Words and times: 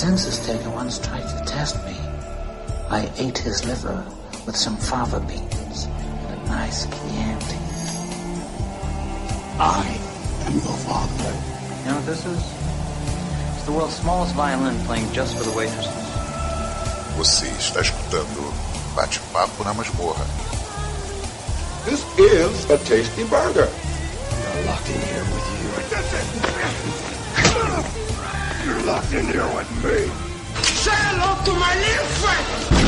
census 0.00 0.38
taker 0.46 0.70
once 0.70 0.98
tried 0.98 1.28
to 1.28 1.44
test 1.44 1.76
me. 1.84 1.94
I 2.88 3.12
ate 3.18 3.36
his 3.36 3.66
liver 3.66 4.02
with 4.46 4.56
some 4.56 4.78
fava 4.78 5.20
beans 5.20 5.84
and 5.84 6.40
a 6.40 6.44
nice 6.46 6.86
Chianti. 6.86 7.60
I 9.60 9.84
am 10.46 10.54
your 10.54 10.78
father. 10.88 11.32
You 11.84 11.90
know 11.90 11.96
what 11.96 12.06
this 12.06 12.24
is? 12.24 12.40
It's 13.56 13.66
the 13.66 13.72
world's 13.72 13.96
smallest 13.96 14.34
violin 14.34 14.74
playing 14.86 15.12
just 15.12 15.36
for 15.36 15.44
the 15.44 15.54
waitresses. 15.54 15.92
Você 17.18 17.48
está 17.58 17.82
escutando 17.82 18.54
Bate-Papo 18.96 19.64
na 19.64 19.74
Masmorra. 19.74 20.24
This 21.84 22.02
is 22.16 22.70
a 22.70 22.78
tasty 22.78 23.24
burger. 23.24 23.68
You're 28.80 28.88
locked 28.88 29.12
in 29.12 29.26
here 29.26 29.46
with 29.54 29.70
me. 29.84 30.08
Say 30.62 30.90
hello 30.94 31.44
to 31.44 31.52
my 31.52 31.74
little 31.74 32.06
friend. 32.16 32.79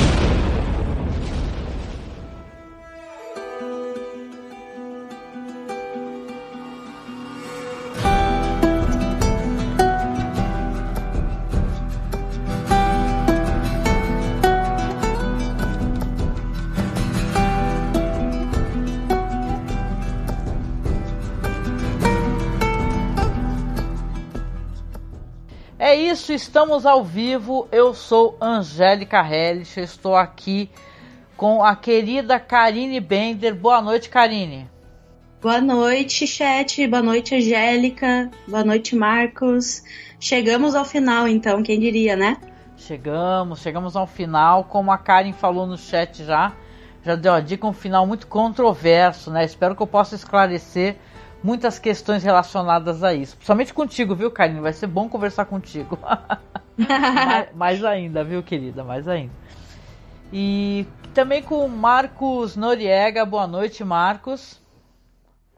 Estamos 26.35 26.87
ao 26.87 27.05
vivo. 27.05 27.69
Eu 27.71 27.93
sou 27.93 28.39
Angélica 28.41 29.21
Hellish, 29.21 29.79
estou 29.79 30.17
aqui 30.17 30.71
com 31.37 31.63
a 31.63 31.77
querida 31.77 32.41
Karine 32.41 33.01
Bender. 33.01 33.55
Boa 33.55 33.83
noite, 33.83 34.09
Karine. 34.09 34.67
Boa 35.43 35.61
noite, 35.61 36.27
chat. 36.27 36.87
Boa 36.87 37.03
noite, 37.03 37.35
Angélica. 37.35 38.31
Boa 38.49 38.65
noite, 38.65 38.97
Marcos. 38.97 39.83
Chegamos 40.19 40.75
ao 40.75 40.87
final, 40.87 41.29
então, 41.29 41.63
quem 41.63 41.79
diria, 41.79 42.17
né? 42.17 42.39
Chegamos, 42.79 43.61
chegamos 43.61 43.95
ao 43.95 44.07
final. 44.07 44.65
Como 44.65 44.91
a 44.91 44.97
Karen 44.97 45.35
falou 45.35 45.67
no 45.67 45.77
chat 45.77 46.25
já, 46.25 46.55
já 47.05 47.15
deu 47.15 47.35
a 47.35 47.41
dica, 47.41 47.67
um 47.67 47.75
final 47.75 48.07
muito 48.07 48.27
controverso, 48.27 49.31
né? 49.31 49.45
Espero 49.45 49.77
que 49.77 49.83
eu 49.83 49.87
possa 49.87 50.15
esclarecer 50.15 50.97
muitas 51.43 51.79
questões 51.79 52.23
relacionadas 52.23 53.03
a 53.03 53.13
isso. 53.13 53.37
Principalmente 53.37 53.75
contigo, 53.75 54.15
viu, 54.15 54.31
Karine? 54.31 54.61
Vai 54.61 54.73
ser 54.73 54.87
bom 54.87 55.09
conversar 55.09 55.45
contigo. 55.47 55.99
mais, 56.79 57.55
mais 57.55 57.85
ainda, 57.85 58.23
viu, 58.23 58.43
querida? 58.43 58.85
Mais 58.85 59.09
ainda. 59.09 59.33
E 60.33 60.87
também 61.13 61.43
com 61.43 61.65
o 61.65 61.69
Marcos 61.69 62.57
Noriega. 62.57 63.25
Boa 63.25 63.47
noite, 63.47 63.85
Marcos. 63.85 64.61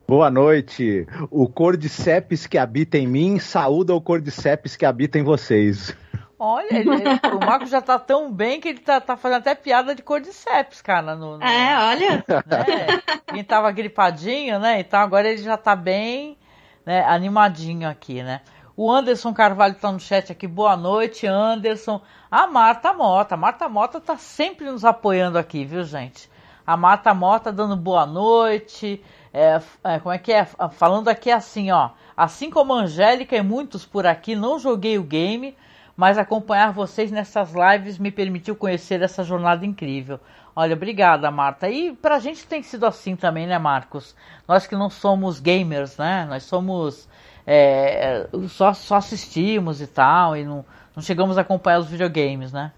Boa 0.07 0.31
noite. 0.31 1.07
O 1.31 1.49
Cordyceps 1.49 2.47
que 2.47 2.59
habita 2.59 2.99
em 2.99 3.07
mim 3.07 3.39
saúda 3.39 3.95
o 3.95 4.01
Cordyceps 4.01 4.77
que 4.77 4.85
habita 4.85 5.19
em 5.19 5.23
vocês. 5.23 5.97
Olha, 6.39 6.69
ele, 6.73 6.91
o 7.35 7.45
Marcos 7.45 7.71
já 7.71 7.81
tá 7.81 7.99
tão 7.99 8.33
bem 8.33 8.61
que 8.61 8.69
ele 8.69 8.81
tá, 8.81 9.01
tá 9.01 9.17
fazendo 9.17 9.39
até 9.39 9.55
piada 9.55 9.95
de 9.95 10.03
Cordyceps, 10.03 10.83
cara. 10.83 11.15
No, 11.15 11.39
no, 11.39 11.45
É, 11.45 11.77
olha. 11.91 12.25
né? 12.47 13.03
Quem 13.27 13.45
tava 13.45 13.71
gripadinho, 13.71 14.59
né? 14.59 14.81
Então 14.81 15.01
agora 15.01 15.29
ele 15.29 15.43
já 15.43 15.57
tá 15.57 15.77
bem 15.77 16.37
né, 16.85 17.05
animadinho 17.05 17.89
aqui, 17.89 18.23
né? 18.23 18.41
O 18.77 18.91
Anderson 18.91 19.33
Carvalho 19.33 19.77
tá 19.77 19.93
no 19.93 20.01
chat 20.01 20.33
aqui. 20.33 20.49
Boa 20.49 20.77
noite, 20.77 21.27
Anderson. 21.27 22.01
A 22.29 22.47
Marta 22.49 22.93
Mota. 22.93 23.35
A 23.37 23.39
Marta 23.39 23.69
Mota 23.69 24.01
tá 24.01 24.17
sempre 24.17 24.69
nos 24.69 24.85
apoiando 24.85 25.39
aqui, 25.39 25.65
viu, 25.65 25.85
gente? 25.85 26.29
A 26.67 26.77
Marta 26.77 27.15
Mota 27.15 27.53
dando 27.53 27.77
boa 27.77 28.05
noite. 28.05 29.01
É, 29.33 29.61
é, 29.85 29.99
como 30.01 30.13
é 30.13 30.19
que 30.19 30.33
é? 30.33 30.45
Falando 30.73 31.09
aqui 31.09 31.31
assim, 31.31 31.71
ó. 31.71 31.91
Assim 32.17 32.51
como 32.51 32.73
a 32.75 32.81
Angélica 32.83 33.37
e 33.37 33.43
muitos 33.43 33.87
por 33.87 34.07
aqui, 34.07 34.35
não 34.35 34.59
joguei 34.59 34.99
o 34.99 35.05
game, 35.05 35.57
mas 35.97 36.19
acompanhar 36.19 36.73
vocês 36.73 37.11
nessas 37.11 37.53
lives 37.53 37.99
me 37.99 38.11
permitiu 38.11 38.57
conhecer 38.57 39.01
essa 39.03 39.23
jornada 39.23 39.65
incrível. 39.65 40.19
Olha, 40.57 40.75
obrigada, 40.75 41.31
Marta. 41.31 41.69
E 41.69 41.93
pra 41.93 42.19
gente 42.19 42.47
tem 42.47 42.63
sido 42.63 42.87
assim 42.87 43.17
também, 43.17 43.47
né, 43.47 43.59
Marcos? 43.59 44.15
Nós 44.47 44.67
que 44.67 44.77
não 44.77 44.89
somos 44.89 45.41
gamers, 45.41 45.97
né? 45.97 46.27
Nós 46.29 46.45
somos. 46.45 47.09
É, 47.47 48.27
só, 48.49 48.73
só 48.73 48.97
assistimos 48.97 49.83
e 49.83 49.87
tal, 49.87 50.35
e 50.35 50.45
não, 50.45 50.65
não 50.97 51.03
chegamos 51.03 51.37
a 51.37 51.43
acompanhar 51.43 51.79
os 51.79 51.89
videogames, 51.89 52.53
né? 52.53 52.73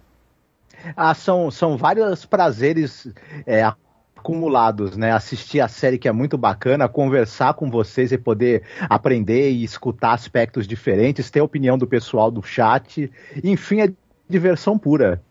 Ah, 0.96 1.14
são, 1.14 1.50
são 1.50 1.76
vários 1.76 2.24
prazeres 2.24 3.08
é, 3.46 3.72
acumulados, 4.26 4.96
né? 4.96 5.12
Assistir 5.12 5.60
a 5.60 5.68
série 5.68 5.98
que 5.98 6.08
é 6.08 6.12
muito 6.12 6.36
bacana, 6.36 6.88
conversar 6.88 7.54
com 7.54 7.70
vocês 7.70 8.10
e 8.10 8.18
poder 8.18 8.64
aprender 8.90 9.50
e 9.50 9.62
escutar 9.62 10.12
aspectos 10.14 10.66
diferentes, 10.66 11.30
ter 11.30 11.38
a 11.38 11.44
opinião 11.44 11.78
do 11.78 11.86
pessoal 11.86 12.28
do 12.28 12.42
chat. 12.42 13.10
Enfim, 13.44 13.82
é 13.82 13.92
diversão 14.28 14.76
pura. 14.76 15.22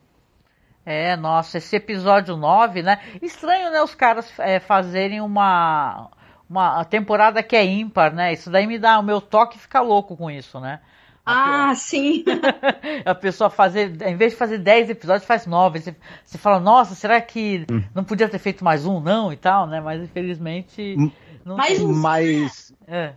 É, 0.86 1.18
nossa, 1.18 1.58
esse 1.58 1.76
episódio 1.76 2.38
9, 2.38 2.84
né? 2.84 3.00
Estranho, 3.22 3.70
né, 3.72 3.82
os 3.82 3.94
caras 3.94 4.32
é, 4.40 4.60
fazerem 4.60 5.20
uma, 5.20 6.10
uma 6.50 6.86
temporada 6.86 7.44
que 7.44 7.56
é 7.56 7.66
ímpar, 7.66 8.14
né? 8.14 8.32
Isso 8.32 8.50
daí 8.50 8.66
me 8.66 8.80
dá 8.80 8.98
o 9.00 9.04
meu 9.04 9.20
toque 9.20 9.60
fica 9.60 9.82
louco 9.82 10.16
com 10.16 10.32
isso, 10.32 10.60
né? 10.60 10.80
Ah, 11.26 11.74
sim. 11.76 12.24
a 13.06 13.16
pessoa 13.16 13.50
fazer, 13.50 14.00
em 14.04 14.16
vez 14.16 14.34
de 14.34 14.38
fazer 14.38 14.60
10 14.60 14.90
episódios, 14.92 15.26
faz 15.26 15.46
9. 15.48 15.80
Você, 15.80 15.96
você 16.24 16.38
fala, 16.38 16.60
nossa, 16.60 16.94
será 16.96 17.20
que 17.20 17.66
Hum. 17.72 17.82
não 17.96 18.04
podia 18.04 18.30
ter 18.30 18.38
feito 18.40 18.64
mais 18.64 18.86
um, 18.86 19.00
não? 19.00 19.34
E 19.34 19.36
tal, 19.38 19.66
né? 19.68 19.82
Mas 19.82 20.02
infelizmente. 20.04 20.96
Não 21.44 21.58
Mais 21.58 21.78
tem. 21.78 21.86
um. 21.88 21.94
Mas, 21.94 22.74
É. 22.88 23.14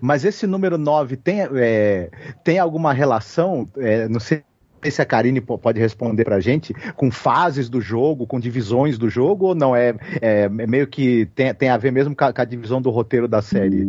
mas 0.00 0.24
esse 0.24 0.46
número 0.46 0.78
9 0.78 1.16
tem, 1.16 1.40
é, 1.56 2.10
tem 2.44 2.58
alguma 2.58 2.92
relação? 2.92 3.68
é, 3.76 4.08
não 4.08 4.20
sei 4.20 4.44
se 4.90 5.00
a 5.02 5.04
Karine 5.06 5.40
po- 5.40 5.58
pode 5.58 5.78
responder 5.80 6.24
pra 6.24 6.40
gente, 6.40 6.74
com 6.96 7.10
fases 7.10 7.68
do 7.68 7.80
jogo, 7.80 8.26
com 8.26 8.40
divisões 8.40 8.98
do 8.98 9.08
jogo, 9.08 9.46
ou 9.46 9.54
não? 9.54 9.74
É, 9.76 9.94
é, 10.20 10.42
é 10.44 10.48
meio 10.48 10.86
que 10.86 11.26
tem, 11.34 11.54
tem 11.54 11.68
a 11.68 11.76
ver 11.76 11.92
mesmo 11.92 12.14
com 12.16 12.24
a, 12.24 12.32
com 12.32 12.40
a 12.42 12.44
divisão 12.44 12.80
do 12.82 12.90
roteiro 12.90 13.28
da 13.28 13.40
série? 13.42 13.86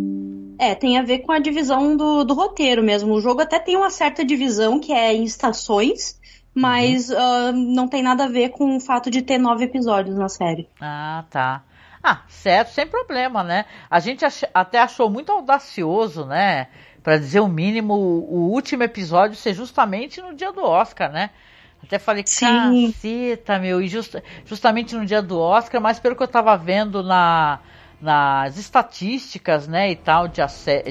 É, 0.59 0.76
tem 0.76 0.98
a 0.98 1.02
ver 1.04 1.20
com 1.20 1.31
a 1.31 1.40
divisão 1.40 1.98
do, 1.98 2.24
do 2.24 2.34
roteiro 2.34 2.84
mesmo. 2.84 3.14
O 3.14 3.20
jogo 3.22 3.42
até 3.42 3.59
tem 3.59 3.76
uma 3.76 3.90
certa 3.90 4.24
divisão 4.24 4.80
que 4.80 4.94
é 4.94 5.14
em 5.14 5.24
estações, 5.24 6.20
mas 6.54 7.10
ah, 7.12 7.52
não 7.52 7.88
tem 7.88 8.04
nada 8.04 8.25
a 8.25 8.30
ver 8.30 8.50
com 8.50 8.78
o 8.78 8.80
fato 8.80 9.10
de 9.10 9.22
ter 9.22 9.38
nove 9.40 9.66
episódios 9.66 10.16
na 10.16 10.30
série. 10.30 10.68
Ah, 10.80 11.25
tá. 11.30 11.64
Ah, 12.06 12.22
certo, 12.28 12.70
sem 12.70 12.86
problema, 12.86 13.44
né? 13.44 13.66
A 13.90 14.00
gente 14.00 14.24
ach- 14.25 14.44
até 14.54 14.78
achou 14.80 15.10
muito 15.10 15.31
audacioso, 15.31 16.25
né? 16.25 16.68
Pra 17.03 17.18
dizer 17.18 17.41
o 17.41 17.47
mínimo, 17.47 17.94
o 17.94 18.34
o 18.34 18.52
último 18.52 18.84
episódio 18.84 19.36
ser 19.36 19.53
justamente 19.53 20.22
no 20.22 20.34
dia 20.34 20.52
do 20.52 20.64
Oscar, 20.64 21.12
né? 21.12 21.30
Até 21.84 22.00
falei, 22.00 22.24
Sim. 22.24 22.88
caceta, 22.88 23.59
meu, 23.59 23.81
e 23.81 23.88
justa- 23.90 24.24
justamente 24.46 24.96
no 24.96 25.06
dia 25.06 25.22
do 25.22 25.38
Oscar, 25.40 25.81
mas 25.81 26.00
pelo 26.00 26.16
que 26.16 26.24
eu 26.24 26.28
tava 26.28 26.56
vendo 26.58 27.03
na, 27.03 27.59
nas 28.02 28.58
estatísticas, 28.58 29.68
né, 29.68 29.92
e 29.92 29.96
tal, 29.96 30.28
de, 30.30 30.42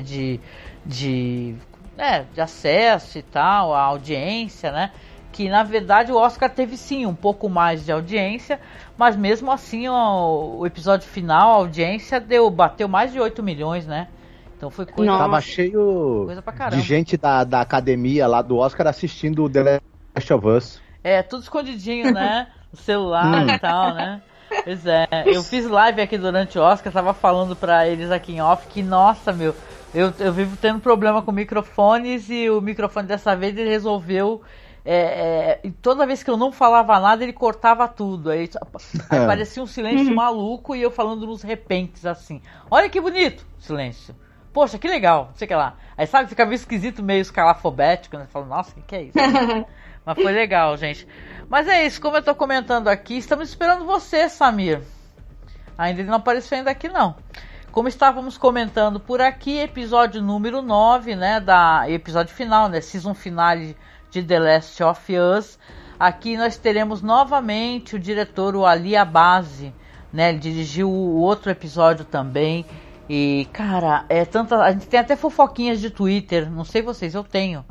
de, 0.02 0.40
de, 0.84 1.56
é, 1.96 2.24
de 2.24 2.40
acesso 2.40 3.18
e 3.18 3.22
tal, 3.22 3.74
a 3.74 3.80
audiência, 3.80 4.70
né, 4.70 4.92
que 5.32 5.48
na 5.48 5.62
verdade 5.62 6.12
o 6.12 6.16
Oscar 6.16 6.50
teve 6.50 6.76
sim 6.76 7.06
um 7.06 7.14
pouco 7.14 7.48
mais 7.48 7.84
de 7.86 7.90
audiência, 7.92 8.60
mas 8.96 9.16
mesmo 9.16 9.50
assim 9.50 9.88
ó, 9.88 10.58
o 10.58 10.66
episódio 10.66 11.08
final, 11.08 11.52
a 11.52 11.56
audiência 11.56 12.20
deu, 12.20 12.50
bateu 12.50 12.86
mais 12.88 13.12
de 13.12 13.18
8 13.20 13.42
milhões, 13.42 13.86
né? 13.86 14.08
Então 14.62 14.70
foi 14.70 14.86
coisa, 14.86 15.10
Nossa. 15.10 15.24
Tava 15.24 15.40
cheio 15.40 16.22
coisa 16.24 16.40
pra 16.40 16.52
caramba. 16.52 16.80
de 16.80 16.86
gente 16.86 17.16
da, 17.16 17.42
da 17.42 17.60
academia 17.60 18.28
lá 18.28 18.40
do 18.40 18.58
Oscar 18.58 18.86
assistindo 18.86 19.42
o 19.42 19.50
The 19.50 19.80
Last 20.14 20.32
of 20.32 20.46
Us. 20.46 20.80
É, 21.02 21.20
tudo 21.20 21.42
escondidinho, 21.42 22.12
né? 22.12 22.46
No 22.72 22.78
celular 22.78 23.46
e 23.48 23.58
tal, 23.58 23.92
né? 23.92 24.22
Pois 24.64 24.86
é, 24.86 25.06
eu 25.26 25.42
fiz 25.42 25.66
live 25.66 26.00
aqui 26.00 26.16
durante 26.16 26.58
o 26.58 26.62
Oscar, 26.62 26.90
tava 26.90 27.12
falando 27.12 27.54
pra 27.54 27.86
eles 27.86 28.10
aqui 28.10 28.32
em 28.32 28.40
off 28.40 28.66
que, 28.68 28.82
nossa, 28.82 29.30
meu, 29.30 29.54
eu, 29.92 30.10
eu 30.18 30.32
vivo 30.32 30.56
tendo 30.56 30.80
problema 30.80 31.20
com 31.20 31.32
microfones 31.32 32.30
e 32.30 32.48
o 32.48 32.62
microfone 32.62 33.06
dessa 33.06 33.36
vez 33.36 33.58
ele 33.58 33.68
resolveu. 33.68 34.40
É, 34.84 34.96
é, 34.96 35.60
e 35.64 35.70
toda 35.70 36.06
vez 36.06 36.22
que 36.22 36.30
eu 36.30 36.36
não 36.38 36.50
falava 36.50 36.98
nada, 36.98 37.22
ele 37.22 37.34
cortava 37.34 37.86
tudo. 37.88 38.30
Aí, 38.30 38.48
aí 39.10 39.26
parecia 39.26 39.62
um 39.62 39.66
silêncio 39.66 40.14
maluco 40.14 40.74
e 40.74 40.80
eu 40.80 40.90
falando 40.90 41.26
nos 41.26 41.42
repentes 41.42 42.06
assim. 42.06 42.40
Olha 42.70 42.88
que 42.88 43.00
bonito! 43.00 43.44
Silêncio. 43.58 44.14
Poxa, 44.52 44.78
que 44.78 44.88
legal, 44.88 45.26
não 45.30 45.34
sei 45.34 45.46
o 45.46 45.48
que 45.48 45.54
lá. 45.54 45.74
Aí 45.96 46.06
sabe, 46.06 46.28
fica 46.28 46.44
meio 46.44 46.56
esquisito, 46.56 47.02
meio 47.02 47.20
escalafobético, 47.20 48.18
né? 48.18 48.26
Falo, 48.30 48.46
nossa, 48.46 48.72
o 48.72 48.74
que, 48.74 48.82
que 48.82 48.96
é 48.96 49.02
isso? 49.04 49.18
Mas 50.04 50.16
foi 50.20 50.32
legal, 50.32 50.76
gente. 50.76 51.06
Mas 51.48 51.68
é 51.68 51.86
isso, 51.86 52.00
como 52.00 52.16
eu 52.16 52.22
tô 52.22 52.34
comentando 52.34 52.88
aqui, 52.88 53.16
estamos 53.16 53.48
esperando 53.48 53.84
você, 53.84 54.28
Samir. 54.28 54.80
Ainda 55.78 56.00
ele 56.00 56.08
não 56.08 56.16
apareceu 56.16 56.58
ainda 56.58 56.70
aqui 56.70 56.88
não. 56.88 57.14
Como 57.70 57.88
estávamos 57.88 58.36
comentando 58.36 59.00
por 59.00 59.20
aqui, 59.20 59.58
episódio 59.58 60.20
número 60.20 60.60
9, 60.60 61.16
né, 61.16 61.40
da 61.40 61.88
episódio 61.88 62.34
final, 62.34 62.68
né, 62.68 62.80
season 62.80 63.14
finale 63.14 63.76
de 64.10 64.22
The 64.22 64.38
Last 64.38 64.82
of 64.82 65.12
Us. 65.16 65.58
Aqui 65.98 66.36
nós 66.36 66.56
teremos 66.56 67.00
novamente 67.00 67.96
o 67.96 67.98
diretor, 67.98 68.54
o 68.56 68.66
Ali 68.66 68.96
Abase, 68.96 69.72
né? 70.12 70.30
Ele 70.30 70.38
dirigiu 70.38 70.90
o 70.90 71.20
outro 71.20 71.50
episódio 71.50 72.04
também. 72.04 72.66
E, 73.14 73.46
cara, 73.52 74.06
é 74.08 74.24
tanta. 74.24 74.56
A 74.56 74.72
gente 74.72 74.86
tem 74.86 74.98
até 74.98 75.14
fofoquinhas 75.14 75.78
de 75.82 75.90
Twitter, 75.90 76.50
não 76.50 76.64
sei 76.64 76.80
vocês, 76.80 77.14
eu 77.14 77.22
tenho. 77.22 77.62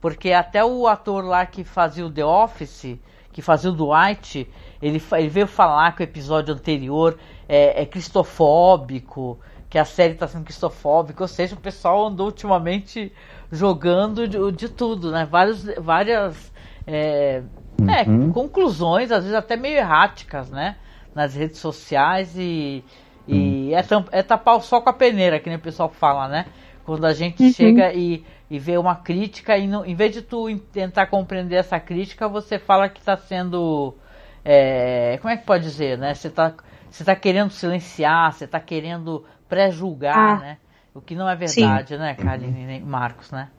Porque 0.00 0.32
até 0.32 0.64
o 0.64 0.88
ator 0.88 1.24
lá 1.24 1.46
que 1.46 1.62
fazia 1.62 2.04
o 2.04 2.10
The 2.10 2.24
Office, 2.24 2.98
que 3.32 3.40
fazia 3.40 3.70
o 3.70 3.72
Dwight, 3.72 4.50
ele, 4.82 5.00
ele 5.12 5.28
veio 5.28 5.46
falar 5.46 5.94
que 5.94 6.02
o 6.02 6.04
episódio 6.04 6.52
anterior 6.52 7.16
é, 7.48 7.82
é 7.82 7.86
cristofóbico, 7.86 9.38
que 9.70 9.78
a 9.78 9.84
série 9.84 10.14
está 10.14 10.26
sendo 10.26 10.42
cristofóbica, 10.42 11.22
ou 11.22 11.28
seja, 11.28 11.54
o 11.54 11.60
pessoal 11.60 12.08
andou 12.08 12.26
ultimamente 12.26 13.12
jogando 13.52 14.26
de, 14.26 14.50
de 14.50 14.68
tudo, 14.68 15.12
né? 15.12 15.28
Vários, 15.30 15.64
várias 15.78 16.52
é, 16.84 17.44
é 17.86 18.02
uhum. 18.10 18.32
conclusões, 18.32 19.12
às 19.12 19.22
vezes 19.22 19.38
até 19.38 19.56
meio 19.56 19.76
erráticas, 19.76 20.50
né? 20.50 20.74
Nas 21.14 21.36
redes 21.36 21.60
sociais 21.60 22.36
e, 22.36 22.82
e 23.28 23.70
uhum. 23.72 24.04
é, 24.12 24.18
é 24.18 24.22
tapar 24.22 24.56
o 24.56 24.60
sol 24.60 24.80
com 24.82 24.90
a 24.90 24.92
peneira, 24.92 25.38
que 25.38 25.48
nem 25.48 25.58
o 25.58 25.62
pessoal 25.62 25.90
fala, 25.90 26.26
né? 26.26 26.46
Quando 26.84 27.04
a 27.04 27.12
gente 27.12 27.42
uhum. 27.42 27.52
chega 27.52 27.92
e, 27.92 28.24
e 28.50 28.58
vê 28.58 28.78
uma 28.78 28.96
crítica, 28.96 29.56
e 29.58 29.68
não, 29.68 29.84
em 29.84 29.94
vez 29.94 30.12
de 30.12 30.22
tu 30.22 30.58
tentar 30.72 31.06
compreender 31.06 31.56
essa 31.56 31.78
crítica, 31.78 32.26
você 32.26 32.58
fala 32.58 32.88
que 32.88 32.98
está 32.98 33.16
sendo. 33.16 33.94
É, 34.44 35.18
como 35.20 35.32
é 35.32 35.36
que 35.36 35.44
pode 35.44 35.64
dizer, 35.64 35.98
né? 35.98 36.14
Você 36.14 36.28
está 36.28 36.54
você 36.90 37.04
tá 37.04 37.14
querendo 37.14 37.50
silenciar, 37.50 38.32
você 38.32 38.44
está 38.44 38.58
querendo 38.58 39.24
pré-julgar, 39.48 40.16
ah, 40.16 40.38
né? 40.38 40.58
O 40.94 41.00
que 41.00 41.14
não 41.14 41.28
é 41.28 41.36
verdade, 41.36 41.94
sim. 41.94 41.98
né, 42.00 42.14
Karine 42.14 42.78
e 42.78 42.80
Marcos, 42.80 43.30
né? 43.30 43.50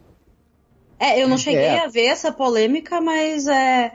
É, 1.00 1.22
eu 1.22 1.28
não 1.28 1.38
cheguei 1.38 1.62
é. 1.62 1.86
a 1.86 1.88
ver 1.88 2.08
essa 2.08 2.32
polêmica, 2.32 3.00
mas 3.00 3.48
é, 3.48 3.94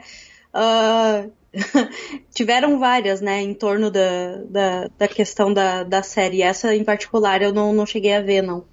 uh, 0.53 1.31
tiveram 2.33 2.79
várias, 2.79 3.21
né, 3.21 3.41
em 3.41 3.53
torno 3.53 3.89
da, 3.89 4.37
da, 4.49 4.89
da, 4.97 5.07
questão 5.07 5.53
da, 5.53 5.83
da 5.83 6.03
série. 6.03 6.41
Essa 6.41 6.75
em 6.75 6.83
particular 6.83 7.41
eu 7.41 7.53
não, 7.53 7.73
não 7.73 7.85
cheguei 7.85 8.15
a 8.15 8.21
ver, 8.21 8.41
não. 8.41 8.65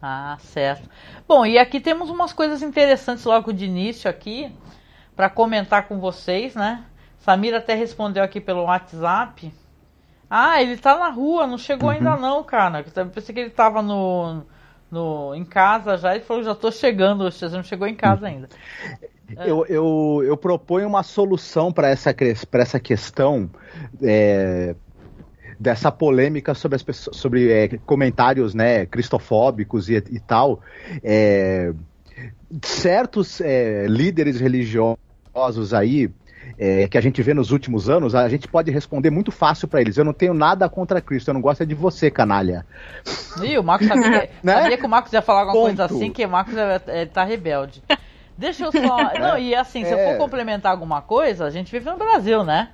Ah, 0.00 0.36
certo. 0.40 0.88
Bom, 1.26 1.46
e 1.46 1.58
aqui 1.58 1.80
temos 1.80 2.10
umas 2.10 2.32
coisas 2.32 2.62
interessantes 2.62 3.24
logo 3.24 3.52
de 3.52 3.64
início 3.64 4.08
aqui 4.08 4.52
para 5.16 5.30
comentar 5.30 5.88
com 5.88 5.98
vocês, 5.98 6.54
né? 6.54 6.84
Samira 7.18 7.58
até 7.58 7.74
respondeu 7.74 8.22
aqui 8.22 8.40
pelo 8.40 8.64
WhatsApp. 8.64 9.52
Ah, 10.28 10.60
ele 10.60 10.76
tá 10.76 10.98
na 10.98 11.08
rua, 11.08 11.46
não 11.46 11.56
chegou 11.56 11.88
uhum. 11.88 11.96
ainda 11.96 12.16
não, 12.16 12.42
cara. 12.42 12.84
Eu 12.94 13.06
pensei 13.06 13.34
que 13.34 13.40
ele 13.40 13.50
tava 13.50 13.80
no, 13.80 14.42
no, 14.90 15.34
em 15.34 15.44
casa 15.44 15.96
já. 15.96 16.14
Ele 16.14 16.24
falou, 16.24 16.42
já 16.42 16.54
tô 16.54 16.70
chegando, 16.70 17.24
você 17.24 17.48
não 17.48 17.62
chegou 17.62 17.86
em 17.86 17.94
casa 17.94 18.26
ainda. 18.26 18.48
Eu, 19.46 19.66
eu, 19.66 20.22
eu 20.24 20.36
proponho 20.36 20.86
uma 20.86 21.02
solução 21.02 21.72
para 21.72 21.88
essa, 21.88 22.14
essa 22.52 22.78
questão 22.78 23.50
é, 24.02 24.74
dessa 25.58 25.90
polêmica 25.90 26.54
sobre, 26.54 26.76
as 26.76 26.82
pessoas, 26.82 27.16
sobre 27.16 27.50
é, 27.50 27.68
comentários 27.86 28.54
né, 28.54 28.86
cristofóbicos 28.86 29.88
e, 29.88 29.94
e 29.94 30.20
tal. 30.20 30.60
É, 31.02 31.72
certos 32.62 33.40
é, 33.40 33.86
líderes 33.86 34.40
religiosos 34.40 35.72
aí 35.72 36.10
é, 36.58 36.86
que 36.86 36.98
a 36.98 37.00
gente 37.00 37.22
vê 37.22 37.34
nos 37.34 37.50
últimos 37.50 37.88
anos, 37.88 38.14
a 38.14 38.28
gente 38.28 38.46
pode 38.46 38.70
responder 38.70 39.10
muito 39.10 39.32
fácil 39.32 39.66
para 39.66 39.80
eles. 39.80 39.96
Eu 39.96 40.04
não 40.04 40.12
tenho 40.12 40.34
nada 40.34 40.68
contra 40.68 41.00
Cristo, 41.00 41.28
eu 41.28 41.34
não 41.34 41.40
gosto 41.40 41.62
é 41.62 41.66
de 41.66 41.74
você, 41.74 42.10
canalha. 42.10 42.64
Ih, 43.42 43.58
o 43.58 43.62
Marcos 43.62 43.88
sabia, 43.88 44.30
né? 44.42 44.54
sabia 44.54 44.78
que 44.78 44.86
o 44.86 44.88
Marcos 44.88 45.12
ia 45.12 45.22
falar 45.22 45.40
alguma 45.40 45.54
Ponto. 45.54 45.76
coisa 45.76 45.84
assim, 45.84 46.12
que 46.12 46.24
o 46.24 46.28
Marcos 46.28 46.56
é, 46.56 46.80
é, 46.86 47.06
tá 47.06 47.24
rebelde. 47.24 47.82
Deixa 48.36 48.64
eu 48.64 48.72
só. 48.72 48.96
Não, 49.18 49.38
e 49.38 49.54
assim, 49.54 49.84
se 49.84 49.90
eu 49.90 49.98
for 49.98 50.14
é. 50.14 50.16
complementar 50.16 50.72
alguma 50.72 51.00
coisa, 51.00 51.44
a 51.44 51.50
gente 51.50 51.70
vive 51.70 51.88
no 51.88 51.96
Brasil, 51.96 52.42
né? 52.42 52.70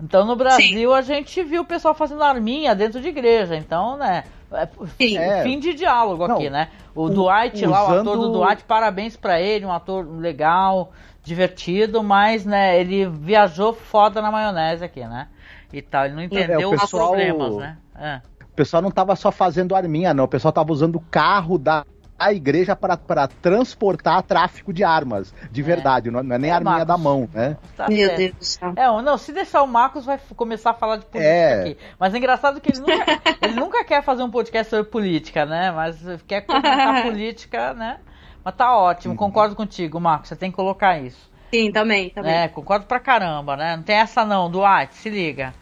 Então 0.00 0.26
no 0.26 0.36
Brasil 0.36 0.90
Sim. 0.90 0.94
a 0.94 1.02
gente 1.02 1.42
viu 1.42 1.62
o 1.62 1.64
pessoal 1.64 1.94
fazendo 1.94 2.22
arminha 2.22 2.74
dentro 2.74 3.00
de 3.00 3.08
igreja. 3.08 3.56
Então, 3.56 3.96
né? 3.96 4.24
É, 4.52 5.42
fim 5.42 5.58
de 5.58 5.74
diálogo 5.74 6.26
não, 6.28 6.36
aqui, 6.36 6.48
né? 6.48 6.68
O 6.94 7.08
Dwight 7.08 7.56
usando... 7.56 7.70
lá, 7.70 7.88
o 7.88 8.00
ator 8.00 8.16
do 8.16 8.32
Dwight, 8.32 8.62
parabéns 8.64 9.16
para 9.16 9.40
ele, 9.40 9.66
um 9.66 9.72
ator 9.72 10.06
legal, 10.18 10.92
divertido, 11.22 12.02
mas 12.02 12.44
né, 12.44 12.78
ele 12.80 13.06
viajou 13.06 13.72
foda 13.72 14.22
na 14.22 14.30
maionese 14.30 14.84
aqui, 14.84 15.00
né? 15.00 15.28
E 15.72 15.82
tal, 15.82 16.04
ele 16.04 16.14
não 16.14 16.22
é, 16.22 16.24
entendeu 16.26 16.72
é, 16.72 16.78
pessoal... 16.78 17.10
os 17.10 17.16
problemas, 17.16 17.56
né? 17.56 17.76
É. 17.98 18.20
O 18.44 18.54
pessoal 18.56 18.80
não 18.80 18.90
tava 18.90 19.16
só 19.16 19.32
fazendo 19.32 19.74
arminha, 19.74 20.14
não. 20.14 20.24
O 20.24 20.28
pessoal 20.28 20.52
tava 20.52 20.72
usando 20.72 20.96
o 20.96 21.00
carro 21.10 21.58
da 21.58 21.84
a 22.18 22.32
igreja 22.32 22.74
para, 22.74 22.96
transportar 23.28 24.22
tráfico 24.22 24.72
de 24.72 24.82
armas, 24.82 25.34
de 25.50 25.60
é. 25.60 25.64
verdade, 25.64 26.10
não, 26.10 26.20
é 26.20 26.38
nem 26.38 26.50
é, 26.50 26.54
arminha 26.54 26.78
Marcos. 26.78 26.88
da 26.88 26.98
mão, 26.98 27.28
né? 27.32 27.56
Tá 27.76 27.88
Meu 27.88 28.08
certo. 28.08 28.16
Deus 28.16 28.32
do 28.32 28.44
céu. 28.44 28.72
É, 28.76 29.02
não, 29.02 29.18
se 29.18 29.32
deixar 29.32 29.62
o 29.62 29.66
Marcos 29.66 30.04
vai 30.04 30.18
começar 30.34 30.70
a 30.70 30.74
falar 30.74 30.96
de 30.96 31.06
política 31.06 31.32
é. 31.32 31.60
aqui. 31.60 31.78
Mas 31.98 32.14
é 32.14 32.18
engraçado 32.18 32.60
que 32.60 32.72
ele 32.72 32.80
nunca, 32.80 33.20
ele 33.42 33.54
nunca 33.54 33.84
quer 33.84 34.02
fazer 34.02 34.22
um 34.22 34.30
podcast 34.30 34.70
sobre 34.70 34.90
política, 34.90 35.44
né? 35.44 35.70
Mas 35.70 35.98
quer 36.26 36.42
comentar 36.42 37.02
política, 37.04 37.74
né? 37.74 37.98
Mas 38.42 38.54
tá 38.54 38.76
ótimo, 38.76 39.12
uhum. 39.12 39.18
concordo 39.18 39.56
contigo, 39.56 40.00
Marcos, 40.00 40.28
você 40.28 40.36
tem 40.36 40.50
que 40.50 40.56
colocar 40.56 40.98
isso. 40.98 41.30
Sim, 41.52 41.70
também, 41.70 42.10
também. 42.10 42.32
É, 42.32 42.48
concordo 42.48 42.86
pra 42.86 43.00
caramba, 43.00 43.56
né? 43.56 43.76
Não 43.76 43.82
tem 43.82 43.96
essa 43.96 44.24
não, 44.24 44.50
Duarte, 44.50 44.94
se 44.94 45.10
liga. 45.10 45.52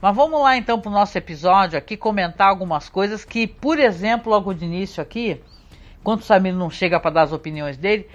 Mas 0.00 0.14
vamos 0.14 0.40
lá 0.40 0.56
então 0.56 0.80
pro 0.80 0.90
nosso 0.90 1.18
episódio 1.18 1.76
aqui 1.76 1.96
comentar 1.96 2.48
algumas 2.48 2.88
coisas 2.88 3.24
que, 3.24 3.46
por 3.46 3.78
exemplo, 3.78 4.30
logo 4.30 4.54
de 4.54 4.64
início 4.64 5.02
aqui, 5.02 5.42
enquanto 6.00 6.20
o 6.20 6.24
Samir 6.24 6.54
não 6.54 6.70
chega 6.70 6.98
para 6.98 7.10
dar 7.10 7.22
as 7.22 7.32
opiniões 7.32 7.76
dele, 7.76 8.08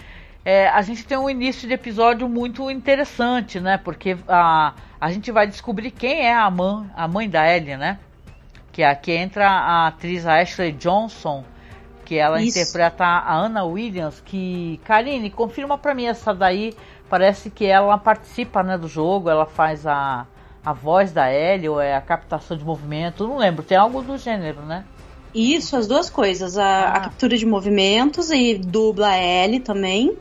é, 0.44 0.68
a 0.68 0.82
gente 0.82 1.04
tem 1.06 1.16
um 1.16 1.30
início 1.30 1.66
de 1.66 1.72
episódio 1.72 2.28
muito 2.28 2.70
interessante, 2.70 3.58
né? 3.58 3.78
Porque 3.78 4.16
a, 4.28 4.74
a 5.00 5.10
gente 5.10 5.32
vai 5.32 5.46
descobrir 5.46 5.90
quem 5.90 6.26
é 6.26 6.34
a 6.34 6.50
mãe, 6.50 6.90
a 6.94 7.08
mãe 7.08 7.30
da 7.30 7.50
Ellie, 7.50 7.76
né? 7.76 7.98
Que 8.70 8.82
aqui 8.82 9.12
entra 9.12 9.48
a 9.48 9.86
atriz 9.86 10.26
Ashley 10.26 10.72
Johnson, 10.72 11.44
que 12.04 12.16
ela 12.16 12.42
Isso. 12.42 12.58
interpreta 12.58 13.04
a 13.04 13.34
Anna 13.34 13.64
Williams, 13.64 14.20
que, 14.20 14.78
Karine, 14.84 15.30
confirma 15.30 15.78
para 15.78 15.94
mim 15.94 16.04
essa 16.04 16.34
daí, 16.34 16.74
parece 17.08 17.48
que 17.48 17.64
ela 17.64 17.96
participa 17.96 18.62
né, 18.62 18.76
do 18.76 18.86
jogo, 18.86 19.30
ela 19.30 19.46
faz 19.46 19.86
a, 19.86 20.26
a 20.62 20.72
voz 20.72 21.12
da 21.12 21.32
Ellie, 21.32 21.70
ou 21.70 21.80
é 21.80 21.94
a 21.94 22.00
captação 22.02 22.56
de 22.56 22.64
movimento, 22.64 23.26
não 23.26 23.38
lembro, 23.38 23.62
tem 23.62 23.78
algo 23.78 24.02
do 24.02 24.18
gênero, 24.18 24.60
né? 24.62 24.84
Isso, 25.34 25.76
as 25.76 25.86
duas 25.86 26.08
coisas. 26.08 26.56
A, 26.56 26.64
ah. 26.64 26.88
a 26.96 27.00
captura 27.00 27.36
de 27.36 27.44
movimentos 27.44 28.30
e 28.30 28.54
dubla 28.54 29.08
a 29.08 29.18
Ellie 29.18 29.60
também. 29.60 30.16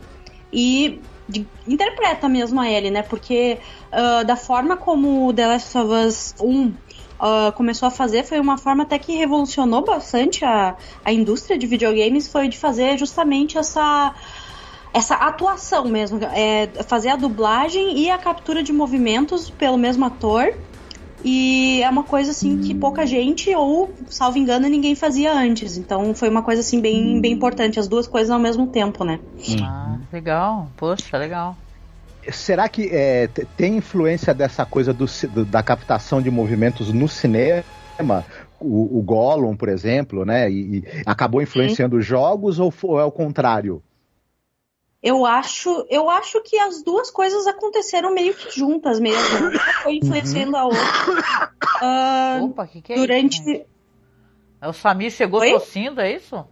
E 0.51 0.99
de, 1.27 1.45
interpreta 1.67 2.27
mesmo 2.27 2.59
a 2.59 2.69
Ellie, 2.69 2.91
né? 2.91 3.03
Porque 3.03 3.59
uh, 3.91 4.25
da 4.25 4.35
forma 4.35 4.75
como 4.75 5.31
The 5.33 5.47
Last 5.47 5.77
of 5.77 5.93
Us 5.93 6.35
1 6.39 6.67
uh, 6.67 6.73
ah, 7.19 7.53
começou 7.55 7.87
a 7.87 7.91
fazer, 7.91 8.23
foi 8.23 8.39
uma 8.39 8.57
forma 8.57 8.83
até 8.83 8.99
que 8.99 9.15
revolucionou 9.15 9.83
bastante 9.83 10.43
a, 10.43 10.75
a 11.05 11.13
indústria 11.13 11.57
de 11.57 11.65
videogames, 11.67 12.27
foi 12.27 12.47
de 12.47 12.57
fazer 12.57 12.97
justamente 12.97 13.57
essa 13.57 14.13
essa 14.93 15.15
atuação 15.15 15.85
mesmo, 15.85 16.19
é, 16.23 16.67
fazer 16.83 17.09
a 17.09 17.15
dublagem 17.15 17.97
e 17.97 18.11
a 18.11 18.17
captura 18.19 18.61
de 18.61 18.71
movimentos 18.71 19.49
pelo 19.49 19.75
mesmo 19.75 20.05
ator 20.05 20.53
e 21.23 21.81
é 21.81 21.89
uma 21.89 22.03
coisa 22.03 22.31
assim 22.31 22.59
que 22.59 22.75
pouca 22.75 23.05
gente, 23.05 23.55
ou, 23.55 23.93
salvo 24.07 24.37
engano, 24.37 24.67
ninguém 24.67 24.93
fazia 24.93 25.33
antes. 25.33 25.77
Então 25.77 26.13
foi 26.13 26.29
uma 26.29 26.41
coisa 26.41 26.61
assim 26.61 26.81
bem, 26.81 27.21
bem 27.21 27.31
importante, 27.31 27.79
as 27.79 27.87
duas 27.87 28.07
coisas 28.07 28.29
ao 28.29 28.39
mesmo 28.39 28.67
tempo, 28.67 29.05
né? 29.05 29.19
Ah, 29.63 29.97
legal. 30.11 30.69
Poxa, 30.75 31.17
legal. 31.17 31.55
Será 32.31 32.67
que 32.67 32.89
é, 32.91 33.27
tem 33.57 33.77
influência 33.77 34.33
dessa 34.33 34.65
coisa 34.65 34.93
do, 34.93 35.05
do, 35.33 35.45
da 35.45 35.63
captação 35.63 36.21
de 36.21 36.29
movimentos 36.29 36.91
no 36.91 37.07
cinema? 37.07 37.63
O, 38.59 38.99
o 38.99 39.01
Gollum, 39.01 39.55
por 39.55 39.69
exemplo, 39.69 40.25
né? 40.25 40.49
E, 40.49 40.77
e 40.77 40.83
acabou 41.05 41.41
influenciando 41.41 41.97
os 41.97 42.05
jogos 42.05 42.59
ou, 42.59 42.73
ou 42.83 42.99
é 42.99 43.03
o 43.03 43.11
contrário? 43.11 43.81
Eu 45.03 45.25
acho, 45.25 45.85
eu 45.89 46.09
acho 46.09 46.41
que 46.41 46.57
as 46.57 46.81
duas 46.81 47.11
coisas 47.11 47.45
aconteceram 47.45 48.13
meio 48.13 48.33
que 48.33 48.57
juntas 48.57 49.01
mesmo. 49.01 49.49
Uma 49.49 49.73
foi 49.83 49.95
influenciando 49.95 50.55
a 50.55 50.63
outra. 50.63 51.51
Uh, 52.39 52.45
Opa, 52.45 52.65
que 52.65 52.81
que 52.81 52.93
é 52.93 52.95
durante. 52.95 53.41
Isso, 53.41 53.65
é 54.61 54.69
o 54.69 54.71
Samir 54.71 55.11
chegou 55.11 55.41
Oi? 55.41 55.51
tossindo, 55.51 55.99
é 55.99 56.13
isso? 56.13 56.47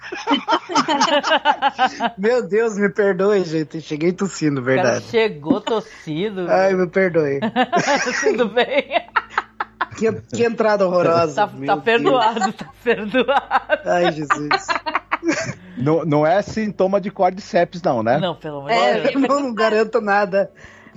Meu 2.16 2.48
Deus, 2.48 2.78
me 2.78 2.88
perdoe, 2.88 3.44
gente. 3.44 3.82
Cheguei 3.82 4.10
tossindo, 4.10 4.62
verdade. 4.62 5.04
chegou 5.10 5.60
tossindo. 5.60 6.50
Ai, 6.50 6.72
me 6.72 6.86
perdoe. 6.86 7.40
Tudo 8.24 8.48
bem. 8.48 9.06
Que, 9.98 10.10
que 10.34 10.44
entrada 10.44 10.86
horrorosa. 10.86 11.46
Tá, 11.46 11.52
tá 11.66 11.76
perdoado, 11.76 12.52
tá 12.54 12.72
perdoado. 12.82 13.82
Ai, 13.84 14.12
Jesus. 14.12 14.66
Não, 15.76 16.04
não 16.04 16.26
é 16.26 16.40
sintoma 16.42 17.00
de 17.00 17.10
cordyceps, 17.10 17.82
não, 17.82 18.02
né? 18.02 18.18
Não, 18.18 18.34
pelo 18.34 18.58
amor 18.58 18.70
de 18.70 18.76
é, 18.76 19.00
Deus. 19.00 19.14
Não, 19.28 19.54
garanto 19.54 20.00
nada. 20.00 20.50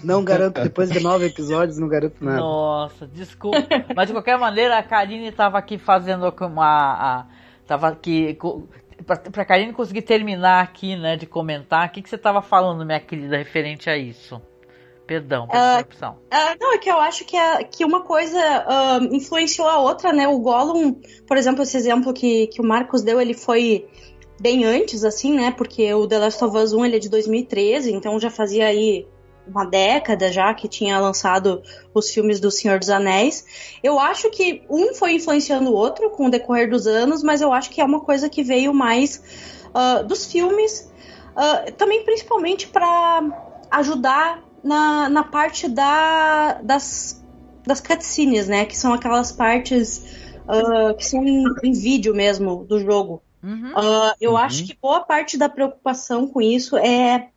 Não 0.03 0.23
garanto, 0.23 0.61
depois 0.61 0.91
de 0.91 0.99
nove 0.99 1.25
episódios, 1.27 1.77
não 1.77 1.87
garanto 1.87 2.23
nada. 2.23 2.37
Nossa, 2.37 3.07
desculpa. 3.07 3.65
Mas 3.95 4.07
de 4.07 4.13
qualquer 4.13 4.37
maneira, 4.37 4.77
a 4.77 4.83
Karine 4.83 5.29
estava 5.29 5.57
aqui 5.57 5.77
fazendo 5.77 6.33
uma. 6.41 6.65
A, 6.65 7.25
tava 7.65 7.87
aqui 7.87 8.37
para 9.05 9.41
a 9.41 9.45
Karine 9.45 9.73
conseguir 9.73 10.01
terminar 10.01 10.63
aqui, 10.63 10.95
né, 10.95 11.15
de 11.15 11.25
comentar, 11.25 11.87
o 11.87 11.91
que, 11.91 12.01
que 12.01 12.09
você 12.09 12.15
estava 12.15 12.41
falando, 12.41 12.85
minha 12.85 12.99
querida, 12.99 13.37
referente 13.37 13.89
a 13.89 13.97
isso? 13.97 14.41
Perdão, 15.05 15.47
pela 15.47 15.73
interrupção. 15.73 16.13
Uh, 16.13 16.57
não, 16.59 16.73
é 16.73 16.77
que 16.79 16.89
eu 16.89 16.99
acho 16.99 17.25
que, 17.25 17.37
a, 17.37 17.63
que 17.63 17.85
uma 17.85 18.01
coisa 18.01 18.39
uh, 18.39 19.15
influenciou 19.15 19.67
a 19.67 19.77
outra, 19.77 20.11
né? 20.11 20.27
O 20.27 20.39
Gollum, 20.39 20.99
por 21.27 21.37
exemplo, 21.37 21.61
esse 21.61 21.77
exemplo 21.77 22.11
que, 22.11 22.47
que 22.47 22.59
o 22.59 22.65
Marcos 22.65 23.03
deu, 23.03 23.21
ele 23.21 23.35
foi 23.35 23.87
bem 24.39 24.65
antes, 24.65 25.03
assim, 25.03 25.33
né? 25.33 25.51
Porque 25.51 25.93
o 25.93 26.07
The 26.07 26.19
Last 26.19 26.43
of 26.43 26.57
Us 26.57 26.73
1 26.73 26.85
ele 26.85 26.95
é 26.97 26.99
de 26.99 27.09
2013, 27.09 27.93
então 27.93 28.19
já 28.19 28.29
fazia 28.29 28.67
aí 28.67 29.07
uma 29.47 29.65
década 29.65 30.31
já 30.31 30.53
que 30.53 30.67
tinha 30.67 30.99
lançado 30.99 31.61
os 31.93 32.09
filmes 32.09 32.39
do 32.39 32.49
Senhor 32.49 32.79
dos 32.79 32.89
Anéis. 32.89 33.45
Eu 33.83 33.99
acho 33.99 34.29
que 34.29 34.63
um 34.69 34.93
foi 34.93 35.13
influenciando 35.13 35.69
o 35.69 35.73
outro 35.73 36.09
com 36.09 36.27
o 36.27 36.31
decorrer 36.31 36.69
dos 36.69 36.87
anos, 36.87 37.23
mas 37.23 37.41
eu 37.41 37.53
acho 37.53 37.69
que 37.69 37.79
é 37.79 37.85
uma 37.85 37.99
coisa 37.99 38.27
que 38.27 38.43
veio 38.43 38.73
mais 38.73 39.21
uh, 39.69 40.03
dos 40.03 40.25
filmes, 40.25 40.91
uh, 41.31 41.71
também 41.73 42.03
principalmente 42.03 42.67
para 42.67 43.23
ajudar 43.71 44.43
na, 44.63 45.09
na 45.09 45.23
parte 45.23 45.67
da, 45.67 46.59
das, 46.63 47.23
das 47.65 47.79
cutscenes, 47.79 48.47
né? 48.47 48.65
Que 48.65 48.75
são 48.75 48.93
aquelas 48.93 49.31
partes 49.31 50.03
uh, 50.47 50.95
que 50.95 51.05
são 51.05 51.23
em, 51.23 51.43
em, 51.63 51.71
vídeo 51.71 52.15
mesmo 52.15 52.65
do 52.65 52.79
jogo. 52.79 53.21
Uhum. 53.45 53.71
eu 54.19 54.31
uhum. 54.31 54.37
acho 54.37 54.65
que 54.65 54.75
boa 54.81 55.01
parte 55.01 55.37
da 55.37 55.47
preocupação 55.47 56.27
com 56.27 56.41
isso 56.41 56.75
é 56.77 57.29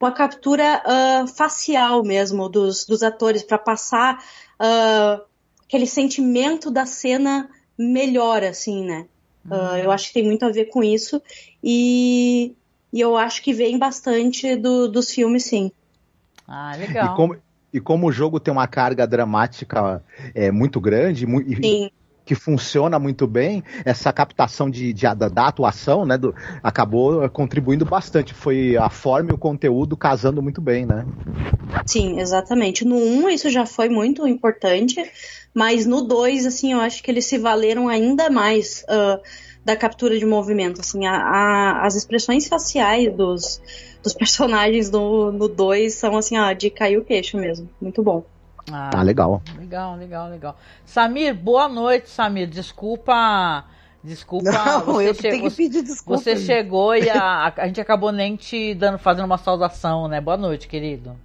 uma 0.00 0.10
captura 0.10 0.82
uh, 0.82 1.26
facial 1.28 2.02
mesmo 2.02 2.48
dos, 2.48 2.86
dos 2.86 3.02
atores 3.02 3.42
para 3.42 3.58
passar 3.58 4.24
uh, 4.58 5.22
aquele 5.66 5.86
sentimento 5.86 6.70
da 6.70 6.86
cena 6.86 7.50
melhor, 7.76 8.42
assim, 8.42 8.86
né? 8.86 9.06
Uhum. 9.44 9.56
Uh, 9.56 9.76
eu 9.76 9.90
acho 9.90 10.08
que 10.08 10.14
tem 10.14 10.24
muito 10.24 10.46
a 10.46 10.50
ver 10.50 10.66
com 10.66 10.82
isso 10.82 11.20
e, 11.62 12.54
e 12.90 12.98
eu 13.00 13.14
acho 13.16 13.42
que 13.42 13.52
vem 13.52 13.78
bastante 13.78 14.56
do, 14.56 14.88
dos 14.88 15.10
filmes, 15.10 15.44
sim. 15.44 15.70
Ah, 16.48 16.74
legal. 16.74 17.12
E 17.12 17.16
como, 17.16 17.36
e 17.74 17.80
como 17.80 18.08
o 18.08 18.12
jogo 18.12 18.40
tem 18.40 18.52
uma 18.52 18.66
carga 18.66 19.06
dramática 19.06 20.02
é, 20.34 20.50
muito 20.50 20.80
grande, 20.80 21.26
e, 21.26 21.92
que 22.30 22.34
funciona 22.36 22.96
muito 22.96 23.26
bem, 23.26 23.64
essa 23.84 24.12
captação 24.12 24.70
de, 24.70 24.92
de 24.92 25.02
da, 25.02 25.28
da, 25.28 25.48
atuação, 25.48 26.06
né, 26.06 26.16
do, 26.16 26.32
acabou 26.62 27.28
contribuindo 27.28 27.84
bastante. 27.84 28.32
Foi 28.32 28.76
a 28.76 28.88
forma 28.88 29.32
e 29.32 29.34
o 29.34 29.38
conteúdo 29.38 29.96
casando 29.96 30.40
muito 30.40 30.60
bem, 30.60 30.86
né? 30.86 31.04
Sim, 31.84 32.20
exatamente. 32.20 32.84
No 32.84 32.94
1 32.94 33.30
isso 33.30 33.50
já 33.50 33.66
foi 33.66 33.88
muito 33.88 34.28
importante, 34.28 35.02
mas 35.52 35.86
no 35.86 36.02
2, 36.02 36.46
assim, 36.46 36.72
eu 36.72 36.78
acho 36.78 37.02
que 37.02 37.10
eles 37.10 37.26
se 37.26 37.36
valeram 37.36 37.88
ainda 37.88 38.30
mais 38.30 38.84
uh, 38.84 39.20
da 39.64 39.74
captura 39.74 40.16
de 40.16 40.24
movimento. 40.24 40.80
Assim, 40.80 41.06
a, 41.06 41.16
a, 41.16 41.84
as 41.84 41.96
expressões 41.96 42.46
faciais 42.46 43.12
dos, 43.12 43.60
dos 44.04 44.14
personagens 44.14 44.88
no 44.88 45.48
2 45.48 45.92
são 45.92 46.16
assim, 46.16 46.38
ó, 46.38 46.52
de 46.52 46.70
cair 46.70 46.96
o 46.96 47.04
queixo 47.04 47.36
mesmo. 47.36 47.68
Muito 47.80 48.00
bom. 48.04 48.24
Ah, 48.70 48.90
ah, 48.94 49.02
legal. 49.02 49.42
Legal, 49.58 49.96
legal, 49.96 50.28
legal. 50.28 50.56
Samir, 50.84 51.34
boa 51.34 51.68
noite, 51.68 52.08
Samir. 52.08 52.48
Desculpa. 52.48 53.64
Desculpa. 54.02 54.50
Não, 54.50 54.80
você 54.94 55.08
eu 55.08 55.14
tenho 55.14 55.50
que 55.50 55.56
pedir 55.56 55.82
desculpa. 55.82 56.22
Você 56.22 56.36
chegou 56.36 56.94
e 56.94 57.08
a, 57.10 57.52
a, 57.56 57.66
gente 57.66 57.80
acabou 57.80 58.10
nem 58.10 58.34
te 58.36 58.74
dando, 58.74 58.98
fazendo 58.98 59.26
uma 59.26 59.38
saudação, 59.38 60.08
né? 60.08 60.20
Boa 60.20 60.36
noite, 60.36 60.66
querido. 60.66 61.16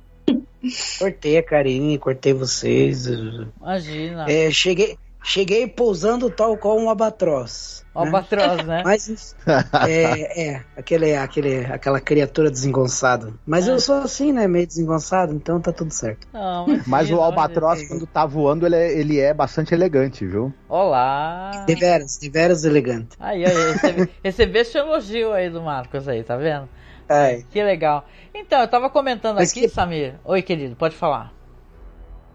Cortei 0.99 1.37
a 1.37 1.43
Karine, 1.43 1.97
cortei 1.97 2.33
vocês. 2.33 3.05
Imagina. 3.05 4.25
É, 4.29 4.51
cheguei, 4.51 4.97
cheguei 5.25 5.67
pousando 5.67 6.29
tal 6.29 6.55
qual 6.55 6.77
um 6.77 6.87
albatroz. 6.87 7.83
O 7.93 8.01
né? 8.01 8.05
albatroz, 8.05 8.63
né? 8.65 8.83
Mas 8.85 9.35
é, 9.87 10.49
é 10.49 10.63
aquele, 10.77 11.15
aquele, 11.15 11.65
aquela 11.65 11.99
criatura 11.99 12.51
desengonçada. 12.51 13.33
Mas 13.45 13.67
é. 13.67 13.71
eu 13.71 13.79
sou 13.79 13.95
assim, 13.95 14.31
né? 14.31 14.47
Meio 14.47 14.67
desengonçado, 14.67 15.33
então 15.33 15.59
tá 15.59 15.71
tudo 15.73 15.91
certo. 15.91 16.27
Não, 16.31 16.67
mas, 16.67 16.87
mas 16.87 17.11
o 17.11 17.19
albatroz, 17.19 17.81
é. 17.81 17.87
quando 17.87 18.05
tá 18.05 18.25
voando, 18.25 18.65
ele 18.67 18.75
é, 18.75 18.97
ele 18.97 19.19
é 19.19 19.33
bastante 19.33 19.73
elegante, 19.73 20.25
viu? 20.25 20.53
Olá! 20.69 21.65
De 21.65 21.73
veras, 21.75 22.19
de 22.19 22.29
veras 22.29 22.63
elegante. 22.63 23.17
Aí, 23.19 23.45
aí, 23.45 23.71
recebi, 23.71 24.09
recebi 24.23 24.59
esse 24.59 24.77
elogio 24.77 25.33
aí 25.33 25.49
do 25.49 25.61
Marcos 25.61 26.07
aí, 26.07 26.23
tá 26.23 26.37
vendo? 26.37 26.69
É. 27.09 27.43
Que 27.49 27.63
legal. 27.63 28.05
Então, 28.33 28.61
eu 28.61 28.67
tava 28.67 28.89
comentando 28.89 29.35
mas 29.37 29.51
aqui, 29.51 29.61
que... 29.61 29.69
Samir. 29.69 30.15
Oi, 30.23 30.41
querido, 30.41 30.75
pode 30.75 30.95
falar. 30.95 31.33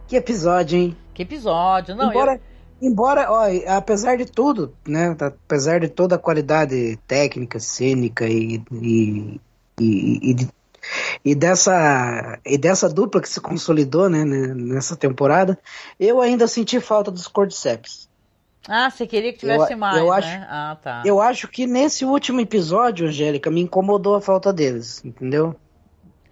Que 0.09 0.17
episódio, 0.17 0.79
hein? 0.79 0.97
Que 1.15 1.23
episódio. 1.23 1.95
Não, 1.95 2.11
Embora... 2.11 2.35
eu... 2.35 2.50
Embora, 2.81 3.31
ó, 3.31 3.45
apesar 3.67 4.17
de 4.17 4.25
tudo, 4.25 4.75
né, 4.87 5.15
apesar 5.21 5.81
de 5.81 5.89
toda 5.89 6.15
a 6.15 6.19
qualidade 6.19 6.99
técnica, 7.07 7.61
cênica 7.61 8.27
e, 8.27 8.63
e, 8.73 9.41
e, 9.79 10.31
e, 10.33 10.49
e 11.25 11.35
dessa, 11.35 12.39
e 12.45 12.57
dessa 12.57 12.89
dupla 12.89 13.21
que 13.21 13.29
se 13.29 13.41
consolidou 13.41 14.09
né, 14.09 14.25
nessa 14.25 14.97
temporada, 14.97 15.59
eu 15.99 16.21
ainda 16.21 16.47
senti 16.47 16.81
falta 16.81 17.11
dos 17.11 17.27
Cordyceps. 17.27 18.09
Ah, 18.69 18.91
você 18.91 19.07
queria 19.07 19.33
que 19.33 19.39
tivesse 19.39 19.73
eu, 19.73 19.79
mais, 19.79 19.97
eu 19.97 20.07
né? 20.07 20.17
Acho, 20.17 20.47
ah, 20.49 20.79
tá. 20.83 21.03
Eu 21.05 21.21
acho 21.21 21.49
que 21.49 21.67
nesse 21.67 22.05
último 22.05 22.41
episódio, 22.41 23.09
Angélica, 23.09 23.51
me 23.51 23.61
incomodou 23.61 24.15
a 24.15 24.21
falta 24.21 24.53
deles, 24.53 25.03
entendeu? 25.05 25.57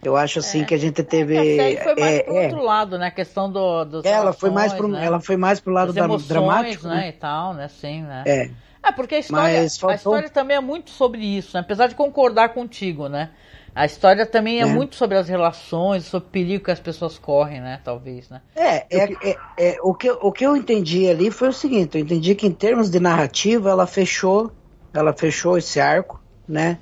Eu 0.02 0.16
acho 0.16 0.38
assim 0.38 0.62
é. 0.62 0.64
que 0.64 0.74
a 0.74 0.78
gente 0.78 1.02
teve. 1.02 1.34
É, 1.36 1.80
a 1.80 1.84
foi 1.84 1.94
mais 1.96 2.12
é, 2.12 2.22
pro 2.22 2.36
é. 2.36 2.42
outro 2.44 2.62
lado, 2.62 2.98
né? 2.98 3.06
A 3.06 3.10
questão 3.10 3.50
do. 3.50 3.84
Dos 3.84 4.04
ela 4.04 4.32
foi 4.32 4.50
mais 4.50 4.72
pro, 4.72 4.88
né? 4.88 5.04
ela 5.04 5.20
foi 5.20 5.36
mais 5.36 5.60
pro 5.60 5.72
lado 5.72 5.92
da 5.92 6.06
dramático, 6.06 6.86
né? 6.86 6.94
né? 6.94 7.08
E 7.08 7.12
tal, 7.12 7.54
né? 7.54 7.68
Sim, 7.68 8.02
né? 8.02 8.22
É. 8.26 8.50
É 8.80 8.92
porque 8.92 9.16
a 9.16 9.18
história, 9.18 9.68
faltou... 9.68 9.90
a 9.90 9.94
história 9.94 10.30
também 10.30 10.56
é 10.56 10.60
muito 10.60 10.90
sobre 10.90 11.20
isso, 11.20 11.56
né? 11.56 11.60
apesar 11.60 11.88
de 11.88 11.94
concordar 11.94 12.50
contigo, 12.50 13.08
né? 13.08 13.30
A 13.74 13.84
história 13.84 14.24
também 14.24 14.60
é, 14.60 14.62
é, 14.62 14.64
muito 14.66 14.96
sobre 14.96 15.16
as 15.16 15.28
relações, 15.28 16.04
sobre 16.04 16.28
o 16.28 16.30
perigo 16.30 16.64
que 16.64 16.70
as 16.70 16.80
pessoas 16.80 17.18
correm, 17.18 17.60
né? 17.60 17.80
Talvez, 17.84 18.28
né? 18.30 18.40
É, 18.56 18.86
é, 18.90 19.12
é, 19.22 19.36
é, 19.58 19.76
o, 19.82 19.94
que, 19.94 20.10
o 20.10 20.32
que 20.32 20.44
eu 20.44 20.56
entendi 20.56 21.08
ali 21.08 21.30
foi 21.30 21.48
o 21.48 21.52
seguinte: 21.52 21.96
eu 21.96 22.02
entendi 22.02 22.34
que 22.34 22.46
em 22.46 22.52
termos 22.52 22.90
de 22.90 22.98
narrativa 22.98 23.70
ela 23.70 23.86
fechou, 23.86 24.50
ela 24.92 25.12
fechou 25.12 25.58
esse 25.58 25.78
arco, 25.78 26.20
né? 26.48 26.78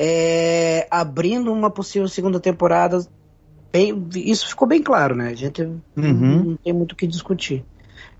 É, 0.00 0.86
abrindo 0.88 1.52
uma 1.52 1.68
possível 1.68 2.06
segunda 2.06 2.38
temporada. 2.38 3.04
Bem, 3.72 4.06
isso 4.14 4.48
ficou 4.48 4.68
bem 4.68 4.80
claro, 4.80 5.16
né? 5.16 5.30
A 5.30 5.34
gente 5.34 5.62
uhum. 5.62 5.74
não 5.96 6.56
tem 6.56 6.72
muito 6.72 6.92
o 6.92 6.96
que 6.96 7.06
discutir. 7.06 7.64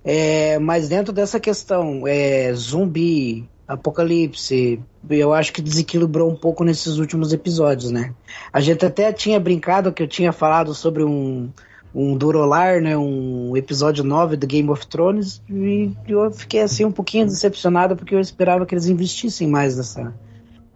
É, 0.05 0.59
mas 0.59 0.89
dentro 0.89 1.13
dessa 1.13 1.39
questão, 1.39 2.03
é, 2.05 2.53
zumbi, 2.53 3.49
apocalipse, 3.67 4.81
eu 5.09 5.33
acho 5.33 5.53
que 5.53 5.63
desequilibrou 5.63 6.29
um 6.29 6.35
pouco 6.35 6.65
nesses 6.65 6.99
últimos 6.99 7.33
episódios, 7.33 7.93
né? 7.93 8.13
A 8.53 8.61
gente 8.61 8.85
até 8.85 9.13
tinha 9.13 9.39
brincado 9.39 9.93
que 9.93 10.03
eu 10.03 10.09
tinha 10.09 10.33
falado 10.33 10.75
sobre 10.75 11.05
um, 11.05 11.49
um 11.95 12.17
Durolar, 12.17 12.81
né? 12.81 12.97
Um 12.97 13.57
episódio 13.57 14.03
9 14.03 14.37
do 14.37 14.47
Game 14.47 14.69
of 14.69 14.85
Thrones, 14.87 15.41
e 15.49 15.93
eu 16.09 16.31
fiquei 16.33 16.63
assim 16.63 16.85
um 16.85 16.93
pouquinho 16.93 17.27
decepcionado 17.27 17.95
porque 17.95 18.15
eu 18.15 18.21
esperava 18.21 18.67
que 18.67 18.75
eles 18.75 18.87
investissem 18.87 19.47
mais 19.47 19.77
nessa, 19.77 20.13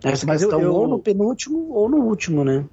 essa 0.05 0.27
Mas 0.27 0.41
questão 0.41 0.61
eu, 0.61 0.67
eu... 0.67 0.75
ou 0.75 0.89
no 0.89 0.99
penúltimo 0.99 1.73
ou 1.73 1.89
no 1.89 1.99
último, 1.99 2.45
né? 2.45 2.65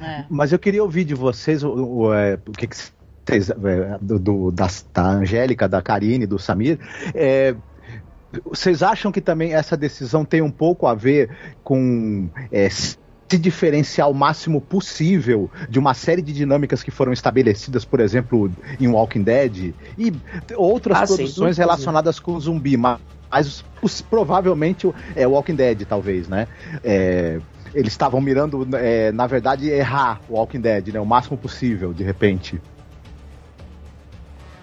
É. 0.00 0.24
Mas 0.28 0.52
eu 0.52 0.58
queria 0.58 0.82
ouvir 0.82 1.04
de 1.04 1.14
vocês 1.14 1.62
o, 1.62 1.72
o, 1.72 2.14
é, 2.14 2.38
o 2.46 2.52
que, 2.52 2.66
que 2.66 2.76
vocês, 2.76 3.50
é, 3.50 3.98
do, 4.00 4.18
do, 4.18 4.50
da, 4.50 4.66
da 4.92 5.10
Angélica, 5.10 5.68
da 5.68 5.80
Karine, 5.80 6.26
do 6.26 6.38
Samir. 6.38 6.78
É, 7.14 7.54
vocês 8.44 8.82
acham 8.82 9.12
que 9.12 9.20
também 9.20 9.54
essa 9.54 9.76
decisão 9.76 10.24
tem 10.24 10.42
um 10.42 10.50
pouco 10.50 10.86
a 10.86 10.94
ver 10.94 11.30
com 11.62 12.28
é, 12.50 12.68
se 12.68 12.96
diferenciar 13.38 14.10
o 14.10 14.14
máximo 14.14 14.60
possível 14.60 15.50
de 15.68 15.78
uma 15.78 15.94
série 15.94 16.20
de 16.20 16.32
dinâmicas 16.32 16.82
que 16.82 16.90
foram 16.90 17.12
estabelecidas, 17.12 17.84
por 17.84 18.00
exemplo, 18.00 18.50
em 18.78 18.88
Walking 18.88 19.22
Dead 19.22 19.74
e 19.96 20.12
outras 20.54 20.98
ah, 20.98 21.06
produções 21.06 21.56
relacionadas 21.56 22.18
com 22.20 22.38
zumbi, 22.38 22.76
mas 22.76 23.00
mas 23.32 23.64
provavelmente 24.10 24.92
é 25.16 25.26
Walking 25.26 25.54
Dead, 25.54 25.86
talvez, 25.86 26.28
né? 26.28 26.46
É, 26.84 27.40
eles 27.74 27.92
estavam 27.92 28.20
mirando, 28.20 28.68
é, 28.76 29.10
na 29.10 29.26
verdade, 29.26 29.68
errar 29.70 30.20
o 30.28 30.34
Walking 30.34 30.60
Dead, 30.60 30.88
né? 30.88 31.00
O 31.00 31.06
máximo 31.06 31.38
possível, 31.38 31.94
de 31.94 32.04
repente. 32.04 32.60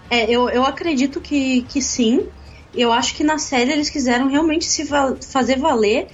É, 0.08 0.30
eu, 0.30 0.48
eu 0.48 0.64
acredito 0.64 1.20
que, 1.20 1.62
que 1.62 1.82
sim. 1.82 2.28
Eu 2.72 2.92
acho 2.92 3.16
que 3.16 3.24
na 3.24 3.38
série 3.38 3.72
eles 3.72 3.90
quiseram 3.90 4.28
realmente 4.28 4.64
se 4.64 4.86
fazer 4.86 5.58
valer 5.58 6.06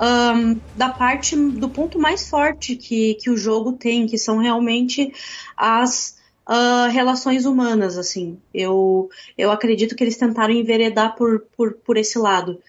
um, 0.00 0.58
da 0.74 0.88
parte 0.88 1.36
do 1.36 1.68
ponto 1.68 1.98
mais 1.98 2.28
forte 2.28 2.76
que, 2.76 3.14
que 3.14 3.28
o 3.28 3.36
jogo 3.36 3.72
tem, 3.72 4.06
que 4.06 4.16
são 4.16 4.38
realmente 4.38 5.12
as 5.54 6.17
uh, 6.48 6.90
relações 6.90 7.44
humanas, 7.44 7.98
assim. 7.98 8.38
Eu, 8.52 9.10
eu 9.36 9.50
acredito 9.50 9.94
que 9.94 10.02
eles 10.02 10.16
tentaram 10.16 10.54
enveredar 10.54 11.14
por, 11.14 11.40
por, 11.56 11.74
por 11.74 11.96
esse 11.96 12.18
lado. 12.18 12.60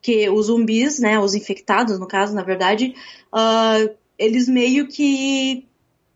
Que 0.00 0.30
os 0.30 0.46
zumbis, 0.46 1.00
né, 1.00 1.18
os 1.18 1.34
infectados, 1.34 1.98
no 1.98 2.06
caso, 2.06 2.34
na 2.34 2.42
verdade, 2.42 2.94
uh, 3.32 3.90
eles 4.16 4.48
meio 4.48 4.86
que 4.86 5.66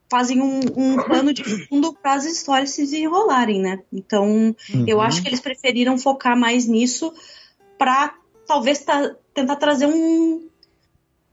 fazem 0.08 0.40
um, 0.40 0.60
um 0.76 0.96
plano 1.02 1.32
de 1.32 1.42
fundo 1.66 1.94
para 1.94 2.14
as 2.14 2.24
histórias 2.24 2.70
se 2.70 2.82
desenrolarem, 2.82 3.60
né? 3.60 3.80
Então, 3.92 4.54
uhum. 4.72 4.84
eu 4.86 5.00
acho 5.00 5.22
que 5.22 5.28
eles 5.28 5.40
preferiram 5.40 5.98
focar 5.98 6.38
mais 6.38 6.66
nisso 6.66 7.12
para 7.78 8.14
talvez 8.46 8.84
tentar 9.32 9.56
trazer 9.56 9.86
um, 9.86 10.46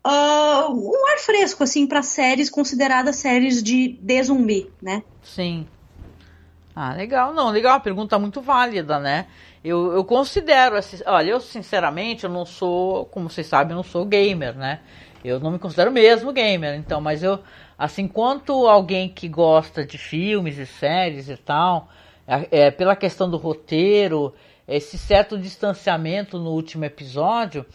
uh, 0.05 0.71
um 0.71 1.11
ar 1.11 1.19
fresco, 1.19 1.63
assim, 1.63 1.87
para 1.87 2.01
séries 2.01 2.49
consideradas 2.49 3.17
séries 3.17 3.61
de, 3.61 3.99
de 4.01 4.23
zumbi, 4.23 4.69
né? 4.81 5.03
Sim. 5.21 5.67
Ah, 6.75 6.93
legal. 6.93 7.33
Não, 7.33 7.49
legal, 7.49 7.73
uma 7.73 7.79
pergunta 7.79 8.17
muito 8.17 8.41
válida, 8.41 8.99
né? 8.99 9.27
Eu, 9.63 9.91
eu 9.91 10.05
considero, 10.05 10.79
olha, 11.05 11.31
eu 11.31 11.41
sinceramente, 11.41 12.23
eu 12.23 12.29
não 12.29 12.45
sou, 12.45 13.05
como 13.07 13.29
vocês 13.29 13.47
sabem, 13.47 13.71
eu 13.71 13.75
não 13.75 13.83
sou 13.83 14.05
gamer, 14.05 14.55
né? 14.55 14.79
Eu 15.23 15.39
não 15.39 15.51
me 15.51 15.59
considero 15.59 15.91
mesmo 15.91 16.31
gamer, 16.31 16.75
então, 16.75 17.01
mas 17.01 17.21
eu, 17.21 17.39
assim, 17.77 18.07
quanto 18.07 18.67
alguém 18.67 19.09
que 19.09 19.27
gosta 19.27 19.85
de 19.85 19.97
filmes 19.97 20.57
e 20.57 20.65
séries 20.65 21.27
e 21.27 21.35
tal, 21.35 21.89
é, 22.25 22.67
é, 22.67 22.71
pela 22.71 22.95
questão 22.95 23.29
do 23.29 23.35
roteiro, 23.35 24.33
esse 24.65 24.97
certo 24.97 25.37
distanciamento 25.37 26.39
no 26.39 26.51
último 26.51 26.85
episódio, 26.85 27.65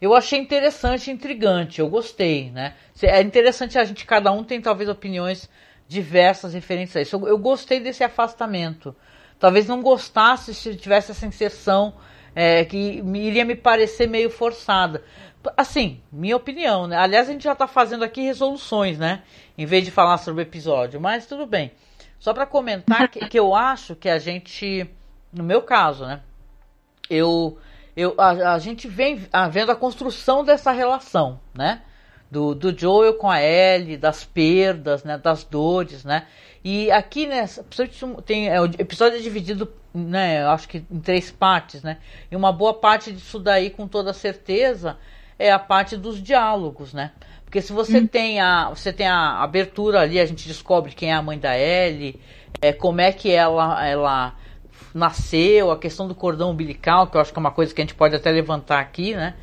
eu 0.00 0.14
achei 0.14 0.38
interessante, 0.38 1.10
intrigante, 1.10 1.80
eu 1.80 1.88
gostei, 1.88 2.50
né? 2.50 2.74
É 3.02 3.20
interessante 3.20 3.78
a 3.78 3.84
gente, 3.84 4.04
cada 4.06 4.30
um 4.30 4.44
tem 4.44 4.60
talvez 4.60 4.88
opiniões 4.88 5.48
diversas 5.88 6.54
referentes 6.54 6.94
a 6.96 7.00
isso. 7.00 7.16
Eu, 7.16 7.28
eu 7.28 7.38
gostei 7.38 7.80
desse 7.80 8.04
afastamento. 8.04 8.94
Talvez 9.38 9.66
não 9.66 9.82
gostasse 9.82 10.54
se 10.54 10.76
tivesse 10.76 11.10
essa 11.10 11.26
inserção 11.26 11.94
é, 12.34 12.64
que 12.64 13.02
me, 13.02 13.20
iria 13.20 13.44
me 13.44 13.56
parecer 13.56 14.06
meio 14.06 14.30
forçada. 14.30 15.02
Assim, 15.56 16.00
minha 16.12 16.36
opinião, 16.36 16.86
né? 16.86 16.96
Aliás, 16.96 17.28
a 17.28 17.32
gente 17.32 17.44
já 17.44 17.52
está 17.52 17.66
fazendo 17.66 18.04
aqui 18.04 18.20
resoluções, 18.20 18.98
né? 18.98 19.22
Em 19.56 19.64
vez 19.64 19.84
de 19.84 19.90
falar 19.90 20.18
sobre 20.18 20.42
o 20.42 20.46
episódio, 20.46 21.00
mas 21.00 21.26
tudo 21.26 21.46
bem. 21.46 21.72
Só 22.18 22.34
para 22.34 22.46
comentar 22.46 23.08
que, 23.08 23.20
que 23.20 23.38
eu 23.38 23.54
acho 23.54 23.94
que 23.94 24.08
a 24.08 24.18
gente, 24.18 24.88
no 25.32 25.44
meu 25.44 25.62
caso, 25.62 26.04
né? 26.04 26.20
Eu 27.08 27.56
eu, 27.98 28.14
a, 28.16 28.54
a 28.54 28.58
gente 28.60 28.86
vem 28.86 29.26
a, 29.32 29.48
vendo 29.48 29.72
a 29.72 29.76
construção 29.76 30.44
dessa 30.44 30.70
relação, 30.70 31.40
né? 31.52 31.82
Do, 32.30 32.54
do 32.54 32.78
Joel 32.78 33.14
com 33.14 33.28
a 33.28 33.42
Ellie, 33.42 33.96
das 33.96 34.24
perdas, 34.24 35.02
né? 35.02 35.18
Das 35.18 35.42
dores, 35.42 36.04
né? 36.04 36.24
E 36.62 36.92
aqui, 36.92 37.26
né? 37.26 37.44
Tem, 38.24 38.48
é, 38.48 38.60
o 38.60 38.66
episódio 38.66 39.18
é 39.18 39.20
dividido, 39.20 39.72
né? 39.92 40.46
Acho 40.46 40.68
que 40.68 40.84
em 40.88 41.00
três 41.00 41.32
partes, 41.32 41.82
né? 41.82 41.98
E 42.30 42.36
uma 42.36 42.52
boa 42.52 42.72
parte 42.72 43.10
disso 43.10 43.40
daí, 43.40 43.68
com 43.68 43.88
toda 43.88 44.12
certeza, 44.12 44.96
é 45.36 45.50
a 45.50 45.58
parte 45.58 45.96
dos 45.96 46.22
diálogos, 46.22 46.94
né? 46.94 47.10
Porque 47.44 47.60
se 47.60 47.72
você 47.72 47.98
hum. 47.98 48.06
tem 48.06 48.40
a 48.40 48.68
você 48.68 48.92
tem 48.92 49.08
a 49.08 49.42
abertura 49.42 50.02
ali, 50.02 50.20
a 50.20 50.26
gente 50.26 50.46
descobre 50.46 50.94
quem 50.94 51.10
é 51.10 51.14
a 51.14 51.22
mãe 51.22 51.38
da 51.38 51.58
Ellie, 51.58 52.20
é, 52.62 52.72
como 52.72 53.00
é 53.00 53.10
que 53.10 53.32
ela 53.32 53.84
ela 53.84 54.34
nasceu, 54.98 55.70
a 55.70 55.78
questão 55.78 56.06
do 56.06 56.14
cordão 56.14 56.50
umbilical, 56.50 57.06
que 57.06 57.16
eu 57.16 57.20
acho 57.20 57.32
que 57.32 57.38
é 57.38 57.40
uma 57.40 57.50
coisa 57.50 57.74
que 57.74 57.80
a 57.80 57.84
gente 57.84 57.94
pode 57.94 58.14
até 58.14 58.30
levantar 58.30 58.80
aqui, 58.80 59.14
né? 59.14 59.34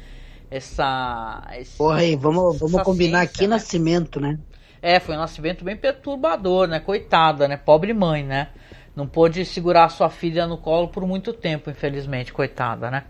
Essa. 0.51 1.41
Esse, 1.57 1.77
Porra 1.77 1.99
aí, 1.99 2.15
vamos, 2.15 2.59
vamos 2.59 2.81
combinar 2.83 3.19
ciência, 3.19 3.33
aqui 3.33 3.41
né? 3.41 3.47
nascimento, 3.47 4.19
né? 4.19 4.37
É, 4.81 4.99
foi 4.99 5.15
um 5.15 5.19
nascimento 5.19 5.63
bem 5.63 5.75
perturbador, 5.75 6.67
né? 6.67 6.79
Coitada, 6.79 7.47
né? 7.47 7.57
Pobre 7.57 7.93
mãe, 7.93 8.23
né? 8.23 8.49
Não 8.95 9.07
pôde 9.07 9.43
segurar 9.43 9.85
a 9.85 9.89
sua 9.89 10.09
filha 10.09 10.45
no 10.45 10.57
colo 10.57 10.87
por 10.87 11.05
muito 11.07 11.33
tempo, 11.33 11.69
infelizmente, 11.69 12.31
coitada, 12.31 12.91
né? 12.91 13.03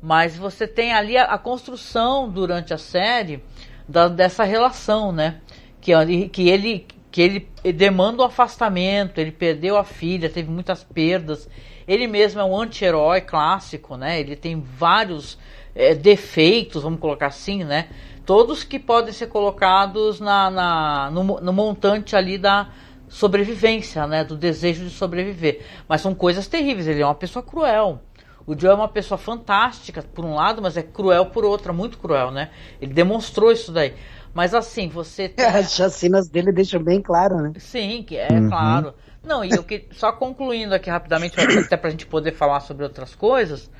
Mas 0.00 0.36
você 0.36 0.66
tem 0.66 0.92
ali 0.92 1.16
a, 1.16 1.24
a 1.24 1.38
construção 1.38 2.28
durante 2.28 2.72
a 2.72 2.78
série 2.78 3.42
da, 3.88 4.08
dessa 4.08 4.44
relação, 4.44 5.12
né? 5.12 5.40
Que, 5.80 6.28
que 6.28 6.48
ele 6.48 6.86
que 7.14 7.22
ele 7.22 7.48
demanda 7.72 8.22
o 8.22 8.26
afastamento, 8.26 9.20
ele 9.20 9.30
perdeu 9.30 9.76
a 9.76 9.84
filha, 9.84 10.28
teve 10.28 10.50
muitas 10.50 10.82
perdas. 10.82 11.48
Ele 11.86 12.08
mesmo 12.08 12.40
é 12.40 12.44
um 12.44 12.60
anti-herói 12.60 13.20
clássico, 13.20 13.96
né? 13.96 14.18
Ele 14.18 14.34
tem 14.34 14.60
vários 14.60 15.38
é, 15.76 15.94
defeitos, 15.94 16.82
vamos 16.82 16.98
colocar 16.98 17.28
assim, 17.28 17.62
né? 17.62 17.86
Todos 18.26 18.64
que 18.64 18.80
podem 18.80 19.12
ser 19.12 19.28
colocados 19.28 20.18
na, 20.18 20.50
na 20.50 21.10
no, 21.12 21.22
no, 21.40 21.52
montante 21.52 22.16
ali 22.16 22.36
da 22.36 22.70
sobrevivência, 23.08 24.08
né? 24.08 24.24
Do 24.24 24.36
desejo 24.36 24.82
de 24.82 24.90
sobreviver. 24.90 25.64
Mas 25.88 26.00
são 26.00 26.16
coisas 26.16 26.48
terríveis. 26.48 26.88
Ele 26.88 27.02
é 27.02 27.06
uma 27.06 27.14
pessoa 27.14 27.44
cruel. 27.44 28.02
O 28.44 28.58
Joe 28.58 28.72
é 28.72 28.74
uma 28.74 28.88
pessoa 28.88 29.16
fantástica 29.16 30.02
por 30.02 30.24
um 30.24 30.34
lado, 30.34 30.60
mas 30.60 30.76
é 30.76 30.82
cruel 30.82 31.26
por 31.26 31.44
outra, 31.44 31.72
muito 31.72 31.96
cruel, 31.96 32.32
né? 32.32 32.50
Ele 32.80 32.92
demonstrou 32.92 33.52
isso 33.52 33.70
daí. 33.70 33.94
Mas 34.34 34.52
assim, 34.52 34.88
você. 34.88 35.28
Tem... 35.30 35.46
As 35.46 35.74
chacinas 35.74 36.28
dele 36.28 36.52
deixam 36.52 36.82
bem 36.82 37.00
claro, 37.00 37.36
né? 37.36 37.52
Sim, 37.58 38.02
que 38.02 38.16
é 38.16 38.28
uhum. 38.30 38.48
claro. 38.48 38.94
Não, 39.22 39.42
e 39.44 39.50
eu 39.50 39.62
que 39.64 39.88
só 39.92 40.12
concluindo 40.12 40.74
aqui 40.74 40.90
rapidamente, 40.90 41.40
até 41.40 41.76
para 41.76 41.88
a 41.88 41.90
gente 41.90 42.04
poder 42.04 42.32
falar 42.32 42.60
sobre 42.60 42.84
outras 42.84 43.14
coisas, 43.14 43.70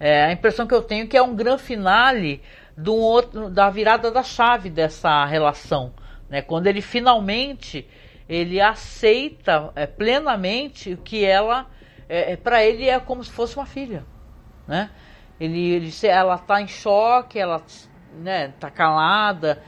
é, 0.00 0.24
a 0.24 0.32
impressão 0.32 0.66
que 0.66 0.74
eu 0.74 0.82
tenho 0.82 1.04
é 1.04 1.06
que 1.06 1.16
é 1.16 1.22
um 1.22 1.36
grande 1.36 1.62
finale 1.62 2.42
do 2.76 2.94
outro, 2.94 3.48
da 3.48 3.70
virada 3.70 4.10
da 4.10 4.22
chave 4.22 4.70
dessa 4.70 5.24
relação, 5.24 5.92
né? 6.28 6.42
Quando 6.42 6.66
ele 6.66 6.80
finalmente 6.80 7.86
ele 8.28 8.60
aceita 8.60 9.72
é, 9.74 9.86
plenamente 9.86 10.98
que 11.04 11.24
ela, 11.24 11.66
é, 12.08 12.32
é 12.32 12.36
para 12.36 12.64
ele 12.64 12.88
é 12.88 12.98
como 13.00 13.22
se 13.22 13.30
fosse 13.30 13.56
uma 13.56 13.66
filha, 13.66 14.04
né? 14.66 14.90
Ele, 15.40 15.74
ele 15.74 15.92
ela 16.02 16.34
está 16.34 16.60
em 16.60 16.66
choque, 16.66 17.38
ela 17.38 17.62
né, 18.20 18.52
tá 18.58 18.70
calada, 18.70 19.62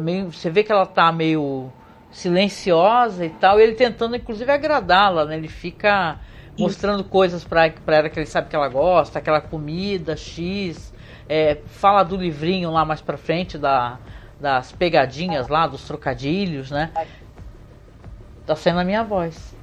meio, 0.00 0.32
você 0.32 0.50
vê 0.50 0.62
que 0.62 0.72
ela 0.72 0.86
tá 0.86 1.10
meio 1.12 1.70
silenciosa 2.10 3.26
e 3.26 3.30
tal, 3.30 3.58
e 3.58 3.62
ele 3.62 3.74
tentando 3.74 4.16
inclusive 4.16 4.50
agradá-la, 4.50 5.24
né? 5.24 5.36
Ele 5.36 5.48
fica 5.48 6.18
mostrando 6.58 7.00
Isso. 7.00 7.08
coisas 7.08 7.44
para 7.44 7.72
ela 7.88 8.08
que 8.08 8.18
ele 8.18 8.26
sabe 8.26 8.48
que 8.48 8.56
ela 8.56 8.68
gosta, 8.68 9.18
aquela 9.18 9.40
comida 9.40 10.16
X, 10.16 10.92
é, 11.28 11.58
fala 11.66 12.02
do 12.04 12.16
livrinho 12.16 12.70
lá 12.70 12.84
mais 12.84 13.00
para 13.00 13.16
frente 13.16 13.58
da, 13.58 13.98
das 14.40 14.70
pegadinhas 14.72 15.48
lá, 15.48 15.66
dos 15.66 15.84
trocadilhos, 15.84 16.70
né? 16.70 16.92
Tá 18.46 18.54
sendo 18.54 18.78
a 18.80 18.84
minha 18.84 19.02
voz. 19.02 19.54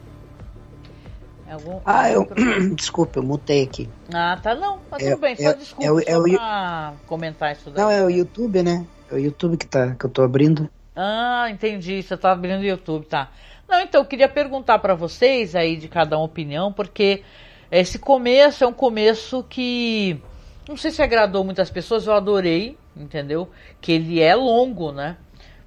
É 1.47 1.53
algum, 1.53 1.79
ah, 1.85 2.09
eu. 2.09 2.27
Desculpa, 2.75 3.19
eu 3.19 3.23
mutei 3.23 3.63
aqui. 3.63 3.89
Ah, 4.13 4.39
tá 4.41 4.55
não. 4.55 4.79
Tá 4.89 4.97
tudo 4.97 5.07
é, 5.07 5.15
bem, 5.17 5.35
só 5.35 5.49
é, 5.49 5.53
desculpa 5.53 6.01
é, 6.01 6.03
é, 6.03 6.13
só 6.13 6.23
pra 6.23 6.93
comentar 7.05 7.51
isso 7.51 7.69
daí. 7.69 7.83
Não, 7.83 7.91
é 7.91 8.03
o 8.03 8.09
YouTube, 8.09 8.63
né? 8.63 8.85
É 9.11 9.15
o 9.15 9.19
YouTube 9.19 9.57
que, 9.57 9.67
tá, 9.67 9.93
que 9.93 10.05
eu 10.05 10.09
tô 10.09 10.21
abrindo. 10.21 10.69
Ah, 10.95 11.47
entendi. 11.49 12.01
Você 12.01 12.15
tá 12.15 12.31
abrindo 12.31 12.61
o 12.61 12.65
YouTube, 12.65 13.05
tá. 13.05 13.29
Não, 13.67 13.81
então, 13.81 14.01
eu 14.01 14.05
queria 14.05 14.29
perguntar 14.29 14.79
para 14.79 14.95
vocês 14.95 15.55
aí 15.55 15.75
de 15.75 15.87
cada 15.87 16.17
uma 16.17 16.25
opinião, 16.25 16.71
porque 16.71 17.23
esse 17.69 17.99
começo 17.99 18.63
é 18.63 18.67
um 18.67 18.73
começo 18.73 19.43
que. 19.43 20.19
Não 20.67 20.77
sei 20.77 20.91
se 20.91 21.01
agradou 21.01 21.43
muitas 21.43 21.69
pessoas, 21.69 22.07
eu 22.07 22.13
adorei, 22.13 22.77
entendeu? 22.95 23.49
Que 23.81 23.93
ele 23.93 24.21
é 24.21 24.35
longo, 24.35 24.91
né? 24.91 25.17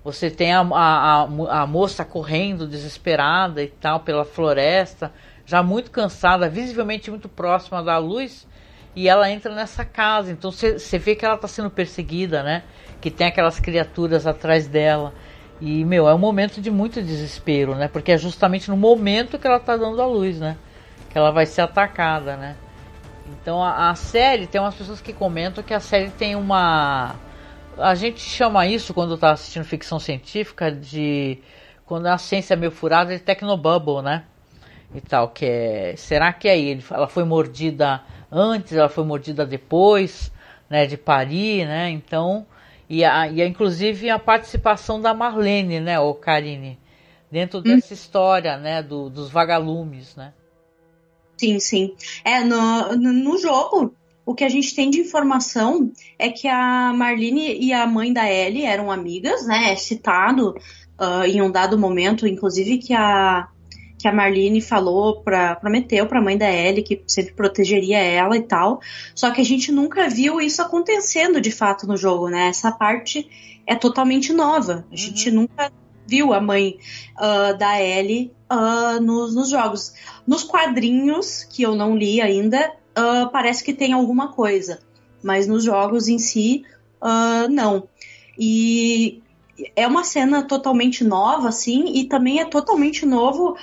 Você 0.02 0.30
tem 0.30 0.52
a, 0.52 0.60
a, 0.60 1.22
a, 1.22 1.66
moça 1.66 2.04
correndo 2.04 2.66
desesperada 2.66 3.62
e 3.62 3.68
tal 3.68 4.00
pela 4.00 4.24
floresta, 4.24 5.10
já 5.46 5.62
muito 5.62 5.90
cansada, 5.90 6.48
visivelmente 6.48 7.10
muito 7.10 7.26
próxima 7.26 7.82
da 7.82 7.96
luz, 7.96 8.46
e 8.94 9.08
ela 9.08 9.30
entra 9.30 9.54
nessa 9.54 9.82
casa. 9.82 10.30
Então 10.30 10.52
você 10.52 10.98
vê 10.98 11.14
que 11.14 11.24
ela 11.24 11.36
está 11.36 11.48
sendo 11.48 11.70
perseguida, 11.70 12.42
né? 12.42 12.64
Que 13.04 13.10
tem 13.10 13.26
aquelas 13.26 13.60
criaturas 13.60 14.26
atrás 14.26 14.66
dela. 14.66 15.12
E, 15.60 15.84
meu, 15.84 16.08
é 16.08 16.14
um 16.14 16.18
momento 16.18 16.58
de 16.58 16.70
muito 16.70 17.02
desespero, 17.02 17.74
né? 17.74 17.86
Porque 17.86 18.12
é 18.12 18.16
justamente 18.16 18.70
no 18.70 18.78
momento 18.78 19.38
que 19.38 19.46
ela 19.46 19.58
está 19.58 19.76
dando 19.76 20.00
a 20.00 20.06
luz, 20.06 20.40
né? 20.40 20.56
Que 21.10 21.18
ela 21.18 21.30
vai 21.30 21.44
ser 21.44 21.60
atacada, 21.60 22.34
né? 22.34 22.56
Então 23.28 23.62
a, 23.62 23.90
a, 23.90 23.94
série, 23.94 24.46
tem 24.46 24.58
umas 24.58 24.74
pessoas 24.74 25.02
que 25.02 25.12
comentam 25.12 25.62
que 25.62 25.74
a 25.74 25.80
série 25.80 26.08
tem 26.08 26.34
uma. 26.34 27.14
A 27.76 27.94
gente 27.94 28.20
chama 28.20 28.66
isso, 28.66 28.94
quando 28.94 29.16
está 29.16 29.32
assistindo 29.32 29.66
ficção 29.66 29.98
científica, 29.98 30.72
de. 30.72 31.36
Quando 31.84 32.06
a 32.06 32.16
ciência 32.16 32.54
é 32.54 32.56
meio 32.56 32.72
furada, 32.72 33.14
de 33.14 33.22
Tecnobubble, 33.22 34.00
né? 34.00 34.24
E 34.94 35.02
tal, 35.02 35.28
que 35.28 35.44
é. 35.44 35.94
Será 35.98 36.32
que 36.32 36.48
é? 36.48 36.78
Ela 36.90 37.06
foi 37.06 37.24
mordida 37.24 38.00
antes, 38.32 38.72
ela 38.72 38.88
foi 38.88 39.04
mordida 39.04 39.44
depois, 39.44 40.32
né, 40.70 40.86
de 40.86 40.96
parir, 40.96 41.66
né? 41.66 41.90
Então, 41.90 42.46
e, 42.88 43.04
a, 43.04 43.28
e 43.28 43.40
a, 43.42 43.46
inclusive 43.46 44.10
a 44.10 44.18
participação 44.18 45.00
da 45.00 45.14
Marlene, 45.14 45.80
né, 45.80 45.98
o 45.98 46.14
Karine, 46.14 46.78
dentro 47.30 47.60
hum. 47.60 47.62
dessa 47.62 47.94
história, 47.94 48.56
né, 48.56 48.82
do, 48.82 49.08
dos 49.08 49.30
vagalumes, 49.30 50.14
né? 50.16 50.32
Sim, 51.36 51.58
sim. 51.58 51.94
É, 52.24 52.44
no, 52.44 52.96
no 52.96 53.38
jogo, 53.38 53.94
o 54.24 54.34
que 54.34 54.44
a 54.44 54.48
gente 54.48 54.74
tem 54.74 54.88
de 54.88 55.00
informação 55.00 55.92
é 56.18 56.30
que 56.30 56.48
a 56.48 56.92
Marlene 56.94 57.58
e 57.58 57.72
a 57.72 57.86
mãe 57.86 58.12
da 58.12 58.30
Ellie 58.30 58.64
eram 58.64 58.90
amigas, 58.90 59.46
né? 59.46 59.72
É 59.72 59.76
citado 59.76 60.54
uh, 60.98 61.24
em 61.26 61.42
um 61.42 61.50
dado 61.50 61.78
momento, 61.78 62.26
inclusive, 62.26 62.78
que 62.78 62.94
a, 62.94 63.48
que 64.04 64.08
a 64.08 64.12
Marlene 64.12 64.60
falou 64.60 65.22
para 65.22 65.56
prometeu 65.56 66.06
para 66.06 66.18
a 66.18 66.22
mãe 66.22 66.36
da 66.36 66.52
Ellie 66.52 66.82
que 66.82 67.02
sempre 67.06 67.32
protegeria 67.32 67.96
ela 67.96 68.36
e 68.36 68.42
tal. 68.42 68.82
Só 69.14 69.30
que 69.30 69.40
a 69.40 69.44
gente 69.44 69.72
nunca 69.72 70.10
viu 70.10 70.42
isso 70.42 70.60
acontecendo 70.60 71.40
de 71.40 71.50
fato 71.50 71.86
no 71.86 71.96
jogo, 71.96 72.28
né? 72.28 72.48
Essa 72.48 72.70
parte 72.70 73.26
é 73.66 73.74
totalmente 73.74 74.30
nova. 74.30 74.84
A 74.92 74.94
gente 74.94 75.30
uhum. 75.30 75.36
nunca 75.36 75.72
viu 76.06 76.34
a 76.34 76.40
mãe 76.40 76.76
uh, 77.16 77.56
da 77.56 77.80
Ellie 77.80 78.30
uh, 78.52 79.00
nos, 79.00 79.34
nos, 79.34 79.48
jogos. 79.48 79.94
Nos 80.26 80.44
quadrinhos, 80.44 81.44
que 81.44 81.62
eu 81.62 81.74
não 81.74 81.96
li 81.96 82.20
ainda, 82.20 82.74
uh, 82.90 83.30
parece 83.32 83.64
que 83.64 83.72
tem 83.72 83.94
alguma 83.94 84.34
coisa. 84.34 84.80
Mas 85.22 85.46
nos 85.46 85.64
jogos 85.64 86.08
em 86.08 86.18
si, 86.18 86.62
não. 87.50 87.88
E 88.38 89.22
é 89.74 89.86
uma 89.86 90.04
cena 90.04 90.42
totalmente 90.42 91.02
nova, 91.02 91.48
assim, 91.48 91.86
e 91.94 92.04
também 92.04 92.40
é 92.40 92.44
totalmente 92.44 93.06
novo 93.06 93.56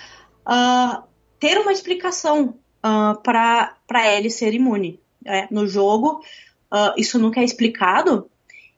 uh, 0.48 1.04
ter 1.40 1.58
uma 1.58 1.72
explicação 1.72 2.60
uh, 2.86 3.22
para 3.22 3.78
Ellie 4.16 4.32
ser 4.32 4.54
imune. 4.54 5.00
Né? 5.24 5.48
No 5.52 5.68
jogo, 5.68 6.24
uh, 6.72 6.94
isso 6.98 7.20
nunca 7.20 7.42
é 7.42 7.44
explicado. 7.44 8.30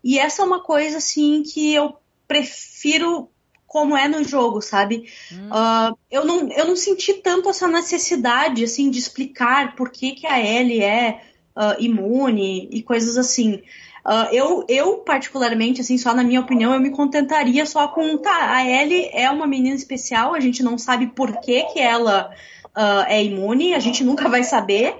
E 0.03 0.19
essa 0.19 0.41
é 0.41 0.45
uma 0.45 0.61
coisa, 0.61 0.97
assim, 0.97 1.43
que 1.43 1.73
eu 1.73 1.95
prefiro 2.27 3.29
como 3.65 3.97
é 3.97 4.07
no 4.07 4.23
jogo, 4.23 4.61
sabe? 4.61 5.09
Hum. 5.31 5.49
Uh, 5.49 5.97
eu, 6.11 6.25
não, 6.25 6.51
eu 6.51 6.67
não 6.67 6.75
senti 6.75 7.15
tanto 7.15 7.49
essa 7.49 7.67
necessidade, 7.67 8.63
assim, 8.63 8.91
de 8.91 8.99
explicar 8.99 9.75
por 9.75 9.89
que, 9.89 10.11
que 10.11 10.27
a 10.27 10.39
Ellie 10.39 10.83
é 10.83 11.21
uh, 11.55 11.81
imune 11.81 12.69
e 12.71 12.83
coisas 12.83 13.17
assim. 13.17 13.63
Uh, 14.05 14.27
eu, 14.33 14.65
eu, 14.67 14.97
particularmente, 14.97 15.79
assim, 15.79 15.97
só 15.97 16.13
na 16.13 16.23
minha 16.23 16.41
opinião, 16.41 16.73
eu 16.73 16.79
me 16.79 16.89
contentaria 16.89 17.65
só 17.65 17.87
com, 17.87 18.17
tá, 18.17 18.53
a 18.53 18.67
Ellie 18.67 19.09
é 19.13 19.29
uma 19.29 19.47
menina 19.47 19.75
especial, 19.75 20.33
a 20.33 20.41
gente 20.41 20.61
não 20.61 20.77
sabe 20.77 21.07
por 21.07 21.39
que, 21.39 21.63
que 21.65 21.79
ela 21.79 22.29
uh, 22.75 23.05
é 23.07 23.23
imune, 23.23 23.73
a 23.73 23.79
gente 23.79 24.03
nunca 24.03 24.27
vai 24.27 24.43
saber. 24.43 24.93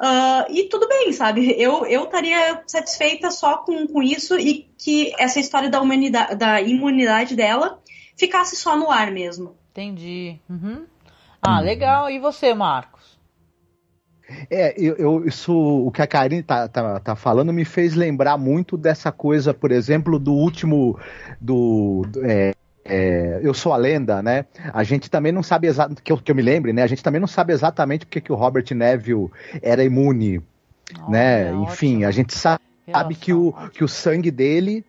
Uh, 0.00 0.44
e 0.50 0.64
tudo 0.64 0.86
bem, 0.86 1.12
sabe? 1.12 1.56
Eu, 1.58 1.86
estaria 1.86 2.62
satisfeita 2.66 3.30
só 3.30 3.58
com, 3.58 3.86
com 3.86 4.02
isso 4.02 4.38
e 4.38 4.68
que 4.78 5.12
essa 5.18 5.40
história 5.40 5.70
da, 5.70 5.80
humanidade, 5.80 6.36
da 6.36 6.60
imunidade 6.60 7.34
dela 7.34 7.80
ficasse 8.16 8.54
só 8.56 8.76
no 8.76 8.90
ar 8.90 9.10
mesmo. 9.10 9.56
Entendi. 9.72 10.38
Uhum. 10.48 10.84
Ah, 11.40 11.60
legal. 11.60 12.10
E 12.10 12.18
você, 12.18 12.54
Marco? 12.54 12.95
É, 14.50 14.74
eu, 14.76 14.94
eu, 14.96 15.24
isso, 15.26 15.52
o 15.54 15.90
que 15.90 16.02
a 16.02 16.06
Karine 16.06 16.42
tá, 16.42 16.66
tá, 16.68 16.98
tá, 16.98 17.14
falando 17.14 17.52
me 17.52 17.64
fez 17.64 17.94
lembrar 17.94 18.36
muito 18.36 18.76
dessa 18.76 19.12
coisa, 19.12 19.54
por 19.54 19.70
exemplo, 19.70 20.18
do 20.18 20.32
último, 20.32 20.98
do, 21.40 22.04
é, 22.22 22.52
é, 22.84 23.40
Eu 23.42 23.54
Sou 23.54 23.72
a 23.72 23.76
Lenda, 23.76 24.22
né? 24.22 24.46
A 24.72 24.82
gente 24.82 25.10
também 25.10 25.32
não 25.32 25.42
sabe 25.42 25.68
exatamente, 25.68 26.02
que 26.02 26.16
que 26.16 26.30
eu 26.30 26.34
me 26.34 26.42
lembre, 26.42 26.72
né? 26.72 26.82
A 26.82 26.86
gente 26.86 27.02
também 27.02 27.20
não 27.20 27.28
sabe 27.28 27.52
exatamente 27.52 28.04
porque 28.04 28.20
que 28.20 28.32
o 28.32 28.36
Robert 28.36 28.66
Neville 28.72 29.30
era 29.62 29.84
imune, 29.84 30.40
oh, 31.06 31.10
né? 31.10 31.48
É 31.48 31.54
Enfim, 31.54 31.96
ótimo. 31.96 32.08
a 32.08 32.10
gente 32.10 32.34
sabe, 32.34 32.62
sabe 32.90 33.14
que, 33.14 33.32
o, 33.32 33.52
que 33.72 33.84
o 33.84 33.88
sangue 33.88 34.30
dele 34.30 34.84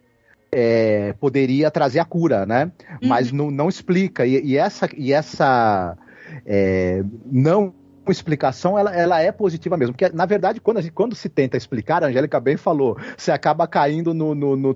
é, 0.51 1.13
poderia 1.19 1.69
trazer 1.69 1.99
a 1.99 2.05
cura, 2.05 2.45
né? 2.45 2.71
Uhum. 3.01 3.09
Mas 3.09 3.31
não, 3.31 3.51
não 3.51 3.69
explica. 3.69 4.25
E, 4.25 4.43
e 4.43 4.57
essa, 4.57 4.89
e 4.95 5.13
essa 5.13 5.97
é, 6.45 7.03
não 7.25 7.73
explicação, 8.11 8.77
ela, 8.77 8.95
ela 8.95 9.21
é 9.21 9.31
positiva 9.31 9.77
mesmo. 9.77 9.93
Porque, 9.93 10.09
na 10.15 10.25
verdade, 10.25 10.59
quando, 10.59 10.81
gente, 10.81 10.91
quando 10.91 11.15
se 11.15 11.29
tenta 11.29 11.57
explicar, 11.57 12.03
a 12.03 12.07
Angélica 12.07 12.39
bem 12.39 12.57
falou, 12.57 12.97
você 13.15 13.31
acaba 13.31 13.67
caindo 13.67 14.13
no, 14.13 14.33
no, 14.33 14.55
no 14.55 14.73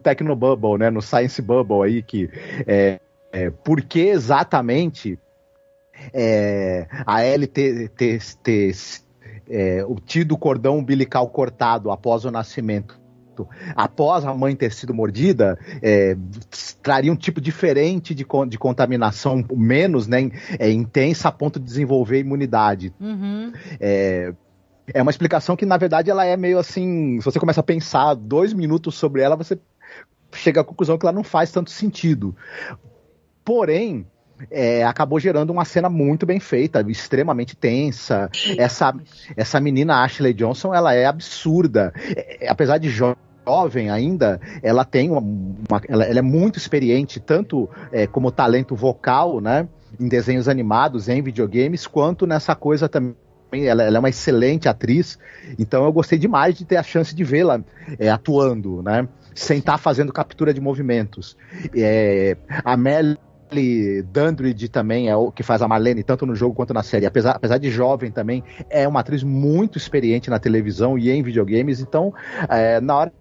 né? 0.78 0.90
No 0.90 1.02
Science 1.02 1.42
Bubble 1.42 1.84
aí, 1.84 2.02
que 2.02 2.30
é, 2.68 3.00
é 3.32 3.50
por 3.50 3.82
que 3.82 4.02
exatamente 4.02 5.18
é, 6.14 6.88
a 7.06 7.24
ter 8.44 8.72
é, 9.50 9.86
tido 10.06 10.34
o 10.34 10.38
cordão 10.38 10.78
umbilical 10.78 11.28
cortado 11.30 11.92
após 11.92 12.26
o 12.26 12.32
nascimento 12.32 13.01
após 13.76 14.26
a 14.26 14.34
mãe 14.34 14.56
ter 14.56 14.72
sido 14.72 14.94
mordida, 14.94 15.58
é, 15.82 16.16
traria 16.82 17.12
um 17.12 17.16
tipo 17.16 17.40
diferente 17.40 18.14
de, 18.14 18.26
de 18.48 18.58
contaminação, 18.58 19.46
menos 19.56 20.08
né, 20.08 20.32
é, 20.60 20.72
intensa 20.72 21.30
a 21.30 21.32
ponto 21.32 21.60
de 21.60 21.66
desenvolver 21.66 22.20
imunidade. 22.20 22.94
Uhum. 23.00 23.52
É, 23.80 24.34
é 24.94 25.02
uma 25.02 25.12
explicação 25.12 25.56
que, 25.56 25.66
na 25.66 25.78
verdade, 25.78 26.10
ela 26.10 26.26
é 26.26 26.36
meio 26.36 26.58
assim. 26.58 27.20
Se 27.20 27.26
você 27.26 27.40
começa 27.40 27.60
a 27.60 27.64
pensar 27.64 28.14
dois 28.16 28.54
minutos 28.54 28.96
sobre 28.96 29.22
ela, 29.22 29.36
você 29.36 29.60
chega 30.34 30.62
à 30.62 30.64
conclusão 30.64 30.98
que 30.98 31.06
ela 31.06 31.14
não 31.14 31.24
faz 31.24 31.52
tanto 31.52 31.70
sentido. 31.72 32.36
Porém, 33.44 34.06
é, 34.50 34.84
acabou 34.84 35.20
gerando 35.20 35.52
uma 35.52 35.66
cena 35.66 35.90
muito 35.90 36.26
bem 36.26 36.40
feita, 36.40 36.84
extremamente 36.88 37.56
tensa. 37.56 38.30
Essa, 38.58 38.94
essa 39.36 39.60
menina 39.60 40.04
Ashley 40.04 40.34
Johnson, 40.34 40.74
ela 40.74 40.94
é 40.94 41.06
absurda. 41.06 41.94
É, 42.16 42.48
apesar 42.50 42.78
de 42.78 42.90
jovem 42.90 43.18
ainda, 43.92 44.40
ela 44.62 44.86
tem 44.86 45.10
uma, 45.10 45.20
uma 45.20 45.82
ela, 45.88 46.04
ela, 46.04 46.20
é 46.20 46.22
muito 46.22 46.58
experiente, 46.58 47.20
tanto 47.20 47.70
é, 47.92 48.06
como 48.08 48.32
talento 48.32 48.76
vocal, 48.76 49.42
né? 49.42 49.68
Em 50.00 50.08
desenhos 50.08 50.48
animados, 50.48 51.10
em 51.10 51.22
videogames, 51.22 51.86
quanto 51.86 52.26
nessa 52.26 52.56
coisa 52.56 52.88
também 52.88 53.16
ela, 53.54 53.84
ela, 53.84 53.98
é 53.98 54.00
uma 54.00 54.10
excelente 54.10 54.70
atriz, 54.70 55.20
então 55.60 55.84
eu 55.84 55.92
gostei 55.92 56.18
demais 56.18 56.56
de 56.56 56.64
ter 56.64 56.78
a 56.78 56.84
chance 56.84 57.14
de 57.14 57.24
vê-la 57.24 57.62
é, 58.00 58.10
atuando, 58.10 58.82
né? 58.82 59.08
Sem 59.36 59.60
estar 59.60 59.74
tá 59.74 59.78
fazendo 59.78 60.14
captura 60.14 60.54
de 60.54 60.62
movimentos. 60.62 61.36
É, 61.76 62.38
a 62.64 62.78
Mel 62.78 63.18
Dandridge 64.12 64.70
também 64.70 65.10
é 65.10 65.16
o 65.16 65.32
que 65.32 65.44
faz 65.44 65.62
a 65.62 65.68
Marlene, 65.68 66.04
tanto 66.04 66.26
no 66.26 66.36
jogo 66.36 66.56
quanto 66.56 66.74
na 66.74 66.84
série. 66.84 67.06
Apesar, 67.06 67.32
apesar 67.32 67.58
de 67.58 67.70
jovem 67.70 68.10
também, 68.10 68.44
é 68.70 68.88
uma 68.88 69.02
atriz 69.02 69.24
muito 69.24 69.78
experiente 69.78 70.30
na 70.30 70.40
televisão 70.40 70.98
e 70.98 71.12
em 71.12 71.22
videogames. 71.22 71.82
Então, 71.82 72.14
é, 72.48 72.80
na 72.80 72.96
hora 72.96 73.14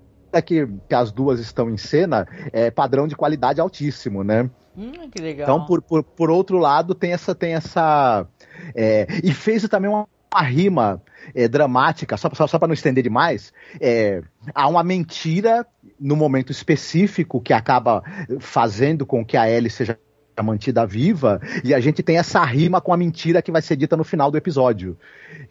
que, 0.43 0.67
que 0.89 0.95
as 0.95 1.11
duas 1.11 1.41
estão 1.41 1.71
em 1.71 1.77
cena, 1.77 2.27
é 2.53 2.71
padrão 2.71 3.09
de 3.09 3.17
qualidade 3.17 3.61
altíssimo, 3.61 4.23
né? 4.23 4.51
Hum, 4.77 5.11
que 5.11 5.21
legal. 5.21 5.45
Então, 5.45 5.67
por, 5.67 5.83
por, 5.83 6.03
por 6.03 6.31
outro 6.31 6.59
lado, 6.59 6.95
tem 6.95 7.13
essa. 7.13 7.35
Tem 7.35 7.55
essa 7.55 8.27
é, 8.75 9.07
e 9.25 9.33
fez 9.33 9.67
também 9.69 9.91
uma, 9.91 10.07
uma 10.33 10.43
rima 10.43 11.03
é, 11.35 11.49
dramática, 11.49 12.17
só, 12.17 12.31
só, 12.33 12.47
só 12.47 12.59
para 12.59 12.69
não 12.69 12.75
estender 12.75 13.03
demais. 13.03 13.53
É, 13.81 14.23
há 14.55 14.69
uma 14.69 14.83
mentira 14.83 15.67
no 15.99 16.17
momento 16.17 16.53
específico 16.53 17.41
que 17.41 17.53
acaba 17.53 18.03
fazendo 18.39 19.05
com 19.05 19.25
que 19.25 19.37
a 19.37 19.51
Ellie 19.51 19.71
seja 19.71 19.99
mantida 20.43 20.87
viva, 20.87 21.41
e 21.63 21.75
a 21.75 21.81
gente 21.81 22.03
tem 22.03 22.17
essa 22.17 22.43
rima 22.45 22.81
com 22.81 22.95
a 22.95 22.97
mentira 22.97 23.43
que 23.43 23.53
vai 23.53 23.61
ser 23.61 23.77
dita 23.77 23.95
no 23.97 24.05
final 24.05 24.31
do 24.31 24.39
episódio, 24.39 24.97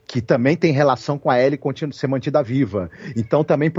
que 0.07 0.19
também 0.19 0.57
tem 0.57 0.71
relação 0.71 1.19
com 1.19 1.29
a 1.29 1.39
Ellie 1.39 1.59
ser 1.91 2.07
mantida 2.07 2.41
viva. 2.41 2.89
Então 3.15 3.43
também 3.43 3.71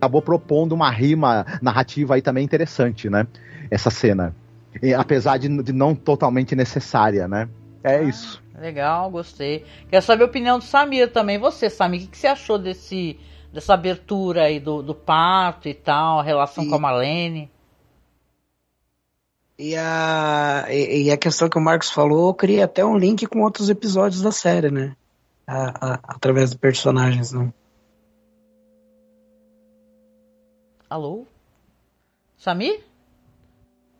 acabou 0.00 0.22
propondo 0.22 0.72
uma 0.72 0.90
rima 0.90 1.44
narrativa 1.60 2.14
aí 2.14 2.22
também 2.22 2.42
interessante, 2.42 3.10
né? 3.10 3.26
Essa 3.70 3.90
cena. 3.90 4.34
E, 4.82 4.94
apesar 4.94 5.36
de, 5.36 5.62
de, 5.62 5.72
não 5.72 5.94
totalmente 5.94 6.56
necessária, 6.56 7.28
né? 7.28 7.48
É 7.84 7.96
ah, 7.96 8.02
isso. 8.02 8.42
Legal, 8.58 9.10
gostei. 9.10 9.64
Quero 9.90 10.04
saber 10.04 10.22
a 10.22 10.26
opinião 10.26 10.58
do 10.58 10.64
Samir 10.64 11.12
também. 11.12 11.38
Você, 11.38 11.68
Samir, 11.68 12.00
o 12.00 12.04
que, 12.04 12.10
que 12.10 12.18
você 12.18 12.28
achou 12.28 12.58
desse, 12.58 13.18
dessa 13.52 13.74
abertura 13.74 14.44
aí 14.44 14.58
do, 14.58 14.82
do 14.82 14.94
parto 14.94 15.68
e 15.68 15.74
tal, 15.74 16.20
a 16.20 16.22
relação 16.22 16.64
e, 16.64 16.68
com 16.68 16.76
a 16.76 16.78
Marlene? 16.78 17.50
E 19.58 19.76
a, 19.76 20.66
e, 20.70 21.04
e, 21.04 21.10
a 21.10 21.16
questão 21.18 21.48
que 21.48 21.58
o 21.58 21.62
Marcos 21.62 21.90
falou, 21.90 22.32
cria 22.32 22.64
até 22.64 22.84
um 22.84 22.96
link 22.96 23.26
com 23.26 23.42
outros 23.42 23.68
episódios 23.68 24.22
da 24.22 24.32
série, 24.32 24.70
né? 24.70 24.96
A, 25.46 25.94
a, 25.94 26.00
através 26.04 26.50
dos 26.50 26.58
personagens, 26.58 27.32
né? 27.32 27.52
Alô? 30.90 31.24
Samir? 32.36 32.80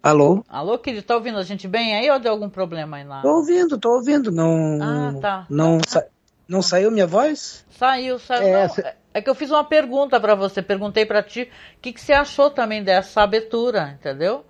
Alô? 0.03 0.43
Alô, 0.49 0.77
querido, 0.77 1.05
tá 1.05 1.15
ouvindo 1.15 1.39
a 1.39 1.45
gente 1.45 1.69
bem 1.69 1.95
aí 1.95 2.11
ou 2.11 2.19
deu 2.19 2.33
algum 2.33 2.51
problema 2.51 2.97
aí 2.97 3.05
lá? 3.05 3.23
Tô 3.23 3.29
ouvindo, 3.37 3.79
tô 3.79 3.95
ouvindo. 3.95 4.33
Não. 4.33 4.83
Ah, 4.83 5.15
tá. 5.21 5.47
Não, 5.49 5.79
sa 5.87 6.05
não 6.49 6.61
saiu 6.61 6.91
minha 6.91 7.07
voz? 7.07 7.65
Saiu, 7.71 8.19
saiu. 8.19 8.43
É, 8.43 8.63
não, 8.63 8.69
cê... 8.75 8.95
é 9.15 9.23
que 9.23 9.31
eu 9.31 9.37
fiz 9.37 9.53
uma 9.53 9.63
pergunta 9.63 10.19
para 10.19 10.35
você. 10.35 10.61
Perguntei 10.61 11.07
para 11.07 11.23
ti 11.23 11.49
o 11.77 11.81
que, 11.81 11.93
que 11.93 12.01
você 12.01 12.13
achou 12.13 12.51
também 12.51 12.83
dessa 12.83 13.23
abertura, 13.23 13.97
entendeu? 14.01 14.45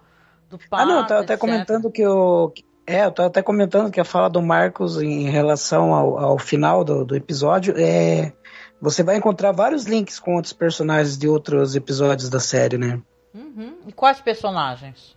Do 0.49 0.59
pato, 0.59 0.83
ah, 0.83 0.87
não, 0.87 1.01
eu 1.01 1.07
tava 1.07 1.21
até 1.21 1.37
comentando 1.37 1.91
que 1.91 2.07
o. 2.07 2.55
É, 2.87 3.05
eu 3.05 3.13
tava 3.13 3.29
até 3.29 3.43
comentando 3.43 3.91
que 3.91 4.01
a 4.01 4.05
fala 4.05 4.31
do 4.31 4.41
Marcos 4.41 5.03
em 5.03 5.29
relação 5.29 5.93
ao, 5.93 6.19
ao 6.19 6.39
final 6.39 6.85
do, 6.85 7.05
do 7.05 7.15
episódio 7.15 7.75
é 7.77 8.33
você 8.81 9.03
vai 9.03 9.17
encontrar 9.17 9.53
vários 9.53 9.85
links 9.85 10.19
com 10.19 10.37
outros 10.37 10.53
personagens 10.53 11.19
de 11.19 11.29
outros 11.29 11.77
episódios 11.77 12.29
da 12.29 12.41
série, 12.41 12.79
né? 12.79 13.01
Uhum. 13.35 13.77
E 13.87 13.93
quais 13.93 14.21
personagens? 14.21 15.17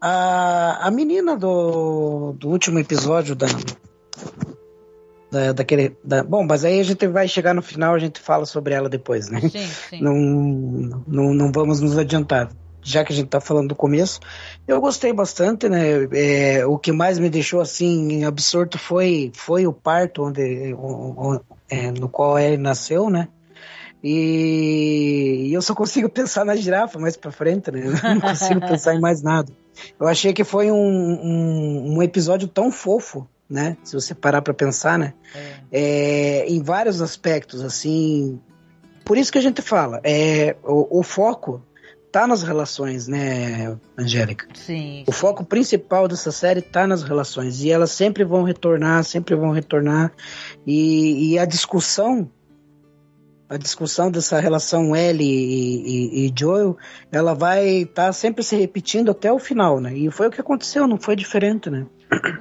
A, 0.00 0.86
a 0.86 0.90
menina 0.90 1.36
do, 1.36 2.32
do 2.32 2.48
último 2.48 2.78
episódio 2.78 3.34
da, 3.34 3.46
da, 5.30 5.52
daquele. 5.52 5.96
Da, 6.04 6.22
bom, 6.22 6.44
mas 6.44 6.64
aí 6.64 6.80
a 6.80 6.82
gente 6.82 7.06
vai 7.06 7.26
chegar 7.28 7.54
no 7.54 7.62
final, 7.62 7.94
a 7.94 7.98
gente 7.98 8.20
fala 8.20 8.44
sobre 8.44 8.74
ela 8.74 8.88
depois, 8.88 9.28
né? 9.30 9.40
Sim, 9.40 9.66
sim. 9.66 10.02
Não, 10.02 10.14
não, 11.06 11.34
não 11.34 11.52
vamos 11.52 11.80
nos 11.80 11.96
adiantar. 11.96 12.50
Já 12.86 13.04
que 13.04 13.12
a 13.12 13.16
gente 13.16 13.26
tá 13.26 13.40
falando 13.40 13.70
do 13.70 13.74
começo, 13.74 14.20
eu 14.64 14.80
gostei 14.80 15.12
bastante, 15.12 15.68
né? 15.68 16.06
É, 16.12 16.64
o 16.64 16.78
que 16.78 16.92
mais 16.92 17.18
me 17.18 17.28
deixou 17.28 17.60
assim 17.60 18.24
absorto 18.24 18.78
foi, 18.78 19.32
foi 19.34 19.66
o 19.66 19.72
parto 19.72 20.22
onde, 20.22 20.72
é, 21.68 21.90
no 21.90 22.08
qual 22.08 22.38
ele 22.38 22.56
nasceu, 22.56 23.10
né? 23.10 23.26
E, 24.04 25.48
e, 25.48 25.52
eu 25.52 25.60
só 25.60 25.74
consigo 25.74 26.08
pensar 26.14 26.44
na 26.44 26.54
girafa 26.54 26.96
mais 26.96 27.16
pra 27.16 27.32
frente, 27.32 27.72
né? 27.72 27.82
Eu 27.86 28.14
não 28.14 28.20
consigo 28.22 28.60
pensar 28.60 28.94
em 28.94 29.00
mais 29.00 29.20
nada. 29.20 29.52
Eu 29.98 30.06
achei 30.06 30.32
que 30.32 30.44
foi 30.44 30.70
um, 30.70 30.76
um, 30.76 31.96
um 31.96 32.02
episódio 32.04 32.46
tão 32.46 32.70
fofo, 32.70 33.28
né? 33.50 33.76
Se 33.82 33.94
você 33.94 34.14
parar 34.14 34.42
pra 34.42 34.54
pensar, 34.54 34.96
né? 34.96 35.12
É. 35.34 35.56
É, 35.72 36.46
em 36.46 36.62
vários 36.62 37.02
aspectos, 37.02 37.64
assim, 37.64 38.40
por 39.04 39.18
isso 39.18 39.32
que 39.32 39.38
a 39.38 39.42
gente 39.42 39.60
fala, 39.60 40.00
é, 40.04 40.54
o, 40.62 41.00
o 41.00 41.02
foco 41.02 41.60
tá 42.16 42.26
nas 42.26 42.42
relações, 42.42 43.06
né, 43.06 43.76
Angélica? 43.98 44.48
Sim. 44.54 45.04
O 45.06 45.12
foco 45.12 45.44
principal 45.44 46.08
dessa 46.08 46.32
série 46.32 46.62
tá 46.62 46.86
nas 46.86 47.02
relações 47.02 47.62
e 47.62 47.70
elas 47.70 47.90
sempre 47.90 48.24
vão 48.24 48.42
retornar, 48.42 49.04
sempre 49.04 49.34
vão 49.34 49.50
retornar 49.50 50.10
e, 50.66 51.32
e 51.32 51.38
a 51.38 51.44
discussão 51.44 52.30
a 53.50 53.58
discussão 53.58 54.10
dessa 54.10 54.40
relação 54.40 54.96
L 54.96 55.22
e, 55.22 55.26
e, 55.26 56.26
e 56.26 56.32
Joel, 56.34 56.78
ela 57.12 57.34
vai 57.34 57.82
estar 57.82 58.06
tá 58.06 58.12
sempre 58.14 58.42
se 58.42 58.56
repetindo 58.56 59.10
até 59.10 59.30
o 59.30 59.38
final, 59.38 59.78
né? 59.78 59.92
E 59.94 60.10
foi 60.10 60.28
o 60.28 60.30
que 60.30 60.40
aconteceu, 60.40 60.88
não 60.88 60.96
foi 60.96 61.16
diferente, 61.16 61.68
né? 61.68 61.86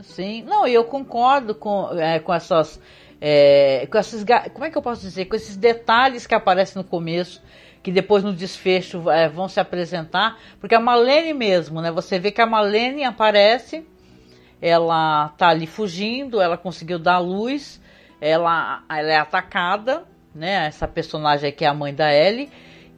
Sim, 0.02 0.42
não, 0.44 0.66
eu 0.66 0.86
concordo 0.86 1.54
com, 1.54 1.90
é, 2.00 2.18
com 2.20 2.34
essas. 2.34 2.80
É, 3.20 3.88
com 3.92 3.98
esses, 3.98 4.26
como 4.54 4.66
é 4.66 4.72
que 4.72 4.78
eu 4.78 4.82
posso 4.82 5.02
dizer? 5.02 5.26
Com 5.26 5.36
esses 5.36 5.58
detalhes 5.58 6.26
que 6.26 6.34
aparecem 6.34 6.82
no 6.82 6.88
começo, 6.88 7.42
que 7.86 7.92
depois 7.92 8.24
no 8.24 8.34
desfecho 8.34 9.12
é, 9.12 9.30
vão 9.30 9.48
se 9.48 9.60
apresentar, 9.60 10.40
porque 10.60 10.74
a 10.74 10.80
Malene 10.80 11.36
mesmo, 11.36 11.84
né? 11.84 11.92
Você 11.92 12.18
vê 12.18 12.32
que 12.32 12.42
a 12.42 12.46
Malene 12.48 13.04
aparece, 13.04 13.88
ela 14.60 15.30
tá 15.38 15.50
ali 15.50 15.68
fugindo, 15.68 16.42
ela 16.42 16.58
conseguiu 16.58 16.98
dar 16.98 17.20
luz, 17.20 17.80
ela, 18.20 18.82
ela 18.90 19.12
é 19.12 19.18
atacada, 19.18 20.04
né? 20.34 20.66
Essa 20.66 20.88
personagem 20.88 21.52
que 21.52 21.64
é 21.64 21.68
a 21.68 21.76
mãe 21.76 21.94
da 21.94 22.12
Ellie. 22.12 22.50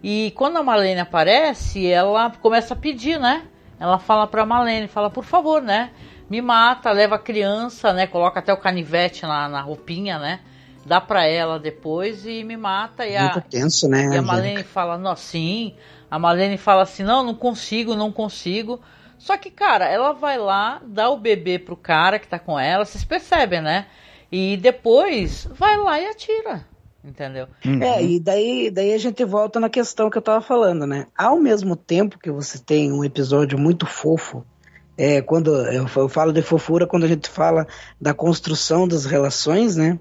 E 0.02 0.32
quando 0.38 0.56
a 0.56 0.64
Malene 0.64 1.02
aparece, 1.02 1.86
ela 1.86 2.32
começa 2.42 2.74
a 2.74 2.78
pedir, 2.78 3.20
né? 3.20 3.46
Ela 3.78 4.00
fala 4.00 4.26
pra 4.26 4.46
Malene, 4.46 4.88
fala, 4.88 5.10
por 5.10 5.26
favor, 5.26 5.62
né? 5.62 5.92
Me 6.30 6.42
mata, 6.42 6.92
leva 6.92 7.16
a 7.16 7.20
criança, 7.20 7.92
né? 7.92 8.08
Coloca 8.08 8.40
até 8.40 8.54
o 8.54 8.58
canivete 8.58 9.24
na, 9.24 9.50
na 9.50 9.60
roupinha, 9.60 10.18
né? 10.18 10.40
Dá 10.88 11.02
pra 11.02 11.26
ela 11.26 11.60
depois 11.60 12.26
e 12.26 12.44
me 12.44 12.56
mata. 12.56 13.06
E 13.06 13.20
Muito 13.20 13.40
a, 13.40 13.42
tenso, 13.42 13.90
né? 13.90 14.10
E 14.14 14.18
a 14.18 14.22
Malene 14.22 14.64
fala, 14.64 14.98
não, 14.98 15.16
sim. 15.16 15.76
A 16.10 16.18
Malene 16.18 16.58
fala 16.58 16.84
assim, 16.84 17.04
não, 17.04 17.24
não 17.24 17.36
consigo, 17.36 17.94
não 17.94 18.12
consigo. 18.12 18.80
Só 19.18 19.36
que, 19.36 19.52
cara, 19.52 19.86
ela 19.86 20.14
vai 20.14 20.38
lá, 20.38 20.82
dá 20.86 21.10
o 21.10 21.18
bebê 21.18 21.60
pro 21.60 21.76
cara 21.76 22.18
que 22.18 22.28
tá 22.28 22.40
com 22.40 22.58
ela, 22.58 22.86
vocês 22.86 23.04
percebem, 23.04 23.62
né? 23.62 23.88
E 24.32 24.56
depois 24.58 25.48
vai 25.52 25.76
lá 25.76 26.00
e 26.00 26.08
atira 26.08 26.66
entendeu? 27.08 27.48
Uhum. 27.66 27.82
É, 27.82 28.04
e 28.04 28.20
daí, 28.20 28.70
daí 28.70 28.94
a 28.94 28.98
gente 28.98 29.24
volta 29.24 29.60
na 29.62 29.70
questão 29.70 30.10
que 30.10 30.18
eu 30.18 30.22
tava 30.22 30.42
falando, 30.42 30.86
né? 30.86 31.08
Ao 31.18 31.40
mesmo 31.40 31.76
tempo 31.76 32.20
que 32.20 32.30
você 32.30 32.60
tem 32.60 32.92
um 32.92 33.04
episódio 33.04 33.58
muito 33.58 33.86
fofo, 33.86 34.46
é, 34.98 35.22
quando 35.22 35.56
eu, 35.72 35.88
eu 35.96 36.10
falo 36.10 36.34
de 36.34 36.42
fofura 36.42 36.88
quando 36.88 37.06
a 37.06 37.08
gente 37.08 37.30
fala 37.30 37.66
da 38.02 38.14
construção 38.14 38.88
das 38.88 39.06
relações, 39.06 39.76
né? 39.76 40.00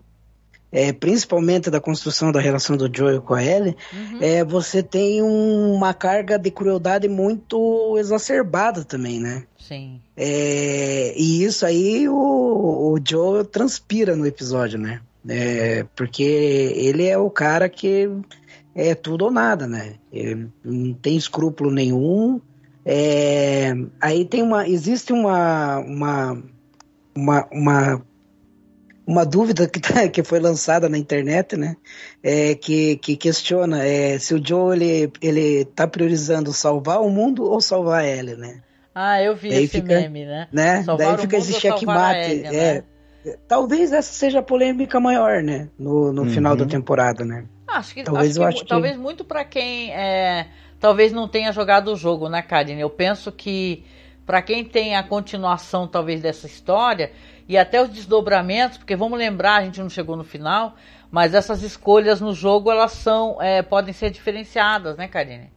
É, 0.77 0.93
principalmente 0.93 1.71
da 1.71 1.81
construção 1.81 2.31
da 2.31 2.39
relação 2.39 2.77
do 2.77 2.87
Joel 2.95 3.23
com 3.23 3.33
a 3.33 3.43
Ellie, 3.43 3.75
uhum. 3.95 4.19
é, 4.21 4.45
você 4.45 4.83
tem 4.83 5.23
um, 5.23 5.73
uma 5.73 5.95
carga 5.95 6.39
de 6.39 6.51
crueldade 6.51 7.09
muito 7.09 7.97
exacerbada 7.97 8.85
também, 8.85 9.19
né? 9.19 9.45
Sim. 9.59 10.03
É, 10.15 11.15
e 11.17 11.43
isso 11.43 11.65
aí 11.65 12.07
o, 12.07 12.15
o 12.15 12.99
Joel 13.03 13.47
transpira 13.47 14.15
no 14.15 14.27
episódio, 14.27 14.79
né? 14.79 15.01
É, 15.27 15.87
porque 15.97 16.23
ele 16.23 17.07
é 17.07 17.17
o 17.17 17.31
cara 17.31 17.71
que 17.71 18.11
é 18.75 18.95
tudo 18.95 19.25
ou 19.25 19.31
nada, 19.31 19.67
né? 19.67 19.95
Ele 20.13 20.47
não 20.63 20.93
tem 20.93 21.17
escrúpulo 21.17 21.71
nenhum. 21.71 22.39
É, 22.85 23.73
aí 23.99 24.27
tem 24.27 24.43
uma. 24.43 24.69
Existe 24.69 25.11
uma. 25.11 25.79
uma 25.79 26.43
uma, 27.17 27.49
uma, 27.51 28.03
uma 29.07 29.25
dúvida 29.25 29.69
que, 29.69 29.79
tá, 29.79 30.09
que 30.09 30.23
foi 30.23 30.41
lançada 30.41 30.89
na 30.89 30.99
internet, 30.99 31.57
né? 31.57 31.77
É, 32.23 32.55
que, 32.55 32.97
que 32.97 33.17
questiona 33.17 33.85
é, 33.85 34.19
se 34.19 34.35
o 34.35 34.45
Joe 34.45 34.77
ele, 34.77 35.13
ele 35.23 35.65
tá 35.65 35.87
priorizando 35.87 36.53
salvar 36.53 37.01
o 37.01 37.09
mundo 37.09 37.45
ou 37.45 37.61
salvar 37.61 38.03
a 38.03 38.07
Ellie, 38.07 38.37
né? 38.37 38.63
Ah, 38.95 39.23
eu 39.23 39.37
vi 39.37 39.51
Daí 39.51 39.65
esse 39.65 39.81
fica, 39.81 40.01
meme, 40.01 40.25
né? 40.25 40.49
né? 40.51 40.85
Daí 40.99 41.19
fica 41.19 41.37
esse 41.37 41.53
checkmate. 41.53 42.45
É, 42.47 42.75
né? 42.75 42.85
Talvez 43.47 43.93
essa 43.93 44.13
seja 44.13 44.39
a 44.39 44.43
polêmica 44.43 44.99
maior, 44.99 45.43
né? 45.43 45.69
No, 45.79 46.13
no 46.13 46.23
uhum. 46.23 46.31
final 46.31 46.57
da 46.57 46.65
temporada, 46.65 47.25
né? 47.25 47.45
Acho 47.69 47.95
que 47.95 48.03
talvez, 48.03 48.31
acho 48.31 48.39
que, 48.39 48.45
acho 48.45 48.63
que... 48.63 48.69
talvez 48.69 48.97
muito 48.97 49.25
para 49.25 49.45
quem 49.45 49.93
é, 49.93 50.47
talvez 50.81 51.13
não 51.13 51.29
tenha 51.29 51.53
jogado 51.53 51.93
o 51.93 51.97
jogo, 51.97 52.29
né, 52.29 52.41
Karine? 52.41 52.81
Eu 52.81 52.89
penso 52.89 53.31
que 53.31 53.85
para 54.25 54.41
quem 54.41 54.65
tem 54.65 54.97
a 54.97 55.03
continuação 55.03 55.87
talvez 55.87 56.21
dessa 56.23 56.47
história 56.47 57.13
e 57.49 57.57
até 57.57 57.81
os 57.83 57.89
desdobramentos, 57.89 58.79
porque 58.79 58.97
vamos 58.97 59.19
lembrar, 59.19 59.57
a 59.57 59.65
gente 59.65 59.81
não 59.81 59.89
chegou 59.89 60.17
no 60.17 60.25
final, 60.25 60.75
mas 61.11 61.35
essas 61.35 61.63
escolhas 61.63 62.21
no 62.21 62.35
jogo 62.35 62.71
elas 62.71 62.93
são 62.93 63.41
é, 63.41 63.63
podem 63.63 63.93
ser 63.93 64.11
diferenciadas, 64.11 64.97
né, 64.97 65.09
Karine? 65.09 65.53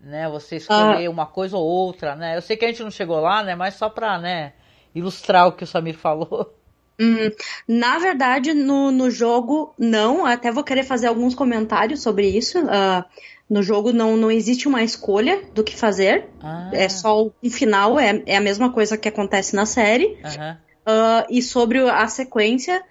Né, 0.00 0.28
você 0.28 0.56
escolher 0.56 1.06
ah. 1.06 1.10
uma 1.10 1.26
coisa 1.26 1.56
ou 1.56 1.64
outra, 1.64 2.14
né? 2.14 2.36
Eu 2.36 2.42
sei 2.42 2.56
que 2.56 2.64
a 2.64 2.68
gente 2.68 2.82
não 2.84 2.90
chegou 2.90 3.18
lá, 3.18 3.42
né? 3.42 3.56
Mas 3.56 3.74
só 3.74 3.88
para, 3.88 4.16
né, 4.18 4.52
ilustrar 4.94 5.48
o 5.48 5.52
que 5.52 5.64
o 5.64 5.66
Samir 5.66 5.96
falou. 5.96 6.54
Hum, 7.00 7.30
na 7.66 7.98
verdade, 7.98 8.54
no, 8.54 8.90
no 8.90 9.10
jogo, 9.10 9.74
não. 9.78 10.24
Até 10.24 10.52
vou 10.52 10.62
querer 10.62 10.84
fazer 10.84 11.08
alguns 11.08 11.34
comentários 11.34 12.02
sobre 12.02 12.28
isso. 12.28 12.60
Uh, 12.60 13.04
no 13.48 13.62
jogo 13.62 13.92
não, 13.92 14.16
não 14.16 14.30
existe 14.30 14.68
uma 14.68 14.82
escolha 14.82 15.42
do 15.54 15.64
que 15.64 15.76
fazer. 15.76 16.28
Ah. 16.42 16.70
É 16.72 16.88
só 16.88 17.24
um 17.24 17.50
final, 17.50 17.98
é, 17.98 18.22
é 18.26 18.36
a 18.36 18.40
mesma 18.40 18.72
coisa 18.72 18.98
que 18.98 19.08
acontece 19.08 19.56
na 19.56 19.64
série. 19.64 20.18
Uhum. 20.24 20.56
Uh, 20.88 21.26
e 21.28 21.42
sobre 21.42 21.86
a 21.86 22.08
sequência, 22.08 22.82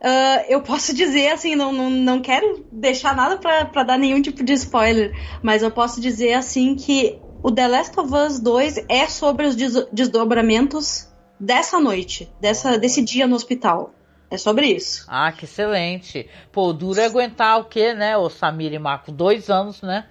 uh, 0.00 0.44
eu 0.48 0.60
posso 0.60 0.92
dizer 0.96 1.28
assim, 1.28 1.54
não, 1.54 1.72
não, 1.72 1.88
não 1.88 2.20
quero 2.20 2.66
deixar 2.72 3.14
nada 3.14 3.38
para 3.38 3.84
dar 3.84 3.96
nenhum 3.96 4.20
tipo 4.20 4.42
de 4.42 4.52
spoiler, 4.54 5.14
mas 5.40 5.62
eu 5.62 5.70
posso 5.70 6.00
dizer 6.00 6.32
assim 6.32 6.74
que 6.74 7.20
o 7.42 7.52
The 7.52 7.68
Last 7.68 8.00
of 8.00 8.12
Us 8.12 8.40
2 8.40 8.86
é 8.88 9.06
sobre 9.06 9.46
os 9.46 9.54
desdobramentos 9.92 11.08
dessa 11.38 11.78
noite, 11.78 12.28
dessa, 12.40 12.76
desse 12.76 13.04
dia 13.04 13.26
no 13.28 13.36
hospital. 13.36 13.92
É 14.28 14.36
sobre 14.36 14.66
isso. 14.66 15.04
Ah, 15.06 15.30
que 15.30 15.44
excelente. 15.44 16.28
Pô, 16.50 16.72
duro 16.72 16.98
é 16.98 17.04
aguentar 17.04 17.60
o 17.60 17.66
quê, 17.66 17.94
né, 17.94 18.16
o 18.16 18.28
Samir 18.28 18.72
e 18.72 18.78
Marco? 18.80 19.12
Dois 19.12 19.48
anos, 19.48 19.82
né? 19.82 20.06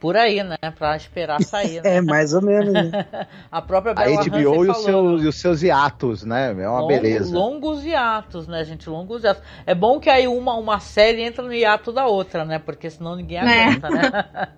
Por 0.00 0.16
aí, 0.16 0.42
né? 0.42 0.56
Pra 0.76 0.96
esperar 0.96 1.42
sair. 1.42 1.60
Né? 1.84 1.96
é, 1.96 2.00
mais 2.00 2.32
ou 2.32 2.42
menos. 2.42 2.72
Né? 2.72 3.06
a 3.52 3.60
própria 3.60 3.94
Bela 3.94 4.20
A 4.20 4.24
HBO 4.24 4.64
e, 4.64 4.74
seu, 4.74 5.18
e, 5.18 5.28
os 5.28 5.36
seus 5.36 5.62
hiatos, 5.62 6.24
né? 6.24 6.56
É 6.58 6.68
uma 6.68 6.86
beleza. 6.86 7.32
Longos 7.32 7.84
hiatos, 7.84 8.48
né, 8.48 8.64
gente? 8.64 8.88
Longos 8.88 9.22
hiatos. 9.22 9.42
É 9.66 9.74
bom 9.74 10.00
que 10.00 10.08
aí 10.08 10.26
uma, 10.26 10.54
uma 10.54 10.80
série 10.80 11.22
entra 11.22 11.44
no 11.44 11.52
hiato 11.52 11.92
da 11.92 12.06
outra, 12.06 12.44
né? 12.44 12.58
Porque 12.58 12.88
senão 12.88 13.14
ninguém 13.14 13.38
é. 13.38 13.64
aguenta, 13.64 13.86
é. 13.88 13.90
né? 13.90 14.48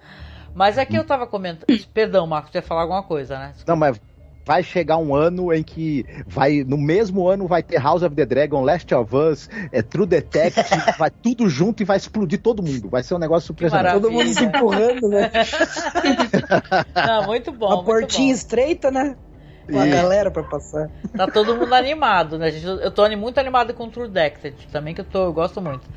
Mas 0.54 0.78
aqui 0.78 0.94
eu 0.96 1.04
tava 1.04 1.26
comentando. 1.26 1.66
Perdão, 1.92 2.26
Marcos, 2.26 2.52
você 2.52 2.58
ia 2.58 2.62
falar 2.62 2.82
alguma 2.82 3.02
coisa, 3.02 3.38
né? 3.38 3.52
Não, 3.66 3.76
mas 3.76 4.00
vai 4.44 4.62
chegar 4.62 4.96
um 4.96 5.14
ano 5.14 5.52
em 5.52 5.62
que 5.62 6.04
vai 6.26 6.64
no 6.64 6.76
mesmo 6.76 7.28
ano 7.28 7.46
vai 7.46 7.62
ter 7.62 7.80
House 7.80 8.02
of 8.02 8.14
the 8.14 8.24
Dragon, 8.24 8.62
Last 8.62 8.92
of 8.94 9.14
Us, 9.14 9.48
é, 9.70 9.82
True 9.82 10.06
Detective, 10.06 10.68
vai 10.98 11.10
tudo 11.10 11.48
junto 11.48 11.82
e 11.82 11.86
vai 11.86 11.96
explodir 11.96 12.40
todo 12.40 12.62
mundo. 12.62 12.88
Vai 12.88 13.02
ser 13.02 13.14
um 13.14 13.18
negócio 13.18 13.46
surpreendente. 13.46 13.92
Todo 13.92 14.10
mundo 14.10 14.28
se 14.28 14.44
empurrando, 14.44 15.08
né? 15.08 15.30
Não, 16.94 17.26
muito 17.26 17.52
bom. 17.52 17.66
Uma 17.66 17.84
portinha 17.84 18.28
bom. 18.28 18.34
estreita, 18.34 18.90
né? 18.90 19.16
Com 19.70 19.78
a 19.78 19.86
galera 19.86 20.30
pra 20.30 20.42
passar. 20.42 20.90
Tá 21.16 21.26
todo 21.26 21.56
mundo 21.56 21.72
animado, 21.72 22.36
né? 22.36 22.50
Eu 22.82 22.90
tô 22.90 23.08
muito 23.16 23.38
animado 23.38 23.72
com 23.74 23.88
True 23.88 24.08
Detective 24.08 24.66
também, 24.72 24.92
que 24.94 25.00
eu, 25.00 25.04
tô, 25.04 25.24
eu 25.26 25.32
gosto 25.32 25.60
muito. 25.60 25.88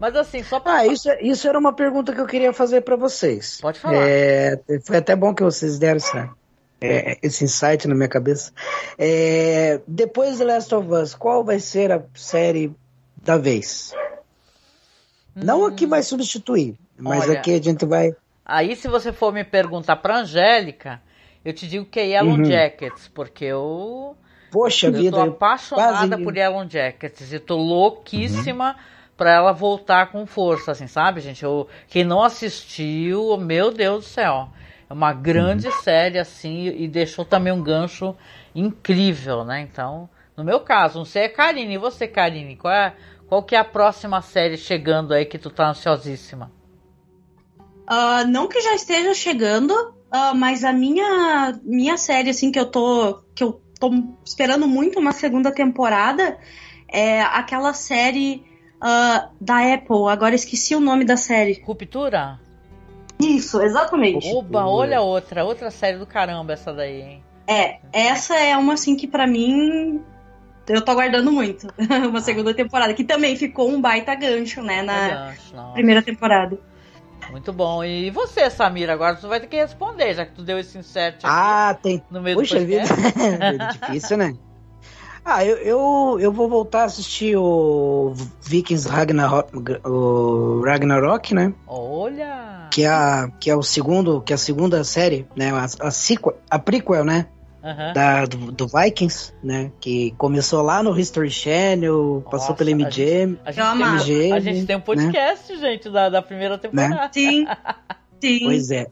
Mas 0.00 0.16
assim, 0.16 0.42
só 0.42 0.58
pra... 0.58 0.78
Ah, 0.78 0.86
isso, 0.86 1.08
isso 1.20 1.48
era 1.48 1.56
uma 1.56 1.72
pergunta 1.72 2.12
que 2.12 2.20
eu 2.20 2.26
queria 2.26 2.52
fazer 2.52 2.80
para 2.80 2.96
vocês. 2.96 3.58
Pode 3.60 3.78
falar. 3.78 3.96
É, 3.96 4.60
foi 4.84 4.96
até 4.96 5.14
bom 5.14 5.32
que 5.32 5.44
vocês 5.44 5.78
deram 5.78 5.96
essa, 5.96 6.30
é, 6.84 7.18
esse 7.22 7.44
insight 7.44 7.88
na 7.88 7.94
minha 7.94 8.08
cabeça. 8.08 8.52
É, 8.98 9.80
depois 9.86 10.38
de 10.38 10.44
Last 10.44 10.74
of 10.74 10.88
Us, 10.90 11.14
qual 11.14 11.44
vai 11.44 11.58
ser 11.58 11.92
a 11.92 12.02
série 12.14 12.74
da 13.22 13.36
vez? 13.36 13.92
Hum. 15.36 15.40
Não 15.44 15.66
a 15.66 15.72
que 15.72 15.86
vai 15.86 16.02
substituir, 16.02 16.76
mas 16.98 17.24
Olha, 17.24 17.38
aqui 17.38 17.54
a 17.54 17.62
gente 17.62 17.84
vai. 17.84 18.14
Aí, 18.44 18.76
se 18.76 18.88
você 18.88 19.12
for 19.12 19.32
me 19.32 19.44
perguntar 19.44 19.96
pra 19.96 20.18
Angélica, 20.18 21.00
eu 21.44 21.52
te 21.52 21.66
digo 21.66 21.84
que 21.86 22.00
é 22.00 22.08
Yellow 22.08 22.36
uhum. 22.36 22.44
Jackets, 22.44 23.08
porque 23.08 23.44
eu. 23.44 24.16
Poxa 24.50 24.86
eu 24.86 24.92
vida. 24.92 25.16
tô 25.16 25.22
apaixonada 25.22 26.08
quase... 26.08 26.22
por 26.22 26.36
Yellow 26.36 26.68
Jackets 26.68 27.32
e 27.32 27.38
tô 27.38 27.56
louquíssima. 27.56 28.70
Uhum 28.70 28.94
para 29.16 29.32
ela 29.32 29.52
voltar 29.52 30.10
com 30.10 30.26
força, 30.26 30.72
assim, 30.72 30.86
sabe, 30.86 31.20
gente? 31.20 31.42
Eu, 31.44 31.68
quem 31.88 32.04
não 32.04 32.22
assistiu, 32.22 33.36
meu 33.36 33.70
Deus 33.70 34.04
do 34.04 34.10
céu. 34.10 34.48
É 34.88 34.92
uma 34.92 35.12
grande 35.12 35.68
uhum. 35.68 35.80
série, 35.82 36.18
assim, 36.18 36.66
e 36.66 36.86
deixou 36.88 37.24
também 37.24 37.52
um 37.52 37.62
gancho 37.62 38.14
incrível, 38.54 39.44
né? 39.44 39.60
Então, 39.60 40.08
no 40.36 40.44
meu 40.44 40.60
caso, 40.60 40.98
não 40.98 41.04
sei 41.04 41.26
a 41.26 41.32
Karine. 41.32 41.74
E 41.74 41.78
você, 41.78 42.06
Karine? 42.06 42.56
Qual, 42.56 42.72
é, 42.72 42.94
qual 43.26 43.42
que 43.42 43.54
é 43.54 43.58
a 43.58 43.64
próxima 43.64 44.20
série 44.20 44.56
chegando 44.56 45.14
aí 45.14 45.24
que 45.24 45.38
tu 45.38 45.50
tá 45.50 45.70
ansiosíssima? 45.70 46.50
Uh, 47.90 48.26
não 48.28 48.48
que 48.48 48.60
já 48.60 48.74
esteja 48.74 49.14
chegando, 49.14 49.72
uh, 49.72 50.34
mas 50.34 50.64
a 50.64 50.72
minha, 50.72 51.58
minha 51.62 51.96
série, 51.96 52.30
assim, 52.30 52.50
que 52.50 52.58
eu 52.58 52.66
tô. 52.66 53.22
que 53.34 53.44
eu 53.44 53.60
tô 53.78 53.90
esperando 54.24 54.66
muito 54.66 54.98
uma 54.98 55.12
segunda 55.12 55.52
temporada 55.52 56.38
é 56.88 57.22
aquela 57.22 57.72
série 57.74 58.44
uh, 58.76 59.28
da 59.40 59.74
Apple. 59.74 60.08
Agora 60.08 60.34
esqueci 60.34 60.74
o 60.74 60.80
nome 60.80 61.04
da 61.04 61.16
série. 61.16 61.62
Ruptura? 61.64 62.40
Isso, 63.24 63.60
exatamente. 63.60 64.32
Oba, 64.32 64.66
olha 64.66 65.00
outra, 65.00 65.44
outra 65.44 65.70
série 65.70 65.98
do 65.98 66.06
caramba 66.06 66.52
essa 66.52 66.72
daí, 66.72 67.00
hein? 67.00 67.24
É, 67.46 67.78
essa 67.92 68.36
é 68.36 68.56
uma 68.56 68.74
assim 68.74 68.96
que 68.96 69.06
para 69.06 69.26
mim 69.26 70.02
eu 70.66 70.82
tô 70.82 70.92
aguardando 70.92 71.30
muito. 71.30 71.68
uma 72.08 72.20
segunda 72.20 72.54
temporada, 72.54 72.94
que 72.94 73.04
também 73.04 73.36
ficou 73.36 73.68
um 73.68 73.80
baita 73.80 74.14
gancho, 74.14 74.62
né, 74.62 74.82
na 74.82 75.08
gancho, 75.08 75.72
primeira 75.72 76.02
temporada. 76.02 76.58
Muito 77.30 77.52
bom. 77.52 77.82
E 77.82 78.10
você, 78.10 78.50
Samira, 78.50 78.92
agora 78.92 79.16
tu 79.16 79.28
vai 79.28 79.40
ter 79.40 79.46
que 79.46 79.56
responder, 79.56 80.14
já 80.14 80.26
que 80.26 80.32
tu 80.32 80.42
deu 80.42 80.58
esse 80.58 80.76
insert 80.76 81.16
aqui 81.16 81.26
ah, 81.26 81.76
tem... 81.82 82.02
no 82.10 82.20
meio 82.20 82.36
Puxa 82.36 82.60
do 82.60 82.66
vida, 82.66 82.82
é 83.40 83.72
difícil, 83.72 84.16
né? 84.16 84.34
Ah, 85.24 85.42
eu, 85.42 85.56
eu, 85.56 86.18
eu 86.20 86.32
vou 86.32 86.48
voltar 86.48 86.82
a 86.82 86.84
assistir 86.84 87.34
o 87.34 88.12
Vikings 88.42 88.86
Ragnarok, 88.86 89.50
o 89.82 90.60
Ragnarok, 90.62 91.34
né? 91.34 91.54
Olha! 91.66 92.68
Que 92.70 92.84
é, 92.84 92.88
a, 92.88 93.30
que 93.40 93.48
é 93.48 93.56
o 93.56 93.62
segundo, 93.62 94.20
que 94.20 94.34
é 94.34 94.36
a 94.36 94.38
segunda 94.38 94.84
série, 94.84 95.26
né? 95.34 95.50
A, 95.50 95.64
a, 95.86 95.90
sequel, 95.90 96.36
a 96.50 96.58
prequel, 96.58 97.04
né? 97.04 97.26
Uhum. 97.62 97.92
Da, 97.94 98.26
do, 98.26 98.52
do, 98.52 98.66
Vikings, 98.68 99.32
né? 99.42 99.72
Que 99.80 100.10
começou 100.18 100.60
lá 100.60 100.82
no 100.82 100.98
History 100.98 101.30
Channel, 101.30 102.16
Nossa, 102.16 102.30
passou 102.30 102.54
pela 102.54 102.70
MGM. 102.70 103.38
A 103.42 103.50
gente, 103.50 103.62
a, 103.62 103.96
gente 103.96 104.06
tem, 104.06 104.32
a 104.34 104.40
gente 104.40 104.66
tem 104.66 104.76
um 104.76 104.80
podcast, 104.80 105.52
né? 105.54 105.58
gente, 105.58 105.88
da, 105.88 106.10
da 106.10 106.20
primeira 106.20 106.58
temporada. 106.58 106.96
Né? 106.96 107.10
Sim. 107.10 107.46
Sim. 108.20 108.40
Pois 108.44 108.70
é. 108.70 108.88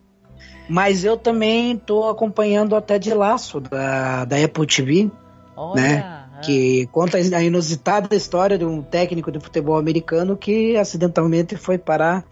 Mas 0.66 1.05
eu 1.05 1.18
também 1.18 1.77
tô 1.77 2.09
acompanhando 2.09 2.75
até 2.75 2.99
de 2.99 3.12
laço 3.12 3.61
da, 3.61 4.25
da 4.25 4.42
Apple 4.42 4.66
TV. 4.66 5.11
Olha. 5.55 5.83
Né? 5.83 6.22
Que 6.44 6.87
conta 6.92 7.18
a 7.18 7.42
inusitada 7.42 8.14
história 8.14 8.59
de 8.59 8.64
um 8.64 8.83
técnico 8.83 9.31
de 9.31 9.40
futebol 9.40 9.76
americano 9.76 10.37
que 10.37 10.76
acidentalmente 10.76 11.57
foi 11.57 11.78
parar 11.78 12.24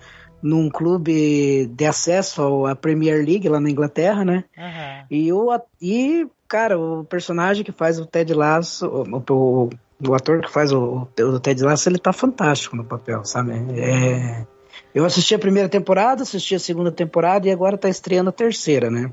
num 0.42 0.68
clube 0.70 1.66
de 1.66 1.86
acesso 1.86 2.66
à 2.66 2.74
Premier 2.74 3.24
League 3.24 3.48
lá 3.48 3.60
na 3.60 3.70
Inglaterra, 3.70 4.24
né? 4.24 4.44
Uhum. 4.56 5.04
E, 5.10 5.32
o, 5.32 5.60
e, 5.80 6.26
cara, 6.48 6.78
o 6.78 7.04
personagem 7.04 7.64
que 7.64 7.72
faz 7.72 7.98
o 7.98 8.06
Ted 8.06 8.32
Lasso, 8.32 8.86
o, 8.86 9.32
o, 9.32 9.70
o 10.08 10.14
ator 10.14 10.40
que 10.40 10.50
faz 10.50 10.72
o, 10.72 11.06
o, 11.18 11.40
Ted 11.40 11.62
Lasso, 11.62 11.88
ele 11.88 11.98
tá 11.98 12.12
fantástico 12.12 12.74
no 12.74 12.84
papel, 12.84 13.24
sabe? 13.24 13.52
É, 13.78 14.46
eu 14.94 15.04
assisti 15.04 15.34
a 15.34 15.38
primeira 15.38 15.68
temporada, 15.68 16.22
assisti 16.22 16.54
a 16.54 16.58
segunda 16.58 16.90
temporada 16.90 17.46
e 17.46 17.50
agora 17.50 17.76
tá 17.76 17.88
estreando 17.88 18.30
a 18.30 18.32
terceira, 18.32 18.90
né? 18.90 19.12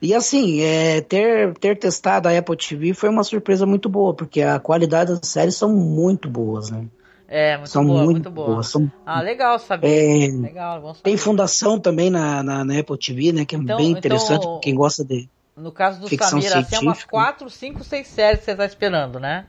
E 0.00 0.14
assim, 0.14 0.60
é, 0.60 1.00
ter, 1.00 1.54
ter 1.54 1.78
testado 1.78 2.28
a 2.28 2.36
Apple 2.36 2.56
TV 2.56 2.94
foi 2.94 3.08
uma 3.08 3.24
surpresa 3.24 3.66
muito 3.66 3.88
boa, 3.88 4.14
porque 4.14 4.42
a 4.42 4.58
qualidade 4.58 5.12
das 5.18 5.28
séries 5.28 5.56
são 5.56 5.72
muito 5.72 6.28
boas, 6.28 6.70
né? 6.70 6.86
É, 7.28 7.56
muito 7.56 7.70
são 7.70 7.86
boa, 7.86 7.98
muito, 7.98 8.12
muito 8.12 8.30
boa. 8.30 8.54
boas. 8.54 8.66
São, 8.68 8.90
ah, 9.06 9.20
legal 9.20 9.56
saber. 9.60 9.86
É, 9.86 10.28
legal, 10.32 10.80
saber. 10.80 11.02
Tem 11.02 11.16
fundação 11.16 11.78
também 11.78 12.10
na, 12.10 12.42
na, 12.42 12.64
na, 12.64 12.78
Apple 12.80 12.98
TV, 12.98 13.32
né? 13.32 13.44
Que 13.44 13.54
é 13.54 13.58
então, 13.58 13.76
bem 13.76 13.92
interessante 13.92 14.40
então, 14.40 14.54
pra 14.54 14.60
quem 14.62 14.74
gosta 14.74 15.04
de. 15.04 15.28
No 15.56 15.70
caso 15.70 16.00
do 16.00 16.08
Samir, 16.08 16.56
assim, 16.56 16.76
é 16.76 16.78
umas 16.80 17.04
4, 17.04 17.48
5, 17.48 17.84
6 17.84 18.06
séries 18.08 18.38
que 18.40 18.46
você 18.46 18.56
tá 18.56 18.64
esperando, 18.64 19.20
né? 19.20 19.46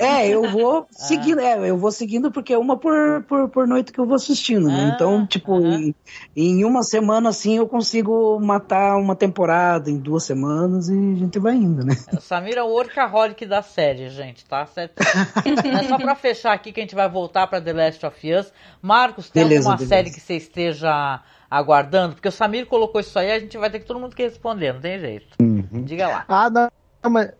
É, 0.00 0.28
eu 0.28 0.50
vou 0.50 0.86
seguindo, 0.92 1.40
ah. 1.40 1.44
é, 1.44 1.70
eu 1.70 1.76
vou 1.76 1.90
seguindo 1.90 2.30
porque 2.30 2.52
é 2.52 2.58
uma 2.58 2.76
por, 2.76 3.22
por, 3.24 3.48
por 3.48 3.66
noite 3.66 3.92
que 3.92 3.98
eu 3.98 4.06
vou 4.06 4.14
assistindo, 4.14 4.68
né? 4.68 4.90
Ah, 4.90 4.94
então, 4.94 5.26
tipo, 5.26 5.58
em, 5.60 5.94
em, 6.36 6.64
uma 6.64 6.82
semana 6.82 7.28
assim 7.28 7.56
eu 7.56 7.66
consigo 7.66 8.38
matar 8.40 8.96
uma 8.96 9.16
temporada 9.16 9.90
em 9.90 9.98
duas 9.98 10.24
semanas 10.24 10.88
e 10.88 10.92
a 10.92 11.16
gente 11.16 11.38
vai 11.38 11.54
indo, 11.54 11.84
né? 11.84 11.94
O 12.12 12.20
Samir 12.20 12.56
é 12.56 12.62
o 12.62 12.68
workaholic 12.68 13.44
da 13.46 13.62
série, 13.62 14.08
gente, 14.08 14.44
tá 14.44 14.66
certo? 14.66 14.94
é 15.02 15.88
só 15.88 15.98
pra 15.98 16.14
fechar 16.14 16.52
aqui 16.52 16.72
que 16.72 16.80
a 16.80 16.82
gente 16.82 16.94
vai 16.94 17.08
voltar 17.08 17.46
pra 17.46 17.60
The 17.60 17.72
Last 17.72 18.06
of 18.06 18.32
Us. 18.32 18.52
Marcos, 18.80 19.30
tem 19.30 19.42
beleza, 19.42 19.60
alguma 19.60 19.76
beleza. 19.76 19.94
série 19.94 20.10
que 20.10 20.20
você 20.20 20.34
esteja 20.34 21.22
aguardando? 21.50 22.14
Porque 22.14 22.28
o 22.28 22.32
Samir 22.32 22.66
colocou 22.66 23.00
isso 23.00 23.18
aí, 23.18 23.30
a 23.30 23.38
gente 23.38 23.58
vai 23.58 23.70
ter 23.70 23.80
que 23.80 23.86
todo 23.86 24.00
mundo 24.00 24.16
que 24.16 24.22
responder, 24.22 24.72
não 24.72 24.80
tem 24.80 24.98
jeito. 24.98 25.36
Uhum. 25.40 25.84
Diga 25.84 26.08
lá. 26.08 26.24
Ah, 26.28 26.50
não. 26.50 26.70
Mas 27.10 27.32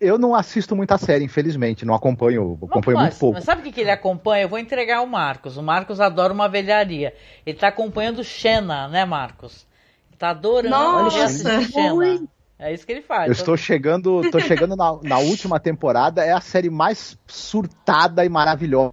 eu 0.00 0.18
não 0.18 0.34
assisto 0.34 0.74
muita 0.74 0.96
série, 0.96 1.24
infelizmente. 1.24 1.84
Não 1.84 1.94
acompanho, 1.94 2.58
acompanho 2.62 2.96
mas, 2.96 3.06
muito 3.08 3.18
pouco. 3.18 3.34
Mas 3.34 3.44
sabe 3.44 3.60
o 3.60 3.64
que, 3.64 3.72
que 3.72 3.80
ele 3.80 3.90
acompanha? 3.90 4.44
Eu 4.44 4.48
vou 4.48 4.58
entregar 4.58 5.02
o 5.02 5.06
Marcos. 5.06 5.56
O 5.56 5.62
Marcos 5.62 6.00
adora 6.00 6.32
uma 6.32 6.48
velharia. 6.48 7.14
Ele 7.44 7.58
tá 7.58 7.68
acompanhando 7.68 8.24
Xena, 8.24 8.88
né, 8.88 9.04
Marcos? 9.04 9.66
Ele 10.08 10.16
tá 10.16 10.30
adorando 10.30 10.70
Nossa, 10.70 11.62
Xena. 11.62 12.28
É 12.58 12.72
isso 12.74 12.84
que 12.84 12.92
ele 12.92 13.02
faz. 13.02 13.26
Eu 13.26 13.32
estou 13.32 13.56
chegando, 13.56 14.22
estou 14.22 14.40
chegando 14.40 14.76
na, 14.76 14.98
na, 15.02 15.18
última 15.18 15.58
temporada. 15.58 16.22
É 16.24 16.32
a 16.32 16.42
série 16.42 16.68
mais 16.68 17.18
surtada 17.26 18.24
e 18.24 18.28
maravilhosa 18.28 18.92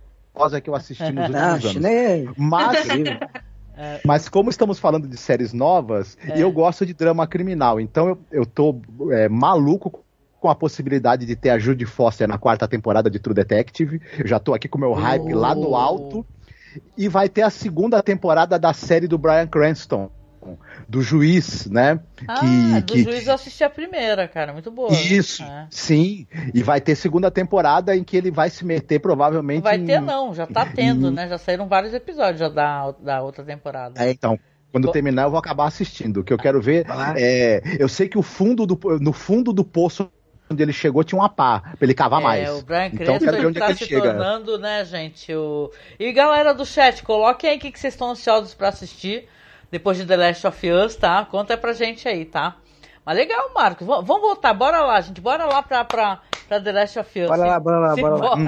que 0.63 0.69
eu 0.69 0.75
assisti 0.75 1.11
nos 1.11 1.27
últimos 1.27 1.35
anos. 1.35 1.75
Né? 1.75 2.25
Mas, 2.37 2.87
é. 3.75 4.01
Mas 4.05 4.29
como 4.29 4.49
estamos 4.49 4.79
falando 4.79 5.05
de 5.05 5.17
séries 5.17 5.51
novas, 5.51 6.17
é. 6.25 6.41
eu 6.41 6.49
gosto 6.49 6.85
de 6.85 6.93
drama 6.93 7.27
criminal, 7.27 7.79
então 7.79 8.07
eu, 8.07 8.19
eu 8.31 8.45
tô 8.45 8.79
é, 9.11 9.27
maluco 9.27 10.05
com 10.39 10.49
a 10.49 10.55
possibilidade 10.55 11.25
de 11.25 11.35
ter 11.35 11.49
a 11.49 11.59
Judy 11.59 11.85
Foster 11.85 12.27
na 12.27 12.37
quarta 12.37 12.67
temporada 12.67 13.09
de 13.09 13.19
True 13.19 13.35
Detective. 13.35 14.01
Eu 14.17 14.27
já 14.27 14.39
tô 14.39 14.53
aqui 14.53 14.67
com 14.67 14.77
o 14.77 14.81
meu 14.81 14.93
hype 14.93 15.33
oh. 15.33 15.39
lá 15.39 15.55
no 15.55 15.75
alto. 15.75 16.25
E 16.95 17.07
vai 17.07 17.27
ter 17.27 17.41
a 17.41 17.49
segunda 17.49 18.03
temporada 18.03 18.59
da 18.59 18.71
série 18.71 19.07
do 19.07 19.17
Brian 19.17 19.47
Cranston, 19.47 20.11
do 20.87 21.01
juiz, 21.01 21.65
né? 21.65 21.99
Ah, 22.27 22.39
que, 22.39 22.81
do 22.81 22.85
que... 22.85 23.03
juiz 23.03 23.27
eu 23.27 23.33
assisti 23.33 23.63
a 23.63 23.69
primeira, 23.69 24.27
cara, 24.27 24.53
muito 24.53 24.69
boa. 24.69 24.91
Isso, 24.91 25.43
é. 25.43 25.67
sim. 25.71 26.27
E 26.53 26.61
vai 26.61 26.79
ter 26.79 26.95
segunda 26.95 27.31
temporada 27.31 27.95
em 27.95 28.03
que 28.03 28.15
ele 28.15 28.29
vai 28.29 28.49
se 28.49 28.63
meter 28.63 28.99
provavelmente. 28.99 29.63
Vai 29.63 29.77
em... 29.77 29.85
ter 29.85 29.99
não, 29.99 30.33
já 30.33 30.45
tá 30.45 30.65
tendo, 30.65 31.07
em... 31.07 31.13
né? 31.13 31.27
Já 31.27 31.37
saíram 31.37 31.67
vários 31.67 31.93
episódios 31.93 32.39
já 32.39 32.49
da, 32.49 32.91
da 32.91 33.21
outra 33.21 33.43
temporada. 33.43 34.01
É, 34.03 34.11
então. 34.11 34.39
Quando 34.69 34.91
terminar, 34.91 35.23
eu 35.23 35.29
vou 35.31 35.39
acabar 35.39 35.65
assistindo. 35.65 36.19
O 36.19 36.23
que 36.23 36.31
eu 36.31 36.37
quero 36.37 36.61
ver 36.61 36.85
é. 37.15 37.61
Eu 37.79 37.87
sei 37.87 38.07
que 38.07 38.17
o 38.17 38.21
fundo 38.21 38.65
do, 38.65 38.77
no 38.99 39.13
fundo 39.13 39.53
do 39.53 39.63
poço 39.63 40.11
onde 40.49 40.63
ele 40.63 40.73
chegou 40.73 41.03
tinha 41.03 41.19
uma 41.19 41.29
pá, 41.29 41.59
pra 41.59 41.77
ele 41.81 41.93
cavar 41.93 42.21
é, 42.21 42.23
mais. 42.23 42.49
O 42.49 42.63
Brian 42.63 42.87
então, 42.87 42.97
Cranston 42.97 43.25
quero 43.25 43.37
ver 43.37 43.47
onde 43.47 43.59
tá 43.59 43.65
é 43.65 43.67
que 43.69 43.75
se 43.75 43.83
ele 43.83 43.89
chega. 43.89 44.13
tornando, 44.13 44.57
né, 44.57 44.85
gente? 44.85 45.33
O... 45.33 45.71
E 45.99 46.11
galera 46.11 46.53
do 46.53 46.65
chat, 46.65 47.03
coloquem 47.03 47.49
aí 47.49 47.57
o 47.57 47.59
que, 47.59 47.71
que 47.71 47.79
vocês 47.79 47.93
estão 47.93 48.11
ansiosos 48.11 48.53
para 48.53 48.69
assistir 48.69 49.27
depois 49.71 49.97
de 49.97 50.05
The 50.05 50.15
Last 50.15 50.47
of 50.47 50.69
Us, 50.69 50.95
tá? 50.95 51.25
Conta 51.25 51.57
pra 51.57 51.73
gente 51.73 52.07
aí, 52.07 52.25
tá? 52.25 52.55
Mas 53.07 53.15
legal, 53.15 53.51
Marcos. 53.55 53.87
V 53.87 53.93
vamos 54.03 54.21
voltar, 54.21 54.53
bora 54.53 54.81
lá, 54.81 54.99
gente. 54.99 55.21
Bora 55.21 55.45
lá 55.45 55.63
pra, 55.63 55.85
pra, 55.85 56.19
pra 56.45 56.59
The 56.59 56.71
Last 56.73 56.99
of 56.99 57.21
Us. 57.21 57.27
Bora 57.29 57.45
lá, 57.45 57.57
bora 57.57 57.79
lá, 57.79 57.95
bora 57.95 58.15
lá. 58.17 58.35
Uhum. 58.35 58.45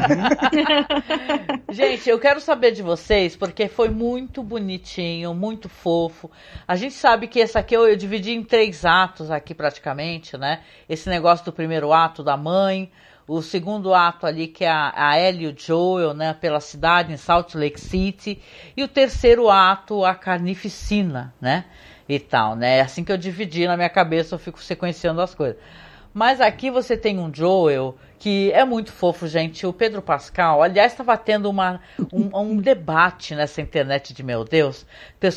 gente, 1.72 2.10
eu 2.10 2.20
quero 2.20 2.42
saber 2.42 2.74
de 2.74 2.84
vocês, 2.84 3.38
porque 3.38 3.70
foi 3.70 3.88
muito 3.88 4.44
bonitinho, 4.44 5.34
muito 5.34 5.70
fofo. 5.70 6.30
A 6.68 6.76
gente 6.76 6.94
sabe 6.94 7.28
que 7.28 7.40
esse 7.40 7.58
aqui 7.58 7.74
eu, 7.74 7.88
eu 7.88 7.96
dividi 7.96 8.34
em 8.34 8.44
três 8.44 8.84
atos 8.84 9.32
aqui 9.32 9.56
praticamente, 9.56 10.38
né? 10.38 10.60
Esse 10.90 11.08
negócio 11.08 11.46
do 11.46 11.54
primeiro 11.54 11.94
ato 11.94 12.22
da 12.22 12.36
mãe, 12.36 12.92
o 13.26 13.42
segundo 13.42 13.94
ato 13.94 14.26
ali 14.26 14.46
que 14.46 14.66
é 14.66 14.70
a, 14.70 14.92
a 14.94 15.18
Ellie 15.18 15.46
e 15.46 15.54
o 15.54 15.56
Joel, 15.58 16.14
né, 16.14 16.34
pela 16.34 16.60
cidade 16.60 17.14
em 17.14 17.18
Salt 17.18 17.56
Lake 17.56 17.80
City, 17.80 18.42
e 18.76 18.84
o 18.84 18.90
terceiro 18.90 19.50
ato 19.50 20.04
a 20.04 20.14
carnificina, 20.14 21.34
né? 21.40 21.64
E 22.10 22.20
tal, 22.20 22.56
né? 22.56 22.78
É 22.80 22.82
assim 22.82 23.04
que 23.04 23.12
eu 23.12 23.18
dividi 23.18 23.68
na 23.68 23.78
minha 23.78 23.90
cabeça, 23.90 24.36
eu 24.36 24.40
fico 24.40 24.62
sequenciando 24.62 25.22
as 25.22 25.36
coisas. 25.36 25.58
Mas 26.20 26.42
aqui 26.42 26.70
você 26.70 26.98
tem 26.98 27.18
um 27.18 27.34
Joel 27.34 27.96
que 28.20 28.52
é 28.52 28.66
muito 28.66 28.92
fofo, 28.92 29.26
gente. 29.26 29.66
O 29.66 29.72
Pedro 29.72 30.02
Pascal, 30.02 30.62
aliás, 30.62 30.92
estava 30.92 31.18
tendo 31.18 31.50
uma, 31.50 31.80
um, 32.12 32.38
um, 32.38 32.58
debate 32.58 33.34
nessa 33.34 33.62
internet 33.62 34.14
de 34.14 34.22
meu 34.22 34.44
Deus. 34.44 34.86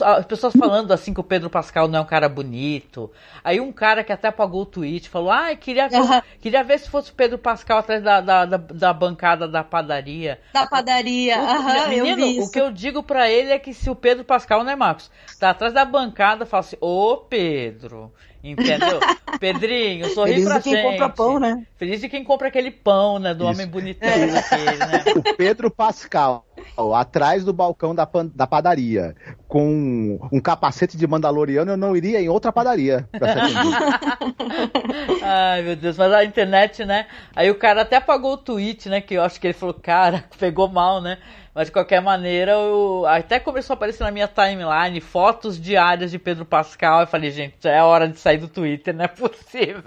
As 0.04 0.26
pessoas 0.26 0.52
falando 0.58 0.90
assim 0.90 1.14
que 1.14 1.20
o 1.20 1.22
Pedro 1.22 1.48
Pascal 1.48 1.86
não 1.86 2.00
é 2.00 2.02
um 2.02 2.04
cara 2.04 2.28
bonito. 2.28 3.08
Aí 3.44 3.60
um 3.60 3.70
cara 3.70 4.02
que 4.02 4.12
até 4.12 4.26
apagou 4.26 4.62
o 4.62 4.66
tweet 4.66 5.08
falou: 5.08 5.30
Ah, 5.30 5.54
queria 5.54 5.88
ver, 5.88 6.00
uhum. 6.00 6.20
queria 6.40 6.64
ver 6.64 6.80
se 6.80 6.90
fosse 6.90 7.12
o 7.12 7.14
Pedro 7.14 7.38
Pascal 7.38 7.78
atrás 7.78 8.02
da, 8.02 8.20
da, 8.20 8.44
da, 8.44 8.56
da 8.56 8.92
bancada 8.92 9.46
da 9.46 9.62
padaria. 9.62 10.40
Da 10.52 10.66
padaria, 10.66 11.38
aham, 11.38 11.84
uhum, 11.84 12.02
Menino, 12.02 12.44
o 12.44 12.50
que 12.50 12.60
eu 12.60 12.72
digo 12.72 13.04
para 13.04 13.30
ele 13.30 13.52
é 13.52 13.58
que 13.60 13.72
se 13.72 13.88
o 13.88 13.94
Pedro 13.94 14.24
Pascal, 14.24 14.64
né, 14.64 14.74
Marcos, 14.74 15.08
tá 15.38 15.50
atrás 15.50 15.72
da 15.72 15.84
bancada, 15.84 16.44
fala 16.44 16.62
assim: 16.62 16.76
Ô 16.80 17.18
Pedro. 17.18 18.12
Entendeu? 18.42 18.98
Pedrinho, 19.38 20.08
sorri 20.10 20.32
Feliz 20.32 20.44
pra 20.46 20.58
de 20.58 20.64
quem 20.64 20.72
gente. 20.74 20.90
compra 20.90 21.08
pão, 21.08 21.38
né? 21.38 21.66
Feliz 21.76 22.00
de 22.00 22.08
quem 22.08 22.24
compra 22.24 22.48
aquele 22.48 22.70
pão, 22.70 23.18
né? 23.18 23.34
Do 23.34 23.44
Isso. 23.44 23.52
homem 23.52 23.66
bonitão 23.66 24.08
é. 24.08 24.38
aquele, 24.38 24.76
né? 24.78 25.04
O 25.16 25.36
Pedro 25.36 25.70
Pascal, 25.70 26.44
atrás 26.94 27.44
do 27.44 27.52
balcão 27.52 27.94
da, 27.94 28.08
da 28.34 28.46
padaria, 28.46 29.14
com 29.46 30.18
um 30.32 30.40
capacete 30.40 30.96
de 30.96 31.06
Mandaloriano, 31.06 31.72
eu 31.72 31.76
não 31.76 31.96
iria 31.96 32.20
em 32.20 32.28
outra 32.28 32.52
padaria 32.52 33.08
Ai, 35.22 35.62
meu 35.62 35.76
Deus, 35.76 35.96
mas 35.96 36.12
a 36.12 36.24
internet, 36.24 36.84
né? 36.84 37.06
Aí 37.34 37.50
o 37.50 37.54
cara 37.54 37.82
até 37.82 37.96
apagou 37.96 38.32
o 38.32 38.38
tweet, 38.38 38.88
né? 38.88 39.00
Que 39.00 39.14
eu 39.14 39.22
acho 39.22 39.40
que 39.40 39.46
ele 39.46 39.54
falou, 39.54 39.74
cara, 39.74 40.24
pegou 40.38 40.68
mal, 40.68 41.00
né? 41.00 41.18
Mas 41.54 41.66
de 41.66 41.72
qualquer 41.72 42.00
maneira, 42.00 42.52
eu... 42.52 43.04
até 43.06 43.38
começou 43.38 43.74
a 43.74 43.76
aparecer 43.76 44.02
na 44.02 44.10
minha 44.10 44.26
timeline 44.26 44.98
fotos 45.00 45.60
diárias 45.60 46.10
de 46.10 46.18
Pedro 46.18 46.46
Pascal. 46.46 47.02
Eu 47.02 47.06
falei, 47.06 47.30
gente, 47.30 47.68
é 47.68 47.82
hora 47.82 48.08
de 48.08 48.18
sair 48.18 48.38
do 48.38 48.48
Twitter, 48.48 48.94
não 48.94 49.04
é 49.04 49.08
possível. 49.08 49.82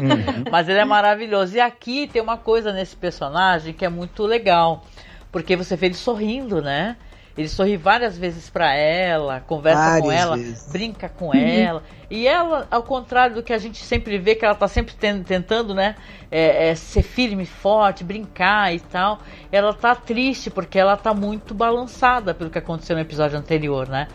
Uhum. 0.00 0.44
Mas 0.50 0.68
ele 0.68 0.78
é 0.78 0.84
maravilhoso. 0.84 1.56
E 1.56 1.60
aqui 1.60 2.06
tem 2.06 2.22
uma 2.22 2.36
coisa 2.36 2.72
nesse 2.72 2.94
personagem 2.94 3.74
que 3.74 3.84
é 3.84 3.88
muito 3.88 4.24
legal. 4.24 4.84
Porque 5.30 5.56
você 5.56 5.76
vê 5.76 5.86
ele 5.86 5.94
sorrindo, 5.94 6.60
né? 6.62 6.96
Ele 7.38 7.48
sorri 7.48 7.76
várias 7.76 8.18
vezes 8.18 8.50
para 8.50 8.74
ela, 8.74 9.38
conversa 9.38 9.80
várias 9.80 10.02
com 10.02 10.10
ela, 10.10 10.36
vezes. 10.36 10.72
brinca 10.72 11.08
com 11.08 11.32
ela. 11.32 11.84
E 12.10 12.26
ela, 12.26 12.66
ao 12.68 12.82
contrário 12.82 13.36
do 13.36 13.44
que 13.44 13.52
a 13.52 13.58
gente 13.58 13.78
sempre 13.78 14.18
vê, 14.18 14.34
que 14.34 14.44
ela 14.44 14.56
tá 14.56 14.66
sempre 14.66 14.92
tentando, 14.96 15.72
né? 15.72 15.94
É, 16.32 16.70
é, 16.70 16.74
ser 16.74 17.02
firme, 17.02 17.46
forte, 17.46 18.02
brincar 18.02 18.74
e 18.74 18.80
tal. 18.80 19.20
Ela 19.52 19.72
tá 19.72 19.94
triste 19.94 20.50
porque 20.50 20.80
ela 20.80 20.96
tá 20.96 21.14
muito 21.14 21.54
balançada 21.54 22.34
pelo 22.34 22.50
que 22.50 22.58
aconteceu 22.58 22.96
no 22.96 23.02
episódio 23.02 23.38
anterior, 23.38 23.88
né? 23.88 24.08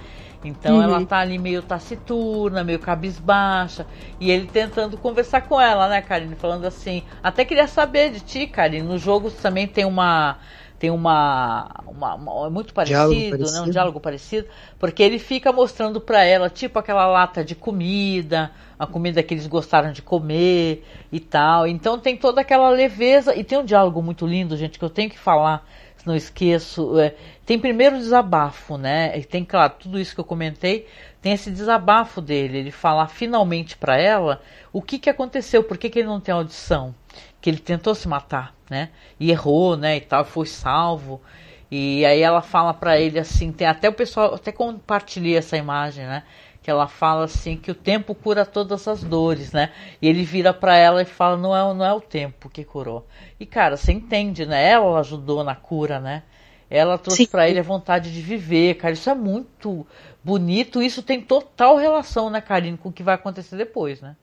Então 0.44 0.76
uhum. 0.76 0.82
ela 0.82 1.06
tá 1.06 1.20
ali 1.20 1.40
meio 1.40 1.62
taciturna, 1.62 2.62
meio 2.62 2.80
cabisbaixa. 2.80 3.86
E 4.20 4.30
ele 4.30 4.48
tentando 4.48 4.98
conversar 4.98 5.42
com 5.42 5.62
ela, 5.62 5.88
né, 5.88 6.02
Karine? 6.02 6.36
Falando 6.36 6.66
assim, 6.66 7.04
até 7.24 7.46
queria 7.46 7.68
saber 7.68 8.12
de 8.12 8.20
ti, 8.20 8.48
Karine. 8.48 8.86
No 8.86 8.98
jogo 8.98 9.32
também 9.32 9.66
tem 9.66 9.86
uma 9.86 10.38
tem 10.84 10.92
uma, 10.92 11.72
uma, 11.88 12.16
uma, 12.16 12.48
é 12.48 12.50
muito 12.50 12.74
parecido, 12.74 13.30
parecido, 13.30 13.52
né? 13.54 13.62
Um 13.62 13.70
diálogo 13.70 14.02
parecido, 14.02 14.50
porque 14.78 15.02
ele 15.02 15.18
fica 15.18 15.50
mostrando 15.50 16.02
para 16.02 16.26
ela 16.26 16.50
tipo 16.50 16.78
aquela 16.78 17.08
lata 17.08 17.42
de 17.42 17.56
comida, 17.56 18.52
a 18.78 18.86
comida 18.86 19.24
que 19.24 19.34
eles 19.34 19.48
gostaram 19.48 19.94
de 19.94 20.02
comer 20.02 20.84
e 21.10 21.22
tal. 21.22 21.66
Então 21.66 21.98
tem 21.98 22.18
toda 22.18 22.42
aquela 22.42 22.70
leveza 22.70 23.34
e 23.34 23.46
tem 23.46 23.58
um 23.58 23.64
diálogo 23.64 24.02
muito 24.02 24.28
lindo, 24.28 24.58
gente, 24.58 24.78
que 24.78 24.84
eu 24.84 24.90
tenho 24.90 25.10
que 25.10 25.18
falar, 25.18 25.66
se 25.96 26.06
não 26.06 26.18
esqueço. 26.18 27.00
É, 27.00 27.16
tem 27.46 27.58
primeiro 27.58 27.96
o 27.96 28.00
desabafo, 28.00 28.78
né? 28.78 29.18
E 29.18 29.24
tem 29.24 29.46
claro 29.46 29.76
tudo 29.80 29.98
isso 29.98 30.14
que 30.14 30.20
eu 30.20 30.26
comentei, 30.26 30.86
tem 31.22 31.32
esse 31.32 31.50
desabafo 31.50 32.20
dele, 32.20 32.58
ele 32.58 32.72
falar 32.72 33.08
finalmente 33.08 33.78
para 33.78 33.98
ela 33.98 34.42
o 34.74 34.82
que 34.82 35.00
que 35.00 35.10
aconteceu, 35.10 35.64
por 35.64 35.78
que, 35.78 35.90
que 35.90 36.00
ele 36.00 36.10
não 36.10 36.20
tem 36.20 36.36
audição 36.36 36.94
que 37.40 37.50
ele 37.50 37.60
tentou 37.60 37.94
se 37.94 38.08
matar, 38.08 38.53
né? 38.74 38.90
E 39.20 39.30
errou, 39.30 39.78
né? 39.78 39.98
E 39.98 40.02
tal, 40.02 40.26
foi 40.26 40.48
salvo. 40.48 41.22
E 41.70 42.04
aí 42.06 42.22
ela 42.22 42.42
fala 42.42 42.74
para 42.74 43.00
ele 43.00 43.20
assim, 43.20 43.52
tem 43.52 43.68
até 43.68 43.88
o 43.88 43.94
pessoal, 43.94 44.34
até 44.34 44.52
compartilhei 44.52 45.38
essa 45.38 45.56
imagem, 45.56 46.06
né? 46.06 46.24
Que 46.62 46.72
ela 46.72 46.88
fala 46.88 47.26
assim 47.26 47.56
que 47.56 47.70
o 47.70 47.76
tempo 47.76 48.16
cura 48.16 48.46
todas 48.46 48.88
as 48.88 49.04
dores, 49.04 49.52
né? 49.52 49.72
E 50.02 50.08
ele 50.08 50.24
vira 50.24 50.54
para 50.54 50.76
ela 50.76 51.02
e 51.04 51.06
fala, 51.06 51.38
não 51.38 51.56
é, 51.56 51.74
não 51.74 51.86
é 51.86 51.94
o 51.94 52.02
tempo 52.02 52.50
que 52.50 52.64
curou. 52.64 53.06
E 53.40 53.46
cara, 53.46 53.78
você 53.78 53.92
entende, 53.92 54.46
né? 54.46 54.70
Ela 54.70 55.00
ajudou 55.00 55.44
na 55.44 55.56
cura, 55.56 56.00
né? 56.00 56.24
Ela 56.70 56.98
trouxe 56.98 57.28
para 57.28 57.48
ele 57.48 57.60
a 57.60 57.64
vontade 57.64 58.12
de 58.12 58.22
viver, 58.22 58.76
cara. 58.76 58.94
Isso 58.94 59.10
é 59.10 59.14
muito 59.14 59.86
bonito. 60.24 60.82
Isso 60.82 61.04
tem 61.04 61.22
total 61.22 61.78
relação, 61.78 62.32
né, 62.32 62.42
Karine, 62.42 62.78
com 62.78 62.90
o 62.90 62.94
que 62.94 63.04
vai 63.04 63.14
acontecer 63.14 63.56
depois, 63.56 64.02
né? 64.02 64.16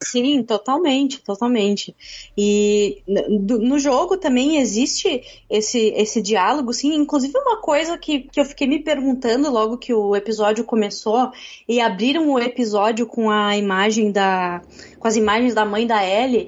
Sim, 0.00 0.44
totalmente, 0.44 1.20
totalmente. 1.20 1.94
E 2.36 3.02
no, 3.06 3.78
jogo 3.80 4.16
também 4.16 4.58
existe 4.58 5.22
esse, 5.50 5.92
esse 5.96 6.22
diálogo, 6.22 6.72
sim. 6.72 6.94
Inclusive 6.94 7.36
uma 7.36 7.60
coisa 7.60 7.98
que, 7.98 8.20
que 8.20 8.40
eu 8.40 8.44
fiquei 8.44 8.68
me 8.68 8.78
perguntando 8.78 9.50
logo 9.50 9.76
que 9.76 9.92
o 9.92 10.14
episódio 10.14 10.62
começou 10.64 11.32
e 11.68 11.80
abriram 11.80 12.30
o 12.30 12.38
episódio 12.38 13.06
com 13.06 13.28
a 13.28 13.56
imagem 13.56 14.12
da, 14.12 14.62
com 15.00 15.08
as 15.08 15.16
imagens 15.16 15.52
da 15.52 15.64
mãe 15.64 15.84
da 15.84 16.04
Ellie. 16.06 16.46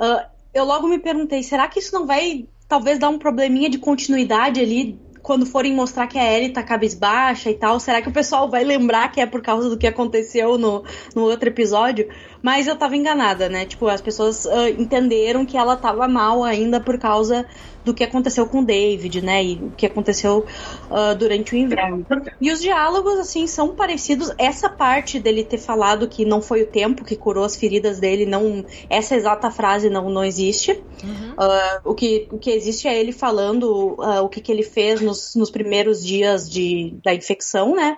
Uh, 0.00 0.26
eu 0.52 0.64
logo 0.64 0.88
me 0.88 0.98
perguntei, 0.98 1.42
será 1.42 1.68
que 1.68 1.78
isso 1.78 1.94
não 1.94 2.04
vai 2.04 2.46
talvez 2.68 2.98
dar 2.98 3.10
um 3.10 3.18
probleminha 3.18 3.70
de 3.70 3.78
continuidade 3.78 4.60
ali 4.60 4.98
quando 5.28 5.44
forem 5.44 5.74
mostrar 5.74 6.06
que 6.06 6.18
a 6.18 6.32
Ellie 6.32 6.54
tá 6.54 6.62
cabisbaixa 6.62 7.50
e 7.50 7.54
tal, 7.54 7.78
será 7.78 8.00
que 8.00 8.08
o 8.08 8.12
pessoal 8.12 8.48
vai 8.48 8.64
lembrar 8.64 9.12
que 9.12 9.20
é 9.20 9.26
por 9.26 9.42
causa 9.42 9.68
do 9.68 9.76
que 9.76 9.86
aconteceu 9.86 10.56
no, 10.56 10.82
no 11.14 11.24
outro 11.24 11.50
episódio? 11.50 12.08
Mas 12.42 12.66
eu 12.66 12.76
tava 12.76 12.96
enganada, 12.96 13.48
né? 13.48 13.66
Tipo, 13.66 13.88
as 13.88 14.00
pessoas 14.00 14.44
uh, 14.44 14.68
entenderam 14.78 15.44
que 15.44 15.56
ela 15.56 15.76
tava 15.76 16.06
mal 16.06 16.44
ainda 16.44 16.80
por 16.80 16.98
causa 16.98 17.44
do 17.84 17.94
que 17.94 18.04
aconteceu 18.04 18.46
com 18.46 18.60
o 18.60 18.64
David, 18.64 19.22
né? 19.22 19.44
E 19.44 19.54
o 19.54 19.70
que 19.70 19.86
aconteceu 19.86 20.44
uh, 20.90 21.16
durante 21.16 21.54
o 21.54 21.56
inverno. 21.56 22.06
E 22.40 22.52
os 22.52 22.60
diálogos, 22.60 23.18
assim, 23.18 23.46
são 23.46 23.74
parecidos. 23.74 24.32
Essa 24.38 24.68
parte 24.68 25.18
dele 25.18 25.42
ter 25.42 25.58
falado 25.58 26.06
que 26.06 26.24
não 26.24 26.40
foi 26.40 26.62
o 26.62 26.66
tempo 26.66 27.04
que 27.04 27.16
curou 27.16 27.44
as 27.44 27.56
feridas 27.56 27.98
dele, 27.98 28.26
não. 28.26 28.64
Essa 28.88 29.16
exata 29.16 29.50
frase 29.50 29.90
não, 29.90 30.10
não 30.10 30.24
existe. 30.24 30.72
Uhum. 31.02 31.32
Uh, 31.32 31.90
o, 31.90 31.94
que, 31.94 32.28
o 32.30 32.38
que 32.38 32.50
existe 32.50 32.86
é 32.86 32.98
ele 32.98 33.12
falando 33.12 33.96
uh, 33.98 34.22
o 34.22 34.28
que, 34.28 34.40
que 34.40 34.52
ele 34.52 34.62
fez 34.62 35.00
nos, 35.00 35.34
nos 35.34 35.50
primeiros 35.50 36.04
dias 36.04 36.48
de, 36.48 36.94
da 37.02 37.14
infecção, 37.14 37.74
né? 37.74 37.96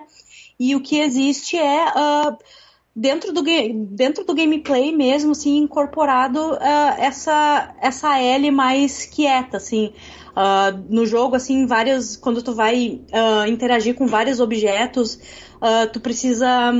E 0.59 0.75
o 0.75 0.81
que 0.81 0.99
existe 0.99 1.57
é 1.57 1.85
dentro 2.95 3.31
do, 3.31 3.43
dentro 3.89 4.25
do 4.25 4.33
gameplay 4.33 4.95
mesmo, 4.95 5.31
assim, 5.31 5.57
incorporado 5.57 6.53
uh, 6.53 6.57
essa, 6.97 7.75
essa 7.81 8.19
L 8.19 8.51
mais 8.51 9.05
quieta, 9.05 9.57
assim. 9.57 9.93
Uh, 10.31 10.77
no 10.89 11.05
jogo, 11.05 11.35
assim, 11.35 11.65
várias. 11.65 12.15
Quando 12.15 12.41
tu 12.41 12.53
vai 12.53 13.01
uh, 13.11 13.47
interagir 13.47 13.95
com 13.95 14.07
vários 14.07 14.39
objetos, 14.39 15.19
tu 15.93 15.99
precisa 15.99 16.71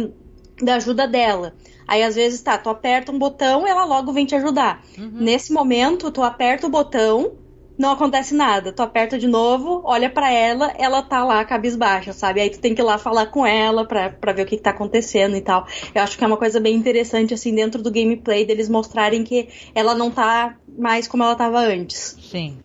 da 0.62 0.76
ajuda 0.76 1.08
dela. 1.08 1.54
Aí 1.88 2.04
às 2.04 2.16
vezes 2.16 2.42
tá, 2.42 2.58
tu 2.58 2.70
aperta 2.70 3.12
um 3.12 3.20
botão, 3.20 3.68
ela 3.68 3.84
logo 3.84 4.14
vem 4.14 4.26
te 4.26 4.34
ajudar. 4.34 4.82
Uhum. 4.98 5.12
Nesse 5.14 5.52
momento, 5.52 6.10
tu 6.10 6.24
aperta 6.24 6.66
o 6.66 6.70
botão, 6.70 7.34
não 7.78 7.92
acontece 7.92 8.34
nada. 8.34 8.72
Tu 8.72 8.82
aperta 8.82 9.18
de 9.18 9.28
novo, 9.28 9.82
olha 9.84 10.10
para 10.10 10.32
ela, 10.32 10.72
ela 10.78 11.02
tá 11.02 11.24
lá 11.24 11.44
cabisbaixa, 11.44 12.14
sabe? 12.14 12.42
Aí 12.42 12.50
tu 12.50 12.60
tem 12.60 12.76
que 12.76 12.82
ir 12.82 12.84
lá 12.84 12.98
falar 12.98 13.28
com 13.28 13.46
ela 13.46 13.86
pra, 13.86 14.10
pra 14.10 14.34
ver 14.34 14.44
o 14.44 14.46
que, 14.46 14.58
que 14.58 14.64
tá 14.64 14.72
acontecendo 14.72 15.36
e 15.36 15.42
tal. 15.42 15.66
Eu 15.94 16.04
acho 16.04 16.18
que 16.18 16.24
é 16.24 16.28
uma 16.28 16.38
coisa 16.38 16.60
bem 16.60 16.76
interessante, 16.76 17.34
assim, 17.34 17.54
dentro 17.54 17.82
do 17.82 17.92
gameplay, 17.92 18.46
deles 18.46 18.70
mostrarem 18.70 19.24
que 19.24 19.50
ela 19.74 19.96
não 19.96 20.12
tá 20.12 20.56
mais 20.78 21.08
como 21.08 21.24
ela 21.24 21.36
tava 21.36 21.60
antes. 21.60 22.18
Sim. 22.22 22.60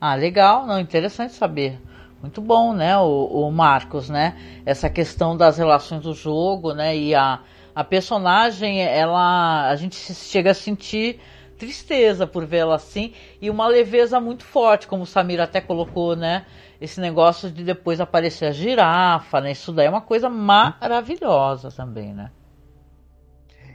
Ah, 0.00 0.14
legal, 0.14 0.66
não, 0.66 0.78
interessante 0.78 1.32
saber. 1.32 1.78
Muito 2.20 2.40
bom, 2.40 2.72
né, 2.72 2.96
o, 2.96 3.26
o 3.26 3.52
Marcos, 3.52 4.08
né? 4.08 4.34
Essa 4.64 4.88
questão 4.88 5.36
das 5.36 5.58
relações 5.58 6.02
do 6.02 6.14
jogo, 6.14 6.72
né? 6.72 6.96
E 6.96 7.14
a, 7.14 7.40
a 7.74 7.84
personagem, 7.84 8.80
ela. 8.82 9.68
A 9.68 9.76
gente 9.76 9.96
chega 9.96 10.52
a 10.52 10.54
sentir 10.54 11.20
tristeza 11.64 12.26
por 12.26 12.44
vê-la 12.44 12.74
assim 12.74 13.12
e 13.40 13.48
uma 13.48 13.66
leveza 13.66 14.20
muito 14.20 14.44
forte, 14.44 14.86
como 14.86 15.04
o 15.04 15.06
Samir 15.06 15.40
até 15.40 15.60
colocou, 15.60 16.14
né? 16.14 16.44
Esse 16.80 17.00
negócio 17.00 17.50
de 17.50 17.64
depois 17.64 18.00
aparecer 18.00 18.46
a 18.46 18.52
girafa, 18.52 19.40
né? 19.40 19.52
Isso 19.52 19.72
daí 19.72 19.86
é 19.86 19.90
uma 19.90 20.02
coisa 20.02 20.28
maravilhosa 20.28 21.70
também, 21.70 22.12
né? 22.12 22.30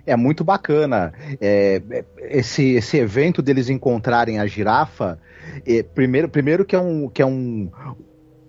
É 0.06 0.16
muito 0.16 0.44
bacana. 0.44 1.14
É, 1.42 1.82
esse, 2.20 2.74
esse 2.74 2.98
evento 2.98 3.42
deles 3.42 3.70
encontrarem 3.70 4.40
a 4.40 4.46
girafa, 4.46 5.20
é, 5.66 5.84
primeiro, 5.84 6.30
primeiro 6.30 6.66
que 6.66 6.76
é 6.76 6.80
um, 6.80 7.10
que 7.10 7.22
é 7.22 7.26
um, 7.26 7.72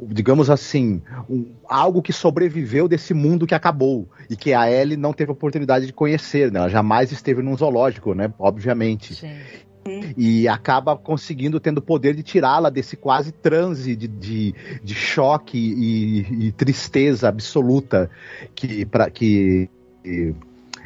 digamos 0.08 0.50
assim, 0.50 1.02
um, 1.28 1.52
algo 1.68 2.02
que 2.02 2.12
sobreviveu 2.12 2.88
desse 2.88 3.12
mundo 3.12 3.46
que 3.46 3.54
acabou 3.54 4.08
e 4.28 4.36
que 4.36 4.52
a 4.52 4.70
Ellie 4.70 4.96
não 4.96 5.12
teve 5.12 5.32
oportunidade 5.32 5.86
de 5.86 5.92
conhecer, 5.92 6.50
né? 6.50 6.60
Ela 6.60 6.68
jamais 6.68 7.12
esteve 7.12 7.42
num 7.42 7.56
zoológico, 7.56 8.14
né? 8.14 8.32
Obviamente. 8.38 9.14
Sim. 9.14 9.28
E 10.16 10.46
acaba 10.46 10.96
conseguindo, 10.96 11.58
tendo 11.58 11.78
o 11.78 11.82
poder 11.82 12.14
de 12.14 12.22
tirá-la 12.22 12.68
desse 12.68 12.96
quase 12.96 13.32
transe 13.32 13.96
de, 13.96 14.06
de, 14.06 14.54
de 14.84 14.94
choque 14.94 15.58
e, 15.58 16.46
e, 16.46 16.52
tristeza 16.52 17.28
absoluta 17.28 18.10
que, 18.54 18.84
pra, 18.84 19.10
que, 19.10 19.70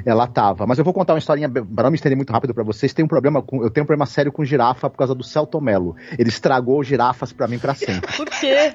ela 0.05 0.27
tava. 0.27 0.67
Mas 0.67 0.79
eu 0.79 0.85
vou 0.85 0.95
contar 0.95 1.15
uma 1.15 1.19
historinha 1.19 1.49
para 1.49 1.85
não 1.85 1.91
me 1.91 1.97
estender 1.97 2.17
muito 2.17 2.33
rápido 2.33 2.55
para 2.55 2.65
vocês. 2.65 2.93
Tem 2.93 3.05
um 3.05 3.09
problema 3.09 3.43
com, 3.43 3.63
eu 3.63 3.71
tenho 3.71 3.85
um 3.85 3.87
problema 3.87 4.07
sério 4.07 4.33
com 4.33 4.45
girafa 4.45 4.89
por 4.89 4.97
causa 4.97 5.15
do 5.15 5.23
Celto 5.23 5.61
Melo. 5.61 5.97
Ele 6.19 6.29
estragou 6.29 6.83
girafas 6.83 7.33
para 7.33 7.47
mim 7.49 7.59
para 7.59 7.75
sempre. 7.75 8.11
Por 8.17 8.29
quê? 8.31 8.73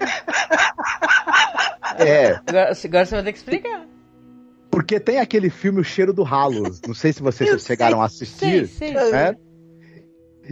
É. 1.98 2.40
Agora, 2.48 2.72
agora 2.72 3.06
você 3.06 3.16
vai 3.16 3.24
ter 3.24 3.32
que 3.34 3.38
explicar. 3.40 3.86
Porque 4.72 5.00
tem 5.00 5.20
aquele 5.20 5.50
filme 5.50 5.82
O 5.82 5.84
Cheiro 5.84 6.14
do 6.14 6.24
Ralo. 6.24 6.64
Não 6.88 6.94
sei 6.94 7.12
se 7.12 7.22
vocês 7.22 7.50
eu 7.50 7.60
chegaram 7.60 7.98
sei, 7.98 8.02
a 8.02 8.06
assistir. 8.06 8.68
Sei, 8.68 8.94
sei. 8.94 9.14
É? 9.14 9.36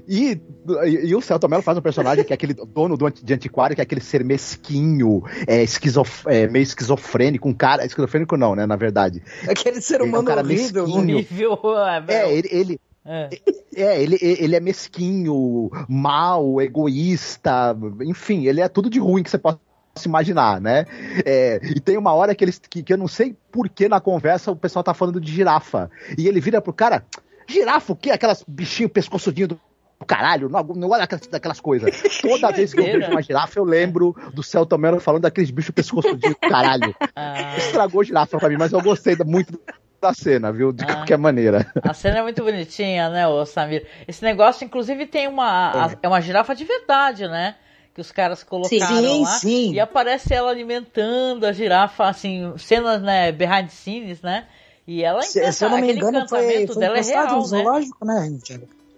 E, 0.07 0.39
e, 0.85 1.07
e, 1.07 1.15
o 1.15 1.21
Celto 1.21 1.47
Mello 1.47 1.61
faz 1.61 1.77
um 1.77 1.81
personagem 1.81 2.23
que 2.23 2.33
é 2.33 2.35
aquele 2.35 2.53
dono 2.53 2.97
do, 2.97 3.09
de 3.09 3.33
antiquário, 3.33 3.75
que 3.75 3.81
é 3.81 3.83
aquele 3.83 4.01
ser 4.01 4.23
mesquinho, 4.23 5.23
é, 5.47 5.63
esquizof, 5.63 6.23
é, 6.27 6.47
meio 6.47 6.63
esquizofrênico, 6.63 7.47
um 7.47 7.53
cara. 7.53 7.85
Esquizofrênico 7.85 8.35
não, 8.35 8.55
né? 8.55 8.65
Na 8.65 8.75
verdade. 8.75 9.21
Aquele 9.47 9.81
ser 9.81 10.01
humano 10.01 10.17
é 10.17 10.21
um 10.21 10.25
cara 10.25 10.41
horrível, 10.41 10.83
horrível. 10.83 11.59
É, 12.07 12.31
ele. 12.31 12.49
ele 12.51 12.79
é. 13.09 13.29
é, 13.73 14.03
ele, 14.03 14.17
ele 14.21 14.53
é 14.53 14.59
mesquinho, 14.59 15.69
mal, 15.87 16.61
egoísta, 16.61 17.73
enfim, 18.01 18.45
ele 18.45 18.59
é 18.59 18.67
tudo 18.67 18.89
de 18.89 18.99
ruim 18.99 19.23
que 19.23 19.29
você 19.29 19.37
possa 19.37 19.59
se 19.95 20.09
imaginar, 20.09 20.59
né? 20.59 20.85
É, 21.25 21.59
e 21.63 21.79
tem 21.79 21.97
uma 21.97 22.13
hora 22.13 22.35
que, 22.35 22.43
eles, 22.43 22.59
que, 22.59 22.83
que 22.83 22.93
eu 22.93 22.97
não 22.97 23.07
sei 23.07 23.35
por 23.49 23.69
que 23.69 23.87
na 23.87 24.01
conversa 24.01 24.51
o 24.51 24.55
pessoal 24.55 24.83
tá 24.83 24.93
falando 24.93 25.21
de 25.21 25.31
girafa. 25.31 25.89
E 26.17 26.27
ele 26.27 26.41
vira 26.41 26.61
pro 26.61 26.73
cara, 26.73 27.05
girafa 27.47 27.93
o 27.93 27.95
quê? 27.95 28.11
Aquelas 28.11 28.43
bichinho 28.47 28.89
pescoçudinho 28.89 29.47
do 29.47 29.59
caralho, 30.05 30.49
não, 30.49 30.63
não 30.63 30.89
olha 30.89 30.99
daquelas, 30.99 31.27
daquelas 31.27 31.59
coisas. 31.59 32.01
Toda 32.21 32.51
vez 32.51 32.73
que 32.73 32.79
eu 32.79 32.85
vejo 32.85 33.11
uma 33.11 33.21
girafa, 33.21 33.59
eu 33.59 33.63
lembro 33.63 34.15
do 34.33 34.43
Celto 34.43 34.77
Mello 34.77 34.99
falando 34.99 35.23
daqueles 35.23 35.49
bichos 35.49 35.71
pescoçudinhos 35.71 36.35
caralho. 36.41 36.95
Ah. 37.15 37.57
Estragou 37.57 38.03
girafa 38.03 38.37
pra 38.37 38.49
mim, 38.49 38.57
mas 38.57 38.71
eu 38.71 38.81
gostei 38.81 39.15
muito 39.25 39.59
da 39.99 40.13
cena, 40.13 40.51
viu? 40.51 40.71
De 40.71 40.83
ah. 40.83 40.87
qualquer 40.97 41.17
maneira. 41.17 41.71
A 41.81 41.93
cena 41.93 42.19
é 42.19 42.21
muito 42.21 42.43
bonitinha, 42.43 43.09
né, 43.09 43.27
o 43.27 43.45
Samir? 43.45 43.87
Esse 44.07 44.23
negócio, 44.23 44.63
inclusive, 44.63 45.05
tem 45.07 45.27
uma. 45.27 45.71
É. 45.73 45.79
A, 45.79 45.97
é 46.03 46.07
uma 46.07 46.21
girafa 46.21 46.53
de 46.53 46.65
verdade, 46.65 47.27
né? 47.27 47.55
que 47.97 48.01
os 48.01 48.11
caras 48.11 48.43
colocaram 48.43 48.85
sim, 48.85 49.23
lá. 49.23 49.29
Sim. 49.39 49.73
E 49.73 49.79
aparece 49.79 50.31
ela 50.31 50.51
alimentando 50.51 51.47
a 51.47 51.51
girafa, 51.51 52.07
assim, 52.07 52.53
cenas, 52.55 53.01
né, 53.01 53.31
behind 53.31 53.69
scenes, 53.69 54.21
né? 54.21 54.45
E 54.85 55.03
ela 55.03 55.23
se, 55.23 55.51
se 55.51 55.65
eu 55.65 55.69
não 55.71 55.79
me 55.79 55.93
engano, 55.93 56.29
foi, 56.29 56.67
foi 56.67 56.75
dela 56.77 56.99
é 56.99 57.01
real, 57.01 57.39
um 57.39 57.41
zoológico, 57.41 58.05
né? 58.05 58.37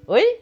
Oi? 0.05 0.41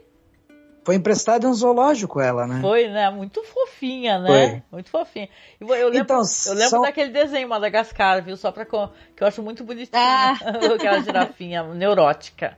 Foi 0.88 0.96
emprestado 0.96 1.46
em 1.46 1.50
um 1.50 1.54
zoológico 1.54 2.22
ela, 2.22 2.48
né? 2.48 2.62
Foi, 2.62 2.88
né? 2.88 3.10
Muito 3.10 3.44
fofinha, 3.44 4.20
né? 4.20 4.28
Foi. 4.28 4.64
Muito 4.72 4.90
fofinha. 4.90 5.28
Eu 5.60 5.68
lembro, 5.68 5.98
então, 5.98 6.22
eu 6.46 6.54
lembro 6.54 6.70
são... 6.70 6.82
daquele 6.82 7.12
desenho 7.12 7.50
Madagascar, 7.50 8.24
viu? 8.24 8.38
Só 8.38 8.54
pra 8.54 8.64
que 8.64 8.74
eu 8.74 9.28
acho 9.28 9.44
muito 9.44 9.66
bonitinho. 9.66 10.02
Ah. 10.02 10.38
Aquela 10.74 11.02
girafinha 11.02 11.62
neurótica. 11.74 12.58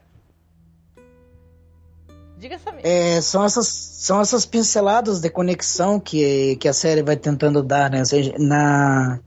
Diga 2.38 2.54
essa 2.54 2.72
é, 2.84 3.20
são 3.20 3.44
essas 3.44 3.66
são 3.68 4.22
essas 4.22 4.46
pinceladas 4.46 5.20
de 5.20 5.30
conexão 5.32 6.00
que, 6.00 6.56
que 6.58 6.68
a 6.68 6.74
série 6.74 7.02
vai 7.02 7.18
tentando 7.18 7.64
dar, 7.64 7.90
né? 7.90 8.06
Seja, 8.06 8.36
na 8.38 9.20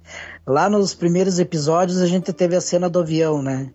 lá 0.47 0.71
nos 0.71 0.95
primeiros 0.95 1.41
episódios 1.41 2.01
a 2.01 2.07
gente 2.07 2.33
teve 2.33 2.55
a 2.55 2.61
cena 2.61 2.89
do 2.89 3.01
avião, 3.01 3.43
né? 3.43 3.73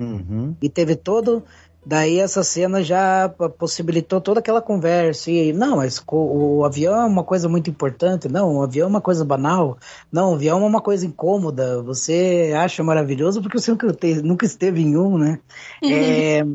Uhum. 0.00 0.56
E 0.60 0.68
teve 0.68 0.96
todo 0.96 1.44
daí 1.84 2.18
essa 2.18 2.42
cena 2.42 2.82
já 2.82 3.28
possibilitou 3.58 4.20
toda 4.20 4.40
aquela 4.40 4.60
conversa 4.60 5.30
e 5.30 5.52
não, 5.52 5.76
mas 5.76 6.02
o, 6.06 6.58
o, 6.58 6.64
avião 6.64 6.94
é 6.94 7.04
uma 7.04 7.24
coisa 7.24 7.48
muito 7.48 7.70
importante, 7.70 8.28
não, 8.28 8.56
o 8.56 8.62
avião 8.62 8.86
é 8.86 8.90
uma 8.90 9.00
coisa 9.00 9.24
banal, 9.24 9.78
não, 10.12 10.32
o 10.32 10.34
avião 10.34 10.62
é 10.62 10.66
uma 10.66 10.80
coisa 10.80 11.06
incômoda, 11.06 11.82
você 11.82 12.52
acha 12.56 12.82
maravilhoso 12.82 13.40
porque 13.40 13.58
você 13.58 13.74
nunca 14.22 14.44
esteve 14.44 14.82
em 14.82 14.96
um, 14.96 15.16
né? 15.16 15.40
Uhum. 15.82 15.90
É, 15.90 16.46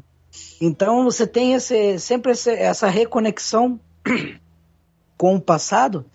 então 0.62 1.04
você 1.04 1.26
tem 1.26 1.54
esse, 1.54 1.98
sempre 2.00 2.32
esse, 2.32 2.52
essa 2.52 2.88
reconexão 2.88 3.80
com 5.18 5.36
o 5.36 5.42
passado 5.42 6.06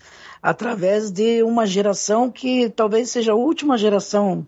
através 0.41 1.11
de 1.11 1.43
uma 1.43 1.65
geração 1.65 2.31
que 2.31 2.69
talvez 2.69 3.09
seja 3.09 3.33
a 3.33 3.35
última 3.35 3.77
geração 3.77 4.47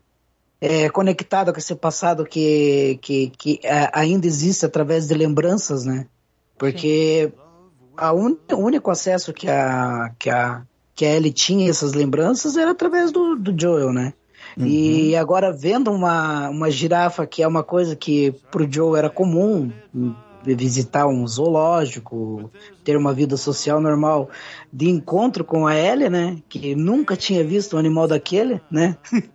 é, 0.61 0.87
conectada 0.89 1.51
com 1.51 1.57
esse 1.57 1.73
passado 1.73 2.23
que, 2.23 2.99
que, 3.01 3.31
que 3.35 3.59
ainda 3.91 4.27
existe 4.27 4.63
através 4.63 5.07
de 5.07 5.15
lembranças, 5.15 5.83
né? 5.83 6.05
Porque 6.57 7.33
o 7.99 8.55
único 8.55 8.91
acesso 8.91 9.33
que 9.33 9.49
a, 9.49 10.11
que 10.19 10.29
a, 10.29 10.61
que 10.93 11.03
a 11.03 11.15
Ellie 11.15 11.33
tinha 11.33 11.67
essas 11.67 11.93
lembranças 11.93 12.55
era 12.55 12.71
através 12.71 13.11
do, 13.11 13.35
do 13.35 13.59
Joel, 13.59 13.91
né? 13.91 14.13
Uhum. 14.55 14.67
E 14.67 15.15
agora 15.15 15.51
vendo 15.51 15.91
uma, 15.91 16.49
uma 16.49 16.69
girafa, 16.69 17.25
que 17.25 17.41
é 17.41 17.47
uma 17.47 17.63
coisa 17.63 17.95
que 17.95 18.31
pro 18.51 18.71
Joe 18.71 18.97
era 18.97 19.09
comum, 19.09 19.71
visitar 20.43 21.07
um 21.07 21.25
zoológico, 21.27 22.51
ter 22.83 22.97
uma 22.97 23.13
vida 23.13 23.37
social 23.37 23.79
normal, 23.79 24.29
de 24.71 24.89
encontro 24.89 25.43
com 25.43 25.65
a 25.65 25.75
Ellie, 25.75 26.09
né? 26.09 26.37
Que 26.49 26.75
nunca 26.75 27.15
tinha 27.15 27.43
visto 27.43 27.75
um 27.75 27.79
animal 27.79 28.07
daquele, 28.07 28.61
né? 28.69 28.97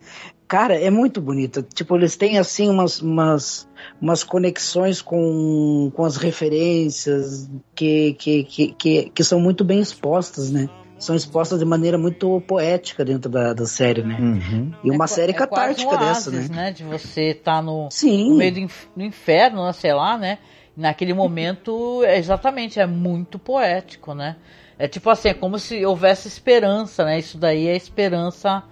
Cara, 0.49 0.79
é 0.79 0.91
muito 0.91 1.21
bonito. 1.21 1.63
Tipo, 1.63 1.97
eles 1.97 2.17
têm 2.17 2.39
assim 2.39 2.69
umas, 2.69 3.01
umas, 3.01 3.69
umas 4.01 4.23
conexões 4.23 5.03
com, 5.03 5.91
com 5.95 6.05
as 6.05 6.17
referências 6.17 7.51
que, 7.75 8.15
que, 8.15 8.45
que, 8.45 8.73
que, 8.73 9.11
que 9.11 9.25
são 9.25 9.41
muito 9.41 9.65
bem 9.65 9.81
expostas, 9.81 10.51
né? 10.51 10.69
são 10.99 11.15
expostas 11.15 11.59
de 11.59 11.65
maneira 11.65 11.99
muito 11.99 12.41
poética 12.43 13.05
dentro 13.05 13.31
da, 13.31 13.53
da 13.53 13.67
série, 13.67 14.03
né? 14.03 14.17
Uhum. 14.19 14.73
E 14.83 14.91
uma 14.91 15.05
é, 15.05 15.09
série 15.09 15.33
é 15.33 15.35
catártica 15.35 15.95
um 15.95 15.99
dessa, 15.99 16.31
oásis, 16.31 16.49
né? 16.49 16.57
né? 16.57 16.73
De 16.73 16.85
você 16.85 17.31
estar 17.33 17.57
tá 17.57 17.63
no, 17.63 17.89
no 18.03 18.37
meio 18.37 18.53
do 18.53 18.61
inf 18.61 18.87
no 18.97 19.05
inferno, 19.05 19.71
sei 19.73 19.93
lá, 19.93 20.17
né? 20.17 20.39
Naquele 20.77 21.13
momento, 21.13 22.03
é, 22.05 22.19
exatamente, 22.19 22.81
é 22.81 22.87
muito 22.87 23.39
poético, 23.39 24.15
né? 24.15 24.37
É 24.79 24.87
tipo 24.87 25.09
assim, 25.09 25.29
é 25.29 25.35
como 25.35 25.59
se 25.59 25.85
houvesse 25.85 26.29
esperança, 26.29 27.05
né? 27.05 27.19
Isso 27.19 27.39
daí 27.39 27.67
é 27.67 27.77
esperança 27.77 28.63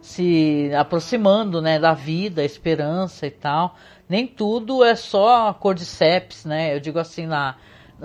se 0.00 0.70
aproximando, 0.74 1.60
né? 1.60 1.78
Da 1.78 1.94
vida, 1.94 2.44
esperança 2.44 3.26
e 3.26 3.30
tal. 3.30 3.76
Nem 4.08 4.26
tudo 4.26 4.84
é 4.84 4.94
só 4.94 5.52
cordyceps, 5.52 6.44
né? 6.44 6.74
Eu 6.74 6.80
digo 6.80 6.98
assim, 6.98 7.26
na 7.26 7.56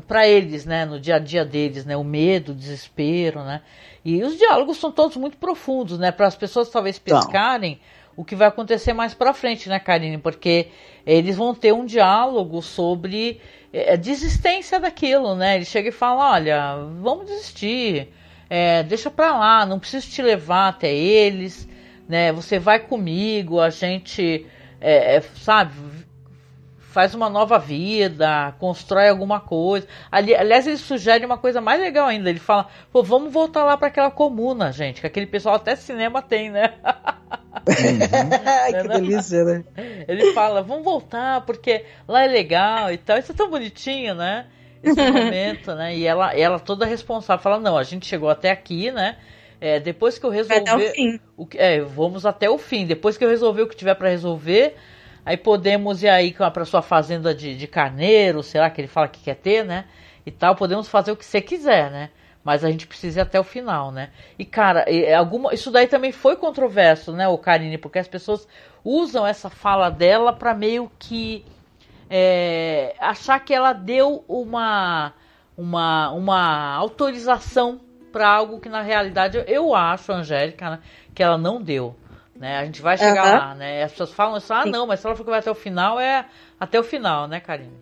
para 0.01 0.27
eles, 0.27 0.65
né, 0.65 0.85
no 0.85 0.99
dia 0.99 1.15
a 1.15 1.19
dia 1.19 1.45
deles, 1.45 1.85
né, 1.85 1.95
o 1.95 2.03
medo, 2.03 2.51
o 2.51 2.55
desespero, 2.55 3.43
né, 3.43 3.61
e 4.03 4.23
os 4.23 4.37
diálogos 4.37 4.77
são 4.77 4.91
todos 4.91 5.15
muito 5.17 5.37
profundos, 5.37 5.99
né, 5.99 6.11
para 6.11 6.27
as 6.27 6.35
pessoas 6.35 6.69
talvez 6.69 6.97
pescarem 6.97 7.79
o 8.15 8.23
que 8.23 8.35
vai 8.35 8.47
acontecer 8.47 8.93
mais 8.93 9.13
para 9.13 9.33
frente, 9.33 9.69
né, 9.69 9.79
Karine, 9.79 10.17
porque 10.17 10.67
eles 11.05 11.35
vão 11.35 11.53
ter 11.53 11.73
um 11.73 11.85
diálogo 11.85 12.61
sobre 12.61 13.39
a 13.91 13.95
desistência 13.95 14.79
daquilo, 14.79 15.35
né, 15.35 15.55
ele 15.55 15.65
chega 15.65 15.89
e 15.89 15.91
fala, 15.91 16.31
olha, 16.31 16.75
vamos 16.99 17.27
desistir, 17.27 18.09
é, 18.49 18.83
deixa 18.83 19.09
para 19.11 19.37
lá, 19.37 19.65
não 19.65 19.79
preciso 19.79 20.09
te 20.09 20.21
levar 20.21 20.69
até 20.69 20.93
eles, 20.93 21.67
né, 22.07 22.31
você 22.31 22.59
vai 22.59 22.79
comigo, 22.79 23.59
a 23.59 23.69
gente, 23.69 24.45
é, 24.79 25.21
sabe, 25.21 25.73
faz 26.93 27.15
uma 27.15 27.27
nova 27.27 27.57
vida, 27.57 28.53
constrói 28.59 29.09
alguma 29.09 29.39
coisa. 29.39 29.87
Ali, 30.11 30.35
aliás, 30.35 30.67
ele 30.67 30.77
sugere 30.77 31.25
uma 31.25 31.39
coisa 31.39 31.59
mais 31.59 31.81
legal 31.81 32.07
ainda. 32.07 32.29
Ele 32.29 32.39
fala, 32.39 32.67
pô, 32.91 33.01
vamos 33.01 33.33
voltar 33.33 33.63
lá 33.63 33.75
para 33.75 33.87
aquela 33.87 34.11
comuna, 34.11 34.71
gente, 34.71 35.01
que 35.01 35.07
aquele 35.07 35.25
pessoal 35.25 35.55
até 35.55 35.75
cinema 35.75 36.21
tem, 36.21 36.51
né? 36.51 36.75
Uhum. 37.67 38.71
que 38.83 38.87
delícia, 38.87 39.43
né? 39.43 39.63
Ele 40.07 40.33
fala, 40.33 40.61
vamos 40.61 40.83
voltar, 40.83 41.41
porque 41.41 41.83
lá 42.07 42.25
é 42.25 42.27
legal 42.27 42.93
e 42.93 42.97
tal. 42.97 43.17
Isso 43.17 43.31
é 43.31 43.35
tão 43.35 43.49
bonitinho, 43.49 44.13
né? 44.13 44.45
Esse 44.83 45.01
momento, 45.01 45.73
né? 45.73 45.95
E 45.95 46.05
ela, 46.05 46.37
ela 46.37 46.59
toda 46.59 46.85
responsável 46.85 47.41
fala, 47.41 47.59
não, 47.59 47.75
a 47.75 47.83
gente 47.83 48.05
chegou 48.05 48.29
até 48.29 48.51
aqui, 48.51 48.91
né? 48.91 49.17
É, 49.65 49.79
depois 49.79 50.17
que 50.17 50.25
eu 50.25 50.29
resolver. 50.29 50.69
Até 50.69 50.75
o 50.75 50.91
fim. 50.91 51.19
O, 51.37 51.47
é, 51.55 51.79
vamos 51.79 52.25
até 52.25 52.49
o 52.49 52.57
fim. 52.57 52.85
Depois 52.85 53.17
que 53.17 53.23
eu 53.23 53.29
resolver 53.29 53.61
o 53.61 53.67
que 53.67 53.75
tiver 53.75 53.95
para 53.95 54.09
resolver, 54.09 54.75
Aí 55.25 55.37
podemos 55.37 56.03
ir 56.03 56.09
aí 56.09 56.33
para 56.33 56.65
sua 56.65 56.81
fazenda 56.81 57.33
de, 57.33 57.55
de 57.55 57.67
carneiro, 57.67 58.43
sei 58.43 58.59
lá, 58.59 58.69
que 58.69 58.81
ele 58.81 58.87
fala 58.87 59.07
que 59.07 59.21
quer 59.21 59.35
ter, 59.35 59.63
né? 59.63 59.85
E 60.25 60.31
tal, 60.31 60.55
podemos 60.55 60.89
fazer 60.89 61.11
o 61.11 61.15
que 61.15 61.25
você 61.25 61.41
quiser, 61.41 61.89
né? 61.89 62.09
Mas 62.43 62.63
a 62.65 62.69
gente 62.69 62.85
precisa 62.85 63.21
ir 63.21 63.23
até 63.23 63.39
o 63.39 63.43
final, 63.43 63.89
né? 63.89 64.09
E, 64.37 64.43
cara, 64.43 64.85
alguma, 65.17 65.53
isso 65.53 65.71
daí 65.71 65.87
também 65.87 66.11
foi 66.11 66.35
controverso, 66.35 67.13
né, 67.13 67.25
o 67.25 67.37
Karine? 67.37 67.77
Porque 67.77 67.99
as 67.99 68.07
pessoas 68.07 68.45
usam 68.83 69.25
essa 69.25 69.49
fala 69.49 69.89
dela 69.89 70.33
para 70.33 70.53
meio 70.53 70.91
que 70.99 71.45
é, 72.09 72.93
achar 72.99 73.39
que 73.39 73.53
ela 73.53 73.71
deu 73.71 74.25
uma, 74.27 75.13
uma, 75.57 76.11
uma 76.11 76.75
autorização 76.75 77.79
para 78.13 78.29
algo 78.29 78.61
que 78.61 78.69
na 78.69 78.81
realidade 78.81 79.43
eu 79.47 79.75
acho, 79.75 80.13
Angélica, 80.13 80.69
né, 80.69 80.79
que 81.13 81.21
ela 81.21 81.37
não 81.37 81.61
deu. 81.61 81.95
Né? 82.35 82.57
A 82.59 82.65
gente 82.65 82.81
vai 82.81 82.97
chegar 82.97 83.23
Aham. 83.23 83.37
lá, 83.37 83.55
né? 83.55 83.83
As 83.83 83.91
pessoas 83.91 84.13
falam 84.13 84.35
assim, 84.35 84.53
ah, 84.53 84.63
Sim. 84.63 84.71
não, 84.71 84.87
mas 84.87 84.99
se 84.99 85.05
ela 85.05 85.15
for 85.15 85.23
que 85.23 85.29
vai 85.29 85.39
até 85.39 85.51
o 85.51 85.55
final, 85.55 85.99
é 85.99 86.25
até 86.59 86.79
o 86.79 86.83
final, 86.83 87.27
né, 87.27 87.39
Karine? 87.39 87.73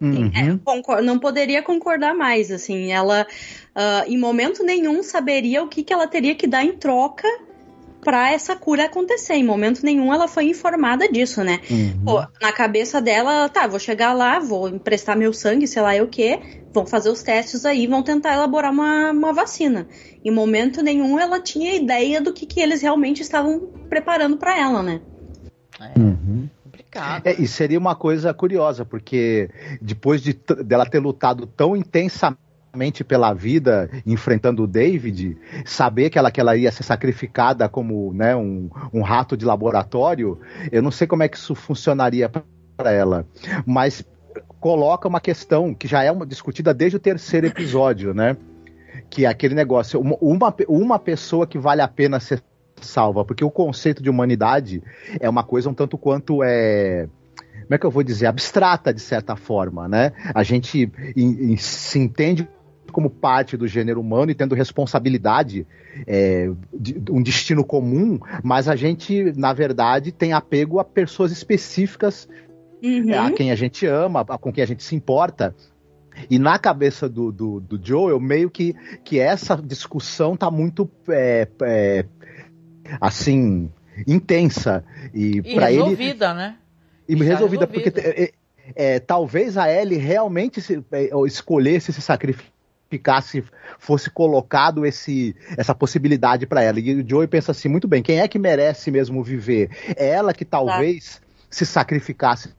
Uhum. 0.00 0.58
Concor- 0.64 1.02
não 1.02 1.18
poderia 1.18 1.62
concordar 1.62 2.12
mais, 2.14 2.50
assim, 2.50 2.90
ela 2.92 3.26
ah, 3.74 4.04
em 4.06 4.18
momento 4.18 4.64
nenhum 4.64 5.02
saberia 5.02 5.62
o 5.62 5.68
que, 5.68 5.84
que 5.84 5.92
ela 5.92 6.06
teria 6.06 6.34
que 6.34 6.46
dar 6.46 6.64
em 6.64 6.72
troca 6.72 7.28
pra 8.02 8.32
essa 8.32 8.54
cura 8.54 8.84
acontecer. 8.84 9.34
Em 9.34 9.44
momento 9.44 9.84
nenhum 9.84 10.12
ela 10.12 10.28
foi 10.28 10.44
informada 10.44 11.08
disso, 11.10 11.42
né? 11.42 11.60
Uhum. 11.70 12.04
Pô, 12.04 12.26
na 12.40 12.52
cabeça 12.52 13.00
dela, 13.00 13.48
tá, 13.48 13.66
vou 13.66 13.78
chegar 13.78 14.12
lá, 14.12 14.38
vou 14.38 14.68
emprestar 14.68 15.16
meu 15.16 15.32
sangue, 15.32 15.66
sei 15.66 15.80
lá 15.80 15.96
eu 15.96 16.04
o 16.04 16.08
quê, 16.08 16.40
vão 16.72 16.84
fazer 16.84 17.08
os 17.10 17.22
testes 17.22 17.64
aí, 17.64 17.86
vão 17.86 18.02
tentar 18.02 18.34
elaborar 18.34 18.72
uma, 18.72 19.12
uma 19.12 19.32
vacina. 19.32 19.86
Em 20.24 20.30
momento 20.30 20.82
nenhum 20.82 21.18
ela 21.18 21.40
tinha 21.40 21.74
ideia 21.74 22.20
do 22.20 22.32
que, 22.32 22.44
que 22.44 22.60
eles 22.60 22.82
realmente 22.82 23.22
estavam 23.22 23.60
preparando 23.88 24.36
pra 24.36 24.58
ela, 24.58 24.82
né? 24.82 25.00
Uhum. 25.96 26.48
Complicado. 26.64 27.26
É, 27.26 27.40
e 27.40 27.46
seria 27.46 27.78
uma 27.78 27.94
coisa 27.94 28.34
curiosa, 28.34 28.84
porque 28.84 29.48
depois 29.80 30.22
de 30.22 30.38
dela 30.64 30.86
ter 30.86 30.98
lutado 30.98 31.46
tão 31.46 31.76
intensamente 31.76 32.41
pela 33.04 33.34
vida, 33.34 33.90
enfrentando 34.06 34.62
o 34.62 34.66
David, 34.66 35.36
saber 35.64 36.08
que 36.08 36.18
ela, 36.18 36.30
que 36.30 36.40
ela 36.40 36.56
ia 36.56 36.72
ser 36.72 36.82
sacrificada 36.82 37.68
como 37.68 38.12
né, 38.14 38.34
um, 38.34 38.70
um 38.92 39.02
rato 39.02 39.36
de 39.36 39.44
laboratório, 39.44 40.38
eu 40.70 40.80
não 40.82 40.90
sei 40.90 41.06
como 41.06 41.22
é 41.22 41.28
que 41.28 41.36
isso 41.36 41.54
funcionaria 41.54 42.30
para 42.76 42.90
ela. 42.90 43.26
Mas 43.66 44.04
coloca 44.58 45.06
uma 45.06 45.20
questão 45.20 45.74
que 45.74 45.86
já 45.86 46.02
é 46.02 46.10
uma, 46.10 46.24
discutida 46.24 46.72
desde 46.72 46.96
o 46.96 47.00
terceiro 47.00 47.46
episódio, 47.46 48.14
né? 48.14 48.36
Que 49.10 49.26
é 49.26 49.28
aquele 49.28 49.54
negócio, 49.54 50.00
uma, 50.00 50.16
uma, 50.20 50.54
uma 50.68 50.98
pessoa 50.98 51.46
que 51.46 51.58
vale 51.58 51.82
a 51.82 51.88
pena 51.88 52.18
ser 52.20 52.42
salva, 52.80 53.24
porque 53.24 53.44
o 53.44 53.50
conceito 53.50 54.02
de 54.02 54.08
humanidade 54.08 54.82
é 55.20 55.28
uma 55.28 55.44
coisa 55.44 55.68
um 55.68 55.74
tanto 55.74 55.98
quanto 55.98 56.42
é 56.42 57.06
como 57.62 57.74
é 57.74 57.78
que 57.78 57.86
eu 57.86 57.90
vou 57.90 58.02
dizer 58.02 58.26
abstrata 58.26 58.92
de 58.92 59.00
certa 59.00 59.36
forma, 59.36 59.88
né? 59.88 60.12
A 60.34 60.42
gente 60.42 60.90
em- 61.16 61.52
em- 61.52 61.56
se 61.56 61.98
entende 61.98 62.48
como 62.92 63.10
parte 63.10 63.56
do 63.56 63.66
gênero 63.66 64.00
humano 64.00 64.30
e 64.30 64.34
tendo 64.34 64.54
responsabilidade, 64.54 65.66
é, 66.06 66.48
de, 66.72 67.02
um 67.10 67.20
destino 67.22 67.64
comum, 67.64 68.20
mas 68.44 68.68
a 68.68 68.76
gente 68.76 69.32
na 69.36 69.52
verdade 69.52 70.12
tem 70.12 70.32
apego 70.32 70.78
a 70.78 70.84
pessoas 70.84 71.32
específicas 71.32 72.28
Uhum. 72.84 73.10
é, 73.10 73.16
a 73.18 73.30
quem 73.30 73.50
a 73.52 73.54
gente 73.54 73.86
ama, 73.86 74.20
a- 74.28 74.36
com 74.38 74.52
quem 74.52 74.62
a 74.62 74.66
gente 74.66 74.82
se 74.82 74.94
importa. 74.94 75.54
E 76.28 76.38
na 76.38 76.58
cabeça 76.58 77.08
do, 77.08 77.32
do, 77.32 77.60
do 77.60 77.80
Joel, 77.82 78.20
meio 78.20 78.50
que, 78.50 78.74
que 79.04 79.18
essa 79.18 79.56
discussão 79.56 80.36
tá 80.36 80.50
muito 80.50 80.90
é, 81.08 81.48
é, 81.62 82.04
assim 83.00 83.70
intensa 84.06 84.84
e, 85.14 85.38
E 85.44 85.54
para 85.54 85.70
ele 85.70 85.82
resolvida, 85.82 86.34
né? 86.34 86.56
e 87.08 87.16
Já 87.16 87.24
resolvida 87.24 87.66
porque 87.66 87.88
resolvida. 87.88 88.32
é, 88.76 88.94
é, 88.94 89.00
talvez 89.00 89.56
a 89.56 89.70
Ellie 89.72 89.98
realmente 89.98 90.60
se, 90.60 90.82
é, 90.92 91.10
escolhesse 91.26 91.92
se 91.92 92.00
sacrificasse 92.92 93.44
fosse 93.78 94.10
colocado 94.10 94.84
esse 94.84 95.34
essa 95.56 95.74
possibilidade 95.74 96.46
para 96.46 96.62
ela. 96.62 96.78
E 96.78 97.00
o 97.00 97.08
Joey 97.08 97.26
pensa 97.26 97.52
assim 97.52 97.68
muito 97.68 97.88
bem 97.88 98.02
quem 98.02 98.20
é 98.20 98.28
que 98.28 98.38
merece 98.38 98.90
mesmo 98.90 99.22
viver? 99.22 99.70
É 99.96 100.08
ela 100.10 100.32
que 100.34 100.44
talvez 100.44 101.20
se 101.50 101.64
sacrificasse 101.64 102.50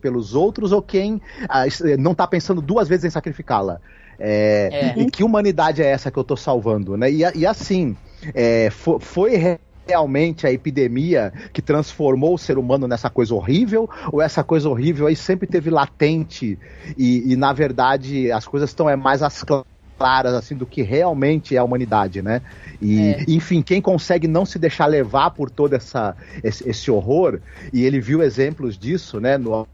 pelos 0.00 0.34
outros 0.34 0.72
ou 0.72 0.82
quem 0.82 1.20
ah, 1.48 1.64
não 1.98 2.14
tá 2.14 2.26
pensando 2.26 2.60
duas 2.62 2.88
vezes 2.88 3.04
em 3.04 3.10
sacrificá-la? 3.10 3.80
É, 4.18 4.94
É. 4.96 5.00
e 5.02 5.10
que 5.10 5.22
humanidade 5.24 5.82
é 5.82 5.86
essa 5.86 6.10
que 6.10 6.18
eu 6.18 6.24
tô 6.24 6.36
salvando 6.36 6.96
né? 6.96 7.10
E, 7.10 7.18
e 7.34 7.46
assim 7.46 7.96
é, 8.34 8.70
fo- 8.70 8.98
foi 9.00 9.36
re- 9.36 9.58
realmente 9.86 10.46
a 10.46 10.52
epidemia 10.52 11.32
que 11.52 11.60
transformou 11.60 12.34
o 12.34 12.38
ser 12.38 12.56
humano 12.56 12.86
nessa 12.86 13.10
coisa 13.10 13.34
horrível? 13.34 13.88
Ou 14.12 14.22
essa 14.22 14.44
coisa 14.44 14.68
horrível 14.68 15.06
aí 15.08 15.16
sempre 15.16 15.46
teve 15.46 15.70
latente 15.70 16.56
e, 16.96 17.32
e, 17.32 17.36
na 17.36 17.52
verdade 17.52 18.30
as 18.30 18.46
coisas 18.46 18.70
estão 18.70 18.88
é 18.88 18.94
mais 18.96 19.22
as 19.22 19.38
cl- 19.40 19.64
claras 19.98 20.34
assim 20.34 20.56
do 20.56 20.66
que 20.66 20.82
realmente 20.82 21.54
é 21.54 21.58
a 21.58 21.64
humanidade, 21.64 22.22
né? 22.22 22.42
E 22.80 22.98
É. 23.00 23.24
enfim, 23.28 23.62
quem 23.62 23.80
consegue 23.80 24.26
não 24.26 24.44
se 24.44 24.58
deixar 24.58 24.86
levar 24.86 25.30
por 25.30 25.50
todo 25.50 25.74
essa, 25.74 26.16
esse, 26.42 26.68
esse 26.68 26.90
horror 26.90 27.40
e 27.72 27.84
ele 27.84 28.00
viu 28.00 28.22
exemplos 28.22 28.76
disso, 28.78 29.20
né? 29.20 29.38
No, 29.38 29.66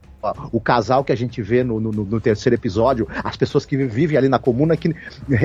o 0.53 0.61
casal 0.61 1.05
que 1.05 1.13
a 1.13 1.17
gente 1.17 1.41
vê 1.41 1.63
no, 1.63 1.81
no- 1.81 1.93
no 1.93 2.21
terceiro 2.21 2.55
episódio, 2.57 3.07
as 3.23 3.37
pessoas 3.37 3.65
que 3.65 3.77
vivem 3.77 4.17
ali 4.19 4.29
na 4.29 4.39
comuna 4.39 4.77
que 4.77 4.95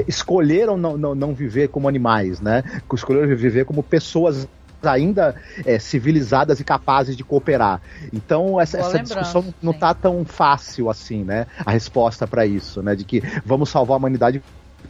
escolheram 0.07 0.77
não, 0.77 0.97
não, 0.97 1.15
não 1.15 1.33
viver 1.33 1.69
como 1.69 1.87
animais, 1.87 2.41
né? 2.41 2.63
Escolheram 2.93 3.27
viver 3.35 3.65
como 3.65 3.83
pessoas 3.83 4.47
ainda 4.81 5.35
é, 5.65 5.79
civilizadas 5.79 6.59
e 6.59 6.63
capazes 6.63 7.15
de 7.15 7.23
cooperar. 7.23 7.81
Então 8.11 8.59
essa, 8.59 8.77
essa 8.79 8.99
discussão 8.99 9.45
não 9.61 9.71
sim. 9.71 9.79
tá 9.79 9.93
tão 9.93 10.25
fácil 10.25 10.89
assim, 10.89 11.23
né? 11.23 11.47
A 11.65 11.71
resposta 11.71 12.27
para 12.27 12.45
isso, 12.45 12.81
né? 12.81 12.95
De 12.95 13.05
que 13.05 13.21
vamos 13.45 13.69
salvar 13.69 13.95
a 13.95 13.97
humanidade 13.97 14.41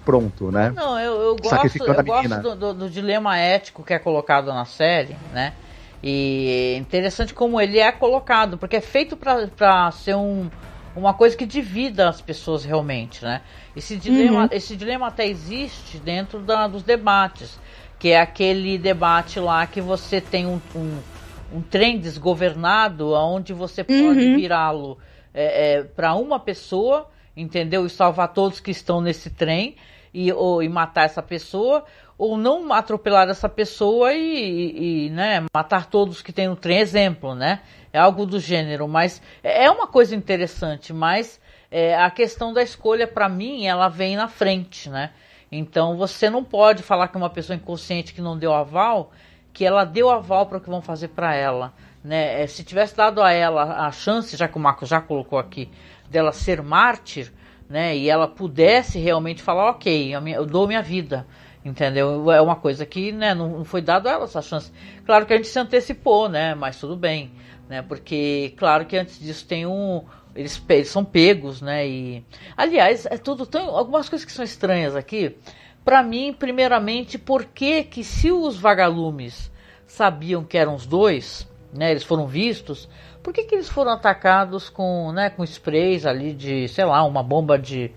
pronto, 0.04 0.52
né? 0.52 0.76
Não, 0.76 1.00
eu, 1.00 1.22
eu 1.22 1.38
gosto, 1.38 1.84
Sacrificando 1.84 1.84
eu 1.84 2.02
a 2.02 2.04
menina. 2.04 2.38
gosto 2.38 2.40
do, 2.40 2.56
do- 2.56 2.74
do 2.74 2.90
dilema 2.90 3.38
ético 3.38 3.84
que 3.84 3.94
é 3.94 4.00
colocado 4.00 4.48
na 4.48 4.66
série, 4.66 5.20
né? 5.30 5.56
E 6.02 6.74
é 6.76 6.78
interessante 6.78 7.34
como 7.34 7.60
ele 7.62 7.80
é 7.80 7.92
colocado, 7.92 8.58
porque 8.58 8.76
é 8.78 8.82
feito 8.82 9.16
pra 9.18 9.92
ser 9.92 10.16
um, 10.16 10.52
uma 10.94 11.14
coisa 11.14 11.36
que 11.38 11.46
divida 11.46 12.10
as 12.10 12.22
pessoas 12.22 12.64
realmente, 12.66 13.24
né? 13.24 13.44
Esse 13.76 13.98
dilema, 13.98 14.46
Uhum. 14.46 14.50
esse 14.52 14.76
dilema 14.76 15.08
até 15.08 15.28
existe 15.28 16.00
dentro 16.00 16.42
da- 16.44 16.68
dos 16.68 16.84
debates, 16.84 17.60
que 18.00 18.10
é 18.10 18.20
aquele 18.20 18.78
debate 18.78 19.40
lá 19.40 19.66
que 19.68 19.82
você 19.82 20.20
tem 20.22 20.46
um, 20.46 20.62
um, 20.74 21.04
um 21.50 21.62
trem 21.62 22.00
desgovernado, 22.00 23.12
onde 23.14 23.54
você 23.54 23.84
pode 23.84 24.28
Uhum. 24.28 24.30
virá-lo 24.30 24.98
é, 25.34 25.84
para 25.84 26.14
uma 26.16 26.40
pessoa, 26.40 27.08
entendeu? 27.36 27.86
E 27.86 27.90
salvar 27.90 28.30
todos 28.34 28.60
que 28.60 28.72
estão 28.72 29.02
nesse 29.02 29.30
trem 29.30 29.76
e, 30.14 30.32
ou, 30.32 30.62
e 30.62 30.70
matar 30.70 31.06
essa 31.06 31.22
pessoa, 31.22 31.84
ou 32.18 32.38
não 32.38 32.72
atropelar 32.72 33.28
essa 33.30 33.50
pessoa 33.50 34.14
e, 34.14 34.20
e- 34.22 35.06
e, 35.08 35.10
né, 35.10 35.44
matar 35.54 35.88
todos 35.88 36.22
que 36.22 36.32
tem 36.32 36.48
no 36.48 36.56
trem, 36.56 36.78
exemplo, 36.80 37.34
né? 37.34 37.62
É 37.92 38.00
algo 38.00 38.26
do 38.26 38.40
gênero, 38.40 38.88
mas 38.88 39.22
é 39.44 39.70
uma 39.70 39.88
coisa 39.88 40.16
interessante, 40.16 40.94
mas 40.94 41.40
é, 41.72 41.96
a 41.96 42.10
questão 42.12 42.54
da 42.54 42.62
escolha, 42.62 43.08
para 43.08 43.28
mim, 43.28 43.66
ela 43.66 43.88
vem 43.90 44.16
na 44.16 44.28
frente, 44.28 44.90
né? 44.90 45.12
Então 45.52 45.96
você 45.98 46.30
não 46.30 46.44
pode 46.44 46.82
falar 46.84 47.08
que 47.08 47.18
uma 47.18 47.30
pessoa 47.30 47.56
inconsciente 47.56 48.14
que 48.14 48.22
não 48.22 48.38
deu 48.38 48.54
aval, 48.54 49.12
que 49.52 49.64
ela 49.64 49.84
deu 49.86 50.10
aval 50.10 50.48
para 50.48 50.58
o 50.58 50.62
que 50.62 50.70
vão 50.70 50.82
fazer 50.82 51.10
para 51.10 51.36
ela. 51.36 51.74
Né? 52.04 52.42
É, 52.42 52.48
Se 52.48 52.64
tivesse 52.64 52.98
dado 52.98 53.22
a 53.22 53.32
ela 53.32 53.86
a 53.86 53.92
chance, 53.92 54.36
já 54.36 54.48
que 54.48 54.58
o 54.58 54.60
Marco 54.60 54.86
já 54.86 55.00
colocou 55.00 55.38
aqui, 55.38 55.70
dela 56.10 56.32
ser 56.32 56.62
mártir, 56.62 57.32
né? 57.70 57.96
E 57.96 58.10
ela 58.10 58.28
pudesse 58.28 59.00
realmente 59.00 59.42
falar, 59.42 59.70
ok, 59.72 60.14
eu 60.36 60.46
dou 60.46 60.68
minha 60.68 60.82
vida. 60.82 61.26
Entendeu? 61.66 62.30
É 62.30 62.42
uma 62.42 62.58
coisa 62.58 62.86
que 62.86 63.14
né, 63.14 63.34
não 63.34 63.64
foi 63.64 63.82
dado 63.82 64.08
a 64.08 64.12
ela 64.12 64.26
essa 64.26 64.42
chance. 64.42 64.70
Claro 65.06 65.26
que 65.26 65.34
a 65.34 65.38
gente 65.38 65.48
se 65.48 65.58
antecipou, 65.58 66.28
né? 66.28 66.54
Mas 66.54 66.78
tudo 66.78 66.98
bem. 66.98 67.32
Né? 67.70 67.82
Porque, 67.82 68.54
claro 68.58 68.86
que 68.86 68.98
antes 68.98 69.18
disso 69.20 69.48
tem 69.48 69.66
um. 69.66 70.04
Eles, 70.36 70.62
eles 70.68 70.90
são 70.90 71.06
pegos, 71.06 71.62
né? 71.62 71.88
E. 71.88 72.26
Aliás, 72.58 73.06
é 73.06 73.18
tudo 73.18 73.46
tão. 73.46 73.70
Algumas 73.76 74.10
coisas 74.10 74.26
que 74.26 74.32
são 74.34 74.44
estranhas 74.44 74.94
aqui. 74.94 75.38
Para 75.86 76.04
mim, 76.04 76.36
primeiramente, 76.38 77.18
por 77.18 77.46
que 77.46 77.84
que 77.84 78.04
se 78.04 78.30
os 78.32 78.58
vagalumes 78.58 79.50
sabiam 79.88 80.44
que 80.44 80.58
eram 80.58 80.76
os 80.76 80.86
dois, 80.86 81.48
né? 81.74 81.92
Eles 81.92 82.04
foram 82.04 82.28
vistos. 82.28 82.90
Por 83.24 83.34
que, 83.34 83.46
que 83.46 83.56
eles 83.56 83.70
foram 83.70 83.94
atacados 83.94 84.70
com, 84.70 85.14
né, 85.14 85.30
com 85.30 85.44
sprays 85.46 86.06
ali 86.06 86.34
de, 86.34 86.68
sei 86.68 86.84
lá, 86.84 87.04
uma 87.06 87.24
bomba 87.24 87.58
de, 87.58 87.90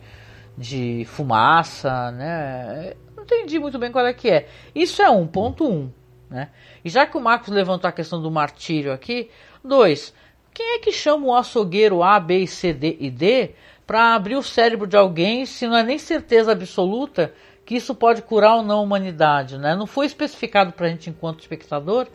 de 0.56 1.04
fumaça, 1.06 2.12
né? 2.12 2.94
Não 3.16 3.24
entendi 3.24 3.58
muito 3.58 3.76
bem 3.76 3.90
qual 3.90 4.06
é 4.06 4.14
que 4.14 4.30
é. 4.30 4.46
Isso 4.72 5.02
é 5.02 5.10
1.1, 5.10 5.90
né? 6.30 6.50
E 6.84 6.88
já 6.88 7.04
que 7.04 7.16
o 7.16 7.20
Marcos 7.20 7.48
levantou 7.48 7.88
a 7.88 7.92
questão 7.92 8.22
do 8.22 8.30
martírio 8.30 8.92
aqui, 8.92 9.28
dois, 9.64 10.14
quem 10.54 10.76
é 10.76 10.78
que 10.78 10.92
chama 10.92 11.26
o 11.26 11.34
açougueiro 11.34 12.04
A, 12.04 12.20
B, 12.20 12.46
C, 12.46 12.72
D 12.72 12.96
e 13.00 13.10
D 13.10 13.50
para 13.84 14.14
abrir 14.14 14.36
o 14.36 14.42
cérebro 14.42 14.86
de 14.86 14.96
alguém 14.96 15.44
se 15.44 15.66
não 15.66 15.76
é 15.76 15.82
nem 15.82 15.98
certeza 15.98 16.52
absoluta 16.52 17.34
que 17.64 17.74
isso 17.74 17.94
pode 17.94 18.22
curar 18.22 18.56
ou 18.56 18.62
não 18.62 18.78
a 18.78 18.80
humanidade, 18.80 19.58
né? 19.58 19.74
Não 19.74 19.86
foi 19.86 20.06
especificado 20.06 20.72
pra 20.72 20.88
gente 20.88 21.10
enquanto 21.10 21.40
espectador 21.40 22.06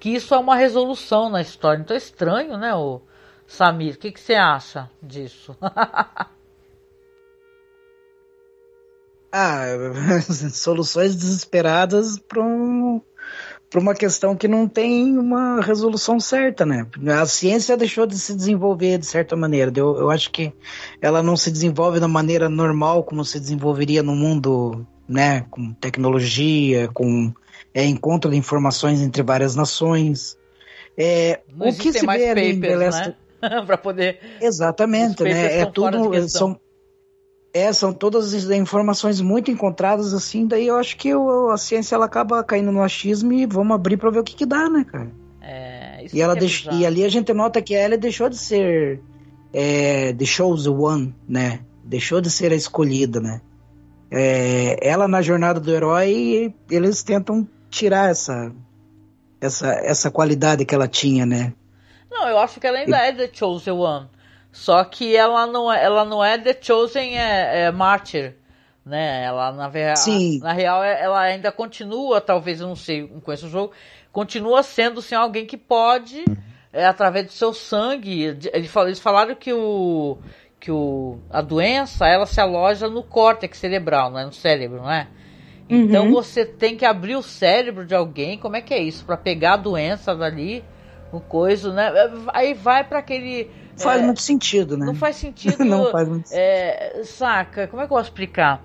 que 0.00 0.08
isso 0.08 0.34
é 0.34 0.38
uma 0.38 0.56
resolução 0.56 1.28
na 1.28 1.42
história. 1.42 1.80
Então 1.82 1.94
é 1.94 1.98
estranho, 1.98 2.56
né, 2.56 2.74
o 2.74 3.02
Samir? 3.46 3.94
O 3.94 3.98
que, 3.98 4.10
que 4.10 4.20
você 4.20 4.34
acha 4.34 4.90
disso? 5.02 5.54
Ah, 9.32 9.64
soluções 10.50 11.14
desesperadas 11.14 12.18
para 12.18 12.42
um, 12.42 13.00
pra 13.70 13.80
uma 13.80 13.94
questão 13.94 14.34
que 14.34 14.48
não 14.48 14.66
tem 14.66 15.16
uma 15.16 15.60
resolução 15.60 16.18
certa, 16.18 16.66
né? 16.66 16.84
A 17.16 17.24
ciência 17.26 17.76
deixou 17.76 18.06
de 18.06 18.18
se 18.18 18.34
desenvolver 18.34 18.98
de 18.98 19.06
certa 19.06 19.36
maneira. 19.36 19.70
Eu, 19.76 19.96
eu 19.96 20.10
acho 20.10 20.32
que 20.32 20.52
ela 21.00 21.22
não 21.22 21.36
se 21.36 21.48
desenvolve 21.48 22.00
da 22.00 22.08
maneira 22.08 22.48
normal 22.48 23.04
como 23.04 23.24
se 23.24 23.38
desenvolveria 23.38 24.02
no 24.02 24.16
mundo, 24.16 24.84
né? 25.08 25.42
Com 25.48 25.72
tecnologia, 25.74 26.88
com 26.88 27.32
é, 27.74 27.84
encontro 27.84 28.30
de 28.30 28.36
informações 28.36 29.00
entre 29.00 29.22
várias 29.22 29.54
nações. 29.54 30.36
É, 30.96 31.40
Não 31.54 31.68
o 31.68 31.74
que 31.74 31.92
se 31.92 32.04
mais 32.04 32.20
vê 32.20 32.30
ali 32.30 32.50
em 32.50 32.60
The 32.60 32.68
papers, 32.72 32.94
Last 32.94 33.08
né? 33.08 33.62
para 33.66 33.78
poder. 33.78 34.18
Exatamente, 34.40 35.16
papers 35.18 35.34
né? 35.36 35.58
É 35.60 35.66
tudo. 35.66 36.28
São, 36.28 36.60
é, 37.52 37.72
são 37.72 37.92
todas 37.92 38.32
as 38.34 38.50
informações 38.50 39.20
muito 39.20 39.50
encontradas 39.50 40.12
assim, 40.14 40.46
daí 40.46 40.66
eu 40.66 40.76
acho 40.76 40.96
que 40.96 41.10
a 41.12 41.56
ciência 41.56 41.94
ela 41.94 42.04
acaba 42.06 42.42
caindo 42.44 42.70
no 42.70 42.82
achismo 42.82 43.32
e 43.32 43.46
vamos 43.46 43.74
abrir 43.74 43.96
pra 43.96 44.10
ver 44.10 44.20
o 44.20 44.24
que, 44.24 44.36
que 44.36 44.46
dá, 44.46 44.68
né, 44.68 44.84
cara? 44.84 45.10
É, 45.40 46.04
isso 46.04 46.16
E, 46.16 46.20
ela 46.20 46.34
é 46.34 46.36
deix- 46.36 46.66
e 46.70 46.84
ali 46.86 47.04
a 47.04 47.08
gente 47.08 47.32
nota 47.32 47.60
que 47.62 47.74
a 47.74 47.84
Ellie 47.84 47.96
deixou 47.98 48.28
de 48.28 48.36
ser 48.36 49.00
é, 49.52 50.12
The 50.12 50.24
Chosen 50.24 50.72
One, 50.72 51.14
né? 51.28 51.60
Deixou 51.84 52.20
de 52.20 52.30
ser 52.30 52.52
a 52.52 52.54
escolhida, 52.54 53.20
né? 53.20 53.40
É, 54.12 54.76
ela 54.86 55.08
na 55.08 55.22
jornada 55.22 55.58
do 55.58 55.72
herói, 55.74 56.54
eles 56.70 57.02
tentam 57.02 57.48
tirar 57.70 58.10
essa, 58.10 58.52
essa, 59.40 59.68
essa 59.68 60.10
qualidade 60.10 60.64
que 60.64 60.74
ela 60.74 60.88
tinha, 60.88 61.24
né? 61.24 61.54
Não, 62.10 62.28
eu 62.28 62.38
acho 62.38 62.60
que 62.60 62.66
ela 62.66 62.78
ainda 62.78 62.98
é 62.98 63.12
The 63.12 63.30
Chosen 63.32 63.74
One. 63.74 64.08
Só 64.52 64.82
que 64.82 65.16
ela 65.16 65.46
não 65.46 65.72
é, 65.72 65.84
ela 65.84 66.04
não 66.04 66.22
é 66.22 66.36
The 66.36 66.58
Chosen 66.60 67.16
é, 67.16 67.62
é 67.62 67.70
Martyr. 67.70 68.34
Né? 68.84 69.24
Ela, 69.24 69.52
na, 69.52 69.96
Sim. 69.96 70.40
na 70.40 70.52
real, 70.52 70.82
é- 70.82 71.00
ela 71.00 71.20
ainda 71.20 71.52
continua, 71.52 72.20
talvez, 72.20 72.60
eu 72.60 72.66
não 72.66 72.74
sei, 72.74 73.08
não 73.08 73.20
conheço 73.20 73.46
o 73.46 73.50
jogo, 73.50 73.72
continua 74.10 74.62
sendo 74.62 75.00
sim, 75.00 75.14
alguém 75.14 75.46
que 75.46 75.56
pode, 75.56 76.24
é, 76.72 76.84
através 76.84 77.26
do 77.26 77.32
seu 77.32 77.52
sangue. 77.52 78.38
eles 78.52 78.98
falaram 78.98 79.34
que 79.34 79.52
o. 79.52 80.18
que 80.58 80.72
o, 80.72 81.18
a 81.30 81.40
doença 81.40 82.06
ela 82.06 82.26
se 82.26 82.40
aloja 82.40 82.88
no 82.88 83.02
córtex 83.02 83.58
cerebral, 83.58 84.10
não 84.10 84.18
é 84.18 84.24
no 84.24 84.32
cérebro, 84.32 84.78
não 84.78 84.90
é? 84.90 85.06
Então 85.70 86.06
Uhum. 86.06 86.12
você 86.12 86.44
tem 86.44 86.76
que 86.76 86.84
abrir 86.84 87.16
o 87.16 87.22
cérebro 87.22 87.86
de 87.86 87.94
alguém, 87.94 88.36
como 88.38 88.56
é 88.56 88.60
que 88.60 88.74
é 88.74 88.82
isso? 88.82 89.04
Pra 89.04 89.16
pegar 89.16 89.54
a 89.54 89.56
doença 89.56 90.14
dali, 90.14 90.64
o 91.12 91.20
coisa, 91.20 91.72
né? 91.72 91.90
Aí 92.32 92.54
vai 92.54 92.82
pra 92.84 92.98
aquele. 92.98 93.50
Faz 93.76 94.02
é, 94.02 94.04
muito 94.04 94.20
sentido, 94.20 94.76
né? 94.76 94.84
Não 94.84 94.94
faz 94.94 95.16
sentido. 95.16 95.62
Não 95.64 95.90
faz 95.90 96.08
muito 96.08 96.28
é, 96.32 97.02
saca, 97.04 97.66
como 97.68 97.82
é 97.82 97.86
que 97.86 97.92
eu 97.92 97.96
posso 97.96 98.08
explicar? 98.10 98.64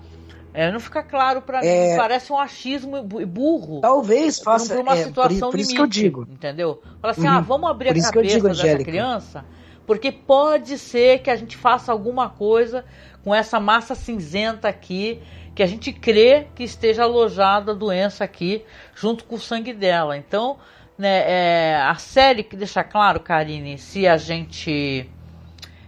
É, 0.52 0.72
não 0.72 0.80
fica 0.80 1.02
claro 1.02 1.42
pra 1.42 1.60
mim, 1.60 1.66
É. 1.68 1.96
parece 1.98 2.32
um 2.32 2.38
achismo 2.38 3.02
bu- 3.02 3.26
burro. 3.26 3.80
Talvez 3.82 4.38
faça. 4.40 4.74
por 4.74 4.80
uma 4.82 4.94
é, 4.94 5.04
situação 5.04 5.38
por, 5.38 5.50
por 5.50 5.60
isso 5.60 5.70
limite, 5.72 5.74
que 5.76 5.82
eu 5.82 5.86
digo. 5.86 6.26
entendeu? 6.30 6.80
Fala 7.00 7.12
assim, 7.12 7.26
Uhum. 7.26 7.28
ah, 7.28 7.40
vamos 7.40 7.68
abrir 7.70 7.92
Por 7.92 8.00
a 8.00 8.10
cabeça 8.10 8.34
digo, 8.36 8.48
dessa 8.48 8.62
Angélica. 8.62 8.90
criança 8.90 9.44
Porque 9.86 10.10
pode 10.10 10.78
ser 10.78 11.18
que 11.20 11.30
a 11.30 11.36
gente 11.36 11.56
faça 11.58 11.92
alguma 11.92 12.30
coisa 12.30 12.84
com 13.22 13.34
essa 13.34 13.60
massa 13.60 13.94
cinzenta 13.94 14.66
aqui, 14.66 15.20
que 15.56 15.62
a 15.62 15.66
gente 15.66 15.90
crê 15.90 16.48
que 16.54 16.62
esteja 16.62 17.04
alojada 17.04 17.72
a 17.72 17.74
doença 17.74 18.22
aqui, 18.22 18.62
junto 18.94 19.24
com 19.24 19.36
o 19.36 19.40
sangue 19.40 19.72
dela. 19.72 20.14
Então, 20.14 20.58
né, 20.98 21.24
é, 21.26 21.76
a 21.76 21.94
série 21.94 22.44
que 22.44 22.54
deixa 22.54 22.84
claro, 22.84 23.20
Karine, 23.20 23.78
se 23.78 24.06
a 24.06 24.18
gente 24.18 25.08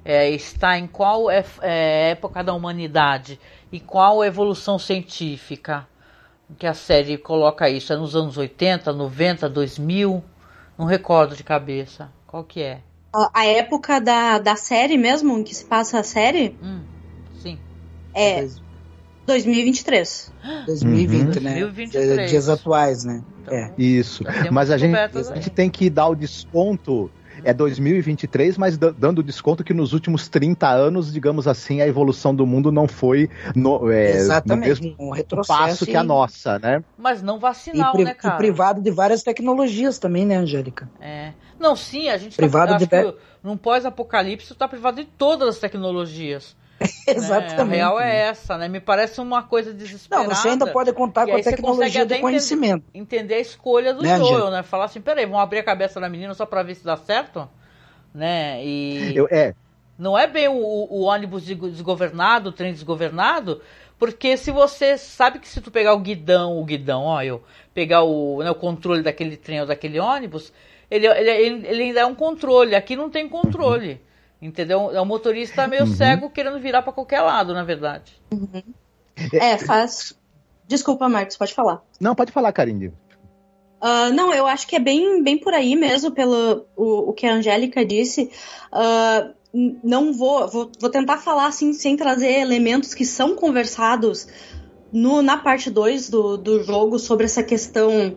é, 0.03 0.31
está 0.31 0.79
em 0.79 0.87
qual 0.87 1.31
é, 1.31 1.45
é, 1.61 2.11
época 2.13 2.43
da 2.43 2.55
humanidade 2.55 3.39
e 3.71 3.79
qual 3.79 4.25
evolução 4.25 4.79
científica 4.79 5.87
que 6.59 6.67
a 6.67 6.73
série 6.73 7.19
coloca 7.19 7.69
isso? 7.69 7.93
É 7.93 7.97
nos 7.97 8.17
anos 8.17 8.39
80, 8.39 8.91
90, 8.91 9.51
2000? 9.51 10.25
Não 10.79 10.87
recordo 10.87 11.37
de 11.37 11.45
cabeça. 11.45 12.11
Qual 12.27 12.43
que 12.43 12.63
é? 12.63 12.81
A, 13.35 13.45
época 13.45 14.01
da, 14.01 14.39
da 14.39 14.57
série 14.57 14.97
mesmo, 14.97 15.37
em 15.37 15.45
que 15.45 15.55
se 15.55 15.67
passa 15.67 16.01
a 16.01 16.03
série? 16.03 16.57
Hum, 16.63 16.81
sim. 17.43 17.59
É 18.15 18.47
2023. 19.29 20.33
2020, 20.67 21.37
uhum. 21.37 21.43
né? 21.43 21.61
2023. 21.61 22.31
Dias 22.31 22.49
atuais, 22.49 23.05
né? 23.05 23.23
Então, 23.43 23.55
é. 23.55 23.73
Isso. 23.77 24.25
Mas 24.51 24.71
a 24.71 24.79
gente, 24.79 24.97
a 24.97 25.35
gente 25.35 25.51
tem 25.51 25.71
que 25.71 25.91
dar 25.91 26.09
o 26.09 26.15
desconto 26.15 27.11
é 27.45 27.55
2023, 27.55 28.59
mas 28.59 28.77
dando 28.77 29.23
desconto 29.23 29.63
que 29.63 29.73
nos 29.73 29.93
últimos 29.93 30.29
30 30.29 30.69
anos, 30.69 31.13
digamos 31.13 31.47
assim, 31.47 31.81
a 31.81 31.87
evolução 31.87 32.35
do 32.35 32.45
mundo 32.45 32.73
não 32.73 32.89
foi 32.89 33.31
no, 33.55 33.93
é, 33.93 34.27
no 34.45 34.57
mesmo 34.57 34.97
um 34.99 35.13
passo 35.47 35.87
que 35.87 35.95
a 35.95 36.03
nossa, 36.03 36.59
né? 36.59 36.83
Mas 36.97 37.23
não 37.23 37.39
vacinal, 37.39 37.95
e, 37.97 38.05
né, 38.05 38.15
cara? 38.15 38.35
E 38.35 38.39
privado 38.39 38.81
de 38.81 38.91
várias 38.91 39.23
tecnologias 39.23 40.01
também, 40.01 40.27
né, 40.27 40.37
Angélica? 40.37 40.91
É. 41.01 41.33
Não, 41.61 41.77
sim, 41.77 42.09
a 42.09 42.17
gente 42.17 42.37
privado 42.37 42.73
tá, 42.73 42.79
de... 42.79 42.89
que 42.89 43.15
num 43.41 43.57
pós-apocalipse 43.57 44.53
está 44.53 44.67
privado 44.67 44.97
de 45.01 45.07
todas 45.07 45.49
as 45.49 45.59
tecnologias. 45.59 46.57
Exatamente. 47.07 47.57
Né? 47.57 47.63
A 47.63 47.65
real 47.65 48.01
é 48.01 48.17
essa, 48.29 48.57
né? 48.57 48.69
Me 48.69 48.81
parece 48.81 49.21
uma 49.21 49.43
coisa 49.43 49.73
desesperada. 49.73 50.29
Não, 50.29 50.35
você 50.35 50.49
ainda 50.49 50.67
pode 50.67 50.93
contar 50.93 51.27
com 51.27 51.37
a 51.37 51.43
tecnologia 51.43 52.07
do 52.07 52.19
conhecimento. 52.21 52.85
Entender, 52.95 53.17
entender 53.17 53.35
a 53.35 53.41
escolha 53.41 53.93
do 53.93 54.03
né, 54.03 54.17
Joel, 54.17 54.51
né? 54.51 54.63
Falar 54.63 54.85
assim, 54.85 55.01
peraí, 55.01 55.27
vamos 55.27 55.41
abrir 55.41 55.59
a 55.59 55.65
cabeça 55.65 56.01
da 56.01 56.09
menina 56.09 56.35
só 56.35 56.47
pra 56.47 56.63
ver 56.63 56.77
se 56.77 56.85
dá 56.85 56.97
certo? 56.97 57.49
Né? 58.15 58.65
E... 58.65 59.13
Eu, 59.15 59.27
é. 59.31 59.55
Não 59.99 60.17
é 60.17 60.29
bem 60.29 60.47
o, 60.47 60.55
o 60.55 61.03
ônibus 61.03 61.45
desgovernado, 61.45 62.51
o 62.51 62.53
trem 62.53 62.73
desgovernado, 62.73 63.61
porque 63.99 64.37
se 64.37 64.53
você 64.53 64.97
sabe 64.97 65.41
que 65.41 65.49
se 65.49 65.61
tu 65.61 65.73
pegar 65.73 65.93
o 65.93 65.99
guidão, 65.99 66.57
o 66.57 66.65
guidão, 66.65 67.03
ó, 67.03 67.21
eu 67.21 67.43
pegar 67.75 68.03
o, 68.05 68.41
né, 68.41 68.51
o 68.51 68.55
controle 68.55 69.03
daquele 69.03 69.37
trem 69.37 69.61
ou 69.61 69.67
daquele 69.67 69.99
ônibus, 69.99 70.53
ele, 70.89 71.07
ele, 71.09 71.67
ele 71.67 71.83
ainda 71.83 72.01
é 72.01 72.07
um 72.07 72.15
controle. 72.15 72.77
Aqui 72.77 72.95
não 72.95 73.11
tem 73.11 73.29
controle. 73.29 74.01
Entendeu? 74.41 74.91
É 74.93 75.01
um 75.01 75.05
motorista 75.05 75.67
meio 75.67 75.83
uhum. 75.83 75.95
cego 75.95 76.31
querendo 76.31 76.61
virar 76.61 76.83
para 76.83 76.93
qualquer 76.93 77.21
lado, 77.23 77.53
na 77.53 77.65
verdade. 77.65 78.21
Uhum. 78.33 78.63
É, 79.33 79.59
faz. 79.59 80.17
Desculpa, 80.67 81.09
Marcos, 81.09 81.37
pode 81.37 81.55
falar. 81.55 81.83
Não, 82.01 82.15
pode 82.15 82.31
falar, 82.31 82.53
Karine. 82.53 82.89
Uh, 83.81 84.13
não, 84.13 84.33
eu 84.35 84.47
acho 84.47 84.67
que 84.67 84.77
é 84.77 84.81
bem, 84.81 85.23
bem 85.23 85.39
por 85.39 85.55
aí 85.55 85.75
mesmo, 85.75 86.11
pelo 86.11 86.67
o, 86.77 87.11
o 87.11 87.13
que 87.13 87.27
a 87.27 87.35
Angélica 87.35 87.85
disse. 87.85 88.31
Uh, 88.73 89.35
não 89.83 90.13
vou, 90.13 90.47
vou, 90.49 90.71
vou 90.79 90.91
tentar 90.91 91.19
falar 91.19 91.47
assim, 91.47 91.73
sem 91.73 91.97
trazer 91.97 92.41
elementos 92.41 92.95
que 92.95 93.05
são 93.05 93.35
conversados 93.35 94.29
no, 94.93 95.23
na 95.23 95.37
parte 95.37 95.71
2 95.71 96.11
do, 96.11 96.37
do 96.37 96.63
jogo 96.63 96.99
sobre 96.99 97.27
essa 97.27 97.43
questão 97.43 98.15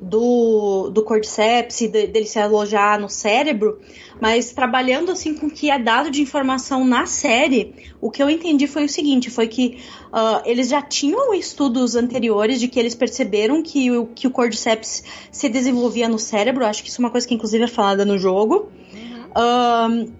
do, 0.00 0.90
do 0.90 1.04
cordyceps 1.04 1.80
e 1.82 1.88
de, 1.88 2.06
dele 2.08 2.26
se 2.26 2.38
alojar 2.38 3.00
no 3.00 3.08
cérebro, 3.08 3.80
mas 4.22 4.52
trabalhando 4.52 5.10
assim 5.10 5.34
com 5.34 5.46
o 5.46 5.50
que 5.50 5.68
é 5.68 5.76
dado 5.76 6.08
de 6.08 6.22
informação 6.22 6.84
na 6.84 7.06
série, 7.06 7.74
o 8.00 8.08
que 8.08 8.22
eu 8.22 8.30
entendi 8.30 8.68
foi 8.68 8.84
o 8.84 8.88
seguinte, 8.88 9.28
foi 9.30 9.48
que 9.48 9.78
uh, 10.12 10.40
eles 10.44 10.68
já 10.68 10.80
tinham 10.80 11.34
estudos 11.34 11.96
anteriores 11.96 12.60
de 12.60 12.68
que 12.68 12.78
eles 12.78 12.94
perceberam 12.94 13.64
que 13.64 13.90
o, 13.90 14.06
que 14.06 14.28
o 14.28 14.30
cordyceps 14.30 15.02
se 15.32 15.48
desenvolvia 15.48 16.08
no 16.08 16.20
cérebro, 16.20 16.64
acho 16.64 16.84
que 16.84 16.88
isso 16.88 17.02
é 17.02 17.04
uma 17.04 17.10
coisa 17.10 17.26
que 17.26 17.34
inclusive 17.34 17.64
é 17.64 17.66
falada 17.66 18.04
no 18.04 18.16
jogo, 18.16 18.70
uhum. 18.94 20.06
uh, 20.06 20.12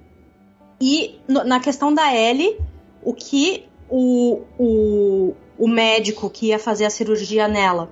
e 0.80 1.20
no, 1.28 1.44
na 1.44 1.60
questão 1.60 1.94
da 1.94 2.12
Ellie, 2.12 2.58
o 3.04 3.14
que 3.14 3.66
o, 3.88 4.40
o, 4.58 5.34
o 5.56 5.68
médico 5.68 6.28
que 6.28 6.46
ia 6.46 6.58
fazer 6.58 6.86
a 6.86 6.90
cirurgia 6.90 7.46
nela 7.46 7.88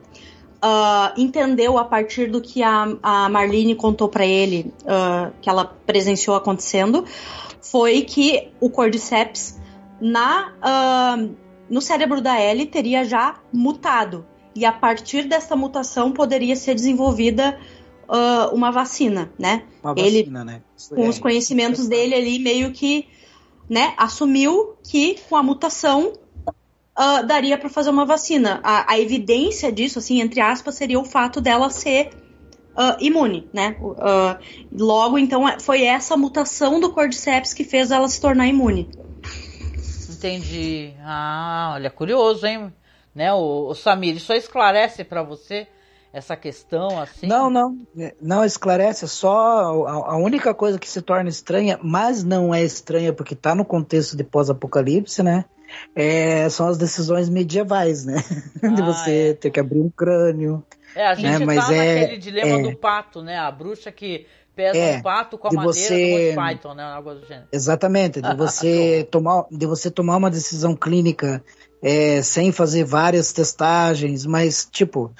uh, 0.62 1.20
entendeu 1.20 1.78
a 1.78 1.84
partir 1.84 2.30
do 2.30 2.40
que 2.40 2.62
a, 2.62 2.96
a 3.02 3.28
Marlene 3.28 3.74
contou 3.74 4.08
para 4.08 4.24
ele, 4.24 4.72
uh, 4.82 5.32
que 5.40 5.48
ela 5.48 5.64
presenciou 5.64 6.36
acontecendo, 6.36 7.04
foi 7.60 8.02
que 8.02 8.48
o 8.60 8.70
Cordyceps 8.70 9.58
na, 10.00 10.52
uh, 10.58 11.34
no 11.68 11.80
cérebro 11.80 12.20
da 12.20 12.40
Ellie 12.40 12.66
teria 12.66 13.04
já 13.04 13.40
mutado. 13.52 14.26
E 14.54 14.64
a 14.64 14.72
partir 14.72 15.24
dessa 15.28 15.54
mutação 15.54 16.12
poderia 16.12 16.56
ser 16.56 16.74
desenvolvida 16.74 17.58
uma 18.52 18.72
vacina, 18.72 19.30
né? 19.38 19.62
Uma 19.84 19.94
vacina, 19.94 20.40
ele, 20.40 20.44
né? 20.44 20.62
com 20.88 21.08
os 21.08 21.16
é, 21.16 21.20
conhecimentos 21.20 21.86
dele 21.86 22.12
ali, 22.16 22.40
meio 22.40 22.72
que 22.72 23.06
né, 23.68 23.94
assumiu 23.96 24.74
que 24.82 25.16
com 25.28 25.36
a 25.36 25.44
mutação 25.44 26.14
uh, 27.00 27.26
daria 27.26 27.56
para 27.56 27.70
fazer 27.70 27.88
uma 27.88 28.04
vacina. 28.04 28.60
A, 28.62 28.92
a, 28.92 28.98
evidência 28.98 29.72
disso, 29.72 29.98
assim, 29.98 30.20
entre 30.20 30.40
aspas, 30.40 30.74
seria 30.74 31.00
o 31.00 31.04
fato 31.04 31.40
dela 31.40 31.70
ser 31.70 32.10
uh, 32.76 32.96
imune, 33.00 33.48
né? 33.52 33.76
Uh, 33.80 34.36
logo, 34.70 35.18
então, 35.18 35.48
é, 35.48 35.58
foi 35.58 35.84
essa 35.84 36.16
mutação 36.16 36.78
do 36.78 36.92
Cordyceps 36.92 37.54
que 37.54 37.64
fez 37.64 37.90
ela 37.90 38.08
se 38.08 38.20
tornar 38.20 38.46
imune. 38.46 38.90
Entendi. 40.10 40.92
Ah, 41.02 41.72
olha, 41.74 41.90
curioso, 41.90 42.46
hein? 42.46 42.70
Né, 43.14 43.32
o, 43.32 43.68
o 43.68 43.74
Samir, 43.74 44.16
isso 44.16 44.32
esclarece 44.32 45.02
para 45.02 45.22
você 45.22 45.66
essa 46.12 46.36
questão 46.36 47.00
assim? 47.00 47.26
Não, 47.26 47.50
não, 47.50 47.76
não 48.20 48.44
esclarece. 48.44 49.08
Só 49.08 49.30
a, 49.86 50.12
a, 50.12 50.16
única 50.16 50.54
coisa 50.54 50.78
que 50.78 50.88
se 50.88 51.02
torna 51.02 51.28
estranha, 51.28 51.78
mas 51.82 52.22
não 52.22 52.54
é 52.54 52.62
estranha 52.62 53.12
porque 53.12 53.34
está 53.34 53.54
no 53.54 53.64
contexto 53.64 54.16
de 54.16 54.22
pós-apocalipse, 54.22 55.22
né? 55.22 55.44
É, 55.94 56.48
são 56.48 56.68
as 56.68 56.78
decisões 56.78 57.28
medievais, 57.28 58.04
né? 58.04 58.22
Ah, 58.62 58.68
de 58.68 58.82
você 58.82 59.30
é. 59.30 59.34
ter 59.34 59.50
que 59.50 59.58
abrir 59.58 59.80
um 59.80 59.90
crânio. 59.90 60.62
É, 60.94 61.06
a 61.06 61.14
gente 61.14 61.38
né? 61.38 61.46
Mas 61.46 61.66
tá 61.66 61.74
é, 61.74 62.00
naquele 62.00 62.18
dilema 62.18 62.60
é, 62.60 62.62
do 62.62 62.76
pato, 62.76 63.22
né? 63.22 63.38
A 63.38 63.50
bruxa 63.50 63.90
que 63.90 64.26
pesa 64.54 64.76
é, 64.76 64.98
um 64.98 65.02
pato 65.02 65.38
com 65.38 65.48
a 65.48 65.52
madeira 65.52 65.72
você, 65.72 66.30
do 66.30 66.34
Python, 66.34 66.74
né? 66.74 66.82
Algo 66.82 67.14
do 67.14 67.26
gênero. 67.26 67.48
Exatamente, 67.50 68.20
de 68.20 68.34
você, 68.36 69.08
tomar, 69.10 69.46
de 69.50 69.66
você 69.66 69.90
tomar 69.90 70.16
uma 70.16 70.30
decisão 70.30 70.76
clínica 70.76 71.42
é, 71.82 72.20
sem 72.22 72.52
fazer 72.52 72.84
várias 72.84 73.32
testagens, 73.32 74.26
mas, 74.26 74.68
tipo, 74.70 75.12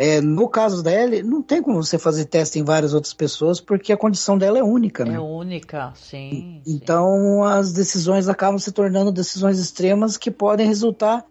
é, 0.00 0.18
no 0.18 0.48
caso 0.48 0.82
dela, 0.82 1.22
não 1.22 1.42
tem 1.42 1.60
como 1.60 1.82
você 1.82 1.98
fazer 1.98 2.24
teste 2.24 2.58
em 2.58 2.64
várias 2.64 2.94
outras 2.94 3.12
pessoas, 3.12 3.60
porque 3.60 3.92
a 3.92 3.98
condição 3.98 4.38
dela 4.38 4.58
é 4.58 4.62
única, 4.62 5.04
né? 5.04 5.16
É 5.16 5.20
única, 5.20 5.92
sim. 5.94 6.62
Então 6.66 7.42
sim. 7.42 7.52
as 7.52 7.70
decisões 7.74 8.26
acabam 8.26 8.58
se 8.58 8.72
tornando 8.72 9.12
decisões 9.12 9.58
extremas 9.58 10.16
que 10.16 10.30
podem 10.30 10.66
resultar 10.66 11.26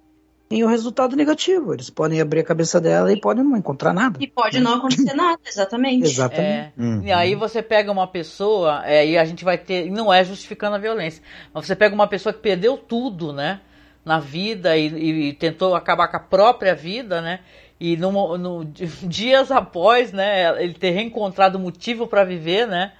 em 0.51 0.63
um 0.63 0.67
resultado 0.67 1.15
negativo. 1.15 1.73
Eles 1.73 1.89
podem 1.89 2.21
abrir 2.21 2.41
a 2.41 2.43
cabeça 2.43 2.79
dela 2.79 3.11
e 3.11 3.19
podem 3.19 3.43
não 3.43 3.57
encontrar 3.57 3.91
nada. 3.91 4.19
E 4.21 4.27
pode 4.27 4.59
né? 4.59 4.63
não 4.63 4.75
acontecer 4.75 5.15
nada, 5.15 5.39
exatamente. 5.47 6.05
Exatamente. 6.09 6.45
É, 6.45 6.73
uhum. 6.77 7.03
E 7.03 7.11
aí 7.11 7.33
você 7.33 7.63
pega 7.63 7.91
uma 7.91 8.05
pessoa, 8.05 8.83
é, 8.85 9.03
e 9.03 9.17
a 9.17 9.25
gente 9.25 9.43
vai 9.43 9.57
ter. 9.57 9.89
Não 9.89 10.13
é 10.13 10.23
justificando 10.23 10.75
a 10.75 10.79
violência, 10.79 11.23
mas 11.51 11.65
você 11.65 11.75
pega 11.75 11.95
uma 11.95 12.07
pessoa 12.07 12.31
que 12.31 12.39
perdeu 12.39 12.77
tudo, 12.77 13.33
né? 13.33 13.61
Na 14.05 14.19
vida 14.19 14.77
e, 14.77 15.29
e 15.29 15.33
tentou 15.33 15.73
acabar 15.73 16.07
com 16.07 16.17
a 16.17 16.19
própria 16.19 16.75
vida, 16.75 17.19
né? 17.19 17.39
E 17.79 17.95
no, 17.95 18.37
no, 18.37 18.65
dias 19.07 19.51
após, 19.51 20.11
né, 20.11 20.61
ele 20.61 20.73
ter 20.73 20.91
reencontrado 20.91 21.57
motivo 21.57 22.07
para 22.07 22.23
viver, 22.23 22.67
né, 22.67 22.91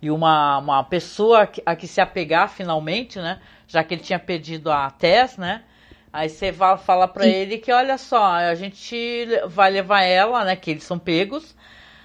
e 0.00 0.10
uma, 0.10 0.58
uma 0.58 0.84
pessoa 0.84 1.48
a 1.64 1.74
que 1.74 1.86
se 1.86 2.00
apegar 2.00 2.50
finalmente, 2.50 3.18
né, 3.18 3.40
já 3.66 3.82
que 3.82 3.94
ele 3.94 4.02
tinha 4.02 4.18
pedido 4.18 4.70
a 4.70 4.90
Tess, 4.90 5.38
né, 5.38 5.62
aí 6.12 6.28
você 6.28 6.52
vai 6.52 6.76
falar 6.76 7.08
para 7.08 7.26
ele 7.26 7.58
que, 7.58 7.72
olha 7.72 7.96
só, 7.96 8.24
a 8.24 8.54
gente 8.54 9.26
vai 9.48 9.70
levar 9.70 10.02
ela, 10.02 10.44
né, 10.44 10.54
que 10.54 10.70
eles 10.70 10.84
são 10.84 10.98
pegos, 10.98 11.56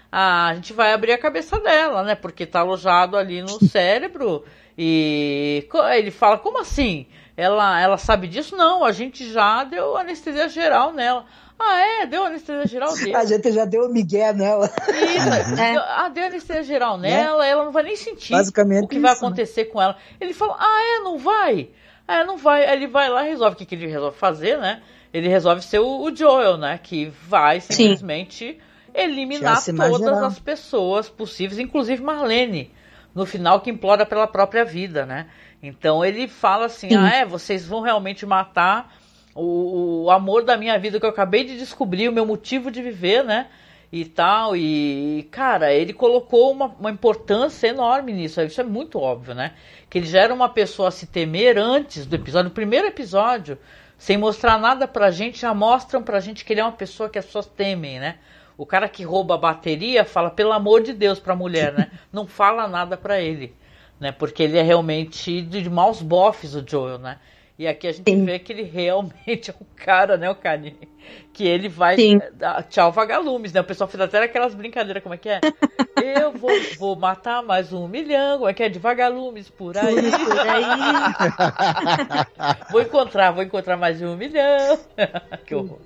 a 0.10 0.54
gente 0.56 0.74
vai 0.74 0.94
abrir 0.94 1.12
a 1.14 1.18
cabeça 1.18 1.60
dela, 1.60 2.04
né, 2.04 2.16
porque 2.16 2.46
tá 2.46 2.62
alojado 2.62 3.18
ali 3.18 3.42
no 3.42 3.60
cérebro, 3.68 4.46
e 4.78 5.68
ele 5.94 6.12
fala, 6.12 6.38
como 6.38 6.60
assim? 6.60 7.06
Ela, 7.36 7.80
ela 7.80 7.98
sabe 7.98 8.28
disso? 8.28 8.56
Não, 8.56 8.84
a 8.84 8.92
gente 8.92 9.32
já 9.32 9.64
deu 9.64 9.98
anestesia 9.98 10.50
geral 10.50 10.94
nela. 10.94 11.26
Ah, 11.64 12.02
é? 12.02 12.06
Deu 12.08 12.24
anestesia 12.24 12.66
geral 12.66 12.96
dele. 12.96 13.14
A 13.16 13.26
gente 13.26 13.52
já 13.52 13.66
deu 13.66 13.88
migué 13.90 14.34
nela. 14.34 14.66
Isso, 14.66 15.30
é. 15.60 15.74
deu, 15.74 15.82
ah, 15.82 16.10
deu 16.10 16.26
anestesia 16.26 16.64
geral 16.64 16.98
nela, 16.98 17.46
ela 17.46 17.64
não 17.64 17.72
vai 17.72 17.84
nem 17.84 17.96
sentir 17.96 18.32
Basicamente 18.32 18.86
o 18.86 18.88
que 18.88 18.96
isso, 18.96 19.02
vai 19.02 19.12
né? 19.12 19.18
acontecer 19.18 19.66
né? 19.66 19.70
com 19.70 19.82
ela. 19.82 19.96
Ele 20.20 20.34
fala, 20.34 20.56
ah, 20.60 20.98
é, 20.98 21.04
não 21.04 21.18
vai? 21.18 21.70
É, 22.08 22.24
não 22.26 22.38
vai. 22.38 22.66
Aí 22.66 22.76
ele 22.76 22.88
vai 22.88 23.10
lá 23.10 23.26
e 23.26 23.30
resolve. 23.30 23.56
O 23.56 23.58
que, 23.58 23.66
que 23.66 23.76
ele 23.76 23.88
resolve 23.88 24.18
fazer, 24.18 24.58
né? 24.58 24.82
Ele 25.14 25.28
resolve 25.28 25.62
ser 25.62 25.80
o, 25.80 26.02
o 26.02 26.16
Joel, 26.16 26.58
né? 26.58 26.80
Que 26.82 27.12
vai 27.28 27.62
simplesmente 27.62 28.54
Sim. 28.54 28.60
eliminar 28.94 29.64
todas 29.64 30.24
as 30.24 30.40
pessoas 30.40 31.10
possíveis, 31.10 31.60
inclusive 31.60 32.02
Marlene. 32.02 32.72
no 33.14 33.26
final 33.26 33.62
que 33.62 33.70
implora 33.70 34.06
pela 34.06 34.26
própria 34.26 34.66
vida, 34.66 35.06
né? 35.06 35.28
Então 35.62 36.04
ele 36.04 36.28
fala 36.28 36.66
assim: 36.66 36.90
Sim. 36.90 36.98
ah, 36.98 37.10
é, 37.14 37.26
vocês 37.26 37.66
vão 37.66 37.82
realmente 37.82 38.26
matar 38.26 38.94
o, 39.36 40.06
o, 40.06 40.12
amor 40.12 40.44
da 40.44 40.58
minha 40.58 40.78
vida 40.78 41.00
que 41.00 41.06
eu 41.06 41.10
acabei 41.10 41.44
de 41.44 41.58
descobrir, 41.58 42.10
o 42.10 42.12
meu 42.12 42.26
motivo 42.26 42.70
de 42.70 42.82
viver, 42.82 43.24
né? 43.24 43.48
E 43.92 44.06
tal, 44.06 44.56
e 44.56 45.28
cara, 45.32 45.74
ele 45.74 45.92
colocou 45.92 46.52
uma, 46.52 46.68
uma 46.80 46.92
importância 46.92 47.68
enorme 47.68 48.14
nisso, 48.14 48.42
isso 48.42 48.62
é 48.62 48.64
muito 48.64 48.98
óbvio, 48.98 49.34
né? 49.36 49.54
Que 49.90 49.98
ele 49.98 50.08
já 50.08 50.22
era 50.22 50.34
uma 50.34 50.48
pessoa 50.48 50.88
a 50.88 50.92
se 50.92 51.08
temer 51.08 51.58
antes 51.58 52.06
do 52.06 52.16
episódio, 52.16 52.50
no 52.50 52.56
primeiro 52.56 52.88
episódio, 52.88 53.58
sem 53.98 54.18
mostrar 54.18 54.58
nada 54.58 54.88
pra 54.88 55.12
gente, 55.12 55.42
já 55.42 55.54
mostram 55.54 56.02
pra 56.02 56.22
gente 56.22 56.46
que 56.46 56.54
ele 56.54 56.62
é 56.62 56.64
uma 56.64 56.72
pessoa 56.72 57.10
que 57.10 57.20
as 57.20 57.26
pessoas 57.26 57.46
temem, 57.46 58.00
né? 58.00 58.16
O 58.58 58.66
cara 58.66 58.88
que 58.88 59.04
rouba 59.04 59.36
a 59.36 59.38
bateria 59.38 60.06
fala, 60.06 60.30
pelo 60.30 60.54
amor 60.54 60.84
de 60.84 60.94
Deus, 60.94 61.20
pra 61.20 61.36
mulher, 61.36 61.74
né? 61.74 61.92
Não 62.14 62.26
fala 62.26 62.68
nada 62.68 62.96
pra 62.96 63.20
ele, 63.20 63.54
né? 64.00 64.12
Porque 64.12 64.44
ele 64.44 64.58
é 64.58 64.62
realmente 64.62 65.42
de 65.42 65.70
maus 65.70 66.02
bofes, 66.02 66.56
o 66.56 66.64
Joel, 66.66 66.98
né? 66.98 67.18
E 67.62 67.68
aqui 67.68 67.88
a 67.88 67.92
gente 67.92 68.10
Sim. 68.10 68.26
vê 68.26 68.40
que 68.40 68.52
ele 68.52 68.64
realmente 68.64 69.52
é 69.52 69.54
um 69.54 69.66
cara, 69.76 70.18
né, 70.18 70.28
o 70.28 70.34
Kanye? 70.34 70.76
Que 71.32 71.48
ele 71.48 71.70
vai. 71.70 71.96
Sim. 71.96 72.20
Tchau, 72.72 72.92
vagalumes, 72.92 73.54
né? 73.54 73.62
O 73.62 73.64
pessoal 73.64 73.88
fez 73.88 74.02
até 74.02 74.24
aquelas 74.24 74.56
brincadeiras, 74.56 75.04
como 75.04 75.14
é 75.14 75.18
que 75.20 75.30
é? 75.30 75.40
Eu 76.02 76.32
vou, 76.32 76.50
vou 76.80 76.96
matar 76.96 77.44
mais 77.44 77.72
um 77.72 77.88
milhão, 77.88 78.40
como 78.40 78.50
é 78.50 78.54
que 78.56 78.64
é? 78.64 78.70
De 78.70 78.80
vagalumes 78.80 79.48
por 79.48 79.78
aí. 79.78 79.94
Por 79.94 80.40
aí. 80.40 80.64
vou 82.72 82.82
encontrar, 82.82 83.30
vou 83.30 83.44
encontrar 83.44 83.78
mais 83.78 84.02
um 84.02 84.16
milhão. 84.18 84.80
que 85.46 85.54
horror. 85.54 85.78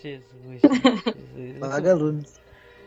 Jesus, 0.00 0.60
Jesus. 0.60 1.58
Vagalumes. 1.58 2.41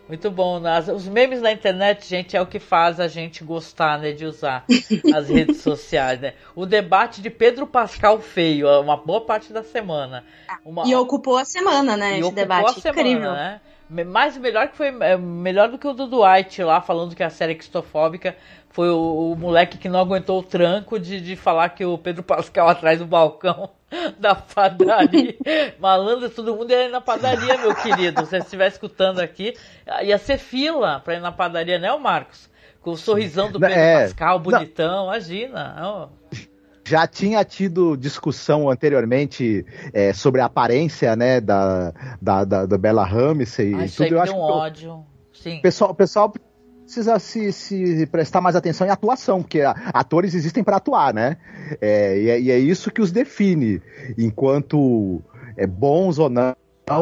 Muito 0.07 0.29
bom. 0.29 0.65
As, 0.65 0.87
os 0.87 1.07
memes 1.07 1.41
na 1.41 1.51
internet, 1.51 2.07
gente, 2.07 2.37
é 2.37 2.41
o 2.41 2.45
que 2.45 2.59
faz 2.59 2.99
a 2.99 3.07
gente 3.07 3.43
gostar 3.43 3.99
né, 3.99 4.11
de 4.11 4.25
usar 4.25 4.65
as 5.13 5.29
redes 5.29 5.61
sociais. 5.61 6.19
Né? 6.21 6.33
O 6.55 6.65
debate 6.65 7.21
de 7.21 7.29
Pedro 7.29 7.65
Pascal 7.65 8.19
feio, 8.19 8.67
uma 8.81 8.97
boa 8.97 9.21
parte 9.21 9.51
da 9.51 9.63
semana. 9.63 10.23
Uma... 10.63 10.87
E 10.87 10.95
ocupou 10.95 11.37
a 11.37 11.45
semana, 11.45 11.97
né? 11.97 12.17
E 12.17 12.21
esse 12.21 12.31
debate. 12.31 12.81
Semana, 12.81 13.01
Incrível. 13.01 13.31
Né? 13.31 13.61
Mais 14.05 14.35
melhor 14.37 14.67
que 14.67 14.77
foi 14.77 14.87
é, 14.87 15.15
melhor 15.15 15.69
do 15.69 15.77
que 15.77 15.87
o 15.87 15.93
do 15.93 16.07
Dwight 16.07 16.63
lá 16.63 16.81
falando 16.81 17.15
que 17.15 17.21
a 17.21 17.29
série 17.29 17.51
é 17.51 17.55
cristofóbica 17.55 18.35
foi 18.75 18.89
o, 18.89 19.31
o, 19.31 19.35
moleque 19.37 19.77
que 19.77 19.87
não 19.87 20.01
aguentou 20.01 20.37
o 20.37 20.43
tranco 20.43 20.99
de, 20.99 21.21
de 21.21 21.37
falar 21.37 21.69
que 21.69 21.85
o 21.85 21.97
Pedro 21.97 22.21
Pascal 22.21 22.67
atrás 22.67 22.99
do 22.99 23.05
balcão 23.05 23.69
da 24.19 24.35
padaria. 24.35 25.33
Malandro, 25.79 26.29
todo 26.29 26.53
mundo 26.53 26.71
ia 26.71 26.87
ir 26.87 26.91
na 26.91 26.99
padaria, 26.99 27.57
meu 27.57 27.73
querido. 27.73 28.25
Se 28.25 28.31
você 28.31 28.37
estiver 28.39 28.67
escutando 28.67 29.21
aqui, 29.21 29.53
ia 30.03 30.17
ser 30.17 30.37
fila 30.37 30.99
pra 30.99 31.13
ir 31.13 31.21
na 31.21 31.31
padaria, 31.31 31.79
né, 31.79 31.89
o 31.93 31.99
Marcos? 31.99 32.49
Com 32.81 32.91
o 32.91 32.97
sorrisão 32.97 33.49
do 33.49 33.61
Pedro 33.61 33.79
é, 33.79 34.03
Pascal, 34.03 34.39
bonitão, 34.39 35.05
não. 35.05 35.05
imagina. 35.05 35.75
Oh. 35.81 36.35
Já 36.83 37.07
tinha 37.07 37.45
tido 37.45 37.95
discussão 37.95 38.69
anteriormente 38.69 39.65
é, 39.93 40.11
sobre 40.11 40.41
a 40.41 40.45
aparência, 40.45 41.15
né, 41.15 41.39
da, 41.39 41.93
da, 42.21 42.43
da, 42.43 42.65
da 42.65 42.77
Bella 42.77 43.05
Ramsey 43.05 43.73
e 43.73 43.89
tudo. 43.89 44.15
Eu 44.15 44.21
acho 44.21 44.35
um 44.35 44.39
ódio. 44.39 45.05
Sim. 45.31 45.61
Pessoal, 45.61 45.95
pessoal 45.95 46.33
precisa 46.85 47.17
se, 47.19 47.51
se, 47.51 48.05
prestar 48.05 48.39
mais 48.39 48.55
atenção 48.55 48.85
em 48.85 48.91
atuação, 48.91 49.41
porque 49.41 49.61
atores 49.93 50.33
existem 50.33 50.63
para 50.63 50.77
atuar, 50.77 51.13
né? 51.13 51.37
É, 51.81 52.21
e, 52.21 52.29
é, 52.29 52.39
e, 52.39 52.51
é, 52.51 52.59
isso 52.59 52.91
que 52.91 53.01
os 53.01 53.11
define, 53.11 53.81
enquanto 54.17 55.21
é, 55.57 55.65
bons 55.65 56.19
ou 56.19 56.29
não 56.29 56.55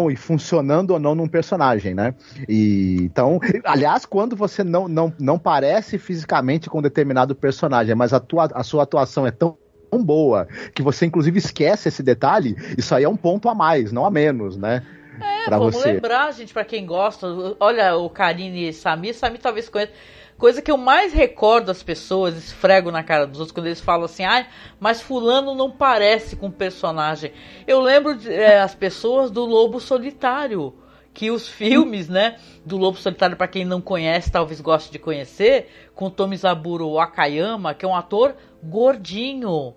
e 0.10 0.16
funcionando 0.16 0.92
ou 0.92 1.00
não 1.00 1.14
num 1.14 1.28
personagem, 1.28 1.94
né? 1.94 2.16
E, 2.48 2.98
então, 3.02 3.40
aliás, 3.66 4.06
quando 4.06 4.34
você 4.34 4.64
não, 4.64 4.88
não, 4.88 5.14
não 5.20 5.38
parece 5.38 5.98
fisicamente 5.98 6.70
com 6.70 6.82
determinado 6.82 7.36
personagem, 7.36 7.94
mas 7.94 8.14
a, 8.14 8.20
tua, 8.20 8.46
a 8.54 8.64
sua 8.64 8.84
atuação 8.84 9.28
é 9.28 9.32
tão 9.32 9.58
boa 10.02 10.48
que 10.74 10.82
você 10.82 11.06
inclusive 11.06 11.38
esquece 11.38 11.90
esse 11.90 12.02
detalhe, 12.02 12.56
isso 12.78 12.96
aí 12.96 13.04
é 13.04 13.10
um 13.10 13.18
ponto 13.18 13.48
a 13.50 13.54
mais, 13.54 13.92
não 13.92 14.06
a 14.06 14.10
menos, 14.10 14.58
né? 14.58 14.82
É, 15.24 15.46
pra 15.46 15.58
vamos 15.58 15.76
você. 15.76 15.94
lembrar, 15.94 16.32
gente, 16.34 16.54
para 16.54 16.66
quem 16.66 16.86
gosta. 16.86 17.28
Olha 17.60 17.96
o 17.96 18.10
Karine 18.10 18.70
e 18.70 18.74
Sami, 18.74 19.14
Sami 19.14 19.38
talvez 19.38 19.70
conheça. 19.70 19.94
Coisa 20.38 20.62
que 20.62 20.72
eu 20.72 20.78
mais 20.78 21.14
recordo 21.14 21.70
as 21.70 21.84
pessoas, 21.84 22.36
esfrego 22.36 22.92
na 22.92 23.04
cara 23.04 23.26
dos 23.26 23.40
outros, 23.40 23.54
quando 23.54 23.68
eles 23.68 23.80
falam 23.80 24.06
assim, 24.06 24.26
ah, 24.26 24.46
mas 24.80 25.02
fulano 25.02 25.54
não 25.54 25.72
parece 25.72 26.36
com 26.36 26.48
o 26.48 26.52
personagem. 26.52 27.32
Eu 27.68 27.80
lembro 27.80 28.16
de, 28.18 28.32
é, 28.34 28.60
as 28.60 28.74
pessoas 28.74 29.30
do 29.30 29.46
Lobo 29.46 29.80
Solitário, 29.80 30.74
que 31.14 31.30
os 31.30 31.48
filmes, 31.48 32.10
né, 32.10 32.38
do 32.66 32.78
Lobo 32.78 32.98
Solitário, 32.98 33.38
para 33.38 33.48
quem 33.48 33.64
não 33.64 33.80
conhece, 33.80 34.32
talvez 34.32 34.60
goste 34.60 34.92
de 34.92 34.98
conhecer, 34.98 35.70
com 35.94 36.10
Tomizaburo 36.10 36.94
Wakayama, 36.94 37.74
que 37.76 37.86
é 37.86 37.88
um 37.88 37.96
ator 37.96 38.36
gordinho. 38.62 39.76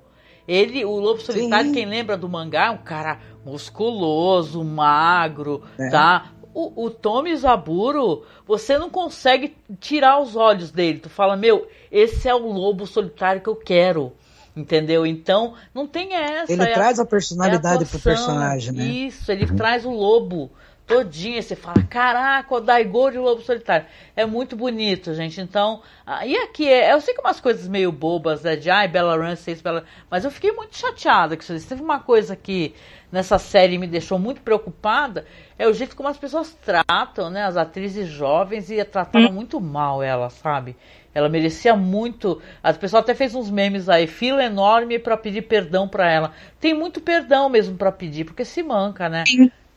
Ele, 0.49 0.84
o 0.84 0.99
Lobo 0.99 1.20
Solitário, 1.20 1.66
Sim. 1.66 1.74
quem 1.74 1.86
lembra 1.86 2.16
do 2.16 2.28
mangá, 2.28 2.66
é 2.66 2.70
um 2.70 2.78
cara 2.78 3.20
musculoso, 3.47 4.64
magro, 4.64 5.62
é. 5.78 5.88
tá? 5.88 6.32
O, 6.53 6.86
o 6.86 6.90
Tommy 6.90 7.36
Zaburo, 7.36 8.24
você 8.47 8.76
não 8.76 8.90
consegue 8.90 9.55
tirar 9.78 10.20
os 10.20 10.34
olhos 10.34 10.70
dele. 10.70 10.99
Tu 10.99 11.09
fala, 11.09 11.36
meu, 11.36 11.68
esse 11.92 12.28
é 12.28 12.34
o 12.34 12.51
lobo 12.51 12.86
solitário 12.86 13.40
que 13.40 13.49
eu 13.49 13.57
quero. 13.57 14.12
Entendeu? 14.57 15.05
Então, 15.05 15.53
não 15.74 15.86
tem 15.86 16.14
essa. 16.14 16.51
Ele 16.51 16.62
é 16.62 16.72
traz 16.72 16.99
a, 16.99 17.03
a 17.03 17.07
personalidade 17.07 17.84
é 17.84 17.86
a 17.86 17.90
pro 17.90 18.01
personagem, 18.01 18.72
né? 18.72 18.84
Isso, 18.84 19.30
ele 19.30 19.44
uhum. 19.44 19.55
traz 19.55 19.84
o 19.84 19.90
lobo 19.90 20.51
todinha. 20.87 21.43
Você 21.43 21.57
fala, 21.57 21.82
caraca, 21.82 22.55
o 22.55 22.61
Daigoro 22.61 23.12
de 23.12 23.18
Lobo 23.18 23.43
Solitário. 23.43 23.87
É 24.14 24.24
muito 24.24 24.57
bonito, 24.57 25.12
gente. 25.14 25.41
Então, 25.41 25.82
e 26.24 26.37
aqui, 26.37 26.68
é, 26.68 26.93
eu 26.93 27.01
sei 27.01 27.14
que 27.14 27.20
umas 27.20 27.41
coisas 27.41 27.66
meio 27.66 27.91
bobas, 27.91 28.43
né? 28.43 28.57
De, 28.57 28.70
ai, 28.70 28.89
Bella 28.89 29.16
Ramsey, 29.16 29.57
Bella... 29.57 29.84
Mas 30.11 30.24
eu 30.24 30.30
fiquei 30.30 30.53
muito 30.53 30.76
chateada 30.76 31.37
com 31.37 31.43
isso. 31.43 31.68
Teve 31.68 31.82
uma 31.82 32.01
coisa 32.01 32.37
que 32.37 32.74
nessa 33.11 33.39
série 33.39 33.78
me 33.78 33.87
deixou 33.87 34.18
muito 34.18 34.41
preocupada, 34.41 35.24
é 35.59 35.66
o 35.66 35.72
jeito 35.72 35.97
como 35.97 36.09
as 36.09 36.18
pessoas 36.18 36.53
tratam, 36.55 37.30
né? 37.30 37.45
As 37.45 37.57
atrizes 37.57 38.09
jovens 38.09 38.70
e 38.70 38.82
trataram 38.84 39.30
hum. 39.30 39.32
muito 39.32 39.61
mal 39.61 40.03
ela, 40.03 40.28
sabe? 40.30 40.76
Ela 41.14 41.28
merecia 41.30 41.74
muito. 41.74 42.43
As 42.62 42.76
pessoas 42.76 43.03
até 43.03 43.14
fez 43.14 43.34
uns 43.34 43.51
memes 43.51 43.89
aí, 43.89 44.07
fila 44.07 44.45
enorme 44.45 44.99
para 44.99 45.16
pedir 45.16 45.43
perdão 45.43 45.89
para 45.89 46.11
ela. 46.11 46.32
Tem 46.61 46.74
muito 46.74 47.01
perdão 47.01 47.49
mesmo 47.49 47.76
para 47.76 47.91
pedir, 47.91 48.24
porque 48.24 48.45
se 48.45 48.62
manca, 48.62 49.09
né? 49.09 49.24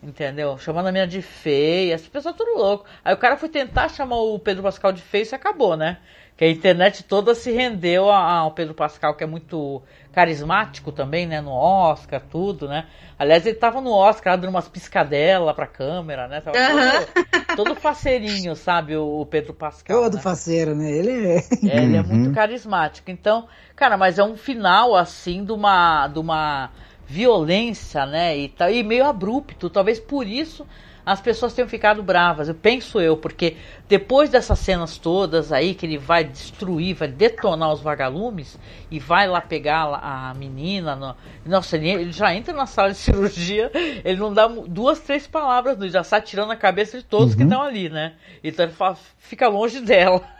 Entendeu? 0.02 0.56
Chamando 0.56 0.86
a 0.86 0.92
minha 0.92 1.06
de 1.06 1.20
feia, 1.20 1.94
essa 1.94 2.08
pessoa 2.08 2.32
tudo 2.32 2.56
louco. 2.56 2.86
Aí 3.04 3.12
o 3.12 3.18
cara 3.18 3.36
foi 3.36 3.50
tentar 3.50 3.90
chamar 3.90 4.16
o 4.16 4.38
Pedro 4.38 4.62
Pascal 4.62 4.92
de 4.92 5.02
feio 5.02 5.26
e 5.30 5.34
acabou, 5.34 5.76
né? 5.76 5.98
Que 6.38 6.46
a 6.46 6.50
internet 6.50 7.04
toda 7.04 7.34
se 7.34 7.52
rendeu 7.52 8.10
ao 8.10 8.52
Pedro 8.52 8.72
Pascal, 8.72 9.14
que 9.14 9.22
é 9.22 9.26
muito 9.26 9.82
carismático 10.10 10.90
também, 10.90 11.26
né? 11.26 11.42
No 11.42 11.52
Oscar, 11.52 12.22
tudo, 12.30 12.66
né? 12.66 12.86
Aliás, 13.18 13.44
ele 13.44 13.56
tava 13.56 13.82
no 13.82 13.92
Oscar 13.92 14.38
dando 14.38 14.48
umas 14.48 14.66
piscadelas 14.66 15.54
pra 15.54 15.66
câmera, 15.66 16.26
né? 16.26 16.40
Tava 16.40 16.56
todo, 16.56 17.56
todo 17.56 17.74
faceirinho, 17.74 18.56
sabe? 18.56 18.96
O 18.96 19.26
Pedro 19.26 19.52
Pascal. 19.52 20.04
Todo 20.04 20.14
né? 20.14 20.22
faceiro, 20.22 20.74
né? 20.74 20.90
Ele 20.90 21.26
é. 21.26 21.36
é 21.36 21.82
ele 21.82 21.96
é 21.98 22.02
muito 22.02 22.28
uhum. 22.28 22.32
carismático. 22.32 23.10
Então, 23.10 23.46
cara, 23.76 23.98
mas 23.98 24.18
é 24.18 24.24
um 24.24 24.34
final, 24.34 24.96
assim, 24.96 25.44
de 25.44 25.52
uma. 25.52 26.08
De 26.08 26.18
uma 26.18 26.70
violência, 27.10 28.06
né? 28.06 28.38
E, 28.38 28.48
tá, 28.48 28.70
e 28.70 28.84
meio 28.84 29.04
abrupto. 29.04 29.68
Talvez 29.68 29.98
por 29.98 30.24
isso 30.24 30.64
as 31.04 31.20
pessoas 31.20 31.52
tenham 31.52 31.68
ficado 31.68 32.04
bravas. 32.04 32.48
Eu 32.48 32.54
penso 32.54 33.00
eu, 33.00 33.16
porque 33.16 33.56
depois 33.88 34.30
dessas 34.30 34.60
cenas 34.60 34.96
todas 34.96 35.50
aí 35.50 35.74
que 35.74 35.86
ele 35.86 35.98
vai 35.98 36.22
destruir, 36.22 36.94
vai 36.94 37.08
detonar 37.08 37.72
os 37.72 37.80
vagalumes 37.80 38.56
e 38.90 39.00
vai 39.00 39.26
lá 39.26 39.40
pegar 39.40 39.86
a 40.00 40.32
menina, 40.34 40.94
no, 40.94 41.16
nossa, 41.44 41.76
ele, 41.76 41.90
ele, 41.90 42.12
já 42.12 42.32
entra 42.32 42.54
na 42.54 42.66
sala 42.66 42.90
de 42.90 42.98
cirurgia, 42.98 43.72
ele 44.04 44.20
não 44.20 44.32
dá 44.32 44.46
duas, 44.46 45.00
três 45.00 45.26
palavras, 45.26 45.76
ele 45.80 45.90
já 45.90 46.04
sai 46.04 46.20
tirando 46.22 46.52
a 46.52 46.56
cabeça 46.56 46.98
de 46.98 47.04
todos 47.04 47.32
uhum. 47.32 47.38
que 47.38 47.42
estão 47.42 47.62
ali, 47.62 47.88
né? 47.88 48.12
Então 48.44 48.64
ele 48.64 48.74
fala, 48.74 48.96
fica 49.18 49.48
longe 49.48 49.80
dela. 49.80 50.22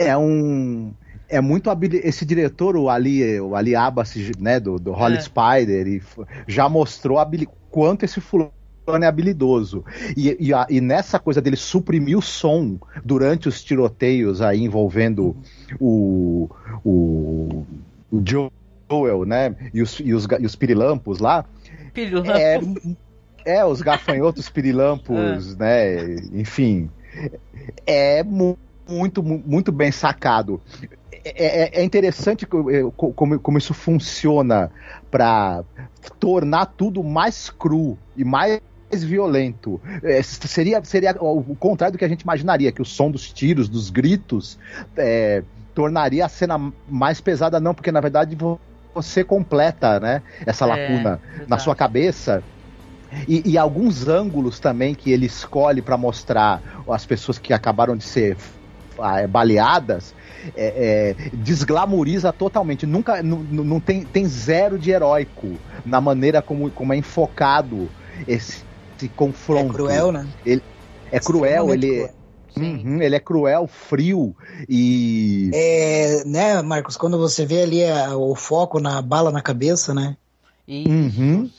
É 0.00 0.16
um 0.16 0.92
é 1.30 1.40
muito 1.40 1.70
esse 2.02 2.26
diretor, 2.26 2.76
o 2.76 2.90
Ali, 2.90 3.40
o 3.40 3.54
Ali 3.54 3.74
Abbas, 3.76 4.14
né, 4.38 4.58
do, 4.58 4.78
do 4.78 4.92
Holly 4.92 5.16
é. 5.16 5.20
Spider, 5.20 5.86
e 5.86 6.02
já 6.46 6.68
mostrou 6.68 7.18
habil... 7.18 7.48
quanto 7.70 8.04
esse 8.04 8.20
fulano 8.20 8.52
é 9.00 9.06
habilidoso. 9.06 9.84
E, 10.16 10.36
e, 10.40 10.52
a, 10.52 10.66
e, 10.68 10.80
nessa 10.80 11.18
coisa 11.18 11.40
dele 11.40 11.56
suprimir 11.56 12.18
o 12.18 12.22
som 12.22 12.78
durante 13.04 13.48
os 13.48 13.62
tiroteios 13.62 14.42
aí 14.42 14.60
envolvendo 14.60 15.36
o, 15.78 16.50
o, 16.84 17.64
o 18.10 18.22
Joel, 18.26 19.24
né, 19.24 19.54
e 19.72 19.80
os, 19.80 20.00
e 20.00 20.12
os, 20.12 20.26
e 20.38 20.44
os 20.44 20.56
pirilampos 20.56 21.20
lá. 21.20 21.44
Pirilampos. 21.94 22.34
É, 22.34 22.60
é, 23.44 23.64
os 23.64 23.80
gafanhotos 23.80 24.48
pirilampos, 24.50 25.54
é. 25.54 25.58
né, 25.58 26.16
enfim. 26.32 26.90
É 27.86 28.24
muito, 28.24 29.22
muito 29.22 29.70
bem 29.70 29.92
sacado. 29.92 30.60
É, 31.12 31.78
é, 31.78 31.80
é 31.80 31.84
interessante 31.84 32.46
como, 32.46 33.38
como 33.40 33.58
isso 33.58 33.74
funciona 33.74 34.70
para 35.10 35.64
tornar 36.18 36.66
tudo 36.66 37.02
mais 37.02 37.50
cru 37.50 37.98
e 38.16 38.24
mais 38.24 38.60
violento. 38.90 39.80
É, 40.02 40.22
seria, 40.22 40.82
seria 40.84 41.16
o 41.20 41.54
contrário 41.56 41.92
do 41.92 41.98
que 41.98 42.04
a 42.04 42.08
gente 42.08 42.22
imaginaria, 42.22 42.72
que 42.72 42.82
o 42.82 42.84
som 42.84 43.10
dos 43.10 43.32
tiros, 43.32 43.68
dos 43.68 43.90
gritos, 43.90 44.58
é, 44.96 45.42
tornaria 45.74 46.24
a 46.24 46.28
cena 46.28 46.72
mais 46.88 47.20
pesada, 47.20 47.60
não, 47.60 47.74
porque 47.74 47.92
na 47.92 48.00
verdade 48.00 48.36
você 48.94 49.22
completa 49.22 50.00
né, 50.00 50.22
essa 50.44 50.64
é, 50.64 50.68
lacuna 50.68 51.20
na 51.46 51.58
sua 51.58 51.74
cabeça. 51.74 52.42
E, 53.26 53.42
e, 53.50 53.58
alguns 53.58 54.06
ângulos 54.06 54.60
também 54.60 54.94
que 54.94 55.10
ele 55.10 55.26
escolhe 55.26 55.82
para 55.82 55.96
mostrar 55.96 56.62
as 56.88 57.04
pessoas 57.04 57.40
que 57.40 57.52
acabaram 57.52 57.96
de 57.96 58.04
ser 58.04 58.36
baleadas 59.28 60.14
é, 60.56 61.16
é, 61.20 61.30
desglamoriza 61.32 62.32
totalmente. 62.32 62.86
Nunca 62.86 63.22
não, 63.22 63.80
tem, 63.80 64.04
tem 64.04 64.26
zero 64.26 64.78
de 64.78 64.90
heróico 64.90 65.56
na 65.84 66.00
maneira 66.00 66.40
como, 66.42 66.70
como 66.70 66.92
é 66.92 66.96
enfocado 66.96 67.88
esse, 68.26 68.62
esse 68.96 69.08
confronto. 69.08 69.72
É 69.72 69.76
cruel, 69.76 70.12
né? 70.12 70.28
Ele, 70.44 70.62
é 71.10 71.20
cruel, 71.20 71.72
ele. 71.72 71.88
Cruel. 71.88 72.20
Uhum, 72.56 73.00
ele 73.00 73.14
é 73.14 73.20
cruel, 73.20 73.68
frio 73.68 74.34
e. 74.68 75.50
É, 75.54 76.24
né, 76.24 76.60
Marcos, 76.62 76.96
quando 76.96 77.16
você 77.16 77.46
vê 77.46 77.62
ali 77.62 77.84
a, 77.84 78.16
o 78.16 78.34
foco 78.34 78.80
na 78.80 79.00
bala 79.00 79.30
na 79.30 79.40
cabeça, 79.40 79.94
né? 79.94 80.16
Isso, 80.66 80.88
uhum. 80.88 81.50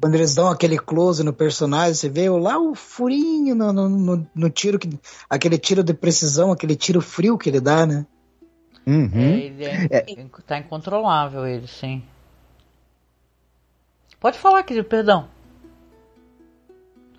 Quando 0.00 0.14
eles 0.14 0.34
dão 0.34 0.48
aquele 0.48 0.78
close 0.78 1.24
no 1.24 1.32
personagem, 1.32 1.94
você 1.94 2.08
vê 2.08 2.28
lá 2.30 2.58
o 2.58 2.74
furinho 2.74 3.54
no, 3.54 3.72
no, 3.72 3.88
no, 3.88 4.30
no 4.34 4.50
tiro, 4.50 4.78
que, 4.78 4.88
aquele 5.28 5.58
tiro 5.58 5.82
de 5.82 5.92
precisão, 5.92 6.52
aquele 6.52 6.76
tiro 6.76 7.00
frio 7.00 7.36
que 7.36 7.48
ele 7.48 7.60
dá, 7.60 7.84
né? 7.86 8.06
Uhum. 8.86 9.10
É, 9.14 9.38
ele 9.38 9.64
é, 9.64 9.88
é. 9.90 10.26
tá 10.46 10.58
incontrolável, 10.58 11.46
ele, 11.46 11.66
sim. 11.66 12.02
Pode 14.20 14.38
falar, 14.38 14.62
querido, 14.62 14.88
perdão. 14.88 15.28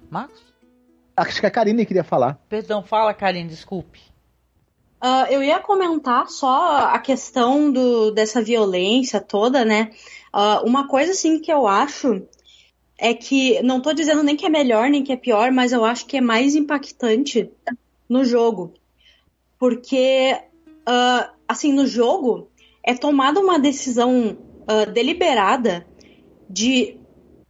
Marcos? 0.09 0.41
Acho 1.15 1.41
que 1.41 1.45
a 1.45 1.51
Karine 1.51 1.85
queria 1.85 2.03
falar. 2.03 2.39
Perdão, 2.47 2.81
fala, 2.81 3.13
Karine, 3.13 3.49
desculpe. 3.49 3.99
Uh, 5.01 5.25
eu 5.29 5.43
ia 5.43 5.59
comentar 5.59 6.27
só 6.27 6.87
a 6.87 6.99
questão 6.99 7.71
do, 7.71 8.11
dessa 8.11 8.41
violência 8.41 9.21
toda, 9.21 9.63
né? 9.63 9.91
Uh, 10.33 10.65
uma 10.65 10.87
coisa 10.87 11.11
assim 11.11 11.39
que 11.39 11.51
eu 11.51 11.67
acho 11.67 12.27
é 12.99 13.13
que 13.13 13.61
não 13.63 13.81
tô 13.81 13.93
dizendo 13.93 14.21
nem 14.21 14.35
que 14.35 14.45
é 14.45 14.49
melhor 14.49 14.89
nem 14.89 15.03
que 15.03 15.13
é 15.13 15.17
pior, 15.17 15.51
mas 15.51 15.71
eu 15.71 15.85
acho 15.85 16.05
que 16.05 16.17
é 16.17 16.21
mais 16.21 16.55
impactante 16.55 17.49
no 18.07 18.25
jogo. 18.25 18.73
Porque, 19.57 20.37
uh, 20.87 21.31
assim, 21.47 21.73
no 21.73 21.87
jogo 21.87 22.49
é 22.83 22.93
tomada 22.93 23.39
uma 23.39 23.59
decisão 23.59 24.37
deliberada 24.93 25.83
de 26.47 26.97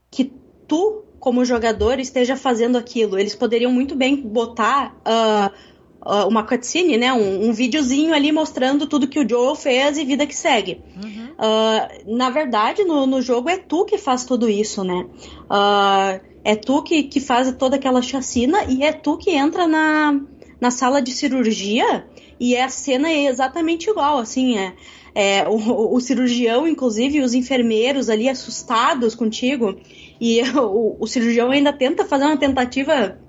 que 0.10 0.32
tu 0.66 1.04
como 1.20 1.44
jogador 1.44 2.00
esteja 2.00 2.36
fazendo 2.36 2.78
aquilo. 2.78 3.20
Eles 3.20 3.36
poderiam 3.36 3.72
muito 3.72 3.96
bem 3.96 4.16
botar 4.16 4.96
uh, 5.06 5.48
uh, 5.48 5.54
uma 6.28 6.44
cutscene, 6.44 6.98
né? 6.98 7.12
Um, 7.14 7.50
um 7.50 7.54
videozinho 7.54 8.14
ali 8.14 8.32
mostrando 8.32 8.88
tudo 8.88 9.08
que 9.08 9.20
o 9.20 9.28
Joel 9.28 9.56
fez 9.56 9.98
e 9.98 10.06
vida 10.06 10.26
que 10.26 10.36
segue. 10.36 10.82
Uhum. 11.04 11.28
Uh, 11.38 12.16
na 12.18 12.30
verdade, 12.30 12.84
no, 12.84 13.06
no 13.06 13.22
jogo 13.22 13.50
é 13.50 13.58
tu 13.58 13.86
que 13.86 13.98
faz 13.98 14.26
tudo 14.26 14.50
isso, 14.50 14.84
né? 14.84 15.06
é 16.44 16.56
tu 16.56 16.82
que, 16.82 17.04
que 17.04 17.20
faz 17.20 17.54
toda 17.58 17.76
aquela 17.76 18.02
chacina 18.02 18.64
e 18.64 18.82
é 18.82 18.94
tu 18.94 19.18
que 19.18 19.32
entra 19.32 19.68
na, 19.68 20.20
na 20.60 20.72
sala 20.72 21.02
de 21.02 21.12
cirurgia 21.12 22.08
e 22.40 22.56
a 22.56 22.70
cena 22.70 23.10
é 23.10 23.26
exatamente 23.26 23.90
igual, 23.90 24.18
assim, 24.18 24.58
é 24.58 24.74
é, 25.14 25.48
o, 25.48 25.96
o, 25.96 26.00
cirurgião, 26.00 26.68
inclusive, 26.68 27.22
os 27.22 27.34
enfermeiros 27.34 28.10
ali 28.10 28.30
assustados 28.30 29.16
contigo, 29.16 29.76
e 30.20 30.42
o, 30.58 30.98
o 31.00 31.08
cirurgião 31.08 31.52
ainda 31.52 31.74
tenta 31.74 32.06
fazer 32.06 32.26
uma 32.26 32.38
tentativa 32.38 33.20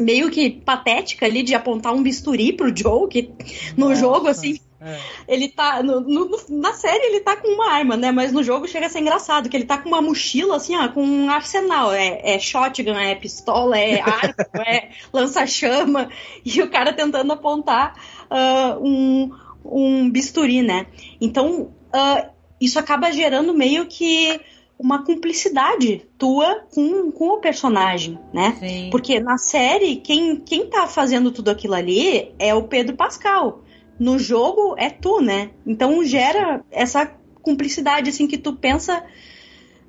meio 0.00 0.30
que 0.30 0.50
patética 0.50 1.26
ali 1.26 1.42
de 1.42 1.54
apontar 1.54 1.92
um 1.92 2.02
bisturi 2.02 2.52
pro 2.52 2.74
Joe, 2.74 3.08
que 3.08 3.30
no 3.76 3.90
Nossa, 3.90 4.00
jogo, 4.00 4.28
assim, 4.28 4.58
é. 4.80 4.98
ele 5.28 5.48
tá. 5.48 5.82
No, 5.82 6.00
no, 6.00 6.30
na 6.48 6.72
série 6.72 7.04
ele 7.06 7.20
tá 7.20 7.36
com 7.36 7.48
uma 7.48 7.70
arma, 7.70 7.96
né? 7.96 8.10
Mas 8.10 8.32
no 8.32 8.42
jogo 8.42 8.66
chega 8.66 8.86
a 8.86 8.88
ser 8.88 9.00
engraçado, 9.00 9.48
que 9.48 9.56
ele 9.56 9.64
tá 9.64 9.78
com 9.78 9.88
uma 9.88 10.02
mochila, 10.02 10.56
assim, 10.56 10.76
ó, 10.76 10.88
com 10.88 11.04
um 11.04 11.30
arsenal. 11.30 11.92
É, 11.92 12.34
é 12.34 12.38
shotgun, 12.38 12.94
é 12.94 13.14
pistola, 13.14 13.78
é 13.78 14.00
arco, 14.02 14.60
é 14.60 14.90
lança-chama, 15.12 16.08
e 16.44 16.62
o 16.62 16.70
cara 16.70 16.92
tentando 16.92 17.32
apontar 17.32 17.94
uh, 18.30 18.84
um, 18.84 19.30
um 19.64 20.10
bisturi, 20.10 20.62
né? 20.62 20.86
Então, 21.20 21.72
uh, 21.94 22.30
isso 22.60 22.78
acaba 22.78 23.12
gerando 23.12 23.54
meio 23.54 23.86
que 23.86 24.40
uma 24.78 25.04
cumplicidade 25.04 26.02
tua 26.18 26.64
com, 26.74 27.10
com 27.12 27.28
o 27.28 27.38
personagem, 27.38 28.18
né? 28.32 28.56
Sim. 28.58 28.88
Porque 28.90 29.20
na 29.20 29.38
série, 29.38 29.96
quem, 29.96 30.36
quem 30.36 30.66
tá 30.66 30.86
fazendo 30.86 31.30
tudo 31.30 31.50
aquilo 31.50 31.74
ali 31.74 32.34
é 32.38 32.54
o 32.54 32.64
Pedro 32.64 32.96
Pascal. 32.96 33.62
No 33.98 34.18
jogo 34.18 34.74
é 34.76 34.90
tu, 34.90 35.20
né? 35.20 35.50
Então 35.66 36.04
gera 36.04 36.64
essa 36.70 37.06
cumplicidade, 37.42 38.10
assim, 38.10 38.26
que 38.26 38.38
tu 38.38 38.54
pensa 38.54 39.04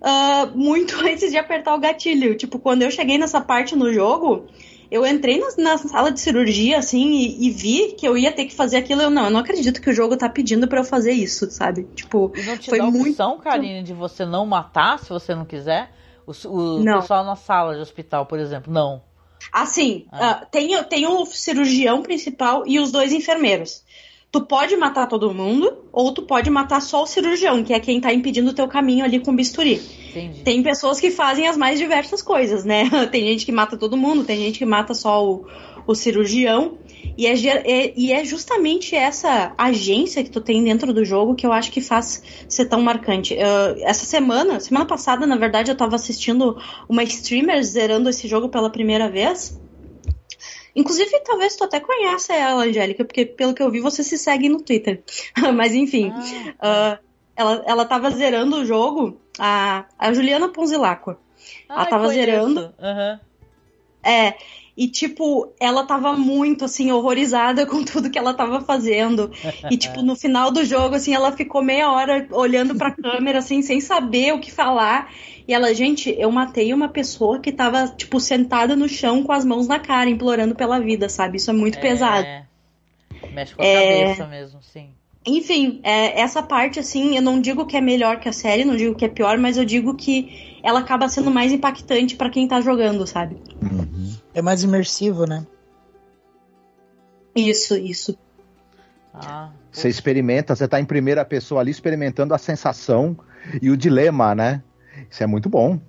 uh, 0.01 0.57
muito 0.57 0.95
antes 1.05 1.31
de 1.31 1.37
apertar 1.37 1.73
o 1.73 1.79
gatilho. 1.79 2.35
Tipo, 2.35 2.59
quando 2.59 2.83
eu 2.83 2.91
cheguei 2.91 3.17
nessa 3.17 3.41
parte 3.41 3.75
no 3.75 3.91
jogo, 3.91 4.47
eu 4.93 5.07
entrei 5.07 5.39
na, 5.39 5.47
na, 5.57 5.77
sala 5.79 6.11
de 6.11 6.19
cirurgia, 6.19 6.77
assim, 6.77 7.13
e, 7.13 7.47
e, 7.47 7.49
vi 7.49 7.93
que 7.93 8.07
eu 8.07 8.15
ia 8.15 8.31
ter 8.31 8.45
que 8.45 8.53
fazer 8.53 8.77
aquilo. 8.77 9.01
Eu 9.01 9.09
não, 9.09 9.25
eu 9.25 9.31
não 9.31 9.39
acredito 9.39 9.81
que 9.81 9.89
o 9.89 9.93
jogo 9.93 10.15
tá 10.15 10.29
pedindo 10.29 10.67
para 10.67 10.79
eu 10.81 10.83
fazer 10.83 11.13
isso, 11.13 11.49
sabe? 11.49 11.87
Tipo, 11.95 12.31
e 12.35 12.43
não 12.43 12.55
te 12.55 12.69
foi 12.69 12.77
dá 12.77 12.85
muito. 12.85 13.09
opção, 13.09 13.39
Karine, 13.39 13.81
de 13.81 13.91
você 13.91 14.23
não 14.23 14.45
matar 14.45 14.99
se 14.99 15.09
você 15.09 15.33
não 15.33 15.45
quiser? 15.45 15.89
O, 16.27 16.31
o 16.47 16.83
não. 16.83 17.01
pessoal 17.01 17.25
na 17.25 17.35
sala 17.35 17.73
de 17.73 17.81
hospital, 17.81 18.27
por 18.27 18.37
exemplo, 18.37 18.71
não. 18.71 19.01
Assim, 19.51 20.05
ah. 20.11 20.43
uh, 20.43 20.47
tem, 20.51 20.83
tem 20.83 21.07
o 21.07 21.25
cirurgião 21.25 22.03
principal 22.03 22.63
e 22.67 22.79
os 22.79 22.91
dois 22.91 23.11
enfermeiros. 23.11 23.82
Tu 24.33 24.41
pode 24.41 24.75
matar 24.75 25.05
todo 25.05 25.31
mundo, 25.31 25.77
ou 25.91 26.11
tu 26.11 26.23
pode 26.23 26.49
matar 26.49 26.81
só 26.81 27.03
o 27.03 27.05
cirurgião, 27.05 27.63
que 27.63 27.71
é 27.71 27.79
quem 27.79 28.01
tá 28.01 28.11
impedindo 28.11 28.49
o 28.49 28.53
teu 28.53 28.67
caminho 28.67 29.05
ali 29.05 29.19
com 29.19 29.35
bisturi. 29.35 29.79
Entendi. 30.09 30.41
Tem 30.41 30.63
pessoas 30.63 30.99
que 30.99 31.11
fazem 31.11 31.47
as 31.47 31.55
mais 31.55 31.77
diversas 31.77 32.19
coisas, 32.19 32.65
né? 32.65 32.89
Tem 33.13 33.27
gente 33.27 33.45
que 33.45 33.51
mata 33.51 33.77
todo 33.77 33.95
mundo, 33.95 34.23
tem 34.23 34.37
gente 34.37 34.57
que 34.57 34.65
mata 34.65 34.95
só 34.95 35.23
o, 35.23 35.45
o 35.85 35.93
cirurgião. 35.93 36.79
E 37.15 37.27
é, 37.27 37.33
é, 37.33 37.93
e 37.95 38.11
é 38.11 38.25
justamente 38.25 38.95
essa 38.95 39.53
agência 39.55 40.23
que 40.23 40.31
tu 40.31 40.41
tem 40.41 40.63
dentro 40.63 40.91
do 40.91 41.05
jogo 41.05 41.35
que 41.35 41.45
eu 41.45 41.53
acho 41.53 41.71
que 41.71 41.79
faz 41.79 42.23
ser 42.49 42.65
tão 42.65 42.81
marcante. 42.81 43.35
Uh, 43.35 43.83
essa 43.83 44.03
semana, 44.03 44.59
semana 44.59 44.87
passada, 44.87 45.27
na 45.27 45.35
verdade, 45.35 45.69
eu 45.69 45.77
tava 45.77 45.95
assistindo 45.95 46.57
uma 46.89 47.03
streamer 47.03 47.63
zerando 47.63 48.09
esse 48.09 48.27
jogo 48.27 48.49
pela 48.49 48.67
primeira 48.67 49.09
vez. 49.11 49.61
Inclusive, 50.75 51.11
talvez 51.23 51.55
tu 51.55 51.63
até 51.63 51.79
conheça 51.79 52.33
ela, 52.33 52.63
Angélica, 52.63 53.05
porque 53.05 53.25
pelo 53.25 53.53
que 53.53 53.61
eu 53.61 53.69
vi, 53.69 53.79
você 53.79 54.03
se 54.03 54.17
segue 54.17 54.49
no 54.49 54.61
Twitter. 54.61 55.03
Mas 55.53 55.73
enfim. 55.73 56.11
Ah, 56.59 56.97
uh, 56.99 57.03
ela, 57.35 57.63
ela 57.65 57.85
tava 57.85 58.09
zerando 58.11 58.57
o 58.57 58.65
jogo, 58.65 59.19
a, 59.39 59.85
a 59.97 60.13
Juliana 60.13 60.49
Ponzilacqua. 60.49 61.19
ela 61.69 61.85
tava 61.85 62.05
conheço. 62.05 62.25
zerando. 62.25 62.73
Uhum. 62.79 63.19
É, 64.03 64.33
e 64.75 64.87
tipo, 64.87 65.53
ela 65.59 65.85
tava 65.85 66.13
muito 66.13 66.65
assim, 66.65 66.91
horrorizada 66.91 67.65
com 67.67 67.83
tudo 67.83 68.09
que 68.09 68.17
ela 68.17 68.33
tava 68.33 68.61
fazendo. 68.61 69.31
E 69.69 69.77
tipo, 69.77 70.01
no 70.01 70.15
final 70.15 70.51
do 70.51 70.65
jogo, 70.65 70.95
assim, 70.95 71.13
ela 71.13 71.31
ficou 71.31 71.61
meia 71.61 71.91
hora 71.91 72.27
olhando 72.31 72.75
pra 72.75 72.91
câmera, 72.91 73.39
assim, 73.39 73.61
sem 73.61 73.79
saber 73.79 74.33
o 74.33 74.39
que 74.39 74.51
falar. 74.51 75.11
E 75.47 75.53
ela, 75.53 75.73
gente, 75.73 76.13
eu 76.17 76.31
matei 76.31 76.73
uma 76.73 76.87
pessoa 76.87 77.39
que 77.39 77.51
tava, 77.51 77.87
tipo, 77.87 78.19
sentada 78.19 78.75
no 78.75 78.87
chão 78.87 79.23
com 79.23 79.31
as 79.31 79.45
mãos 79.45 79.67
na 79.67 79.79
cara, 79.79 80.09
implorando 80.09 80.55
pela 80.55 80.79
vida, 80.79 81.07
sabe? 81.09 81.37
Isso 81.37 81.51
é 81.51 81.53
muito 81.53 81.77
é... 81.77 81.81
pesado. 81.81 82.27
Mexe 83.31 83.55
com 83.55 83.61
a 83.61 83.65
é... 83.65 84.03
cabeça 84.03 84.27
mesmo, 84.27 84.61
sim. 84.61 84.89
Enfim, 85.25 85.79
é, 85.83 86.19
essa 86.19 86.43
parte, 86.43 86.79
assim, 86.79 87.15
eu 87.15 87.21
não 87.21 87.39
digo 87.39 87.65
que 87.65 87.77
é 87.77 87.81
melhor 87.81 88.19
que 88.19 88.27
a 88.27 88.33
série, 88.33 88.65
não 88.65 88.75
digo 88.75 88.93
que 88.93 89.05
é 89.05 89.07
pior, 89.07 89.37
mas 89.37 89.55
eu 89.55 89.63
digo 89.63 89.95
que 89.95 90.57
ela 90.61 90.79
acaba 90.79 91.07
sendo 91.07 91.31
mais 91.31 91.51
impactante 91.53 92.15
para 92.15 92.29
quem 92.29 92.45
tá 92.45 92.59
jogando, 92.59 93.07
sabe? 93.07 93.37
Uhum. 93.61 94.13
É 94.33 94.41
mais 94.41 94.63
imersivo, 94.63 95.25
né? 95.25 95.45
Isso, 97.35 97.75
isso. 97.75 98.17
Ah, 99.13 99.51
você 99.71 99.89
experimenta, 99.89 100.55
você 100.55 100.67
tá 100.67 100.79
em 100.79 100.85
primeira 100.85 101.23
pessoa 101.23 101.61
ali 101.61 101.69
experimentando 101.69 102.33
a 102.33 102.37
sensação 102.37 103.17
e 103.61 103.69
o 103.69 103.77
dilema, 103.77 104.33
né? 104.33 104.63
Isso 105.09 105.23
é 105.23 105.27
muito 105.27 105.49
bom. 105.49 105.79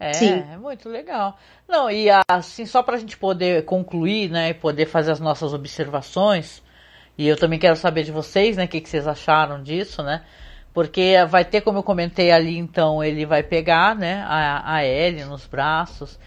É, 0.00 0.12
Sim. 0.12 0.44
é 0.52 0.56
muito 0.56 0.88
legal. 0.88 1.38
Não, 1.66 1.90
e 1.90 2.08
assim, 2.28 2.64
só 2.66 2.82
pra 2.82 2.98
gente 2.98 3.16
poder 3.16 3.64
concluir, 3.64 4.30
né, 4.30 4.50
e 4.50 4.54
poder 4.54 4.86
fazer 4.86 5.10
as 5.10 5.18
nossas 5.18 5.52
observações, 5.52 6.62
e 7.16 7.26
eu 7.26 7.36
também 7.36 7.58
quero 7.58 7.74
saber 7.74 8.04
de 8.04 8.12
vocês, 8.12 8.56
né, 8.56 8.64
o 8.64 8.68
que, 8.68 8.80
que 8.80 8.88
vocês 8.88 9.06
acharam 9.06 9.62
disso, 9.62 10.02
né? 10.02 10.22
Porque 10.72 11.16
vai 11.28 11.44
ter, 11.44 11.62
como 11.62 11.78
eu 11.78 11.82
comentei 11.82 12.30
ali, 12.30 12.56
então, 12.56 13.02
ele 13.02 13.26
vai 13.26 13.42
pegar, 13.42 13.96
né, 13.96 14.22
a, 14.28 14.74
a 14.74 14.86
Ellie 14.86 15.24
nos 15.24 15.46
braços 15.46 16.18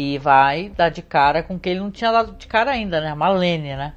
e 0.00 0.16
vai 0.16 0.68
dar 0.68 0.90
de 0.90 1.02
cara 1.02 1.42
com 1.42 1.58
que 1.58 1.68
ele 1.68 1.80
não 1.80 1.90
tinha 1.90 2.12
dado 2.12 2.30
de 2.36 2.46
cara 2.46 2.70
ainda, 2.70 3.00
né, 3.00 3.10
a 3.10 3.16
Malene, 3.16 3.74
né? 3.74 3.94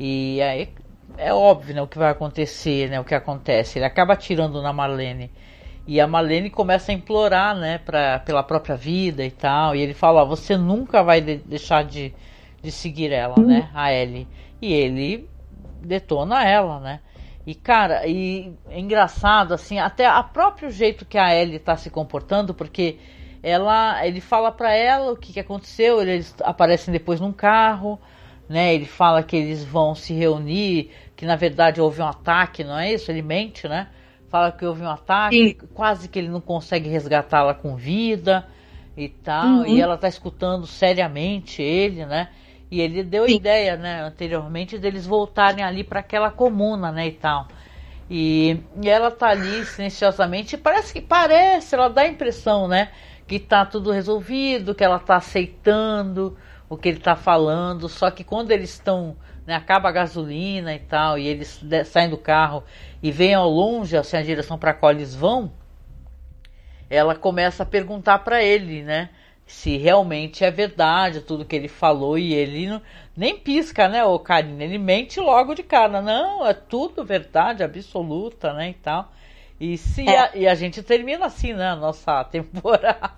E 0.00 0.40
aí 0.40 0.70
é 1.18 1.30
óbvio, 1.34 1.74
né, 1.74 1.82
o 1.82 1.86
que 1.86 1.98
vai 1.98 2.10
acontecer, 2.10 2.88
né, 2.88 2.98
o 2.98 3.04
que 3.04 3.14
acontece. 3.14 3.78
Ele 3.78 3.84
acaba 3.84 4.14
atirando 4.14 4.62
na 4.62 4.72
Marlene. 4.72 5.30
E 5.86 6.00
a 6.00 6.06
Malene 6.06 6.48
começa 6.48 6.90
a 6.90 6.94
implorar, 6.94 7.54
né, 7.54 7.76
pra, 7.76 8.18
pela 8.20 8.42
própria 8.42 8.76
vida 8.76 9.26
e 9.26 9.30
tal. 9.30 9.76
E 9.76 9.82
ele 9.82 9.92
fala: 9.92 10.22
ó, 10.22 10.24
você 10.24 10.56
nunca 10.56 11.02
vai 11.02 11.20
de 11.20 11.36
deixar 11.36 11.84
de, 11.84 12.14
de 12.62 12.72
seguir 12.72 13.12
ela, 13.12 13.36
né, 13.36 13.68
a 13.74 13.92
Ellie. 13.92 14.26
E 14.62 14.72
ele 14.72 15.28
detona 15.82 16.48
ela, 16.48 16.80
né. 16.80 17.00
E 17.46 17.54
cara, 17.54 18.06
e 18.06 18.54
é 18.70 18.80
engraçado 18.80 19.52
assim, 19.52 19.78
até 19.78 20.06
a 20.06 20.22
próprio 20.22 20.70
jeito 20.70 21.04
que 21.04 21.18
a 21.18 21.34
Ellie 21.34 21.58
tá 21.58 21.76
se 21.76 21.90
comportando, 21.90 22.54
porque 22.54 22.98
ela, 23.42 24.06
ele 24.06 24.20
fala 24.20 24.50
para 24.50 24.74
ela 24.74 25.12
o 25.12 25.16
que, 25.16 25.32
que 25.32 25.40
aconteceu, 25.40 26.00
eles 26.00 26.34
aparecem 26.42 26.92
depois 26.92 27.20
num 27.20 27.32
carro, 27.32 27.98
né? 28.48 28.74
Ele 28.74 28.86
fala 28.86 29.22
que 29.22 29.36
eles 29.36 29.64
vão 29.64 29.94
se 29.94 30.14
reunir, 30.14 30.90
que 31.14 31.26
na 31.26 31.36
verdade 31.36 31.80
houve 31.80 32.00
um 32.00 32.06
ataque, 32.06 32.64
não 32.64 32.78
é 32.78 32.92
isso? 32.92 33.10
Ele 33.10 33.22
mente, 33.22 33.68
né? 33.68 33.88
Fala 34.28 34.50
que 34.52 34.64
houve 34.64 34.82
um 34.82 34.90
ataque, 34.90 35.36
Sim. 35.36 35.68
quase 35.72 36.08
que 36.08 36.18
ele 36.18 36.28
não 36.28 36.40
consegue 36.40 36.88
resgatá-la 36.88 37.54
com 37.54 37.76
vida 37.76 38.46
e 38.96 39.08
tal, 39.08 39.58
uhum. 39.58 39.66
e 39.66 39.80
ela 39.80 39.96
tá 39.96 40.08
escutando 40.08 40.66
seriamente 40.66 41.62
ele, 41.62 42.04
né? 42.04 42.28
E 42.70 42.80
ele 42.80 43.04
deu 43.04 43.24
a 43.24 43.30
ideia, 43.30 43.76
né, 43.76 44.02
anteriormente, 44.02 44.76
deles 44.76 45.06
voltarem 45.06 45.64
ali 45.64 45.84
para 45.84 46.00
aquela 46.00 46.30
comuna, 46.30 46.90
né, 46.90 47.06
e 47.06 47.12
tal. 47.12 47.46
E, 48.10 48.58
e, 48.82 48.88
ela 48.88 49.10
tá 49.10 49.28
ali 49.28 49.64
silenciosamente, 49.64 50.56
parece 50.56 50.92
que 50.92 51.00
parece, 51.00 51.74
ela 51.74 51.88
dá 51.88 52.02
a 52.02 52.08
impressão, 52.08 52.66
né, 52.66 52.90
que 53.26 53.38
tá 53.38 53.64
tudo 53.66 53.90
resolvido, 53.90 54.74
que 54.74 54.84
ela 54.84 54.98
tá 54.98 55.16
aceitando 55.16 56.36
o 56.68 56.76
que 56.76 56.88
ele 56.88 57.00
tá 57.00 57.16
falando, 57.16 57.88
só 57.88 58.10
que 58.10 58.24
quando 58.24 58.50
eles 58.50 58.70
estão, 58.70 59.16
né, 59.46 59.54
acaba 59.54 59.88
a 59.88 59.92
gasolina 59.92 60.74
e 60.74 60.78
tal, 60.78 61.18
e 61.18 61.26
eles 61.26 61.60
saem 61.86 62.10
do 62.10 62.18
carro 62.18 62.64
e 63.02 63.10
veem 63.10 63.34
ao 63.34 63.48
longe, 63.48 63.96
assim, 63.96 64.16
a 64.16 64.22
direção 64.22 64.58
para 64.58 64.74
qual 64.74 64.92
eles 64.92 65.14
vão, 65.14 65.52
ela 66.88 67.14
começa 67.14 67.62
a 67.62 67.66
perguntar 67.66 68.20
para 68.20 68.42
ele, 68.42 68.82
né, 68.82 69.10
se 69.44 69.76
realmente 69.76 70.44
é 70.44 70.50
verdade 70.50 71.20
tudo 71.20 71.44
que 71.44 71.54
ele 71.54 71.68
falou 71.68 72.18
e 72.18 72.34
ele 72.34 72.66
não, 72.66 72.82
nem 73.16 73.38
pisca, 73.38 73.88
né, 73.88 74.04
o 74.04 74.18
Karina, 74.18 74.64
ele 74.64 74.78
mente 74.78 75.20
logo 75.20 75.54
de 75.54 75.62
cara, 75.62 76.02
não, 76.02 76.44
é 76.44 76.52
tudo 76.52 77.04
verdade 77.04 77.62
absoluta, 77.62 78.52
né, 78.52 78.70
e 78.70 78.74
tal. 78.74 79.12
E 79.60 79.78
se 79.78 80.06
é. 80.06 80.18
a, 80.18 80.30
e 80.34 80.46
a 80.46 80.54
gente 80.54 80.82
termina 80.82 81.26
assim, 81.26 81.52
né, 81.52 81.70
a 81.70 81.76
nossa 81.76 82.22
temporada. 82.30 83.12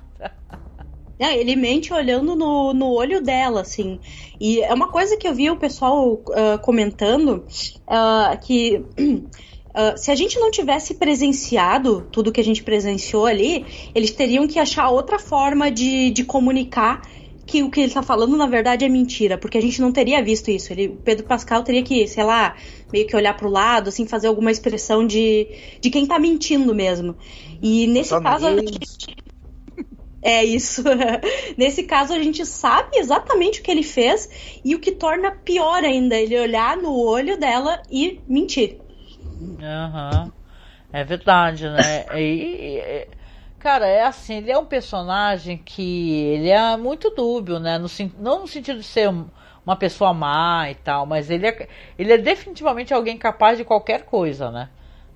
É, 1.19 1.37
ele 1.37 1.57
mente 1.57 1.93
olhando 1.93 2.37
no, 2.37 2.73
no 2.73 2.93
olho 2.93 3.21
dela, 3.21 3.63
assim. 3.63 3.99
E 4.41 4.61
é 4.61 4.73
uma 4.73 4.89
coisa 4.89 5.17
que 5.17 5.27
eu 5.27 5.35
vi 5.35 5.51
o 5.51 5.57
pessoal 5.57 6.13
uh, 6.13 6.59
comentando, 6.63 7.45
uh, 7.87 8.39
que 8.41 8.85
Uh, 8.99 9.95
se 9.99 10.11
a 10.11 10.15
gente 10.15 10.39
não 10.39 10.51
tivesse 10.51 10.95
presenciado 10.95 12.07
tudo 12.13 12.33
que 12.33 12.41
a 12.41 12.45
gente 12.45 12.63
presenciou 12.63 13.27
ali, 13.27 13.67
eles 13.95 14.13
teriam 14.13 14.47
que 14.47 14.59
achar 14.59 14.89
outra 14.91 15.19
forma 15.19 15.71
de, 15.71 16.11
de 16.11 16.25
comunicar 16.25 17.03
que 17.49 17.63
o 17.63 17.71
que 17.71 17.81
ele 17.81 17.89
está 17.89 18.03
falando 18.03 18.37
na 18.37 18.47
verdade 18.47 18.85
é 18.85 18.89
mentira, 18.91 19.39
porque 19.39 19.57
a 19.57 19.61
gente 19.61 19.81
não 19.81 19.91
teria 19.91 20.23
visto 20.23 20.51
isso. 20.51 20.71
Ele, 20.71 20.91
Pedro 21.03 21.25
Pascal 21.25 21.63
teria 21.63 21.83
que, 21.83 22.07
sei 22.07 22.23
lá, 22.23 22.55
meio 22.93 23.07
que 23.07 23.17
olhar 23.17 23.35
para 23.35 23.49
o 23.49 23.51
lado, 23.51 23.89
assim, 23.89 24.07
fazer 24.07 24.29
alguma 24.29 24.51
expressão 24.51 25.07
de, 25.07 25.49
de 25.81 25.89
quem 25.89 26.03
está 26.03 26.19
mentindo 26.19 26.75
mesmo. 26.75 27.17
E 27.63 27.87
nesse 27.87 28.11
Só 28.11 28.21
caso 28.21 28.47
a 28.47 28.55
gente... 28.55 28.79
É 30.21 30.45
isso. 30.45 30.83
Nesse 31.57 31.85
caso, 31.85 32.13
a 32.13 32.21
gente 32.21 32.45
sabe 32.45 32.99
exatamente 32.99 33.61
o 33.61 33.63
que 33.63 33.71
ele 33.71 33.85
fez 33.85 34.61
e 34.65 34.75
o 34.75 34.81
que 34.81 34.91
torna 34.91 35.31
pior 35.31 35.85
ainda 35.85 36.17
ele 36.17 36.39
olhar 36.39 36.77
no 36.77 36.93
olho 36.93 37.39
dela 37.39 37.81
e 37.89 38.21
mentir. 38.29 38.79
Uhum. 39.41 40.33
É 40.93 41.05
verdade, 41.05 41.69
né? 41.69 42.05
E, 42.17 42.21
e, 42.21 43.09
cara, 43.59 43.87
é 43.87 44.03
assim, 44.05 44.37
ele 44.37 44.51
é 44.51 44.59
um 44.59 44.65
personagem 44.65 45.59
que 45.59 46.13
ele 46.27 46.49
é 46.49 46.77
muito 46.77 47.11
dúbio, 47.11 47.59
né? 47.59 47.79
No, 47.79 47.89
não 48.19 48.41
no 48.41 48.49
sentido 48.49 48.79
de 48.79 48.85
ser 48.85 49.09
uma 49.65 49.77
pessoa 49.77 50.15
má 50.15 50.71
e 50.71 50.75
tal, 50.75 51.05
mas 51.05 51.31
ele 51.31 51.47
é, 51.47 51.69
ele 51.99 52.13
é 52.13 52.19
definitivamente 52.19 52.95
alguém 52.95 53.19
capaz 53.19 53.59
de 53.59 53.65
qualquer 53.65 54.03
coisa, 54.03 54.51
né? 54.51 54.69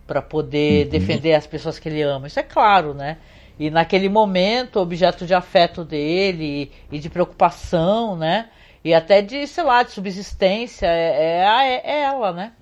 Para 0.07 0.20
poder 0.20 0.84
uhum. 0.84 0.90
defender 0.90 1.34
as 1.34 1.47
pessoas 1.47 1.78
que 1.78 1.88
ele 1.88 2.03
ama. 2.03 2.26
Isso 2.26 2.40
é 2.40 2.43
claro, 2.43 2.93
né? 2.93 3.18
E 3.59 3.70
naquele 3.70 4.09
momento, 4.09 4.80
objeto 4.80 5.24
de 5.24 5.34
afeto 5.34 5.84
dele 5.84 6.72
e, 6.90 6.97
e 6.97 6.99
de 6.99 7.09
preocupação, 7.09 8.16
né? 8.16 8.49
E 8.84 8.93
até 8.93 9.22
de, 9.22 9.47
sei 9.47 9.62
lá, 9.62 9.82
de 9.82 9.93
subsistência 9.93 10.86
é, 10.86 11.40
é, 11.40 11.45
é, 11.45 11.82
é 11.84 12.03
ela, 12.03 12.32
né? 12.32 12.53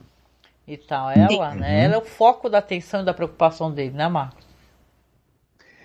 e 0.72 0.76
tal. 0.76 1.11
Ela, 1.11 1.55
né? 1.55 1.68
Uhum. 1.68 1.85
Ela 1.85 1.95
é 1.95 1.99
o 1.99 2.05
foco 2.05 2.49
da 2.49 2.59
atenção 2.59 3.03
e 3.03 3.05
da 3.05 3.12
preocupação 3.12 3.72
dele, 3.72 3.91
né, 3.91 4.09
Marcos? 4.09 4.50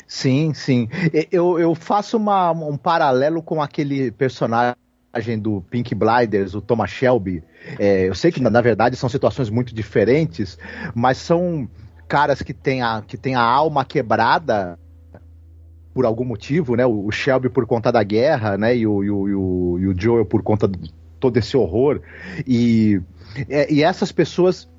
Sim, 0.07 0.53
sim. 0.53 0.87
Eu, 1.31 1.59
eu 1.59 1.73
faço 1.73 2.17
uma, 2.17 2.51
um 2.51 2.77
paralelo 2.77 3.41
com 3.41 3.61
aquele 3.61 4.11
personagem 4.11 4.75
do 5.41 5.61
Pink 5.69 5.95
Blinders, 5.95 6.53
o 6.53 6.61
Thomas 6.61 6.91
Shelby. 6.91 7.43
É, 7.79 8.07
eu 8.07 8.13
sei 8.13 8.31
que, 8.31 8.39
na 8.41 8.61
verdade, 8.61 8.95
são 8.95 9.09
situações 9.09 9.49
muito 9.49 9.73
diferentes, 9.73 10.57
mas 10.93 11.17
são 11.17 11.67
caras 12.07 12.41
que 12.41 12.53
têm 12.53 12.81
a, 12.81 13.01
que 13.05 13.17
têm 13.17 13.35
a 13.35 13.41
alma 13.41 13.83
quebrada 13.83 14.77
por 15.93 16.05
algum 16.05 16.25
motivo, 16.25 16.75
né? 16.75 16.85
O, 16.85 17.09
Shelby 17.09 17.49
por 17.49 17.65
conta 17.65 17.91
da 17.91 18.03
guerra, 18.03 18.57
né? 18.57 18.75
E 18.75 18.85
o, 18.85 19.03
e 19.03 19.09
o, 19.09 19.29
e 19.29 19.33
o, 19.33 19.79
e 19.79 19.87
o 19.87 19.99
Joel 19.99 20.25
por 20.25 20.43
conta 20.43 20.67
de 20.67 20.93
todo 21.19 21.37
esse 21.37 21.55
horror. 21.55 22.01
E, 22.45 23.01
é, 23.49 23.71
e 23.73 23.81
essas 23.81 24.11
pessoas 24.11 24.69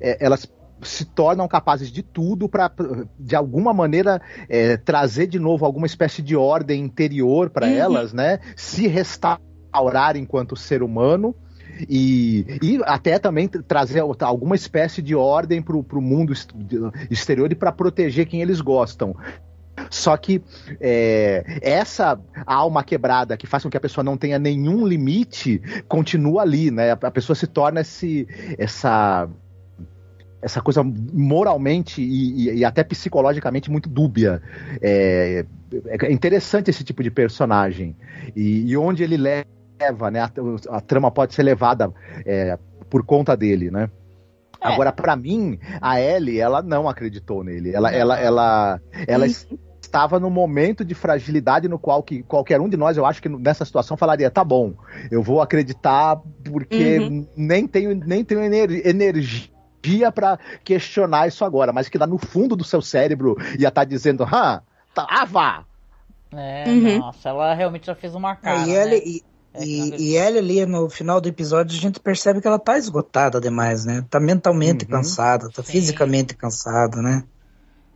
é, 0.00 0.24
elas 0.24 0.46
se 0.82 1.04
tornam 1.04 1.46
capazes 1.48 1.90
de 1.90 2.02
tudo 2.02 2.48
para, 2.48 2.70
de 3.18 3.34
alguma 3.34 3.72
maneira, 3.72 4.20
é, 4.48 4.76
trazer 4.76 5.26
de 5.26 5.38
novo 5.38 5.64
alguma 5.64 5.86
espécie 5.86 6.22
de 6.22 6.36
ordem 6.36 6.82
interior 6.82 7.50
para 7.50 7.66
uhum. 7.66 7.72
elas, 7.72 8.12
né? 8.12 8.38
Se 8.56 8.86
restaurar 8.86 10.16
enquanto 10.16 10.56
ser 10.56 10.82
humano. 10.82 11.34
E, 11.88 12.44
e 12.62 12.80
até 12.84 13.18
também 13.18 13.48
trazer 13.48 14.00
alguma 14.00 14.54
espécie 14.54 15.00
de 15.00 15.14
ordem 15.14 15.62
para 15.62 15.76
o 15.76 16.02
mundo 16.02 16.32
exterior 17.10 17.50
e 17.50 17.54
para 17.54 17.72
proteger 17.72 18.26
quem 18.26 18.42
eles 18.42 18.60
gostam. 18.60 19.16
Só 19.90 20.16
que 20.16 20.42
é, 20.80 21.44
essa 21.62 22.20
alma 22.46 22.84
quebrada 22.84 23.36
que 23.36 23.46
faz 23.46 23.62
com 23.62 23.70
que 23.70 23.76
a 23.76 23.80
pessoa 23.80 24.04
não 24.04 24.16
tenha 24.16 24.38
nenhum 24.38 24.86
limite 24.86 25.60
continua 25.88 26.42
ali, 26.42 26.70
né? 26.70 26.90
A 26.90 27.10
pessoa 27.10 27.34
se 27.34 27.46
torna 27.46 27.80
esse, 27.80 28.28
essa 28.58 29.28
essa 30.42 30.60
coisa 30.60 30.82
moralmente 30.82 32.02
e, 32.02 32.48
e, 32.48 32.58
e 32.58 32.64
até 32.64 32.82
psicologicamente 32.82 33.70
muito 33.70 33.88
dúbia. 33.88 34.42
É, 34.82 35.46
é, 35.86 36.12
interessante 36.12 36.68
esse 36.68 36.82
tipo 36.82 37.02
de 37.02 37.10
personagem. 37.10 37.96
E, 38.34 38.68
e 38.68 38.76
onde 38.76 39.04
ele 39.04 39.16
leva, 39.16 40.10
né? 40.10 40.20
A, 40.20 40.30
a 40.70 40.80
trama 40.80 41.10
pode 41.12 41.32
ser 41.32 41.44
levada 41.44 41.92
é, 42.26 42.58
por 42.90 43.04
conta 43.04 43.36
dele, 43.36 43.70
né? 43.70 43.88
É. 44.60 44.68
Agora, 44.68 44.92
para 44.92 45.14
mim, 45.14 45.58
a 45.80 46.00
Ellie, 46.00 46.40
ela 46.40 46.60
não 46.60 46.88
acreditou 46.88 47.44
nele. 47.44 47.74
Ela, 47.74 47.92
ela, 47.92 48.18
ela, 48.18 48.80
ela, 49.06 49.26
estava 49.26 50.18
no 50.18 50.30
momento 50.30 50.84
de 50.84 50.94
fragilidade 50.94 51.68
no 51.68 51.78
qual 51.78 52.02
que 52.02 52.22
qualquer 52.22 52.60
um 52.60 52.68
de 52.68 52.76
nós, 52.76 52.96
eu 52.96 53.04
acho 53.04 53.20
que 53.20 53.28
nessa 53.28 53.64
situação 53.64 53.96
falaria, 53.96 54.30
tá 54.30 54.42
bom, 54.42 54.74
eu 55.10 55.22
vou 55.22 55.42
acreditar 55.42 56.18
porque 56.44 56.98
uhum. 56.98 57.26
nem 57.36 57.66
tenho 57.66 57.94
nem 57.94 58.24
tenho 58.24 58.42
energia 58.42 59.51
dia 59.82 60.12
para 60.12 60.38
questionar 60.64 61.26
isso 61.26 61.44
agora, 61.44 61.72
mas 61.72 61.88
que 61.88 61.98
lá 61.98 62.06
no 62.06 62.18
fundo 62.18 62.54
do 62.54 62.64
seu 62.64 62.80
cérebro 62.80 63.36
ia 63.58 63.68
estar 63.68 63.72
tá 63.72 63.84
dizendo, 63.84 64.24
ah, 64.24 64.62
tava! 64.94 65.66
É, 66.34 66.64
uhum. 66.66 66.98
nossa, 66.98 67.28
ela 67.28 67.54
realmente 67.54 67.86
já 67.86 67.94
fez 67.94 68.14
uma 68.14 68.34
cara. 68.36 68.62
É, 68.62 68.66
e, 68.66 68.74
ela, 68.74 68.90
né? 68.90 68.96
e, 69.04 69.22
é, 69.54 69.64
e, 69.64 70.12
e 70.12 70.16
ela 70.16 70.38
ali 70.38 70.64
no 70.64 70.88
final 70.88 71.20
do 71.20 71.28
episódio 71.28 71.76
a 71.76 71.80
gente 71.80 72.00
percebe 72.00 72.40
que 72.40 72.46
ela 72.46 72.58
tá 72.58 72.78
esgotada 72.78 73.40
demais, 73.40 73.84
né? 73.84 74.04
Tá 74.08 74.18
mentalmente 74.18 74.84
uhum. 74.84 74.92
cansada, 74.92 75.50
tá 75.50 75.62
Sim. 75.62 75.72
fisicamente 75.72 76.34
cansada, 76.34 77.02
né? 77.02 77.24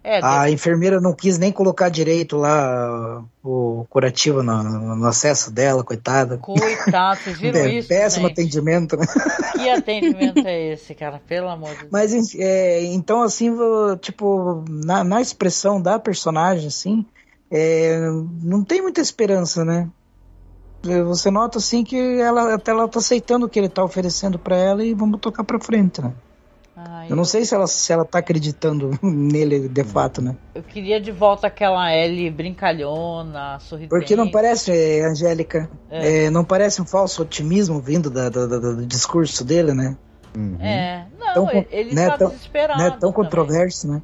É, 0.07 0.21
a 0.23 0.43
deve... 0.43 0.53
enfermeira 0.53 1.01
não 1.01 1.13
quis 1.13 1.37
nem 1.37 1.51
colocar 1.51 1.89
direito 1.89 2.37
lá 2.37 3.25
o 3.43 3.85
curativo 3.91 4.41
no, 4.41 4.95
no 4.95 5.05
acesso 5.05 5.51
dela, 5.51 5.83
coitada. 5.83 6.39
Coitado, 6.39 7.19
vocês 7.23 7.41
viram 7.41 7.59
é, 7.67 7.75
isso? 7.75 7.89
Péssimo 7.89 8.29
gente. 8.29 8.41
atendimento, 8.41 8.97
né? 8.97 9.05
Que 9.57 9.69
atendimento 9.69 10.47
é 10.47 10.75
esse, 10.75 10.95
cara? 10.95 11.21
Pelo 11.27 11.49
amor 11.49 11.71
de 11.71 11.79
Deus. 11.79 11.89
Mas, 11.91 12.35
é, 12.37 12.85
então, 12.85 13.21
assim, 13.21 13.53
tipo, 14.01 14.65
na, 14.69 15.03
na 15.03 15.21
expressão 15.21 15.83
da 15.83 15.99
personagem, 15.99 16.69
assim, 16.69 17.05
é, 17.51 17.99
não 18.45 18.63
tem 18.63 18.81
muita 18.81 19.01
esperança, 19.01 19.65
né? 19.65 19.89
Você 21.07 21.33
nota, 21.33 21.59
assim, 21.59 21.83
que 21.83 22.21
ela 22.21 22.55
até 22.55 22.71
ela 22.71 22.87
tá 22.87 23.01
aceitando 23.01 23.47
o 23.47 23.49
que 23.49 23.59
ele 23.59 23.69
tá 23.69 23.83
oferecendo 23.83 24.39
para 24.39 24.57
ela 24.57 24.85
e 24.85 24.95
vamos 24.95 25.19
tocar 25.19 25.43
pra 25.43 25.59
frente, 25.59 26.01
né? 26.01 26.13
Ai, 26.89 27.11
eu 27.11 27.17
não 27.17 27.25
sei 27.25 27.45
se 27.45 27.55
ela, 27.55 27.67
se 27.67 27.93
ela 27.93 28.05
tá 28.05 28.19
acreditando 28.19 28.99
nele 29.03 29.69
de 29.69 29.85
fato, 29.85 30.23
né? 30.23 30.37
Eu 30.55 30.63
queria 30.63 31.01
de 31.01 31.11
volta 31.11 31.47
aquela 31.47 31.95
Ellie 31.95 32.31
brincalhona, 32.31 33.59
sorridente. 33.61 33.91
Porque 33.91 34.15
não 34.15 34.31
parece, 34.31 34.71
é, 34.71 35.05
Angélica, 35.05 35.69
é. 35.91 36.27
É, 36.27 36.31
não 36.31 36.45
parece 36.45 36.81
um 36.81 36.87
falso 36.87 37.23
otimismo 37.23 37.81
vindo 37.81 38.11
da, 38.11 38.29
da, 38.29 38.47
da, 38.47 38.59
do 38.59 38.87
discurso 38.87 39.45
dele, 39.45 39.73
né? 39.73 39.97
Uhum. 40.37 40.59
É, 40.61 41.07
não, 41.19 41.35
tão, 41.35 41.65
ele 41.71 41.95
né, 41.95 42.09
tá 42.09 42.19
tão, 42.19 42.29
desesperado. 42.29 42.83
Né, 42.83 42.97
tão 43.01 43.13
controverso, 43.13 43.89
né? 43.89 44.03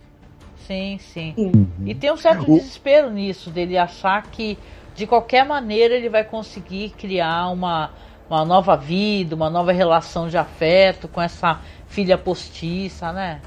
sim, 0.67 0.99
sim. 0.99 1.35
Uhum. 1.37 1.67
E 1.85 1.95
tem 1.95 2.11
um 2.11 2.17
certo 2.17 2.47
desespero 2.47 3.11
nisso, 3.11 3.51
dele 3.51 3.77
achar 3.77 4.23
que 4.23 4.59
de 4.95 5.07
qualquer 5.07 5.45
maneira 5.45 5.95
ele 5.95 6.09
vai 6.09 6.25
conseguir 6.25 6.91
criar 6.91 7.49
uma, 7.49 7.91
uma 8.29 8.45
nova 8.45 8.77
vida, 8.77 9.35
uma 9.35 9.51
nova 9.51 9.73
relação 9.73 10.29
de 10.29 10.37
afeto 10.37 11.09
com 11.09 11.21
essa 11.21 11.61
filha 11.93 12.17
postiça, 12.17 13.13
né? 13.13 13.43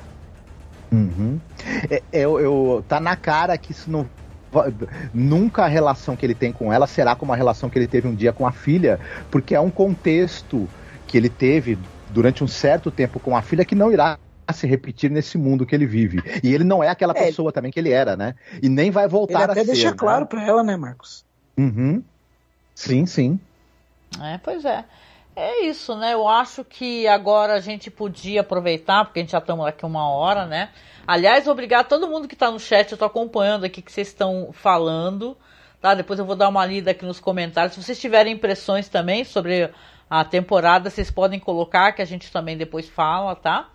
Uhum. 0.94 1.40
É, 1.90 2.04
eu, 2.14 2.40
eu, 2.40 2.86
tá 2.88 3.00
na 3.00 3.16
cara 3.16 3.58
que 3.58 3.72
isso 3.72 3.90
não 3.90 4.06
nunca 5.14 5.66
a 5.66 5.68
relação 5.68 6.16
que 6.16 6.26
ele 6.26 6.36
tem 6.36 6.54
com 6.54 6.72
ela 6.72 6.88
será 6.88 7.14
como 7.14 7.34
a 7.34 7.36
relação 7.36 7.70
que 7.70 7.78
ele 7.78 7.88
teve 7.88 8.08
um 8.08 8.16
dia 8.16 8.32
com 8.32 8.48
a 8.48 8.54
filha, 8.54 8.98
porque 9.30 9.54
é 9.54 9.60
um 9.60 9.70
contexto 9.70 10.70
que 11.08 11.18
ele 11.18 11.28
teve 11.28 11.78
durante 12.14 12.42
um 12.42 12.48
certo 12.48 12.90
tempo 12.90 13.20
com 13.20 13.36
a 13.36 13.42
filha 13.42 13.66
que 13.66 13.76
não 13.76 13.92
irá 13.92 14.18
se 14.54 14.66
repetir 14.66 15.12
nesse 15.12 15.38
mundo 15.38 15.66
que 15.66 15.76
ele 15.76 15.86
vive. 15.86 16.22
E 16.42 16.54
ele 16.54 16.64
não 16.64 16.82
é 16.82 16.88
aquela 16.88 17.14
é, 17.18 17.26
pessoa 17.26 17.52
também 17.52 17.72
que 17.72 17.80
ele 17.80 17.92
era, 17.92 18.16
né? 18.16 18.34
E 18.62 18.70
nem 18.70 18.92
vai 18.92 19.10
voltar 19.10 19.42
ele 19.42 19.52
até 19.52 19.62
a 19.62 19.66
ser. 19.66 19.72
deixa 19.74 19.92
né? 19.92 19.98
claro 19.98 20.26
para 20.28 20.46
ela, 20.46 20.64
né, 20.64 20.78
Marcos? 20.78 21.26
Uhum. 21.58 22.02
Sim, 22.74 23.06
sim. 23.06 23.40
É, 24.22 24.38
pois 24.38 24.64
é. 24.64 24.86
É 25.36 25.66
isso, 25.66 25.94
né? 25.98 26.14
Eu 26.14 26.28
acho 26.30 26.64
que 26.64 27.06
agora 27.08 27.56
a 27.56 27.60
gente 27.60 27.92
podia 27.92 28.40
aproveitar, 28.40 29.04
porque 29.04 29.20
a 29.20 29.22
gente 29.22 29.34
já 29.34 29.40
estamos 29.40 29.66
aqui 29.68 29.86
uma 29.86 30.10
hora, 30.10 30.46
né? 30.46 30.70
Aliás, 31.06 31.46
obrigado 31.46 31.82
a 31.82 31.90
todo 31.90 32.08
mundo 32.08 32.26
que 32.26 32.36
está 32.36 32.50
no 32.50 32.58
chat, 32.58 32.90
eu 32.90 32.96
estou 32.96 33.06
acompanhando 33.06 33.66
aqui 33.66 33.82
que 33.82 33.92
vocês 33.92 34.08
estão 34.08 34.52
falando, 34.54 35.38
tá? 35.82 35.94
Depois 35.94 36.20
eu 36.20 36.26
vou 36.26 36.38
dar 36.38 36.48
uma 36.48 36.66
lida 36.66 36.92
aqui 36.92 37.04
nos 37.06 37.20
comentários. 37.20 37.74
Se 37.74 37.84
vocês 37.84 38.00
tiverem 38.00 38.34
impressões 38.34 38.88
também 38.88 39.26
sobre 39.26 39.70
a 40.10 40.24
temporada, 40.24 40.90
vocês 40.90 41.12
podem 41.12 41.38
colocar, 41.40 41.92
que 41.92 42.02
a 42.02 42.06
gente 42.06 42.32
também 42.32 42.56
depois 42.58 42.88
fala, 42.88 43.36
tá? 43.36 43.70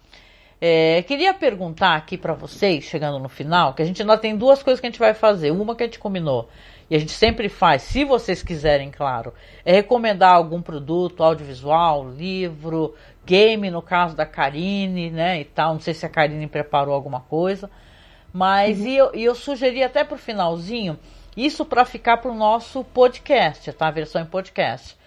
É, 0.62 1.02
queria 1.02 1.34
perguntar 1.34 1.94
aqui 1.94 2.16
para 2.16 2.32
vocês, 2.32 2.84
chegando 2.84 3.18
no 3.18 3.28
final, 3.28 3.74
que 3.74 3.82
a 3.82 3.84
gente 3.84 4.00
ainda 4.00 4.16
tem 4.16 4.34
duas 4.34 4.62
coisas 4.62 4.80
que 4.80 4.86
a 4.86 4.90
gente 4.90 4.98
vai 4.98 5.12
fazer. 5.12 5.50
Uma 5.50 5.76
que 5.76 5.82
a 5.82 5.86
gente 5.86 5.98
combinou, 5.98 6.48
e 6.90 6.96
a 6.96 6.98
gente 6.98 7.12
sempre 7.12 7.48
faz, 7.48 7.82
se 7.82 8.04
vocês 8.04 8.42
quiserem, 8.42 8.90
claro, 8.90 9.32
é 9.64 9.72
recomendar 9.72 10.34
algum 10.34 10.60
produto 10.60 11.22
audiovisual, 11.22 12.10
livro, 12.10 12.96
game, 13.24 13.70
no 13.70 13.80
caso 13.80 14.16
da 14.16 14.26
Karine, 14.26 15.08
né, 15.08 15.40
e 15.40 15.44
tal. 15.44 15.74
Não 15.74 15.80
sei 15.80 15.94
se 15.94 16.04
a 16.04 16.08
Karine 16.08 16.48
preparou 16.48 16.92
alguma 16.92 17.20
coisa. 17.20 17.70
Mas, 18.32 18.80
uhum. 18.80 18.86
e, 18.86 18.96
eu, 18.96 19.10
e 19.14 19.24
eu 19.24 19.36
sugeri 19.36 19.84
até 19.84 20.02
pro 20.02 20.18
finalzinho, 20.18 20.98
isso 21.36 21.64
para 21.64 21.84
ficar 21.84 22.16
pro 22.16 22.34
nosso 22.34 22.82
podcast, 22.82 23.72
tá? 23.72 23.86
A 23.86 23.92
versão 23.92 24.22
em 24.22 24.26
podcast. 24.26 24.98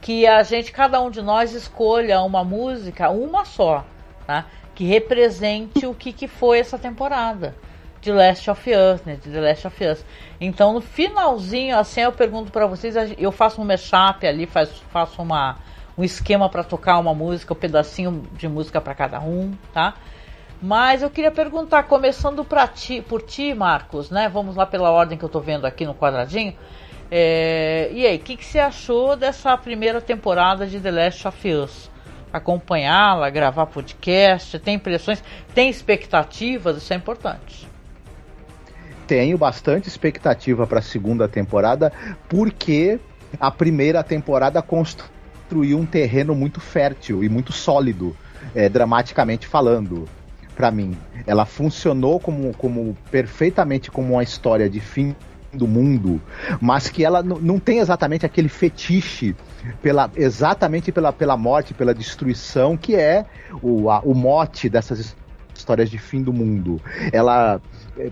Que 0.00 0.26
a 0.28 0.44
gente, 0.44 0.70
cada 0.70 1.00
um 1.00 1.10
de 1.10 1.22
nós, 1.22 1.54
escolha 1.54 2.22
uma 2.22 2.44
música, 2.44 3.10
uma 3.10 3.44
só, 3.44 3.84
tá? 4.26 4.46
Que 4.76 4.84
represente 4.84 5.86
o 5.86 5.94
que, 5.94 6.12
que 6.12 6.28
foi 6.28 6.60
essa 6.60 6.78
temporada 6.78 7.56
de 8.02 8.10
Last 8.10 8.50
of 8.50 8.68
Us, 8.68 9.02
né? 9.04 9.16
De 9.22 9.30
The 9.30 9.40
Last 9.40 9.66
of 9.66 9.84
Us. 9.84 10.04
Então, 10.40 10.74
no 10.74 10.80
finalzinho, 10.80 11.78
assim, 11.78 12.00
eu 12.00 12.12
pergunto 12.12 12.50
para 12.50 12.66
vocês, 12.66 12.94
eu 13.16 13.30
faço 13.30 13.62
um 13.62 13.64
mashup 13.64 14.26
ali, 14.26 14.44
faço, 14.44 14.82
faço 14.90 15.22
uma, 15.22 15.58
um 15.96 16.02
esquema 16.02 16.48
para 16.48 16.64
tocar 16.64 16.98
uma 16.98 17.14
música, 17.14 17.54
um 17.54 17.56
pedacinho 17.56 18.24
de 18.32 18.48
música 18.48 18.80
para 18.80 18.94
cada 18.94 19.20
um, 19.20 19.52
tá? 19.72 19.94
Mas 20.60 21.02
eu 21.02 21.10
queria 21.10 21.30
perguntar, 21.30 21.84
começando 21.84 22.44
pra 22.44 22.66
ti, 22.66 23.00
por 23.00 23.22
ti, 23.22 23.54
Marcos, 23.54 24.10
né? 24.10 24.28
Vamos 24.28 24.56
lá 24.56 24.66
pela 24.66 24.90
ordem 24.90 25.16
que 25.16 25.24
eu 25.24 25.28
tô 25.28 25.40
vendo 25.40 25.64
aqui 25.64 25.86
no 25.86 25.94
quadradinho. 25.94 26.54
É, 27.08 27.88
e 27.92 28.04
aí, 28.04 28.16
o 28.16 28.20
que, 28.20 28.36
que 28.36 28.44
você 28.44 28.58
achou 28.58 29.16
dessa 29.16 29.56
primeira 29.56 30.00
temporada 30.00 30.66
de 30.66 30.80
The 30.80 30.90
Last 30.90 31.28
of 31.28 31.52
Us? 31.52 31.90
Acompanhá-la, 32.32 33.28
gravar 33.30 33.66
podcast, 33.66 34.58
tem 34.58 34.76
impressões, 34.76 35.22
tem 35.54 35.68
expectativas, 35.68 36.78
isso 36.78 36.92
é 36.92 36.96
importante 36.96 37.71
tenho 39.06 39.36
bastante 39.36 39.88
expectativa 39.88 40.66
para 40.66 40.78
a 40.78 40.82
segunda 40.82 41.28
temporada, 41.28 41.92
porque 42.28 42.98
a 43.40 43.50
primeira 43.50 44.02
temporada 44.02 44.60
construiu 44.62 45.78
um 45.78 45.86
terreno 45.86 46.34
muito 46.34 46.60
fértil 46.60 47.22
e 47.22 47.28
muito 47.28 47.52
sólido, 47.52 48.16
é, 48.54 48.68
dramaticamente 48.68 49.46
falando, 49.46 50.08
para 50.54 50.70
mim. 50.70 50.96
Ela 51.26 51.44
funcionou 51.44 52.20
como, 52.20 52.52
como 52.54 52.96
perfeitamente 53.10 53.90
como 53.90 54.14
uma 54.14 54.22
história 54.22 54.68
de 54.68 54.80
fim 54.80 55.14
do 55.52 55.66
mundo, 55.66 56.20
mas 56.60 56.88
que 56.88 57.04
ela 57.04 57.22
não 57.22 57.58
tem 57.58 57.78
exatamente 57.78 58.24
aquele 58.24 58.48
fetiche 58.48 59.36
pela 59.82 60.10
exatamente 60.16 60.90
pela, 60.90 61.12
pela 61.12 61.36
morte, 61.36 61.74
pela 61.74 61.94
destruição 61.94 62.74
que 62.74 62.96
é 62.96 63.26
o, 63.62 63.90
a, 63.90 64.00
o 64.00 64.14
mote 64.14 64.70
dessas 64.70 65.14
histórias 65.54 65.90
de 65.90 65.98
fim 65.98 66.22
do 66.22 66.32
mundo. 66.32 66.80
Ela 67.12 67.60
é, 67.98 68.10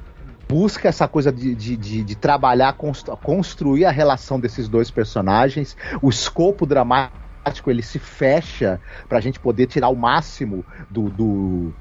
busca 0.51 0.89
essa 0.89 1.06
coisa 1.06 1.31
de, 1.31 1.55
de, 1.55 1.77
de, 1.77 2.02
de 2.02 2.14
trabalhar, 2.16 2.72
constru, 2.72 3.16
construir 3.16 3.85
a 3.85 3.90
relação 3.93 4.40
desses 4.40 4.68
dois 4.68 4.90
personagens, 4.90 5.77
o 6.02 6.10
escopo 6.10 6.66
dramático 6.66 7.70
ele 7.70 7.82
se 7.82 8.01
fecha 8.01 8.81
para 9.09 9.18
a 9.18 9.20
gente 9.20 9.39
poder 9.39 9.68
tirar 9.68 9.89
o 9.90 9.94
máximo 9.94 10.64
do, 10.90 11.09
do 11.09 11.72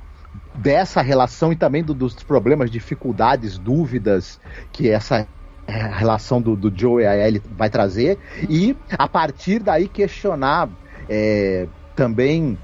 dessa 0.54 1.02
relação 1.02 1.52
e 1.52 1.56
também 1.56 1.84
do, 1.84 1.96
dos 1.96 2.14
problemas, 2.22 2.70
dificuldades, 2.70 3.58
dúvidas 3.58 4.40
que 4.72 4.88
essa 4.88 5.28
relação 5.68 6.40
do, 6.40 6.56
do 6.56 6.72
Joe 6.76 7.02
e 7.02 7.08
a 7.08 7.28
Ellie 7.28 7.42
vai 7.58 7.72
trazer. 7.72 8.20
E 8.48 8.78
a 8.92 9.08
partir 9.08 9.64
daí 9.64 9.88
questionar 9.88 10.70
é, 11.10 11.68
também 11.96 12.56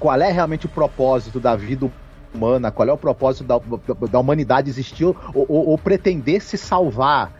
qual 0.00 0.20
é 0.20 0.32
realmente 0.32 0.66
o 0.66 0.68
propósito 0.68 1.38
da 1.38 1.54
vida 1.54 1.88
humana, 2.34 2.70
qual 2.70 2.88
é 2.88 2.92
o 2.92 2.98
propósito 2.98 3.44
da, 3.44 3.60
da 4.10 4.18
humanidade 4.18 4.70
existir 4.70 5.04
ou, 5.04 5.16
ou, 5.34 5.68
ou 5.68 5.78
pretender 5.78 6.40
se 6.40 6.56
salvar 6.56 7.32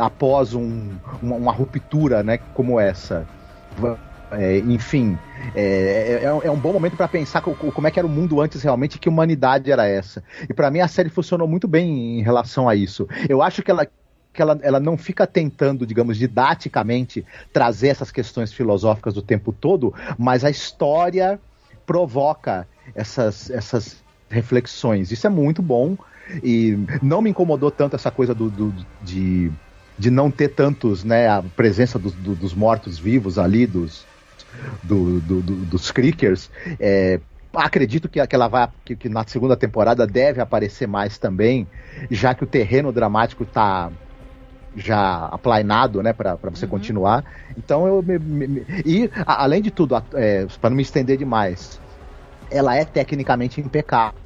após 0.00 0.54
um, 0.54 0.90
uma, 1.22 1.36
uma, 1.36 1.52
ruptura 1.52 2.22
né, 2.22 2.38
como 2.54 2.78
essa. 2.78 3.26
É, 4.32 4.58
enfim, 4.58 5.16
é, 5.54 6.20
é, 6.22 6.46
é, 6.46 6.50
um 6.50 6.58
bom 6.58 6.72
momento 6.72 6.96
para 6.96 7.06
pensar 7.06 7.40
como 7.40 7.86
é 7.86 7.90
que 7.90 7.98
era 7.98 8.06
o 8.06 8.10
mundo 8.10 8.40
antes 8.40 8.62
realmente, 8.62 8.98
que 8.98 9.08
humanidade 9.08 9.70
era 9.70 9.86
essa. 9.86 10.22
E 10.48 10.52
para 10.52 10.70
mim 10.70 10.80
a 10.80 10.88
série 10.88 11.08
funcionou 11.08 11.46
muito 11.46 11.68
bem 11.68 12.18
em 12.18 12.22
relação 12.22 12.68
a 12.68 12.74
isso. 12.74 13.08
Eu 13.28 13.42
acho 13.42 13.62
que 13.62 13.70
ela 13.70 13.86
que 14.32 14.42
ela, 14.42 14.58
ela 14.62 14.80
não 14.80 14.98
fica 14.98 15.28
tentando, 15.28 15.86
digamos, 15.86 16.18
didaticamente 16.18 17.24
trazer 17.52 17.88
essas 17.88 18.10
questões 18.10 18.52
filosóficas 18.52 19.16
o 19.16 19.22
tempo 19.22 19.52
todo, 19.52 19.94
mas 20.18 20.44
a 20.44 20.50
história 20.50 21.38
provoca 21.86 22.66
essas, 22.96 23.48
essas 23.48 24.03
reflexões. 24.34 25.12
Isso 25.12 25.26
é 25.26 25.30
muito 25.30 25.62
bom 25.62 25.96
e 26.42 26.78
não 27.02 27.22
me 27.22 27.30
incomodou 27.30 27.70
tanto 27.70 27.96
essa 27.96 28.10
coisa 28.10 28.34
do, 28.34 28.50
do 28.50 28.74
de, 29.02 29.50
de 29.98 30.10
não 30.10 30.30
ter 30.30 30.48
tantos, 30.48 31.04
né, 31.04 31.28
a 31.28 31.42
presença 31.42 31.98
do, 31.98 32.10
do, 32.10 32.34
dos 32.34 32.52
mortos-vivos 32.54 33.38
ali, 33.38 33.66
dos, 33.66 34.04
do, 34.82 35.20
dos 35.20 35.90
Crickers. 35.90 36.50
É, 36.80 37.20
acredito 37.52 38.08
que, 38.08 38.24
que 38.26 38.34
ela 38.34 38.48
vai 38.48 38.68
que, 38.84 38.96
que, 38.96 39.08
na 39.08 39.24
segunda 39.24 39.56
temporada 39.56 40.06
deve 40.06 40.40
aparecer 40.40 40.88
mais 40.88 41.16
também, 41.16 41.66
já 42.10 42.34
que 42.34 42.42
o 42.42 42.46
terreno 42.46 42.92
dramático 42.92 43.44
está 43.44 43.90
já 44.76 45.26
aplainado, 45.26 46.02
né, 46.02 46.12
para 46.12 46.36
você 46.42 46.64
uhum. 46.64 46.70
continuar. 46.72 47.24
Então 47.56 47.86
eu 47.86 48.02
me, 48.02 48.18
me, 48.18 48.66
e 48.84 49.08
a, 49.24 49.44
além 49.44 49.62
de 49.62 49.70
tudo, 49.70 49.94
é, 50.14 50.46
para 50.60 50.70
não 50.70 50.76
me 50.76 50.82
estender 50.82 51.16
demais, 51.16 51.80
ela 52.50 52.74
é 52.74 52.84
tecnicamente 52.84 53.60
impecável 53.60 54.23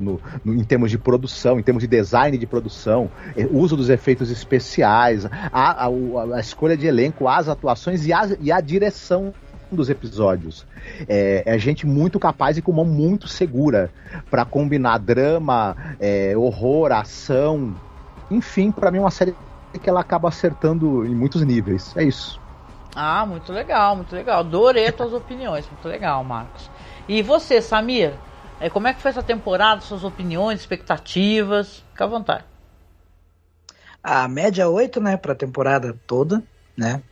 no, 0.00 0.20
no, 0.44 0.54
em 0.54 0.64
termos 0.64 0.90
de 0.90 0.98
produção, 0.98 1.58
em 1.58 1.62
termos 1.62 1.82
de 1.82 1.86
design 1.86 2.36
de 2.36 2.46
produção, 2.46 3.10
é, 3.36 3.46
uso 3.50 3.76
dos 3.76 3.88
efeitos 3.88 4.30
especiais, 4.30 5.26
a, 5.26 5.86
a, 5.86 5.88
a 6.34 6.40
escolha 6.40 6.76
de 6.76 6.86
elenco, 6.86 7.28
as 7.28 7.48
atuações 7.48 8.06
e 8.06 8.12
a, 8.12 8.28
e 8.40 8.52
a 8.52 8.60
direção 8.60 9.32
dos 9.70 9.90
episódios. 9.90 10.66
É, 11.08 11.42
é, 11.46 11.58
gente 11.58 11.86
muito 11.86 12.18
capaz 12.18 12.56
e 12.56 12.62
com 12.62 12.72
mão 12.72 12.84
muito 12.84 13.26
segura 13.28 13.90
para 14.30 14.44
combinar 14.44 14.98
drama, 14.98 15.76
é, 16.00 16.36
horror, 16.36 16.92
ação. 16.92 17.74
Enfim, 18.30 18.70
para 18.70 18.90
mim 18.90 18.98
é 18.98 19.00
uma 19.00 19.10
série 19.10 19.34
que 19.82 19.88
ela 19.88 20.00
acaba 20.00 20.28
acertando 20.28 21.04
em 21.04 21.14
muitos 21.14 21.42
níveis. 21.42 21.94
É 21.96 22.04
isso. 22.04 22.40
Ah, 22.94 23.26
muito 23.26 23.52
legal, 23.52 23.96
muito 23.96 24.14
legal. 24.14 24.40
Adorei 24.40 24.86
as 24.86 24.94
tuas 24.94 25.12
opiniões. 25.12 25.68
Muito 25.68 25.88
legal, 25.88 26.22
Marcos. 26.22 26.70
E 27.08 27.22
você, 27.22 27.60
Samir? 27.60 28.14
É, 28.60 28.70
como 28.70 28.86
é 28.86 28.94
que 28.94 29.02
foi 29.02 29.10
essa 29.10 29.22
temporada? 29.22 29.80
Suas 29.80 30.04
opiniões, 30.04 30.60
expectativas? 30.60 31.82
Fica 31.90 32.04
à 32.04 32.06
vontade. 32.06 32.44
A 34.02 34.28
média 34.28 34.68
8, 34.68 35.00
né, 35.00 35.16
para 35.16 35.32
a 35.32 35.36
temporada 35.36 35.96
toda, 36.06 36.42
né? 36.76 37.02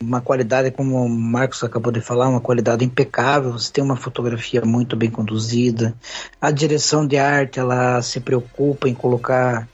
Uma 0.00 0.20
qualidade, 0.20 0.70
como 0.70 1.04
o 1.04 1.08
Marcos 1.08 1.64
acabou 1.64 1.92
de 1.92 2.00
falar, 2.00 2.28
uma 2.28 2.40
qualidade 2.40 2.84
impecável. 2.84 3.52
Você 3.52 3.72
tem 3.72 3.82
uma 3.82 3.96
fotografia 3.96 4.64
muito 4.64 4.96
bem 4.96 5.10
conduzida. 5.10 5.94
A 6.40 6.50
direção 6.50 7.06
de 7.06 7.16
arte, 7.18 7.58
ela 7.58 8.00
se 8.02 8.20
preocupa 8.20 8.88
em 8.88 8.94
colocar 8.94 9.68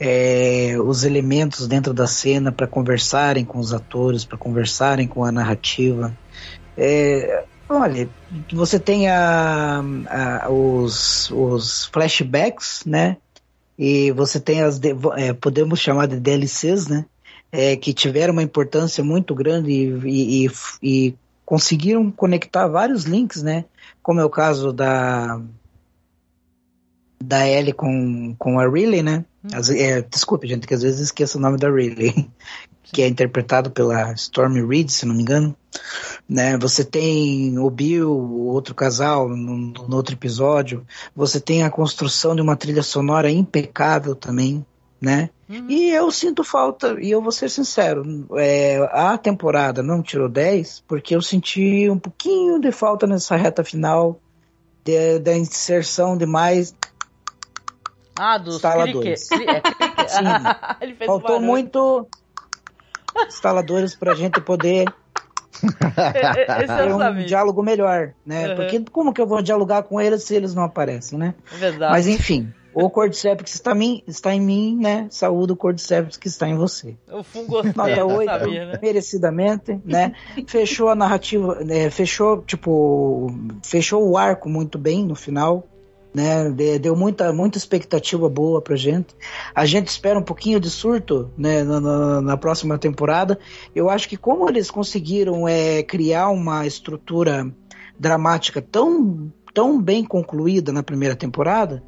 é, 0.00 0.76
os 0.84 1.04
elementos 1.04 1.66
dentro 1.66 1.92
da 1.92 2.06
cena 2.06 2.52
para 2.52 2.66
conversarem 2.66 3.44
com 3.44 3.58
os 3.58 3.72
atores, 3.72 4.24
para 4.24 4.38
conversarem 4.38 5.06
com 5.06 5.24
a 5.24 5.32
narrativa. 5.32 6.16
É, 6.76 7.44
Olha, 7.68 8.08
você 8.52 8.78
tem 8.80 9.08
a, 9.08 9.82
a, 10.08 10.50
os, 10.50 11.30
os 11.30 11.84
flashbacks, 11.86 12.84
né? 12.86 13.18
E 13.78 14.10
você 14.12 14.40
tem 14.40 14.62
as, 14.62 14.80
é, 15.16 15.32
podemos 15.34 15.78
chamar 15.78 16.06
de 16.06 16.18
DLCs, 16.18 16.88
né? 16.88 17.04
É, 17.52 17.76
que 17.76 17.92
tiveram 17.92 18.32
uma 18.32 18.42
importância 18.42 19.04
muito 19.04 19.34
grande 19.34 19.70
e, 19.70 20.46
e, 20.46 20.50
e, 20.82 21.14
conseguiram 21.44 22.10
conectar 22.10 22.66
vários 22.68 23.04
links, 23.04 23.42
né? 23.42 23.64
Como 24.02 24.20
é 24.20 24.24
o 24.24 24.30
caso 24.30 24.72
da 24.72 25.40
da 27.22 27.46
Ellie 27.46 27.72
com, 27.72 28.34
com 28.38 28.58
a 28.58 28.68
Riley, 28.68 29.02
né? 29.02 29.24
As, 29.52 29.70
é, 29.70 30.02
desculpe, 30.02 30.46
gente, 30.46 30.66
que 30.66 30.74
às 30.74 30.82
vezes 30.82 31.00
esqueço 31.00 31.38
o 31.38 31.40
nome 31.40 31.58
da 31.58 31.70
Riley, 31.70 32.30
que 32.92 33.02
é 33.02 33.08
interpretado 33.08 33.70
pela 33.70 34.12
Stormy 34.12 34.64
Reed, 34.64 34.88
se 34.88 35.06
não 35.06 35.14
me 35.14 35.22
engano. 35.22 35.54
Né? 36.28 36.56
Você 36.58 36.84
tem 36.84 37.58
o 37.58 37.70
Bill, 37.70 38.10
o 38.10 38.46
outro 38.46 38.74
casal, 38.74 39.28
no, 39.28 39.56
no 39.56 39.96
outro 39.96 40.14
episódio. 40.14 40.86
Você 41.14 41.40
tem 41.40 41.62
a 41.62 41.70
construção 41.70 42.34
de 42.34 42.42
uma 42.42 42.56
trilha 42.56 42.82
sonora 42.82 43.30
impecável 43.30 44.14
também, 44.14 44.64
né? 45.00 45.30
Uhum. 45.48 45.66
E 45.68 45.90
eu 45.90 46.10
sinto 46.10 46.44
falta, 46.44 46.96
e 47.00 47.10
eu 47.10 47.22
vou 47.22 47.32
ser 47.32 47.48
sincero, 47.48 48.26
é, 48.36 48.78
a 48.92 49.16
temporada 49.16 49.82
não 49.82 50.02
tirou 50.02 50.28
10, 50.28 50.84
porque 50.86 51.16
eu 51.16 51.22
senti 51.22 51.88
um 51.88 51.98
pouquinho 51.98 52.60
de 52.60 52.70
falta 52.70 53.06
nessa 53.06 53.34
reta 53.34 53.64
final 53.64 54.20
de, 54.84 55.18
da 55.20 55.34
inserção 55.34 56.18
de 56.18 56.26
mais 56.26 56.74
ah, 58.18 58.36
dos 58.36 58.56
instaladores. 58.56 59.28
Clique, 59.28 59.46
clique. 59.46 60.08
Sim, 60.08 61.04
faltou 61.06 61.40
muito 61.40 62.06
instaladores 63.26 63.94
para 63.94 64.12
a 64.12 64.14
gente 64.14 64.40
poder 64.40 64.86
ter 65.60 66.92
um 66.92 67.24
diálogo 67.24 67.62
melhor, 67.62 68.14
né? 68.24 68.48
Uhum. 68.48 68.56
Porque 68.56 68.84
como 68.90 69.12
que 69.12 69.20
eu 69.20 69.26
vou 69.26 69.42
dialogar 69.42 69.82
com 69.82 70.00
eles 70.00 70.22
se 70.22 70.34
eles 70.34 70.54
não 70.54 70.62
aparecem, 70.62 71.18
né? 71.18 71.34
É 71.52 71.56
verdade. 71.56 71.92
Mas 71.92 72.06
enfim, 72.06 72.52
o 72.72 72.88
Cordyceps 72.88 73.54
está, 73.54 73.74
mim, 73.74 74.02
está 74.06 74.34
em 74.34 74.40
mim, 74.40 74.76
né? 74.76 75.08
Saúde 75.10 75.52
o 75.52 75.56
Cordyceps 75.56 76.16
que 76.16 76.28
está 76.28 76.48
em 76.48 76.54
você. 76.54 76.96
O 77.10 77.22
fungo 77.22 77.62
Nota 77.62 78.04
8, 78.04 78.30
sabia, 78.30 78.66
né? 78.66 78.78
merecidamente, 78.80 79.80
né? 79.84 80.12
fechou 80.46 80.88
a 80.88 80.94
narrativa, 80.94 81.56
né? 81.64 81.90
fechou, 81.90 82.42
tipo, 82.42 83.32
fechou 83.64 84.08
o 84.08 84.16
arco 84.16 84.48
muito 84.48 84.78
bem 84.78 85.04
no 85.04 85.14
final 85.14 85.66
né? 86.14 86.50
Deu 86.80 86.96
muita, 86.96 87.32
muita 87.32 87.58
expectativa 87.58 88.28
boa 88.28 88.60
pra 88.60 88.76
gente. 88.76 89.14
A 89.54 89.66
gente 89.66 89.88
espera 89.88 90.18
um 90.18 90.22
pouquinho 90.22 90.58
de 90.58 90.70
surto, 90.70 91.30
né? 91.36 91.62
Na, 91.62 91.80
na, 91.80 92.20
na 92.20 92.36
próxima 92.36 92.78
temporada. 92.78 93.38
Eu 93.74 93.88
acho 93.90 94.08
que 94.08 94.16
como 94.16 94.48
eles 94.48 94.70
conseguiram 94.70 95.46
é, 95.46 95.82
criar 95.82 96.28
uma 96.28 96.66
estrutura 96.66 97.52
dramática 97.98 98.62
tão, 98.62 99.32
tão 99.52 99.80
bem 99.80 100.04
concluída 100.04 100.72
na 100.72 100.82
primeira 100.82 101.16
temporada, 101.16 101.82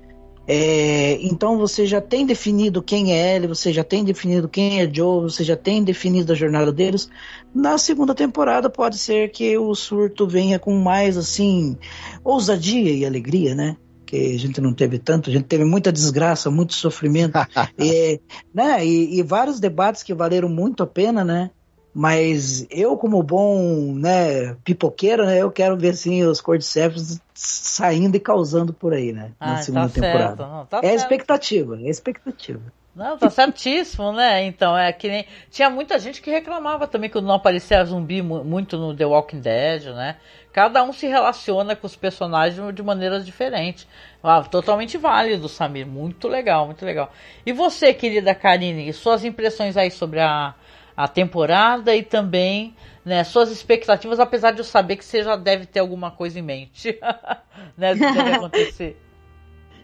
é, 0.52 1.16
então 1.22 1.56
você 1.56 1.86
já 1.86 2.00
tem 2.00 2.26
definido 2.26 2.82
quem 2.82 3.12
é 3.12 3.36
ele, 3.36 3.46
você 3.46 3.72
já 3.72 3.84
tem 3.84 4.02
definido 4.02 4.48
quem 4.48 4.80
é 4.80 4.90
Joe, 4.92 5.22
você 5.22 5.44
já 5.44 5.54
tem 5.54 5.84
definido 5.84 6.32
a 6.32 6.34
jornada 6.34 6.72
deles. 6.72 7.08
Na 7.54 7.78
segunda 7.78 8.16
temporada 8.16 8.68
pode 8.68 8.98
ser 8.98 9.30
que 9.30 9.56
o 9.56 9.72
surto 9.76 10.26
venha 10.26 10.58
com 10.58 10.74
mais 10.76 11.16
assim 11.16 11.78
ousadia 12.24 12.90
e 12.92 13.06
alegria, 13.06 13.54
né? 13.54 13.76
Que 14.10 14.34
a 14.34 14.38
gente 14.38 14.60
não 14.60 14.74
teve 14.74 14.98
tanto, 14.98 15.30
a 15.30 15.32
gente 15.32 15.44
teve 15.44 15.64
muita 15.64 15.92
desgraça, 15.92 16.50
muito 16.50 16.74
sofrimento, 16.74 17.38
e, 17.78 18.20
né, 18.52 18.84
e, 18.84 19.20
e, 19.20 19.22
vários 19.22 19.60
debates 19.60 20.02
que 20.02 20.12
valeram 20.12 20.48
muito 20.48 20.82
a 20.82 20.86
pena, 20.86 21.24
né? 21.24 21.50
Mas 21.94 22.66
eu, 22.70 22.96
como 22.96 23.22
bom 23.22 23.94
né, 23.94 24.54
pipoqueiro, 24.64 25.24
né, 25.24 25.38
eu 25.38 25.50
quero 25.50 25.76
ver 25.76 25.90
assim, 25.90 26.24
os 26.24 26.40
Cordyceps 26.40 27.20
saindo 27.34 28.16
e 28.16 28.20
causando 28.20 28.72
por 28.72 28.92
aí, 28.92 29.12
né? 29.12 29.32
Na 29.40 29.54
ah, 29.54 29.62
segunda 29.62 29.88
tá 29.88 29.94
temporada. 29.94 30.46
Não, 30.46 30.66
tá 30.66 30.80
é 30.82 30.94
expectativa, 30.94 31.78
é 31.80 31.88
expectativa. 31.88 32.60
Não, 32.94 33.16
tá 33.16 33.30
certíssimo, 33.30 34.12
né? 34.12 34.44
Então, 34.44 34.76
é 34.76 34.92
que 34.92 35.08
nem. 35.08 35.24
Tinha 35.50 35.70
muita 35.70 35.98
gente 35.98 36.20
que 36.20 36.30
reclamava 36.30 36.88
também 36.88 37.08
que 37.08 37.20
não 37.20 37.34
aparecia 37.34 37.84
zumbi 37.84 38.20
muito 38.20 38.76
no 38.76 38.94
The 38.94 39.06
Walking 39.06 39.40
Dead, 39.40 39.84
né? 39.94 40.16
Cada 40.52 40.82
um 40.82 40.92
se 40.92 41.06
relaciona 41.06 41.76
com 41.76 41.86
os 41.86 41.94
personagens 41.94 42.74
de 42.74 42.82
maneiras 42.82 43.24
diferentes. 43.24 43.86
Ah, 44.22 44.42
totalmente 44.42 44.98
válido, 44.98 45.48
Samir. 45.48 45.86
Muito 45.86 46.26
legal, 46.26 46.66
muito 46.66 46.84
legal. 46.84 47.12
E 47.46 47.52
você, 47.52 47.94
querida 47.94 48.34
Karine, 48.34 48.92
suas 48.92 49.24
impressões 49.24 49.76
aí 49.76 49.92
sobre 49.92 50.18
a, 50.18 50.54
a 50.96 51.06
temporada 51.06 51.94
e 51.94 52.02
também 52.02 52.74
né, 53.04 53.22
suas 53.22 53.52
expectativas, 53.52 54.18
apesar 54.18 54.50
de 54.50 54.58
eu 54.58 54.64
saber 54.64 54.96
que 54.96 55.04
você 55.04 55.22
já 55.22 55.36
deve 55.36 55.66
ter 55.66 55.78
alguma 55.78 56.10
coisa 56.10 56.40
em 56.40 56.42
mente, 56.42 56.98
né, 57.78 57.94
do 57.94 58.00
que 58.00 58.12
deve 58.12 58.32
acontecer. 58.32 59.00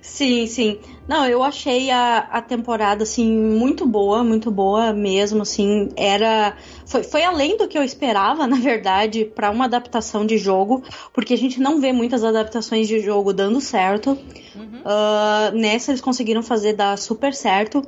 Sim, 0.07 0.47
sim. 0.47 0.79
Não, 1.09 1.27
eu 1.27 1.43
achei 1.43 1.91
a, 1.91 2.19
a 2.19 2.41
temporada, 2.41 3.03
assim, 3.03 3.29
muito 3.29 3.85
boa, 3.85 4.23
muito 4.23 4.53
boa 4.53 4.93
mesmo, 4.93 5.43
assim, 5.43 5.89
era... 5.97 6.57
Foi, 6.87 7.03
foi 7.03 7.25
além 7.25 7.57
do 7.57 7.67
que 7.67 7.77
eu 7.77 7.83
esperava, 7.83 8.47
na 8.49 8.57
verdade, 8.57 9.25
para 9.25 9.51
uma 9.51 9.65
adaptação 9.65 10.25
de 10.25 10.39
jogo, 10.39 10.83
porque 11.13 11.35
a 11.35 11.37
gente 11.37 11.61
não 11.61 11.81
vê 11.81 11.93
muitas 11.93 12.23
adaptações 12.23 12.87
de 12.87 13.01
jogo 13.01 13.33
dando 13.33 13.61
certo. 13.61 14.11
Uhum. 14.55 14.81
Uh, 14.81 15.55
nessa 15.55 15.91
eles 15.91 16.01
conseguiram 16.01 16.43
fazer 16.43 16.75
dar 16.75 16.97
super 16.97 17.35
certo. 17.35 17.83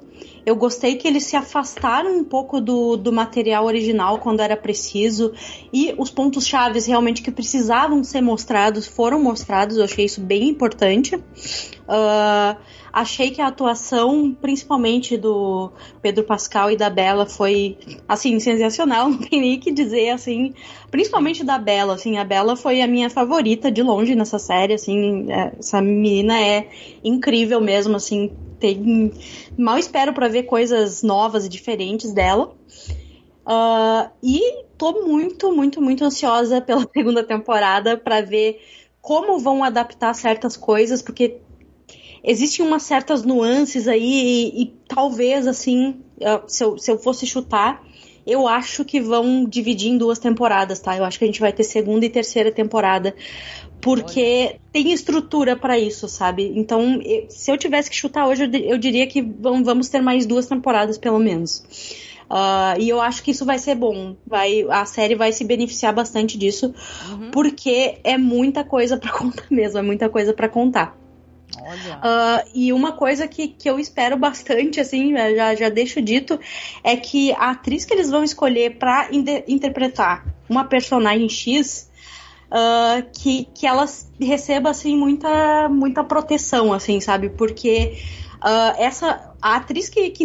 Eu 0.48 0.56
gostei 0.56 0.96
que 0.96 1.06
eles 1.06 1.24
se 1.24 1.36
afastaram 1.36 2.16
um 2.16 2.24
pouco 2.24 2.58
do, 2.58 2.96
do 2.96 3.12
material 3.12 3.66
original 3.66 4.18
quando 4.18 4.40
era 4.40 4.56
preciso 4.56 5.34
e 5.70 5.94
os 5.98 6.10
pontos 6.10 6.46
chaves 6.46 6.86
realmente 6.86 7.20
que 7.20 7.30
precisavam 7.30 8.02
ser 8.02 8.22
mostrados 8.22 8.86
foram 8.86 9.22
mostrados. 9.22 9.76
Eu 9.76 9.84
achei 9.84 10.06
isso 10.06 10.22
bem 10.22 10.48
importante. 10.48 11.16
Uh, 11.16 12.56
achei 12.92 13.30
que 13.30 13.40
a 13.40 13.48
atuação, 13.48 14.36
principalmente 14.40 15.16
do 15.16 15.70
Pedro 16.00 16.24
Pascal 16.24 16.70
e 16.70 16.76
da 16.76 16.90
Bela, 16.90 17.26
foi 17.26 17.76
assim 18.06 18.38
sensacional. 18.40 19.08
Não 19.10 19.18
tem 19.18 19.40
nem 19.40 19.60
que 19.60 19.70
dizer 19.70 20.10
assim. 20.10 20.54
Principalmente 20.90 21.44
da 21.44 21.58
Bela, 21.58 21.94
assim, 21.94 22.16
a 22.16 22.24
Bela 22.24 22.56
foi 22.56 22.80
a 22.80 22.86
minha 22.86 23.10
favorita 23.10 23.70
de 23.70 23.82
longe 23.82 24.14
nessa 24.14 24.38
série, 24.38 24.74
assim, 24.74 25.30
é, 25.30 25.52
essa 25.58 25.82
menina 25.82 26.40
é 26.40 26.68
incrível 27.04 27.60
mesmo, 27.60 27.96
assim, 27.96 28.30
tem 28.58 29.12
mal 29.56 29.78
espero 29.78 30.12
para 30.12 30.28
ver 30.28 30.44
coisas 30.44 31.02
novas 31.02 31.46
e 31.46 31.48
diferentes 31.48 32.12
dela. 32.12 32.54
Uh, 33.46 34.10
e 34.22 34.64
tô 34.76 35.04
muito, 35.06 35.50
muito, 35.52 35.80
muito 35.80 36.04
ansiosa 36.04 36.60
pela 36.62 36.86
segunda 36.94 37.22
temporada 37.24 37.96
para 37.96 38.20
ver 38.20 38.60
como 39.00 39.38
vão 39.38 39.64
adaptar 39.64 40.14
certas 40.14 40.56
coisas, 40.56 41.00
porque 41.00 41.40
existem 42.28 42.64
umas 42.64 42.82
certas 42.82 43.24
nuances 43.24 43.88
aí 43.88 44.52
e, 44.54 44.62
e 44.62 44.66
talvez 44.86 45.46
assim, 45.46 45.96
uh, 46.20 46.42
se 46.46 46.62
eu, 46.62 46.76
se 46.76 46.90
eu 46.90 46.98
fosse 46.98 47.26
chutar, 47.26 47.82
eu 48.26 48.46
acho 48.46 48.84
que 48.84 49.00
vão 49.00 49.46
dividir 49.46 49.90
em 49.90 49.96
duas 49.96 50.18
temporadas, 50.18 50.78
tá? 50.78 50.94
Eu 50.94 51.04
acho 51.04 51.18
que 51.18 51.24
a 51.24 51.26
gente 51.26 51.40
vai 51.40 51.50
ter 51.50 51.64
segunda 51.64 52.04
e 52.04 52.10
terceira 52.10 52.52
temporada 52.52 53.14
porque 53.80 54.48
Olha. 54.50 54.60
tem 54.70 54.92
estrutura 54.92 55.56
para 55.56 55.78
isso, 55.78 56.06
sabe? 56.08 56.52
Então, 56.54 57.00
se 57.30 57.50
eu 57.50 57.56
tivesse 57.56 57.88
que 57.88 57.96
chutar 57.96 58.26
hoje, 58.26 58.50
eu 58.64 58.76
diria 58.76 59.06
que 59.06 59.22
vamos 59.22 59.88
ter 59.88 60.02
mais 60.02 60.26
duas 60.26 60.46
temporadas, 60.46 60.98
pelo 60.98 61.18
menos. 61.18 61.64
Uh, 62.28 62.78
e 62.78 62.88
eu 62.90 63.00
acho 63.00 63.22
que 63.22 63.30
isso 63.30 63.46
vai 63.46 63.58
ser 63.58 63.74
bom. 63.74 64.14
Vai, 64.26 64.66
a 64.68 64.84
série 64.84 65.14
vai 65.14 65.32
se 65.32 65.44
beneficiar 65.44 65.94
bastante 65.94 66.36
disso, 66.36 66.74
uhum. 67.08 67.30
porque 67.30 67.98
é 68.04 68.18
muita 68.18 68.62
coisa 68.62 68.98
para 68.98 69.12
contar 69.16 69.46
mesmo, 69.50 69.78
é 69.78 69.82
muita 69.82 70.08
coisa 70.08 70.34
para 70.34 70.48
contar. 70.48 70.97
Uh, 71.56 72.50
e 72.54 72.72
uma 72.72 72.92
coisa 72.92 73.26
que, 73.26 73.48
que 73.48 73.68
eu 73.68 73.78
espero 73.78 74.16
bastante, 74.16 74.80
assim, 74.80 75.14
já, 75.14 75.54
já 75.54 75.68
deixo 75.68 76.00
dito, 76.00 76.38
é 76.84 76.96
que 76.96 77.32
a 77.32 77.50
atriz 77.50 77.84
que 77.84 77.94
eles 77.94 78.10
vão 78.10 78.22
escolher 78.22 78.76
para 78.78 79.08
interpretar 79.46 80.24
uma 80.48 80.64
personagem 80.64 81.28
X 81.28 81.88
uh, 82.48 83.06
que, 83.12 83.46
que 83.54 83.66
ela 83.66 83.86
receba 84.20 84.70
assim 84.70 84.96
muita 84.96 85.68
muita 85.68 86.02
proteção 86.02 86.72
assim 86.72 87.00
sabe? 87.00 87.30
Porque 87.30 87.98
uh, 88.36 88.80
essa 88.80 89.34
a 89.40 89.56
atriz 89.56 89.88
que, 89.88 90.10
que 90.10 90.24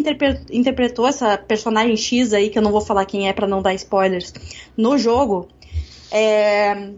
interpretou 0.52 1.08
essa 1.08 1.38
personagem 1.38 1.96
X 1.96 2.34
aí 2.34 2.50
que 2.50 2.58
eu 2.58 2.64
não 2.64 2.72
vou 2.72 2.82
falar 2.82 3.06
quem 3.06 3.28
é 3.28 3.34
para 3.34 3.48
não 3.48 3.62
dar 3.62 3.74
spoilers 3.74 4.34
no 4.76 4.98
jogo 4.98 5.48
é, 6.12 6.92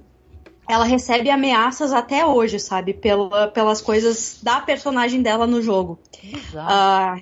ela 0.67 0.85
recebe 0.85 1.29
ameaças 1.29 1.93
até 1.93 2.25
hoje 2.25 2.59
sabe 2.59 2.93
pela, 2.93 3.47
pelas 3.49 3.81
coisas 3.81 4.39
da 4.41 4.59
personagem 4.59 5.21
dela 5.21 5.45
no 5.45 5.61
jogo 5.61 5.99
uh, 6.53 7.21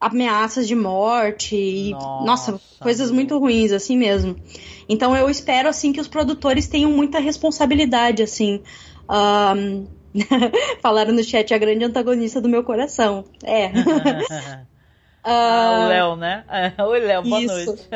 ameaças 0.00 0.68
de 0.68 0.74
morte 0.74 1.56
e 1.56 1.90
nossa, 1.92 2.52
nossa 2.52 2.60
coisas 2.80 3.10
muito 3.10 3.38
ruins 3.38 3.72
assim 3.72 3.96
mesmo 3.96 4.36
então 4.88 5.16
eu 5.16 5.28
espero 5.28 5.68
assim 5.68 5.92
que 5.92 6.00
os 6.00 6.08
produtores 6.08 6.68
tenham 6.68 6.90
muita 6.90 7.18
responsabilidade, 7.18 8.22
assim. 8.22 8.62
Um... 9.08 9.86
Falaram 10.80 11.12
no 11.12 11.22
chat 11.22 11.52
a 11.52 11.58
grande 11.58 11.84
antagonista 11.84 12.40
do 12.40 12.48
meu 12.48 12.64
coração. 12.64 13.24
É. 13.42 13.70
ah, 15.22 15.84
o 15.84 15.88
Léo, 15.88 16.16
né? 16.16 16.44
Oi, 16.78 17.00
Léo, 17.00 17.22
boa 17.22 17.42
isso. 17.42 17.54
noite. 17.54 17.88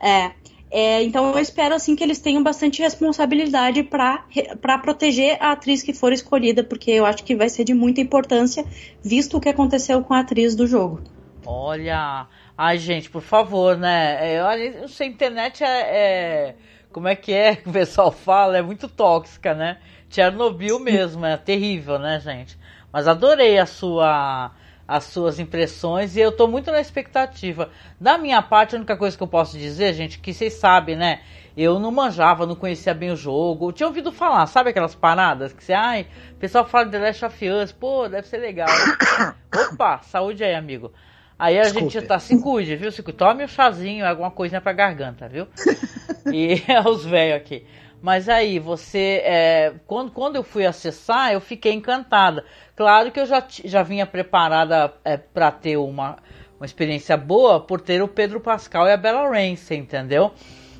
é. 0.00 0.32
É, 0.76 1.04
então 1.04 1.30
eu 1.30 1.38
espero 1.38 1.72
assim 1.72 1.94
que 1.94 2.02
eles 2.02 2.18
tenham 2.18 2.42
bastante 2.42 2.82
responsabilidade 2.82 3.84
para 3.84 4.78
proteger 4.78 5.40
a 5.40 5.52
atriz 5.52 5.84
que 5.84 5.92
for 5.92 6.12
escolhida, 6.12 6.64
porque 6.64 6.90
eu 6.90 7.06
acho 7.06 7.22
que 7.22 7.36
vai 7.36 7.48
ser 7.48 7.62
de 7.62 7.72
muita 7.72 8.00
importância, 8.00 8.64
visto 9.00 9.36
o 9.36 9.40
que 9.40 9.48
aconteceu 9.48 10.02
com 10.02 10.12
a 10.12 10.18
atriz 10.18 10.56
do 10.56 10.66
jogo. 10.66 11.00
Olha, 11.46 12.26
ai 12.58 12.76
gente, 12.76 13.08
por 13.08 13.22
favor, 13.22 13.78
né? 13.78 14.34
É, 14.34 14.42
olha, 14.42 14.78
essa 14.82 15.04
internet 15.04 15.62
é, 15.62 15.68
é, 15.68 16.54
como 16.90 17.06
é 17.06 17.14
que 17.14 17.32
é 17.32 17.54
que 17.54 17.68
o 17.70 17.72
pessoal 17.72 18.10
fala? 18.10 18.58
É 18.58 18.62
muito 18.62 18.88
tóxica, 18.88 19.54
né? 19.54 19.78
Chernobyl 20.10 20.80
mesmo, 20.80 21.24
é 21.24 21.36
terrível, 21.36 22.00
né, 22.00 22.18
gente? 22.18 22.58
Mas 22.92 23.06
adorei 23.06 23.60
a 23.60 23.66
sua 23.66 24.50
as 24.86 25.04
suas 25.04 25.38
impressões 25.38 26.16
e 26.16 26.20
eu 26.20 26.32
tô 26.32 26.46
muito 26.46 26.70
na 26.70 26.80
expectativa. 26.80 27.70
Da 28.00 28.18
minha 28.18 28.42
parte, 28.42 28.74
a 28.74 28.78
única 28.78 28.96
coisa 28.96 29.16
que 29.16 29.22
eu 29.22 29.28
posso 29.28 29.58
dizer, 29.58 29.94
gente, 29.94 30.18
que 30.18 30.32
vocês 30.32 30.54
sabem, 30.54 30.96
né? 30.96 31.20
Eu 31.56 31.78
não 31.78 31.90
manjava, 31.90 32.46
não 32.46 32.56
conhecia 32.56 32.92
bem 32.92 33.10
o 33.12 33.16
jogo. 33.16 33.68
Eu 33.68 33.72
tinha 33.72 33.86
ouvido 33.86 34.10
falar, 34.10 34.44
sabe 34.46 34.70
aquelas 34.70 34.94
paradas 34.94 35.52
que 35.52 35.62
você, 35.62 35.72
ai, 35.72 36.06
o 36.32 36.34
pessoal 36.36 36.64
fala 36.64 36.86
de 36.86 36.90
The 36.90 36.98
Last 36.98 37.24
of 37.24 37.48
Us, 37.48 37.72
pô, 37.72 38.08
deve 38.08 38.26
ser 38.26 38.38
legal. 38.38 38.68
Opa, 39.72 40.00
saúde 40.02 40.42
aí, 40.44 40.54
amigo. 40.54 40.92
Aí 41.38 41.58
a 41.58 41.62
Desculpe. 41.62 41.90
gente 41.90 42.06
tá, 42.06 42.18
se 42.18 42.40
cuide, 42.40 42.76
viu? 42.76 42.90
Se 42.92 43.02
cuide. 43.02 43.18
Tome 43.18 43.44
um 43.44 43.48
chazinho, 43.48 44.06
alguma 44.06 44.30
coisinha 44.30 44.60
pra 44.60 44.72
garganta, 44.72 45.28
viu? 45.28 45.46
e 46.32 46.62
os 46.88 47.04
velhos 47.04 47.36
aqui. 47.36 47.66
Mas 48.04 48.28
aí, 48.28 48.58
você. 48.58 49.22
É, 49.24 49.74
quando, 49.86 50.12
quando 50.12 50.36
eu 50.36 50.42
fui 50.42 50.66
acessar, 50.66 51.32
eu 51.32 51.40
fiquei 51.40 51.72
encantada. 51.72 52.44
Claro 52.76 53.10
que 53.12 53.20
eu 53.20 53.26
já, 53.26 53.44
já 53.64 53.82
vinha 53.82 54.06
preparada 54.06 54.92
é, 55.04 55.16
para 55.16 55.50
ter 55.50 55.76
uma, 55.76 56.16
uma 56.58 56.66
experiência 56.66 57.16
boa 57.16 57.60
por 57.60 57.80
ter 57.80 58.02
o 58.02 58.08
Pedro 58.08 58.40
Pascal 58.40 58.86
e 58.88 58.92
a 58.92 58.96
Bella 58.96 59.28
Ramsey, 59.28 59.78
entendeu? 59.78 60.32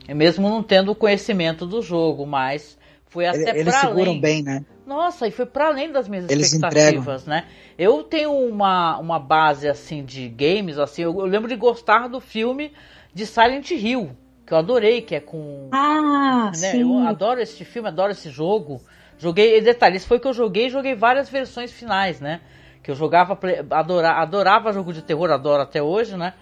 Mesmo 0.08 0.48
não 0.48 0.62
tendo 0.62 0.92
o 0.92 0.94
conhecimento 0.94 1.64
do 1.64 1.80
jogo, 1.80 2.26
mas 2.26 2.76
foi 3.06 3.26
até 3.26 3.50
Ele, 3.50 3.60
Eles 3.60 3.74
seguram 3.76 4.10
além. 4.10 4.20
bem, 4.20 4.42
né? 4.42 4.64
Nossa, 4.86 5.26
e 5.26 5.30
foi 5.30 5.46
para 5.46 5.68
além 5.68 5.90
das 5.90 6.08
minhas 6.08 6.28
eles 6.28 6.52
expectativas, 6.52 7.22
entregam. 7.22 7.40
né? 7.40 7.46
Eu 7.78 8.02
tenho 8.02 8.32
uma, 8.32 8.98
uma 8.98 9.18
base 9.18 9.66
assim 9.66 10.04
de 10.04 10.28
games, 10.28 10.78
assim, 10.78 11.02
eu, 11.02 11.18
eu 11.18 11.24
lembro 11.24 11.48
de 11.48 11.56
gostar 11.56 12.08
do 12.08 12.20
filme 12.20 12.72
de 13.14 13.24
Silent 13.24 13.70
Hill, 13.70 14.10
que 14.44 14.52
eu 14.52 14.58
adorei, 14.58 15.00
que 15.00 15.14
é 15.14 15.20
com. 15.20 15.70
Ah, 15.72 16.50
né? 16.50 16.72
sim. 16.72 16.82
Eu 16.82 16.98
adoro 16.98 17.40
esse 17.40 17.64
filme, 17.64 17.88
adoro 17.88 18.12
esse 18.12 18.28
jogo. 18.28 18.82
Joguei, 19.18 19.60
detalhe, 19.60 19.96
esse 19.96 20.06
foi 20.06 20.18
que 20.18 20.26
eu 20.26 20.32
joguei, 20.32 20.68
joguei 20.68 20.94
várias 20.94 21.28
versões 21.28 21.72
finais, 21.72 22.20
né? 22.20 22.40
Que 22.82 22.90
eu 22.90 22.94
jogava, 22.94 23.38
adorava, 23.70 24.20
adorava 24.20 24.72
jogo 24.72 24.92
de 24.92 25.02
terror, 25.02 25.30
adoro 25.30 25.62
até 25.62 25.82
hoje, 25.82 26.16
né? 26.16 26.34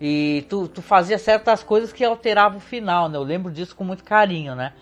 E 0.00 0.46
tu, 0.48 0.66
tu 0.66 0.80
fazia 0.80 1.18
certas 1.18 1.62
coisas 1.62 1.92
que 1.92 2.02
alteravam 2.04 2.58
o 2.58 2.60
final, 2.60 3.08
né? 3.08 3.18
Eu 3.18 3.22
lembro 3.22 3.52
disso 3.52 3.76
com 3.76 3.84
muito 3.84 4.02
carinho, 4.02 4.54
né? 4.54 4.72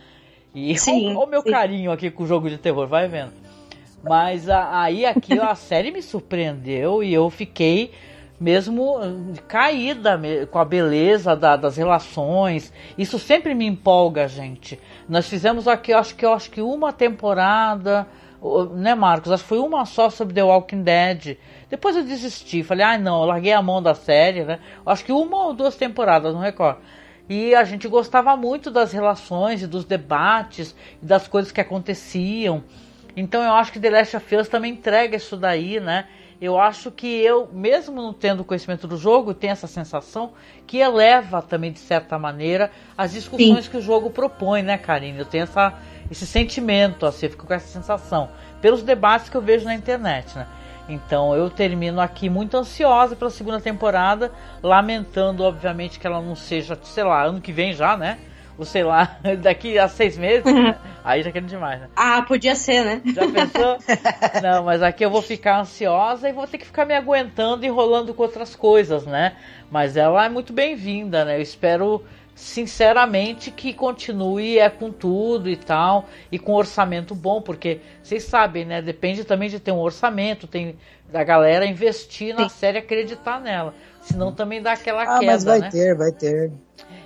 E 0.55 0.77
sim, 0.79 1.15
o 1.15 1.27
meu 1.27 1.43
sim. 1.43 1.51
carinho 1.51 1.91
aqui 1.91 2.11
com 2.11 2.23
o 2.23 2.27
jogo 2.27 2.49
de 2.49 2.59
terror, 2.59 2.87
vai 2.87 3.09
vendo. 3.09 3.33
Mas 4.03 4.49
a, 4.49 4.83
aí 4.83 5.05
aqui 5.05 5.39
a 5.39 5.55
série 5.57 5.91
me 5.91 6.03
surpreendeu 6.03 7.03
e 7.03 7.12
eu 7.12 7.29
fiquei 7.31 7.93
mesmo 8.40 9.01
caída 9.48 10.20
com 10.51 10.59
a 10.59 10.65
beleza 10.65 11.35
da, 11.35 11.56
das 11.56 11.77
relações. 11.77 12.73
Isso 12.97 13.19
sempre 13.19 13.55
me 13.55 13.66
empolga, 13.66 14.28
gente. 14.28 14.78
Nós 15.09 15.28
fizemos 15.28 15.66
aqui, 15.66 15.93
acho 15.93 16.15
que 16.15 16.24
acho 16.24 16.51
que 16.51 16.60
uma 16.60 16.93
temporada, 16.93 18.06
né, 18.74 18.94
Marcos? 18.94 19.32
Acho 19.32 19.43
que 19.43 19.48
foi 19.48 19.59
uma 19.59 19.85
só 19.85 20.09
sobre 20.09 20.35
The 20.35 20.44
Walking 20.44 20.82
Dead. 20.82 21.36
Depois 21.69 21.97
eu 21.97 22.05
desisti, 22.05 22.62
falei, 22.62 22.85
ah, 22.85 22.98
não, 22.98 23.24
larguei 23.24 23.52
a 23.52 23.60
mão 23.60 23.82
da 23.82 23.94
série, 23.94 24.44
né? 24.44 24.60
Acho 24.86 25.05
que 25.05 25.12
uma 25.12 25.47
ou 25.47 25.55
duas 25.55 25.77
temporadas, 25.77 26.32
não 26.32 26.40
recordo. 26.40 26.78
E 27.28 27.55
a 27.55 27.62
gente 27.65 27.86
gostava 27.89 28.35
muito 28.36 28.70
das 28.70 28.93
relações 28.93 29.62
e 29.62 29.66
dos 29.66 29.85
debates 29.85 30.74
e 31.02 31.05
das 31.05 31.28
coisas 31.28 31.52
que 31.52 31.60
aconteciam. 31.60 32.65
Então 33.15 33.43
eu 33.43 33.52
acho 33.52 33.73
que 33.73 33.81
The 33.81 33.90
Last 33.90 34.16
of 34.16 34.36
Us 34.36 34.48
também 34.48 34.73
entrega 34.73 35.16
isso 35.16 35.36
daí, 35.36 35.81
né? 35.81 36.06
Eu 36.40 36.59
acho 36.59 36.90
que 36.90 37.06
eu, 37.06 37.48
mesmo 37.52 37.97
não 37.97 38.12
tendo 38.12 38.44
conhecimento 38.44 38.86
do 38.86 38.97
jogo, 38.97 39.35
tenho 39.35 39.52
essa 39.52 39.66
sensação 39.66 40.32
que 40.66 40.78
eleva 40.78 41.43
também, 41.43 41.73
de 41.73 41.81
certa 41.81 42.19
maneira, 42.19 42.70
as 42.97 43.12
discussões 43.12 43.65
Sim. 43.65 43.70
que 43.70 43.77
o 43.77 43.82
jogo 43.82 44.10
propõe, 44.10 44.62
né, 44.62 44.78
Karine? 44.78 45.19
Eu 45.19 45.24
tenho 45.24 45.43
essa, 45.43 45.74
esse 46.10 46.27
sentimento, 46.27 47.05
assim, 47.06 47.27
eu 47.27 47.31
fico 47.31 47.47
com 47.47 47.55
essa 47.55 47.66
sensação, 47.66 48.28
pelos 48.60 48.82
debates 48.82 49.28
que 49.28 49.36
eu 49.36 49.43
vejo 49.43 49.65
na 49.65 49.74
internet, 49.74 50.36
né? 50.36 50.47
Então 50.89 51.35
eu 51.35 51.51
termino 51.51 52.01
aqui 52.01 52.31
muito 52.31 52.56
ansiosa 52.56 53.15
pela 53.15 53.31
segunda 53.31 53.60
temporada, 53.60 54.32
lamentando, 54.62 55.43
obviamente, 55.43 55.98
que 55.98 56.06
ela 56.06 56.23
não 56.23 56.35
seja, 56.35 56.78
sei 56.82 57.05
lá, 57.05 57.24
ano 57.24 57.40
que 57.40 57.52
vem 57.52 57.73
já, 57.74 57.97
né? 57.97 58.19
Ou 58.59 58.64
sei 58.64 58.82
lá, 58.82 59.18
daqui 59.40 59.78
a 59.78 59.89
seis 59.89 60.18
meses, 60.18 60.52
né? 60.52 60.76
aí 61.05 61.22
já 61.22 61.30
querendo 61.30 61.48
demais, 61.48 61.80
né? 61.80 61.89
Ah, 61.94 62.22
podia 62.22 62.56
ser, 62.56 62.85
né? 62.85 63.01
Já 63.14 63.22
pensou? 63.30 63.78
Não, 64.43 64.64
mas 64.64 64.82
aqui 64.82 65.05
eu 65.05 65.10
vou 65.10 65.22
ficar 65.22 65.60
ansiosa 65.60 66.28
e 66.28 66.32
vou 66.32 66.47
ter 66.47 66.59
que 66.59 66.66
ficar 66.66 66.85
me 66.85 66.94
aguentando 66.94 67.64
e 67.64 67.68
enrolando 67.68 68.12
com 68.12 68.22
outras 68.22 68.56
coisas, 68.56 69.06
né? 69.06 69.36
Mas 69.70 69.97
ela 69.97 70.24
é 70.24 70.28
muito 70.28 70.52
bem-vinda, 70.52 71.24
né? 71.24 71.36
Eu 71.36 71.43
espero 71.43 72.05
sinceramente 72.35 73.51
que 73.51 73.72
continue 73.72 74.60
é 74.60 74.70
com 74.70 74.93
tudo 74.93 75.51
e 75.51 75.56
tal 75.56 76.09
e 76.30 76.39
com 76.39 76.52
orçamento 76.52 77.12
bom 77.12 77.43
porque 77.43 77.80
vocês 78.01 78.22
sabem 78.22 78.64
né 78.64 78.80
depende 78.80 79.24
também 79.24 79.48
de 79.48 79.59
ter 79.59 79.72
um 79.72 79.80
orçamento 79.80 80.47
tem 80.47 80.76
da 81.10 81.24
galera 81.24 81.66
investir 81.66 82.32
na 82.32 82.48
Sim. 82.48 82.56
série 82.56 82.78
acreditar 82.78 83.40
nela 83.40 83.74
senão 84.01 84.32
também 84.32 84.62
dá 84.62 84.74
aquela 84.74 85.02
ah, 85.02 85.18
queda 85.18 85.32
mas 85.32 85.43
vai 85.43 85.59
né? 85.59 85.68
ter 85.68 85.97
vai 85.97 86.12
ter 86.12 86.52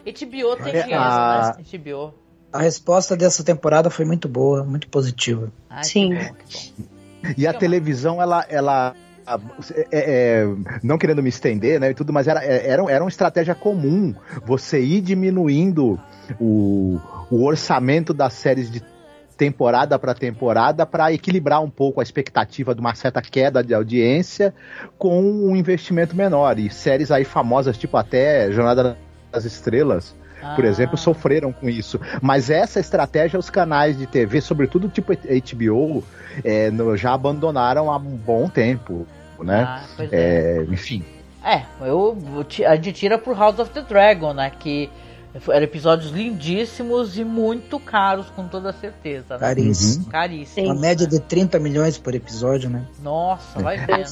HBO 0.05 0.57
tem 0.57 0.73
dinheiro, 0.73 0.95
a... 0.95 1.57
né? 1.57 1.79
HBO. 1.79 2.15
A 2.53 2.61
resposta 2.61 3.17
dessa 3.17 3.43
temporada 3.43 3.89
foi 3.89 4.05
muito 4.05 4.29
boa, 4.29 4.63
muito 4.63 4.89
positiva. 4.89 5.51
Ai, 5.71 5.85
Sim. 5.85 6.11
Que 6.11 6.25
bom, 6.25 6.35
que 6.47 6.73
bom. 6.79 6.89
E 7.39 7.47
a 7.47 7.55
televisão, 7.55 8.21
ela, 8.21 8.45
ela 8.49 8.95
é, 9.71 9.87
é, 9.93 10.55
não 10.83 10.99
querendo 10.99 11.23
me 11.23 11.29
estender, 11.29 11.81
né, 11.81 11.91
e 11.91 11.95
tudo, 11.95 12.13
mas 12.13 12.27
era, 12.27 12.45
é, 12.45 12.69
era, 12.69 12.83
era 12.91 13.03
uma 13.03 13.09
estratégia 13.09 13.55
comum 13.55 14.15
você 14.45 14.81
ir 14.81 15.01
diminuindo 15.01 15.99
o, 16.41 16.99
o 17.31 17.45
orçamento 17.45 18.13
das 18.13 18.33
séries 18.35 18.71
de 18.71 18.83
temporada 19.37 19.99
para 19.99 20.15
temporada 20.15 20.85
para 20.85 21.13
equilibrar 21.13 21.63
um 21.63 21.71
pouco 21.71 22.01
a 22.01 22.03
expectativa 22.03 22.75
de 22.75 22.81
uma 22.81 22.95
certa 22.95 23.21
queda 23.23 23.63
de 23.63 23.75
audiência 23.75 24.55
com 24.99 25.21
um 25.21 25.57
investimento 25.57 26.15
menor. 26.15 26.59
E 26.59 26.71
séries 26.71 27.11
aí 27.11 27.25
famosas, 27.25 27.77
tipo 27.77 27.97
até 27.97 28.53
Jornada 28.53 28.97
das 29.33 29.45
Estrelas, 29.45 30.15
ah. 30.43 30.55
por 30.55 30.65
exemplo, 30.65 30.97
sofreram 30.97 31.53
com 31.53 31.69
isso. 31.69 31.99
Mas 32.21 32.51
essa 32.51 32.79
estratégia 32.79 33.39
os 33.39 33.51
canais 33.51 33.97
de 33.99 34.07
TV, 34.07 34.41
sobretudo 34.41 34.89
tipo 34.89 35.13
HBO, 35.13 36.05
é, 36.45 36.71
no, 36.71 36.97
já 36.97 37.15
abandonaram 37.15 37.91
há 37.91 37.97
um 37.97 38.17
bom 38.17 38.49
tempo, 38.49 39.07
né? 39.41 39.65
Ah, 39.67 39.85
é. 39.99 40.09
É, 40.13 40.67
enfim. 40.71 41.05
É, 41.45 41.63
eu, 41.81 42.17
a 42.67 42.77
gente 42.77 42.93
tira 42.93 43.19
por 43.19 43.37
House 43.37 43.59
of 43.59 43.71
the 43.73 43.83
Dragon, 43.83 44.33
né? 44.33 44.51
Que 44.51 44.89
eram 45.49 45.65
episódios 45.65 46.13
lindíssimos 46.13 47.19
e 47.19 47.25
muito 47.25 47.81
caros, 47.81 48.27
com 48.31 48.47
toda 48.47 48.73
certeza. 48.73 49.35
Né? 49.35 49.41
Caríssimo. 49.41 50.05
Uhum. 50.05 50.11
Caríssimo. 50.11 50.67
Uma 50.67 50.81
média 50.81 51.07
de 51.07 51.19
30 51.19 51.59
milhões 51.59 51.99
por 51.99 52.15
episódio, 52.15 52.69
né? 52.69 52.85
Nossa, 53.03 53.59
vai 53.61 53.79
vendo. 53.79 54.07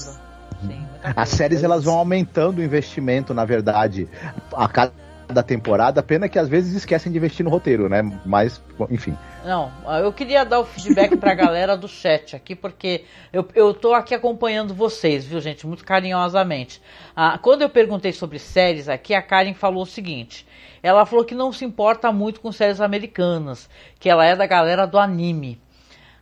Sim, 0.61 0.85
As 1.17 1.29
séries 1.31 1.63
elas 1.63 1.85
vão 1.85 1.95
aumentando 1.97 2.59
o 2.59 2.63
investimento, 2.63 3.33
na 3.33 3.45
verdade, 3.45 4.09
a 4.53 4.69
cada 4.69 4.93
da 5.31 5.43
temporada, 5.43 6.03
pena 6.03 6.29
que 6.29 6.39
às 6.39 6.49
vezes 6.49 6.75
esquecem 6.75 7.11
de 7.11 7.19
investir 7.19 7.45
no 7.45 7.51
roteiro, 7.51 7.89
né? 7.89 8.03
Mas, 8.25 8.63
enfim. 8.91 9.17
Não, 9.45 9.71
eu 10.03 10.13
queria 10.13 10.45
dar 10.45 10.61
o 10.61 10.65
feedback 10.65 11.17
pra 11.17 11.35
galera 11.35 11.77
do 11.77 11.89
chat 11.89 12.37
aqui, 12.37 12.55
porque 12.55 13.05
eu, 13.33 13.47
eu 13.55 13.73
tô 13.73 13.95
aqui 13.95 14.15
acompanhando 14.15 14.75
vocês, 14.75 15.25
viu, 15.25 15.41
gente? 15.41 15.67
Muito 15.67 15.85
carinhosamente. 15.85 16.83
Ah, 17.17 17.39
quando 17.39 17.63
eu 17.63 17.71
perguntei 17.71 18.13
sobre 18.13 18.39
séries 18.39 18.89
aqui, 18.89 19.15
a 19.15 19.23
Karen 19.23 19.55
falou 19.55 19.83
o 19.83 19.87
seguinte: 19.87 20.47
ela 20.83 21.07
falou 21.07 21.25
que 21.25 21.35
não 21.35 21.53
se 21.53 21.65
importa 21.65 22.13
muito 22.13 22.41
com 22.41 22.53
séries 22.53 22.81
americanas, 22.81 23.69
que 23.99 24.11
ela 24.11 24.27
é 24.27 24.37
da 24.37 24.47
galera 24.47 24.87
do 24.87 24.99
anime. 24.99 25.61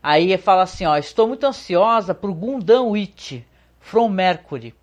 Aí 0.02 0.36
fala 0.38 0.62
assim: 0.62 0.86
ó, 0.86 0.96
estou 0.96 1.26
muito 1.26 1.44
ansiosa 1.46 2.14
pro 2.14 2.34
Gundam 2.34 2.90
Witch, 2.90 3.40
From 3.80 4.08
Mercury 4.08 4.74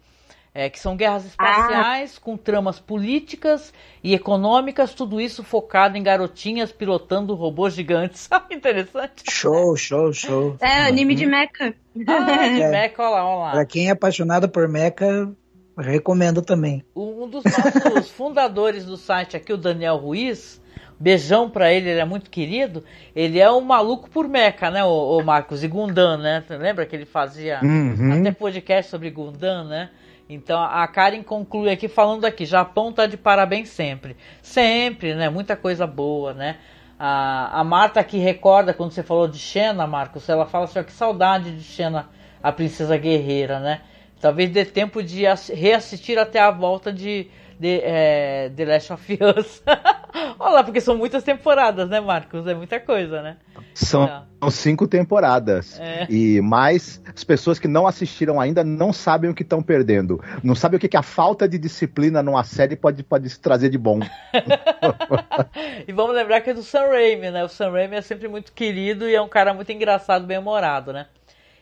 é, 0.58 0.70
que 0.70 0.80
são 0.80 0.96
guerras 0.96 1.26
espaciais 1.26 2.16
ah. 2.16 2.22
com 2.24 2.38
tramas 2.38 2.80
políticas 2.80 3.74
e 4.02 4.14
econômicas, 4.14 4.94
tudo 4.94 5.20
isso 5.20 5.44
focado 5.44 5.98
em 5.98 6.02
garotinhas 6.02 6.72
pilotando 6.72 7.36
robôs 7.36 7.74
gigantes. 7.74 8.30
Interessante. 8.50 9.30
Show, 9.30 9.76
show, 9.76 10.14
show. 10.14 10.56
É, 10.62 10.84
anime 10.84 11.14
de 11.14 11.26
mecha. 11.26 11.76
Ah, 12.08 12.48
de 12.48 12.62
é. 12.64 12.70
mecha, 12.70 12.96
olha 13.00 13.10
lá, 13.10 13.28
olha 13.28 13.44
lá. 13.44 13.52
Pra 13.52 13.66
quem 13.66 13.90
é 13.90 13.92
apaixonado 13.92 14.48
por 14.48 14.66
mecha, 14.70 15.30
recomendo 15.78 16.42
também. 16.42 16.86
Um 16.96 17.28
dos 17.28 17.44
nossos 17.44 18.08
fundadores 18.16 18.86
do 18.86 18.96
site 18.96 19.36
aqui, 19.36 19.52
o 19.52 19.58
Daniel 19.58 19.98
Ruiz, 19.98 20.62
beijão 20.98 21.50
pra 21.50 21.74
ele, 21.74 21.90
ele 21.90 22.00
é 22.00 22.06
muito 22.06 22.30
querido. 22.30 22.82
Ele 23.14 23.40
é 23.40 23.52
um 23.52 23.60
maluco 23.60 24.10
por 24.10 24.26
mecha, 24.26 24.72
né, 24.72 24.86
o, 24.86 25.18
o 25.18 25.22
Marcos? 25.22 25.66
E 25.66 25.68
Gundam, 25.68 26.18
né? 26.18 26.42
Lembra 26.50 26.86
que 26.86 26.96
ele 26.96 27.06
fazia 27.06 27.60
uhum. 27.62 28.22
até 28.22 28.32
podcast 28.32 28.90
sobre 28.90 29.10
Gundam, 29.10 29.66
né? 29.66 29.90
Então 30.28 30.62
a 30.62 30.88
Karen 30.88 31.22
conclui 31.22 31.70
aqui 31.70 31.88
falando 31.88 32.26
aqui, 32.26 32.46
Japão 32.46 32.92
tá 32.92 33.06
de 33.06 33.16
parabéns 33.16 33.70
sempre. 33.70 34.18
Sempre, 34.42 35.14
né? 35.14 35.30
Muita 35.30 35.56
coisa 35.56 35.86
boa, 35.86 36.34
né? 36.34 36.58
A, 36.98 37.60
a 37.60 37.64
Marta 37.64 38.00
aqui 38.00 38.18
recorda 38.18 38.74
quando 38.74 38.92
você 38.92 39.04
falou 39.04 39.28
de 39.28 39.38
Xena, 39.38 39.86
Marcos, 39.86 40.28
ela 40.30 40.46
fala 40.46 40.66
assim, 40.66 40.80
ó, 40.80 40.84
que 40.84 40.94
saudade 40.94 41.56
de 41.56 41.64
Xena, 41.64 42.10
a 42.42 42.52
princesa 42.52 42.98
guerreira, 42.98 43.60
né? 43.60 43.82
Talvez 44.20 44.50
dê 44.50 44.66
tempo 44.66 45.04
de 45.04 45.24
reassistir 45.54 46.18
até 46.18 46.40
a 46.40 46.50
volta 46.50 46.92
de, 46.92 47.30
de 47.60 47.82
é, 47.84 48.50
The 48.56 48.66
Last 48.66 48.94
of 48.94 49.20
Us. 49.38 49.64
Olha 50.40 50.54
lá, 50.54 50.64
porque 50.64 50.80
são 50.82 50.98
muitas 50.98 51.24
temporadas, 51.24 51.90
né, 51.90 52.00
Marcos? 52.00 52.48
É 52.48 52.54
muita 52.54 52.80
coisa, 52.80 53.22
né? 53.22 53.38
São, 53.74 54.08
são 54.40 54.50
cinco 54.50 54.88
temporadas. 54.88 55.80
É. 55.80 56.08
E 56.10 56.42
mais 56.42 57.02
as 57.14 57.24
pessoas 57.24 57.60
que 57.60 57.68
não 57.68 57.86
assistiram 57.86 58.40
ainda 58.40 58.64
não 58.64 58.94
sabem 58.94 59.30
o 59.30 59.34
que 59.34 59.44
estão 59.44 59.62
perdendo. 59.62 60.22
Não 60.44 60.56
sabem 60.56 60.78
o 60.78 60.80
que, 60.80 60.88
que 60.88 60.98
a 60.98 61.02
falta 61.02 61.48
de 61.48 61.58
disciplina 61.58 62.24
numa 62.24 62.44
série 62.44 62.76
pode, 62.76 63.04
pode 63.04 63.38
trazer 63.40 63.70
de 63.70 63.78
bom. 63.78 64.00
e 65.88 65.92
vamos 65.92 66.16
lembrar 66.16 66.42
que 66.42 66.50
é 66.50 66.54
do 66.54 66.64
Sam 66.64 66.88
Raimi, 66.88 67.32
né? 67.32 67.44
O 67.44 67.50
Sam 67.50 67.72
Raimi 67.72 67.96
é 67.98 68.02
sempre 68.02 68.28
muito 68.28 68.54
querido 68.54 69.10
e 69.10 69.16
é 69.16 69.22
um 69.22 69.30
cara 69.30 69.54
muito 69.54 69.72
engraçado, 69.72 70.26
bem 70.26 70.38
humorado, 70.38 70.94
né? 70.94 71.08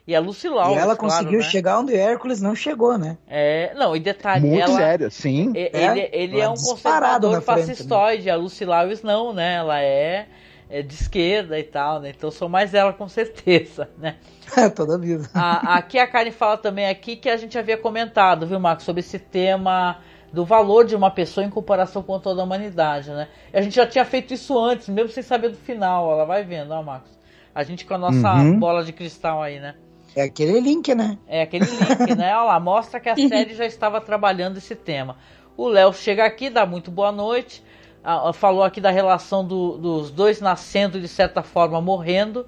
E 0.08 0.16
a 0.16 0.20
Lucy 0.20 0.48
Lawless, 0.50 0.78
E 0.78 0.78
ela 0.80 0.96
claro, 0.96 1.32
conseguiu 1.32 1.38
né? 1.38 1.50
chegar 1.52 1.80
onde 1.80 1.96
Hércules 1.96 2.42
não 2.42 2.56
chegou, 2.56 2.98
né? 2.98 3.18
É, 3.28 3.74
não, 3.76 3.96
e 3.96 4.00
detalhe, 4.00 4.50
Muito 4.50 4.54
ela, 4.54 4.78
sério, 4.78 5.10
sim. 5.12 5.54
Ele, 5.54 6.00
É, 6.00 6.10
ele 6.14 6.40
é 6.40 6.50
um 6.50 6.60
disparado 6.60 6.60
conservador 6.60 7.30
na 7.30 7.42
frente, 7.42 7.84
né? 7.84 8.02
fascistoide, 8.02 8.30
a 8.30 8.36
Lucy 8.36 8.66
Lawless 8.66 9.04
não, 9.06 9.34
né? 9.34 9.56
Ela 9.56 9.82
é, 9.82 10.28
é 10.70 10.82
de 10.82 10.94
esquerda 10.96 11.60
e 11.60 11.64
tal, 11.64 12.02
né? 12.02 12.12
Então 12.12 12.32
sou 12.32 12.50
mais 12.50 12.74
ela 12.74 12.94
com 12.94 13.08
certeza, 13.10 13.90
né? 13.98 14.18
Toda 14.76 14.98
vida. 14.98 15.30
A- 15.34 15.78
aqui 15.78 15.98
a 15.98 16.08
Karen 16.08 16.32
fala 16.32 16.58
também 16.58 16.88
aqui 16.88 17.16
que 17.16 17.30
a 17.30 17.38
gente 17.38 17.58
havia 17.58 17.78
comentado, 17.78 18.46
viu, 18.46 18.60
Marcos, 18.60 18.86
sobre 18.86 19.00
esse 19.00 19.18
tema 19.20 20.00
do 20.32 20.46
valor 20.46 20.86
de 20.86 20.96
uma 20.96 21.10
pessoa 21.12 21.46
em 21.46 21.50
comparação 21.50 22.04
com 22.04 22.20
toda 22.20 22.42
a 22.42 22.44
humanidade, 22.44 23.10
né? 23.12 23.28
E 23.54 23.58
a 23.58 23.62
gente 23.62 23.76
já 23.76 23.86
tinha 23.88 24.06
feito 24.06 24.34
isso 24.34 24.58
antes, 24.60 24.90
mesmo 24.90 25.10
sem 25.12 25.24
saber 25.24 25.50
do 25.50 25.58
final, 25.58 26.12
ela 26.12 26.26
vai 26.26 26.44
vendo, 26.44 26.72
ó, 26.72 26.82
Marcos. 26.84 27.12
A 27.54 27.64
gente 27.64 27.86
com 27.86 27.94
a 27.94 27.98
nossa 27.98 28.44
Uhum. 28.44 28.60
bola 28.60 28.84
de 28.84 28.92
cristal 28.94 29.42
aí, 29.42 29.60
né? 29.60 29.76
É 30.16 30.24
aquele 30.24 30.60
link, 30.60 30.94
né? 30.94 31.18
É 31.26 31.42
aquele 31.42 31.72
link, 31.72 32.14
né? 32.16 32.36
Olha 32.36 32.44
lá, 32.46 32.60
mostra 32.60 33.00
que 33.00 33.10
a 33.10 33.18
série 33.18 33.54
já 33.56 33.66
estava 33.66 34.00
trabalhando 34.02 34.58
esse 34.58 34.76
tema. 34.76 35.18
O 35.58 35.68
Léo 35.68 35.94
chega 35.94 36.26
aqui, 36.26 36.50
dá 36.50 36.66
muito 36.66 36.92
boa 36.92 37.12
noite. 37.12 37.64
ah, 38.04 38.34
falou 38.34 38.64
aqui 38.64 38.82
da 38.82 38.92
relação 38.92 39.46
do- 39.48 39.78
dos 39.78 40.12
dois 40.12 40.42
nascendo 40.42 41.00
de 41.00 41.08
certa 41.08 41.42
forma 41.42 41.82
morrendo 41.82 42.46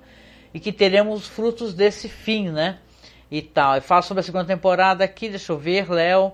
e 0.54 0.60
que 0.60 0.72
teremos 0.72 1.28
frutos 1.28 1.74
desse 1.74 2.10
fim, 2.10 2.50
né? 2.50 2.80
E 3.32 3.42
tal. 3.42 3.78
E 3.78 3.82
fala 3.82 4.02
sobre 4.02 4.20
a 4.22 4.24
segunda 4.24 4.46
temporada 4.46 5.04
aqui, 5.04 5.30
deixa 5.30 5.54
eu 5.54 5.58
ver, 5.58 5.90
Léo. 5.90 6.34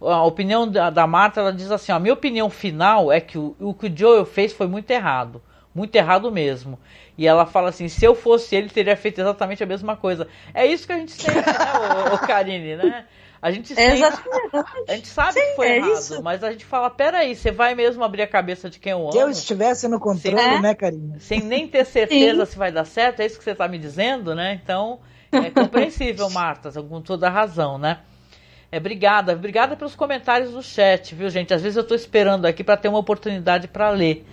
A 0.00 0.24
opinião 0.24 0.66
da, 0.68 0.90
da 0.90 1.06
Marta, 1.06 1.40
ela 1.40 1.52
diz 1.52 1.70
assim: 1.70 1.92
ó, 1.92 1.96
a 1.96 2.00
minha 2.00 2.14
opinião 2.14 2.48
final 2.50 3.12
é 3.12 3.20
que 3.20 3.38
o, 3.38 3.54
o 3.60 3.72
que 3.74 3.86
o 3.86 3.96
Joel 3.96 4.24
fez 4.26 4.52
foi 4.52 4.66
muito 4.66 4.90
errado. 4.90 5.40
Muito 5.74 5.94
errado 5.96 6.30
mesmo. 6.30 6.78
E 7.16 7.26
ela 7.26 7.46
fala 7.46 7.70
assim: 7.70 7.88
se 7.88 8.04
eu 8.04 8.14
fosse 8.14 8.54
ele, 8.54 8.68
teria 8.68 8.96
feito 8.96 9.20
exatamente 9.20 9.62
a 9.62 9.66
mesma 9.66 9.96
coisa. 9.96 10.28
É 10.52 10.66
isso 10.66 10.86
que 10.86 10.92
a 10.92 10.98
gente 10.98 11.12
sente, 11.12 11.34
né, 11.34 11.42
o, 12.12 12.18
Karine, 12.18 12.76
né? 12.76 13.06
A 13.40 13.50
gente 13.50 13.74
sente. 13.74 13.96
Exatamente. 14.02 14.70
A 14.88 14.94
gente 14.94 15.08
sabe 15.08 15.32
Sim, 15.32 15.40
que 15.40 15.56
foi 15.56 15.66
é 15.68 15.76
errado, 15.78 15.92
isso. 15.94 16.22
mas 16.22 16.44
a 16.44 16.52
gente 16.52 16.64
fala: 16.64 16.90
peraí, 16.90 17.34
você 17.34 17.50
vai 17.50 17.74
mesmo 17.74 18.04
abrir 18.04 18.22
a 18.22 18.26
cabeça 18.26 18.68
de 18.70 18.78
quem 18.78 18.92
eu 18.92 19.00
amo? 19.00 19.12
Se 19.12 19.18
eu 19.18 19.30
estivesse 19.30 19.88
no 19.88 19.98
controle, 19.98 20.38
É. 20.38 20.60
né, 20.60 20.74
Karine? 20.74 21.18
sem 21.20 21.40
nem 21.40 21.66
ter 21.66 21.84
certeza 21.84 22.44
Sim. 22.44 22.52
se 22.52 22.58
vai 22.58 22.70
dar 22.70 22.84
certo, 22.84 23.20
é 23.20 23.26
isso 23.26 23.38
que 23.38 23.44
você 23.44 23.52
está 23.52 23.66
me 23.66 23.78
dizendo, 23.78 24.34
né? 24.34 24.60
Então, 24.62 25.00
é 25.32 25.50
compreensível, 25.50 26.28
Marta, 26.30 26.70
com 26.82 27.00
toda 27.00 27.26
a 27.26 27.30
razão, 27.30 27.78
né? 27.78 28.00
É, 28.70 28.78
obrigada, 28.78 29.32
obrigada 29.32 29.76
pelos 29.76 29.94
comentários 29.94 30.52
do 30.52 30.62
chat, 30.62 31.14
viu, 31.14 31.28
gente? 31.28 31.52
Às 31.52 31.60
vezes 31.62 31.76
eu 31.76 31.82
estou 31.82 31.94
esperando 31.96 32.46
aqui 32.46 32.62
para 32.64 32.76
ter 32.76 32.88
uma 32.88 32.98
oportunidade 32.98 33.68
para 33.68 33.90
ler, 33.90 34.24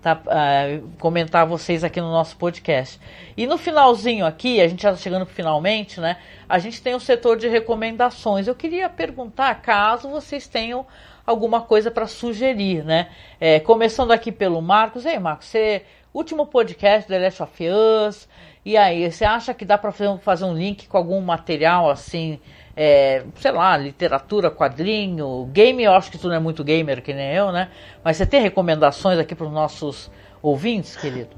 tá? 0.00 0.20
Ah, 0.26 0.80
comentar 0.98 1.46
vocês 1.46 1.82
aqui 1.84 2.00
no 2.00 2.10
nosso 2.10 2.36
podcast. 2.36 3.00
E 3.36 3.46
no 3.46 3.58
finalzinho 3.58 4.24
aqui, 4.24 4.60
a 4.60 4.68
gente 4.68 4.82
já 4.82 4.90
está 4.90 5.02
chegando 5.02 5.26
finalmente, 5.26 6.00
né? 6.00 6.16
A 6.48 6.58
gente 6.58 6.80
tem 6.82 6.94
o 6.94 7.00
setor 7.00 7.36
de 7.36 7.48
recomendações. 7.48 8.46
Eu 8.46 8.54
queria 8.54 8.88
perguntar, 8.88 9.54
caso 9.62 10.08
vocês 10.08 10.46
tenham 10.46 10.86
alguma 11.26 11.60
coisa 11.60 11.90
para 11.90 12.06
sugerir, 12.06 12.84
né? 12.84 13.08
É, 13.40 13.58
começando 13.60 14.12
aqui 14.12 14.30
pelo 14.30 14.62
Marcos. 14.62 15.04
Ei, 15.04 15.18
Marcos, 15.18 15.46
você 15.46 15.82
último 16.16 16.46
podcast 16.46 17.06
The 17.06 17.18
Last 17.18 17.42
of 17.42 17.64
Us. 17.68 18.28
E 18.64 18.76
aí, 18.76 19.10
você 19.10 19.24
acha 19.24 19.52
que 19.52 19.64
dá 19.64 19.76
para 19.76 19.92
fazer, 19.92 20.18
fazer 20.20 20.44
um 20.44 20.54
link 20.54 20.88
com 20.88 20.96
algum 20.96 21.20
material 21.20 21.90
assim, 21.90 22.40
é, 22.76 23.24
sei 23.36 23.50
lá, 23.52 23.76
literatura, 23.76 24.50
quadrinho, 24.50 25.46
game? 25.52 25.82
Eu 25.82 25.92
acho 25.94 26.10
que 26.10 26.18
tu 26.18 26.28
não 26.28 26.34
é 26.34 26.38
muito 26.38 26.62
gamer 26.62 27.02
que 27.02 27.14
nem 27.14 27.32
eu, 27.34 27.50
né? 27.50 27.70
Mas 28.04 28.16
você 28.18 28.26
tem 28.26 28.42
recomendações 28.42 29.18
aqui 29.18 29.34
para 29.34 29.46
os 29.46 29.52
nossos 29.52 30.10
ouvintes, 30.42 30.94
querido? 30.96 31.36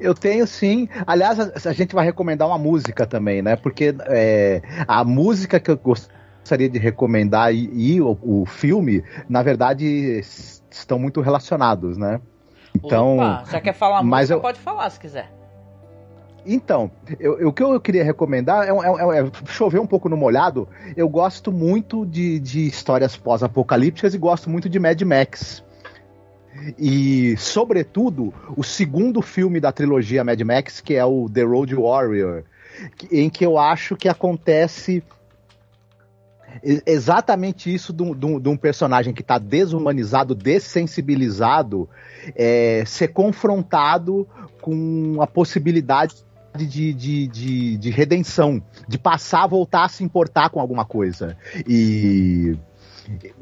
Eu 0.00 0.14
tenho 0.14 0.46
sim. 0.46 0.88
Aliás, 1.06 1.38
a, 1.38 1.70
a 1.70 1.72
gente 1.72 1.94
vai 1.94 2.04
recomendar 2.04 2.48
uma 2.48 2.58
música 2.58 3.06
também, 3.06 3.40
né? 3.40 3.56
Porque 3.56 3.94
é, 4.06 4.60
a 4.86 5.04
música 5.04 5.58
que 5.60 5.70
eu 5.70 5.76
gostaria 5.78 6.68
de 6.68 6.78
recomendar 6.78 7.54
e, 7.54 7.70
e 7.94 8.00
o, 8.00 8.18
o 8.20 8.44
filme, 8.44 9.02
na 9.28 9.42
verdade, 9.42 10.20
estão 10.70 10.98
muito 10.98 11.20
relacionados, 11.20 11.96
né? 11.96 12.20
Então, 12.74 13.16
Opa, 13.16 13.44
já 13.50 13.60
quer 13.60 13.72
falar 13.72 14.02
mas 14.02 14.22
música, 14.22 14.34
eu- 14.34 14.40
pode 14.40 14.58
falar 14.60 14.90
se 14.90 15.00
quiser. 15.00 15.37
Então, 16.46 16.90
eu- 17.20 17.48
o 17.48 17.52
que 17.52 17.62
eu 17.62 17.78
queria 17.80 18.04
recomendar 18.04 18.64
é, 18.66 18.68
é 18.68 18.72
um- 18.72 19.12
é 19.12 19.30
chover 19.46 19.80
um 19.80 19.86
pouco 19.86 20.08
no 20.08 20.16
molhado. 20.16 20.68
Eu 20.96 21.08
gosto 21.08 21.52
muito 21.52 22.06
de, 22.06 22.38
de 22.38 22.66
histórias 22.66 23.16
pós-apocalípticas 23.16 24.14
e 24.14 24.18
gosto 24.18 24.48
muito 24.48 24.68
de 24.68 24.78
Mad 24.78 25.00
Max. 25.02 25.62
E, 26.78 27.36
sobretudo, 27.36 28.32
o 28.56 28.64
segundo 28.64 29.20
filme 29.22 29.60
da 29.60 29.70
trilogia 29.70 30.24
Mad 30.24 30.40
Max, 30.40 30.80
que 30.80 30.94
é 30.94 31.04
o 31.04 31.28
The 31.28 31.42
Road 31.42 31.74
Warrior, 31.74 32.44
em 33.12 33.28
que 33.28 33.44
eu 33.44 33.58
acho 33.58 33.94
que 33.96 34.08
acontece 34.08 35.02
exatamente 36.86 37.72
isso 37.72 37.92
de 37.92 38.48
um 38.48 38.56
personagem 38.56 39.12
que 39.12 39.20
está 39.22 39.38
desumanizado, 39.38 40.34
dessensibilizado, 40.34 41.88
é, 42.34 42.82
ser 42.86 43.08
confrontado 43.08 44.26
com 44.60 45.18
a 45.20 45.26
possibilidade 45.26 46.16
de, 46.66 46.92
de, 46.92 47.26
de, 47.26 47.76
de 47.76 47.90
redenção, 47.90 48.62
de 48.86 48.98
passar 48.98 49.44
a 49.44 49.46
voltar 49.46 49.84
a 49.84 49.88
se 49.88 50.02
importar 50.04 50.50
com 50.50 50.60
alguma 50.60 50.84
coisa. 50.84 51.36
E, 51.66 52.56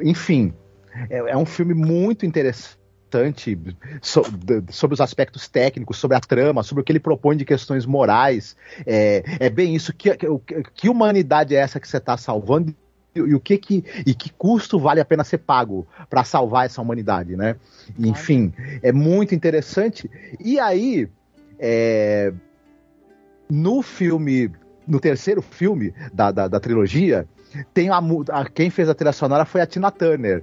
enfim, 0.01 0.53
é, 1.11 1.19
é 1.19 1.37
um 1.37 1.47
filme 1.47 1.75
muito 1.75 2.25
interessante 2.25 2.77
sobre 4.71 4.95
os 4.95 5.01
aspectos 5.01 5.49
técnicos, 5.49 5.97
sobre 5.97 6.17
a 6.17 6.21
trama, 6.21 6.63
sobre 6.63 6.83
o 6.83 6.85
que 6.85 6.93
ele 6.93 7.01
propõe 7.01 7.37
de 7.37 7.45
questões 7.45 7.87
morais. 7.87 8.57
É, 8.87 9.23
é 9.41 9.51
bem 9.51 9.75
isso. 9.75 9.93
Que, 9.93 10.17
que, 10.17 10.27
que 10.75 10.89
humanidade 10.89 11.55
é 11.55 11.59
essa 11.59 11.81
que 11.81 11.89
você 11.89 11.97
está 11.97 12.17
salvando? 12.17 12.75
E, 13.15 13.19
e 13.19 13.35
o 13.35 13.41
que 13.41 13.57
que 13.57 13.85
e 14.05 14.15
que 14.15 14.31
custo 14.31 14.79
vale 14.79 15.01
a 15.01 15.05
pena 15.05 15.25
ser 15.25 15.39
pago 15.39 15.87
para 16.11 16.25
salvar 16.25 16.67
essa 16.67 16.83
humanidade, 16.83 17.37
né? 17.37 17.57
Enfim, 17.99 18.53
é 18.83 18.93
muito 18.93 19.35
interessante. 19.35 20.11
E 20.39 20.59
aí, 20.59 21.09
é, 21.59 22.33
no 23.51 23.83
filme, 23.83 24.51
no 24.87 24.99
terceiro 25.01 25.41
filme 25.43 25.93
da, 26.13 26.31
da, 26.31 26.49
da 26.49 26.61
trilogia, 26.61 27.27
tem 27.73 27.89
a, 27.91 27.99
a- 28.31 28.45
quem 28.49 28.71
fez 28.71 28.89
a 28.89 28.95
trilha 28.95 29.13
sonora 29.13 29.45
foi 29.45 29.61
a 29.61 29.67
Tina 29.67 29.91
Turner. 29.91 30.43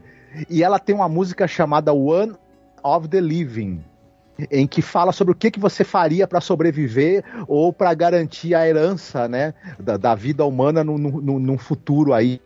E 0.49 0.63
ela 0.63 0.79
tem 0.79 0.95
uma 0.95 1.07
música 1.09 1.47
chamada 1.47 1.93
One 1.93 2.33
of 2.83 3.07
the 3.07 3.21
Living, 3.21 3.83
em 4.49 4.65
que 4.65 4.81
fala 4.81 5.11
sobre 5.11 5.31
o 5.31 5.35
que, 5.35 5.51
que 5.51 5.59
você 5.59 5.83
faria 5.83 6.27
para 6.27 6.41
sobreviver 6.41 7.23
ou 7.47 7.71
para 7.71 7.93
garantir 7.93 8.55
a 8.55 8.67
herança 8.67 9.27
né, 9.27 9.53
da, 9.79 9.95
da 9.95 10.15
vida 10.15 10.43
humana 10.43 10.83
num 10.83 11.57
futuro 11.57 12.13
aí 12.13 12.41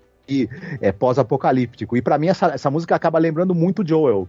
é, 0.81 0.91
pós-apocalíptico. 0.91 1.95
E 1.95 2.01
para 2.01 2.17
mim 2.17 2.27
essa, 2.27 2.47
essa 2.47 2.69
música 2.69 2.93
acaba 2.95 3.17
lembrando 3.17 3.55
muito 3.55 3.88
Joel, 3.88 4.27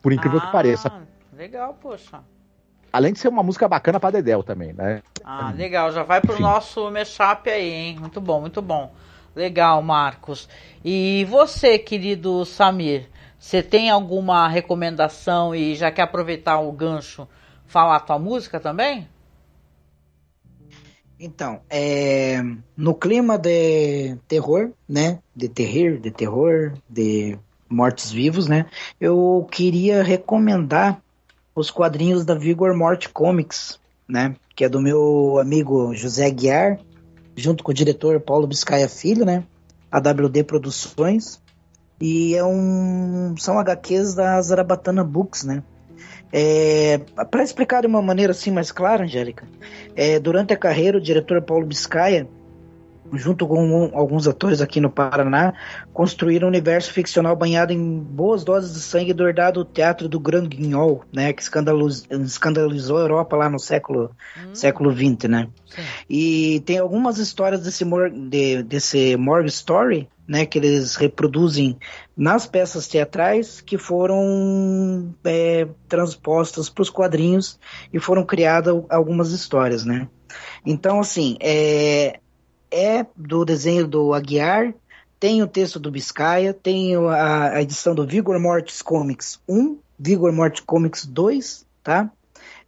por 0.00 0.10
incrível 0.12 0.40
que 0.40 0.46
Ah, 0.46 0.50
pareça. 0.52 0.90
Legal, 1.36 1.74
poxa. 1.82 2.20
Além 2.96 3.12
de 3.12 3.18
ser 3.18 3.28
uma 3.28 3.42
música 3.42 3.68
bacana 3.68 4.00
para 4.00 4.12
Dedel 4.12 4.42
também, 4.42 4.72
né? 4.72 5.02
Ah, 5.22 5.52
legal, 5.54 5.92
já 5.92 6.02
vai 6.02 6.18
pro 6.18 6.32
Enfim. 6.32 6.42
nosso 6.42 6.90
mashup 6.90 7.50
aí, 7.50 7.70
hein? 7.70 7.98
Muito 8.00 8.22
bom, 8.22 8.40
muito 8.40 8.62
bom. 8.62 8.90
Legal, 9.34 9.82
Marcos. 9.82 10.48
E 10.82 11.26
você, 11.28 11.78
querido 11.78 12.42
Samir, 12.46 13.06
você 13.38 13.62
tem 13.62 13.90
alguma 13.90 14.48
recomendação 14.48 15.54
e 15.54 15.74
já 15.74 15.90
quer 15.90 16.02
aproveitar 16.02 16.58
o 16.58 16.72
gancho, 16.72 17.28
falar 17.66 17.96
a 17.96 18.00
tua 18.00 18.18
música 18.18 18.58
também? 18.58 19.06
Então, 21.20 21.60
é, 21.68 22.42
no 22.74 22.94
clima 22.94 23.36
de 23.36 24.16
terror, 24.26 24.70
né? 24.88 25.18
De 25.34 25.50
terror, 25.50 25.98
de 25.98 26.10
terror, 26.10 26.72
de 26.88 27.38
mortos-vivos, 27.68 28.48
né? 28.48 28.64
Eu 28.98 29.46
queria 29.52 30.02
recomendar 30.02 31.02
os 31.56 31.70
quadrinhos 31.70 32.24
da 32.24 32.34
Vigor 32.34 32.76
Morte 32.76 33.08
Comics, 33.08 33.80
né? 34.06 34.36
Que 34.54 34.66
é 34.66 34.68
do 34.68 34.80
meu 34.80 35.38
amigo 35.40 35.94
José 35.94 36.30
Guiar, 36.30 36.78
junto 37.34 37.64
com 37.64 37.70
o 37.70 37.74
diretor 37.74 38.20
Paulo 38.20 38.46
Biscaia 38.46 38.88
Filho, 38.88 39.24
né? 39.24 39.42
AWD 39.90 40.44
Produções. 40.44 41.40
E 41.98 42.36
é 42.36 42.44
um, 42.44 43.34
são 43.38 43.58
HQs 43.58 44.14
da 44.14 44.40
Zarabatana 44.42 45.02
Books, 45.02 45.44
né? 45.44 45.62
É, 46.30 46.98
Para 47.30 47.42
explicar 47.42 47.80
de 47.80 47.86
uma 47.86 48.02
maneira 48.02 48.32
assim 48.32 48.50
mais 48.50 48.70
clara, 48.70 49.04
Angélica, 49.04 49.46
é, 49.94 50.20
durante 50.20 50.52
a 50.52 50.56
carreira, 50.56 50.98
o 50.98 51.00
diretor 51.00 51.40
Paulo 51.40 51.64
Biscaia 51.64 52.28
junto 53.12 53.46
com 53.46 53.90
alguns 53.94 54.26
atores 54.26 54.60
aqui 54.60 54.80
no 54.80 54.90
Paraná, 54.90 55.54
construíram 55.92 56.46
um 56.46 56.50
universo 56.50 56.92
ficcional 56.92 57.36
banhado 57.36 57.72
em 57.72 57.98
boas 57.98 58.44
doses 58.44 58.74
de 58.74 58.80
sangue 58.80 59.12
do 59.12 59.26
herdado 59.26 59.64
teatro 59.64 60.08
do 60.08 60.20
Grand 60.20 60.46
Guignol, 60.46 61.04
né, 61.12 61.32
que 61.32 61.42
escandalizou 61.42 62.98
a 62.98 63.00
Europa 63.00 63.36
lá 63.36 63.48
no 63.48 63.58
século, 63.58 64.10
hum. 64.36 64.54
século 64.54 64.92
XX, 64.92 65.28
né? 65.28 65.48
Sim. 65.66 65.82
E 66.08 66.62
tem 66.64 66.78
algumas 66.78 67.18
histórias 67.18 67.62
desse, 67.62 67.84
de, 67.84 68.62
desse 68.62 69.16
Morgue 69.16 69.48
Story, 69.48 70.08
né, 70.26 70.44
que 70.44 70.58
eles 70.58 70.96
reproduzem 70.96 71.78
nas 72.16 72.46
peças 72.46 72.88
teatrais 72.88 73.60
que 73.60 73.78
foram 73.78 75.14
é, 75.24 75.68
transpostas 75.88 76.68
para 76.68 76.82
os 76.82 76.90
quadrinhos 76.90 77.58
e 77.92 78.00
foram 78.00 78.24
criadas 78.24 78.82
algumas 78.90 79.30
histórias, 79.30 79.84
né? 79.84 80.08
Então, 80.64 80.98
assim, 80.98 81.36
é, 81.40 82.18
é 82.70 83.06
do 83.16 83.44
desenho 83.44 83.86
do 83.86 84.12
Aguiar, 84.12 84.74
tem 85.18 85.42
o 85.42 85.46
texto 85.46 85.80
do 85.80 85.90
Biscaia, 85.90 86.52
tem 86.52 86.94
a, 86.94 87.54
a 87.54 87.62
edição 87.62 87.94
do 87.94 88.06
Vigor 88.06 88.38
Mortis 88.38 88.82
Comics 88.82 89.40
1, 89.48 89.78
Vigor 89.98 90.32
Mortis 90.32 90.60
Comics 90.60 91.06
2, 91.06 91.64
tá? 91.82 92.10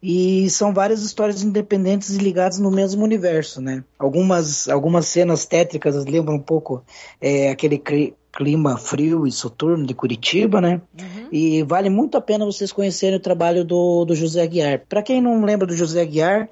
E 0.02 0.48
são 0.50 0.72
várias 0.72 1.02
histórias 1.02 1.42
independentes 1.42 2.10
e 2.10 2.18
ligadas 2.18 2.58
no 2.58 2.70
mesmo 2.70 3.04
universo, 3.04 3.60
né? 3.60 3.82
Algumas, 3.98 4.68
algumas 4.68 5.06
cenas 5.06 5.44
tétricas 5.44 6.04
lembram 6.04 6.36
um 6.36 6.40
pouco 6.40 6.82
é, 7.20 7.50
aquele 7.50 7.82
clima 8.32 8.78
frio 8.78 9.26
e 9.26 9.32
soturno 9.32 9.84
de 9.84 9.94
Curitiba, 9.94 10.60
né? 10.60 10.80
Uhum. 10.98 11.28
E 11.32 11.62
vale 11.64 11.90
muito 11.90 12.16
a 12.16 12.20
pena 12.20 12.44
vocês 12.44 12.70
conhecerem 12.70 13.16
o 13.16 13.20
trabalho 13.20 13.64
do, 13.64 14.04
do 14.04 14.14
José 14.14 14.42
Aguiar. 14.42 14.82
Para 14.88 15.02
quem 15.02 15.20
não 15.20 15.44
lembra 15.44 15.66
do 15.66 15.76
José 15.76 16.00
Aguiar, 16.02 16.48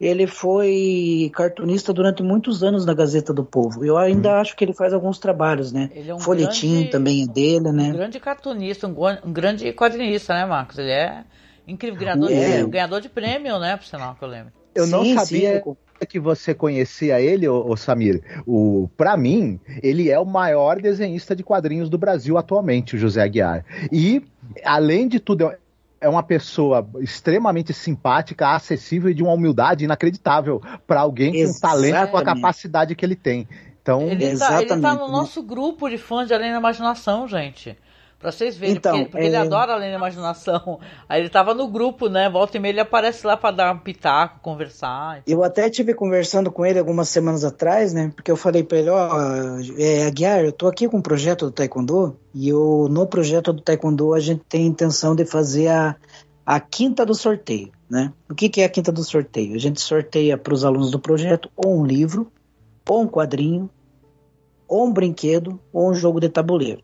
ele 0.00 0.26
foi 0.26 1.30
cartunista 1.34 1.92
durante 1.92 2.22
muitos 2.22 2.62
anos 2.62 2.86
na 2.86 2.94
Gazeta 2.94 3.34
do 3.34 3.44
Povo. 3.44 3.84
Eu 3.84 3.98
ainda 3.98 4.30
hum. 4.30 4.40
acho 4.40 4.56
que 4.56 4.64
ele 4.64 4.72
faz 4.72 4.94
alguns 4.94 5.18
trabalhos, 5.18 5.72
né? 5.72 5.90
Ele 5.94 6.10
é 6.10 6.14
um 6.14 6.18
Folhetim 6.18 6.74
grande, 6.74 6.90
também 6.90 7.22
é 7.24 7.26
dele, 7.26 7.70
né? 7.70 7.90
Um 7.90 7.92
grande 7.92 8.18
cartunista, 8.18 8.88
um, 8.88 8.94
um, 9.24 9.32
grande 9.32 9.70
quadrinista, 9.74 10.32
né, 10.32 10.46
Marcos? 10.46 10.78
Ele 10.78 10.90
é 10.90 11.24
incrível, 11.68 12.00
ganhador, 12.00 12.32
é. 12.32 12.62
de, 12.62 12.70
ganhador 12.70 13.00
de 13.02 13.08
prêmio, 13.10 13.58
né, 13.58 13.76
por 13.76 13.84
sinal 13.84 14.14
que 14.14 14.24
eu 14.24 14.28
lembro. 14.28 14.52
Eu 14.74 14.84
sim, 14.84 14.90
não 14.90 15.04
sabia 15.22 15.62
sim. 15.62 16.06
que 16.08 16.18
você 16.18 16.54
conhecia 16.54 17.20
ele, 17.20 17.46
ô, 17.46 17.76
Samir. 17.76 18.22
O, 18.46 18.88
pra 18.96 19.16
mim, 19.16 19.60
ele 19.82 20.08
é 20.08 20.18
o 20.18 20.24
maior 20.24 20.80
desenhista 20.80 21.36
de 21.36 21.42
quadrinhos 21.42 21.90
do 21.90 21.98
Brasil 21.98 22.38
atualmente, 22.38 22.96
o 22.96 22.98
José 22.98 23.22
Aguiar. 23.22 23.64
E, 23.92 24.22
além 24.64 25.08
de 25.08 25.20
tudo, 25.20 25.52
é 26.00 26.08
uma 26.08 26.22
pessoa 26.22 26.88
extremamente 27.00 27.72
simpática, 27.72 28.54
acessível 28.54 29.10
e 29.10 29.14
de 29.14 29.22
uma 29.22 29.32
humildade 29.32 29.84
inacreditável 29.84 30.60
para 30.86 31.00
alguém 31.00 31.36
Exatamente. 31.36 31.52
com 31.52 31.58
o 31.58 31.92
talento, 31.92 32.10
com 32.10 32.16
a 32.16 32.24
capacidade 32.24 32.94
que 32.94 33.04
ele 33.04 33.16
tem. 33.16 33.46
Então, 33.82 34.02
ele 34.02 34.38
tá, 34.38 34.62
ele 34.62 34.80
tá 34.80 34.94
no 34.94 35.08
nosso 35.08 35.42
grupo 35.42 35.88
de 35.88 35.98
fãs 35.98 36.26
de 36.26 36.34
Além 36.34 36.52
da 36.52 36.58
Imaginação, 36.58 37.26
gente. 37.28 37.76
Pra 38.20 38.30
vocês 38.30 38.54
verem, 38.54 38.76
então, 38.76 38.92
porque, 38.98 39.10
porque 39.12 39.24
é... 39.24 39.28
ele 39.28 39.36
adora 39.36 39.72
além 39.72 39.90
da 39.90 39.96
imaginação. 39.96 40.78
Aí 41.08 41.22
ele 41.22 41.30
tava 41.30 41.54
no 41.54 41.66
grupo, 41.66 42.06
né? 42.06 42.28
Volta 42.28 42.58
e 42.58 42.60
meia 42.60 42.72
ele 42.72 42.80
aparece 42.80 43.26
lá 43.26 43.34
para 43.34 43.50
dar 43.50 43.74
um 43.74 43.78
pitaco, 43.78 44.40
conversar. 44.40 45.22
Eu 45.26 45.42
até 45.42 45.70
tive 45.70 45.94
conversando 45.94 46.52
com 46.52 46.66
ele 46.66 46.78
algumas 46.78 47.08
semanas 47.08 47.44
atrás, 47.44 47.94
né? 47.94 48.12
Porque 48.14 48.30
eu 48.30 48.36
falei 48.36 48.62
pra 48.62 48.76
ele, 48.76 48.90
ó, 48.90 49.08
é, 49.78 50.04
Aguiar, 50.04 50.44
eu 50.44 50.52
tô 50.52 50.68
aqui 50.68 50.86
com 50.86 50.98
um 50.98 51.02
projeto 51.02 51.46
do 51.46 51.50
Taekwondo, 51.50 52.14
e 52.34 52.50
eu, 52.50 52.88
no 52.90 53.06
projeto 53.06 53.54
do 53.54 53.62
Taekwondo 53.62 54.12
a 54.12 54.20
gente 54.20 54.42
tem 54.46 54.64
a 54.64 54.68
intenção 54.68 55.16
de 55.16 55.24
fazer 55.24 55.68
a, 55.68 55.96
a 56.44 56.60
quinta 56.60 57.06
do 57.06 57.14
sorteio, 57.14 57.72
né? 57.88 58.12
O 58.30 58.34
que, 58.34 58.50
que 58.50 58.60
é 58.60 58.66
a 58.66 58.68
quinta 58.68 58.92
do 58.92 59.02
sorteio? 59.02 59.54
A 59.54 59.58
gente 59.58 59.80
sorteia 59.80 60.36
para 60.36 60.52
os 60.52 60.62
alunos 60.62 60.90
do 60.90 61.00
projeto 61.00 61.50
ou 61.56 61.80
um 61.80 61.86
livro, 61.86 62.30
ou 62.86 63.00
um 63.00 63.08
quadrinho, 63.08 63.70
ou 64.68 64.86
um 64.86 64.92
brinquedo, 64.92 65.58
ou 65.72 65.90
um 65.90 65.94
jogo 65.94 66.20
de 66.20 66.28
tabuleiro. 66.28 66.82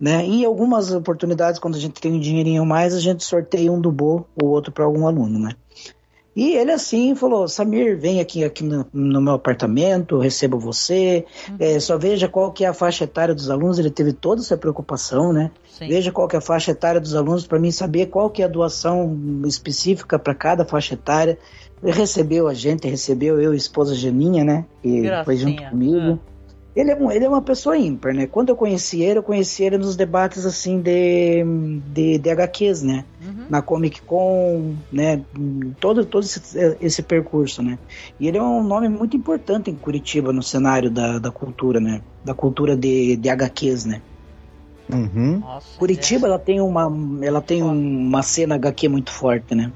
Né? 0.00 0.24
Em 0.24 0.44
algumas 0.44 0.92
oportunidades, 0.92 1.58
quando 1.58 1.74
a 1.74 1.80
gente 1.80 2.00
tem 2.00 2.12
um 2.12 2.20
dinheirinho 2.20 2.64
mais, 2.64 2.94
a 2.94 3.00
gente 3.00 3.24
sorteia 3.24 3.72
um 3.72 3.80
do 3.80 3.90
Bo 3.90 4.26
ou 4.40 4.50
outro 4.50 4.70
para 4.70 4.84
algum 4.84 5.06
aluno, 5.06 5.38
né? 5.38 5.52
E 6.38 6.54
ele 6.54 6.70
assim 6.70 7.16
falou, 7.16 7.48
Samir, 7.48 7.98
vem 7.98 8.20
aqui, 8.20 8.44
aqui 8.44 8.62
no, 8.62 8.86
no 8.92 9.20
meu 9.20 9.34
apartamento, 9.34 10.20
recebo 10.20 10.56
você, 10.56 11.26
uhum. 11.48 11.56
é, 11.58 11.80
só 11.80 11.98
veja 11.98 12.28
qual 12.28 12.52
que 12.52 12.64
é 12.64 12.68
a 12.68 12.72
faixa 12.72 13.02
etária 13.02 13.34
dos 13.34 13.50
alunos, 13.50 13.76
ele 13.76 13.90
teve 13.90 14.12
toda 14.12 14.40
essa 14.40 14.56
preocupação, 14.56 15.32
né? 15.32 15.50
Sim. 15.68 15.88
Veja 15.88 16.12
qual 16.12 16.28
que 16.28 16.36
é 16.36 16.38
a 16.38 16.40
faixa 16.40 16.70
etária 16.70 17.00
dos 17.00 17.16
alunos 17.16 17.44
para 17.44 17.58
mim 17.58 17.72
saber 17.72 18.06
qual 18.06 18.30
que 18.30 18.40
é 18.40 18.44
a 18.44 18.48
doação 18.48 19.18
específica 19.46 20.16
para 20.16 20.32
cada 20.32 20.64
faixa 20.64 20.94
etária. 20.94 21.36
Ele 21.82 21.90
recebeu 21.90 22.46
a 22.46 22.54
gente, 22.54 22.86
recebeu 22.86 23.40
eu 23.40 23.52
e 23.52 23.54
a 23.54 23.58
esposa 23.58 23.92
Geninha, 23.96 24.44
né? 24.44 24.64
Que 24.80 25.00
Gracinha. 25.00 25.24
foi 25.24 25.36
junto 25.36 25.62
comigo. 25.64 25.96
Uhum. 25.96 26.18
Ele 26.78 26.92
é, 26.92 26.94
um, 26.94 27.10
ele 27.10 27.24
é 27.24 27.28
uma 27.28 27.42
pessoa 27.42 27.76
ímpar, 27.76 28.14
né? 28.14 28.28
Quando 28.28 28.50
eu 28.50 28.56
conheci 28.56 29.02
ele, 29.02 29.18
eu 29.18 29.22
conheci 29.24 29.64
ele 29.64 29.76
nos 29.76 29.96
debates, 29.96 30.46
assim, 30.46 30.80
de, 30.80 31.44
de, 31.92 32.18
de 32.18 32.30
HQs, 32.30 32.82
né? 32.84 33.04
Uhum. 33.20 33.46
Na 33.50 33.60
Comic 33.60 34.00
Con, 34.02 34.76
né? 34.92 35.20
Todo, 35.80 36.06
todo 36.06 36.22
esse, 36.22 36.76
esse 36.80 37.02
percurso, 37.02 37.64
né? 37.64 37.80
E 38.20 38.28
ele 38.28 38.38
é 38.38 38.42
um 38.42 38.62
nome 38.62 38.88
muito 38.88 39.16
importante 39.16 39.68
em 39.68 39.74
Curitiba, 39.74 40.32
no 40.32 40.40
cenário 40.40 40.88
da, 40.88 41.18
da 41.18 41.32
cultura, 41.32 41.80
né? 41.80 42.00
Da 42.24 42.32
cultura 42.32 42.76
de, 42.76 43.16
de 43.16 43.28
HQs, 43.28 43.84
né? 43.84 44.00
Uhum. 44.88 45.40
Nossa, 45.40 45.76
Curitiba, 45.76 46.28
ela 46.28 46.38
tem, 46.38 46.60
uma, 46.60 46.88
ela 47.26 47.40
tem 47.40 47.60
uma 47.60 48.22
cena 48.22 48.54
HQ 48.54 48.88
muito 48.88 49.10
forte, 49.10 49.52
né? 49.52 49.72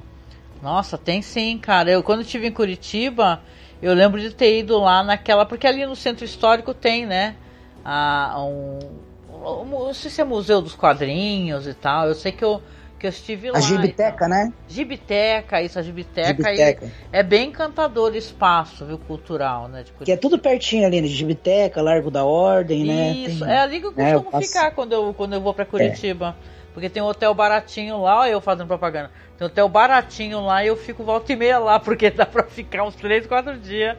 Nossa, 0.62 0.96
tem 0.96 1.20
sim, 1.20 1.58
cara. 1.58 1.90
Eu, 1.90 2.00
quando 2.00 2.20
estive 2.20 2.46
em 2.46 2.52
Curitiba... 2.52 3.40
Eu 3.82 3.94
lembro 3.94 4.20
de 4.20 4.30
ter 4.30 4.60
ido 4.60 4.78
lá 4.78 5.02
naquela. 5.02 5.44
Porque 5.44 5.66
ali 5.66 5.84
no 5.84 5.96
centro 5.96 6.24
histórico 6.24 6.72
tem, 6.72 7.04
né? 7.04 7.34
A, 7.84 8.40
um, 8.44 8.78
um, 9.28 9.64
não 9.64 9.94
sei 9.94 10.10
se 10.10 10.20
é 10.20 10.24
Museu 10.24 10.62
dos 10.62 10.76
Quadrinhos 10.76 11.66
e 11.66 11.74
tal. 11.74 12.06
Eu 12.06 12.14
sei 12.14 12.30
que 12.30 12.44
eu, 12.44 12.62
que 12.96 13.06
eu 13.06 13.10
estive 13.10 13.50
lá. 13.50 13.58
A 13.58 13.60
Gibiteca, 13.60 14.28
né? 14.28 14.52
Gibiteca, 14.68 15.60
isso, 15.60 15.78
a 15.80 15.82
Gibiteca. 15.82 16.28
Gibiteca. 16.28 16.90
é 17.10 17.22
bem 17.24 17.48
encantador 17.48 18.12
o 18.12 18.16
espaço, 18.16 18.86
viu, 18.86 18.98
cultural, 18.98 19.66
né? 19.66 19.84
que 20.04 20.12
é 20.12 20.16
tudo 20.16 20.38
pertinho 20.38 20.86
ali, 20.86 21.00
né? 21.00 21.08
Gibiteca, 21.08 21.82
Largo 21.82 22.10
da 22.10 22.24
Ordem, 22.24 22.82
isso, 22.82 22.92
né? 22.92 23.10
Isso, 23.10 23.44
é 23.44 23.58
ali 23.58 23.80
que 23.80 23.86
eu 23.86 23.94
é, 23.96 24.12
costumo 24.12 24.30
é, 24.32 24.36
eu 24.36 24.46
ficar 24.46 24.70
quando 24.70 24.92
eu, 24.92 25.12
quando 25.12 25.32
eu 25.32 25.40
vou 25.40 25.52
para 25.52 25.66
Curitiba. 25.66 26.36
É. 26.48 26.62
Porque 26.72 26.88
tem 26.88 27.02
um 27.02 27.06
hotel 27.06 27.34
baratinho 27.34 28.00
lá, 28.00 28.28
eu 28.28 28.40
fazendo 28.40 28.66
propaganda. 28.66 29.10
Tem 29.42 29.44
um 29.44 29.46
hotel 29.46 29.68
baratinho 29.68 30.40
lá 30.40 30.62
e 30.64 30.68
eu 30.68 30.76
fico 30.76 31.02
volta 31.02 31.32
e 31.32 31.36
meia 31.36 31.58
lá, 31.58 31.80
porque 31.80 32.10
dá 32.10 32.24
pra 32.24 32.44
ficar 32.44 32.84
uns 32.84 32.94
3, 32.94 33.26
4 33.26 33.58
dias 33.58 33.96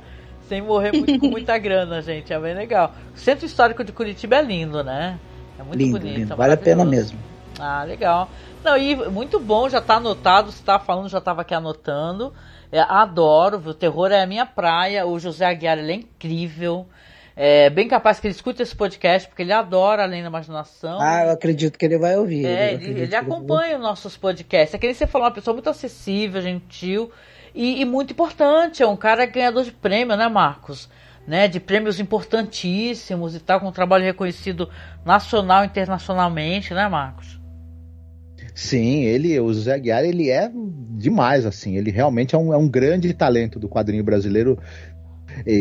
sem 0.47 0.61
morrer 0.61 0.93
muito, 0.93 1.19
com 1.19 1.27
muita 1.31 1.57
grana, 1.57 2.01
gente. 2.01 2.31
É 2.31 2.39
bem 2.39 2.53
legal. 2.53 2.93
O 3.13 3.17
Centro 3.17 3.45
Histórico 3.45 3.83
de 3.83 3.91
Curitiba 3.91 4.37
é 4.37 4.41
lindo, 4.41 4.83
né? 4.83 5.19
É 5.59 5.63
muito 5.63 5.79
lindo, 5.79 5.99
bonito. 5.99 6.17
Lindo. 6.19 6.35
Vale 6.35 6.53
a 6.53 6.57
pena 6.57 6.85
mesmo. 6.85 7.19
Ah, 7.59 7.83
legal. 7.83 8.29
Não, 8.63 8.77
e 8.77 8.95
muito 9.09 9.39
bom, 9.39 9.67
já 9.67 9.81
tá 9.81 9.95
anotado, 9.95 10.51
você 10.51 10.63
tá 10.63 10.79
falando, 10.79 11.09
já 11.09 11.19
tava 11.19 11.41
aqui 11.41 11.53
anotando. 11.53 12.33
É, 12.71 12.79
adoro, 12.79 13.61
o 13.65 13.73
terror 13.73 14.11
é 14.11 14.23
a 14.23 14.27
minha 14.27 14.45
praia. 14.45 15.05
O 15.05 15.19
José 15.19 15.45
Aguiar, 15.45 15.77
ele 15.77 15.91
é 15.91 15.95
incrível. 15.95 16.87
É 17.35 17.69
bem 17.69 17.87
capaz 17.87 18.19
que 18.19 18.27
ele 18.27 18.35
escute 18.35 18.61
esse 18.61 18.75
podcast, 18.75 19.27
porque 19.27 19.41
ele 19.41 19.51
adora 19.51 20.03
Além 20.03 20.21
da 20.21 20.27
Imaginação. 20.27 20.99
Ah, 21.01 21.25
eu 21.25 21.31
acredito 21.31 21.79
que 21.79 21.85
ele 21.85 21.97
vai 21.97 22.15
ouvir. 22.15 22.45
É, 22.45 22.73
ele, 22.73 23.01
ele 23.01 23.15
acompanha 23.15 23.75
os 23.75 23.81
nossos 23.81 24.15
podcasts. 24.15 24.75
É 24.75 24.77
que 24.77 24.85
ele 24.85 24.93
você 24.93 25.07
falou, 25.07 25.27
uma 25.27 25.33
pessoa 25.33 25.53
muito 25.53 25.69
acessível, 25.69 26.41
gentil 26.41 27.11
e, 27.55 27.81
e, 27.81 27.85
muito 27.85 28.11
importante. 28.11 28.83
É 28.83 28.87
um 28.87 28.95
cara 28.95 29.25
ganhador 29.25 29.63
de 29.63 29.71
prêmio, 29.71 30.15
né, 30.15 30.27
Marcos? 30.27 30.89
Né, 31.25 31.47
de 31.47 31.57
prêmios 31.57 32.01
importantíssimos 32.01 33.33
e 33.33 33.39
tal, 33.39 33.61
com 33.61 33.69
um 33.69 33.71
trabalho 33.71 34.03
reconhecido 34.03 34.69
nacional 35.05 35.63
e 35.63 35.67
internacionalmente, 35.67 36.73
né, 36.73 36.85
Marcos? 36.89 37.39
Sim, 38.53 39.03
ele, 39.05 39.39
o 39.39 39.53
Zé 39.53 39.75
Aguiar, 39.75 40.03
ele 40.03 40.29
é 40.29 40.51
demais, 40.97 41.45
assim. 41.45 41.77
Ele 41.77 41.91
realmente 41.91 42.35
é 42.35 42.37
um, 42.37 42.53
é 42.53 42.57
um 42.57 42.67
grande 42.67 43.13
talento 43.13 43.57
do 43.57 43.69
quadrinho 43.69 44.03
brasileiro 44.03 44.59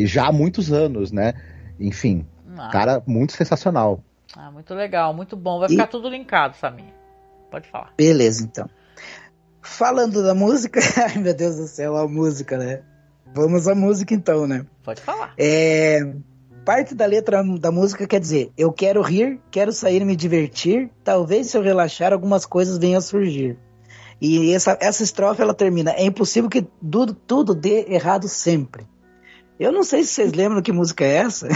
já 0.05 0.27
há 0.27 0.33
muitos 0.33 0.73
anos, 0.73 1.13
né? 1.13 1.33
Enfim, 1.79 2.27
ah. 2.57 2.69
cara 2.71 3.03
muito 3.07 3.33
sensacional. 3.33 4.03
Ah, 4.37 4.51
muito 4.51 4.75
legal, 4.75 5.13
muito 5.13 5.37
bom. 5.37 5.61
Vai 5.61 5.69
ficar 5.69 5.85
e... 5.85 5.89
tudo 5.89 6.09
linkado, 6.09 6.57
Samir. 6.57 6.93
Pode 7.51 7.69
falar. 7.69 7.93
Beleza, 7.97 8.45
então. 8.45 8.69
Falando 9.61 10.23
da 10.23 10.35
música, 10.35 10.81
ai 10.97 11.19
meu 11.19 11.35
Deus 11.35 11.57
do 11.57 11.67
céu, 11.67 11.97
a 11.97 12.09
música, 12.09 12.57
né? 12.57 12.83
Vamos 13.35 13.69
à 13.69 13.75
música 13.75 14.15
então, 14.15 14.47
né? 14.47 14.67
Pode 14.83 15.01
falar. 15.01 15.35
É, 15.39 16.15
parte 16.65 16.95
da 16.95 17.07
letra 17.07 17.43
da 17.59 17.71
música 17.71 18.07
quer 18.07 18.21
dizer: 18.21 18.53
Eu 18.57 18.73
quero 18.73 19.03
rir, 19.03 19.41
quero 19.51 19.73
sair 19.73 20.05
me 20.05 20.17
divertir, 20.17 20.91
talvez 21.05 21.49
se 21.49 21.57
eu 21.57 21.63
relaxar 21.63 22.13
algumas 22.13 22.45
coisas 22.47 22.79
venham 22.79 22.99
a 22.99 23.03
surgir. 23.03 23.59
E 24.21 24.53
essa, 24.53 24.79
essa 24.81 25.03
estrofe 25.03 25.43
ela 25.43 25.55
termina: 25.55 25.93
É 25.93 26.05
impossível 26.05 26.49
que 26.49 26.63
tudo, 26.63 27.15
tudo 27.15 27.55
dê 27.55 27.87
errado 27.89 28.29
sempre. 28.29 28.87
Eu 29.59 29.71
não 29.73 29.83
sei 29.83 30.03
se 30.03 30.15
vocês 30.15 30.33
lembram 30.33 30.63
que 30.63 30.73
música 30.73 31.05
é 31.05 31.15
essa. 31.17 31.49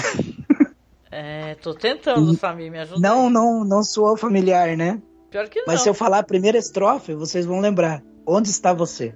É, 1.10 1.54
tô 1.56 1.74
tentando, 1.74 2.32
E- 2.32 2.36
Samir, 2.36 2.70
me 2.70 2.78
ajuda. 2.78 3.00
Não, 3.00 3.30
não, 3.30 3.64
não 3.64 3.82
soou 3.82 4.16
familiar, 4.16 4.76
né? 4.76 5.00
Pior 5.30 5.48
que 5.48 5.60
não. 5.60 5.66
Mas 5.68 5.80
se 5.80 5.88
eu 5.88 5.94
falar 5.94 6.18
a 6.18 6.22
primeira 6.22 6.58
estrofe, 6.58 7.14
vocês 7.14 7.46
vão 7.46 7.58
lembrar. 7.60 8.02
Onde 8.26 8.50
está 8.50 8.72
você? 8.72 9.14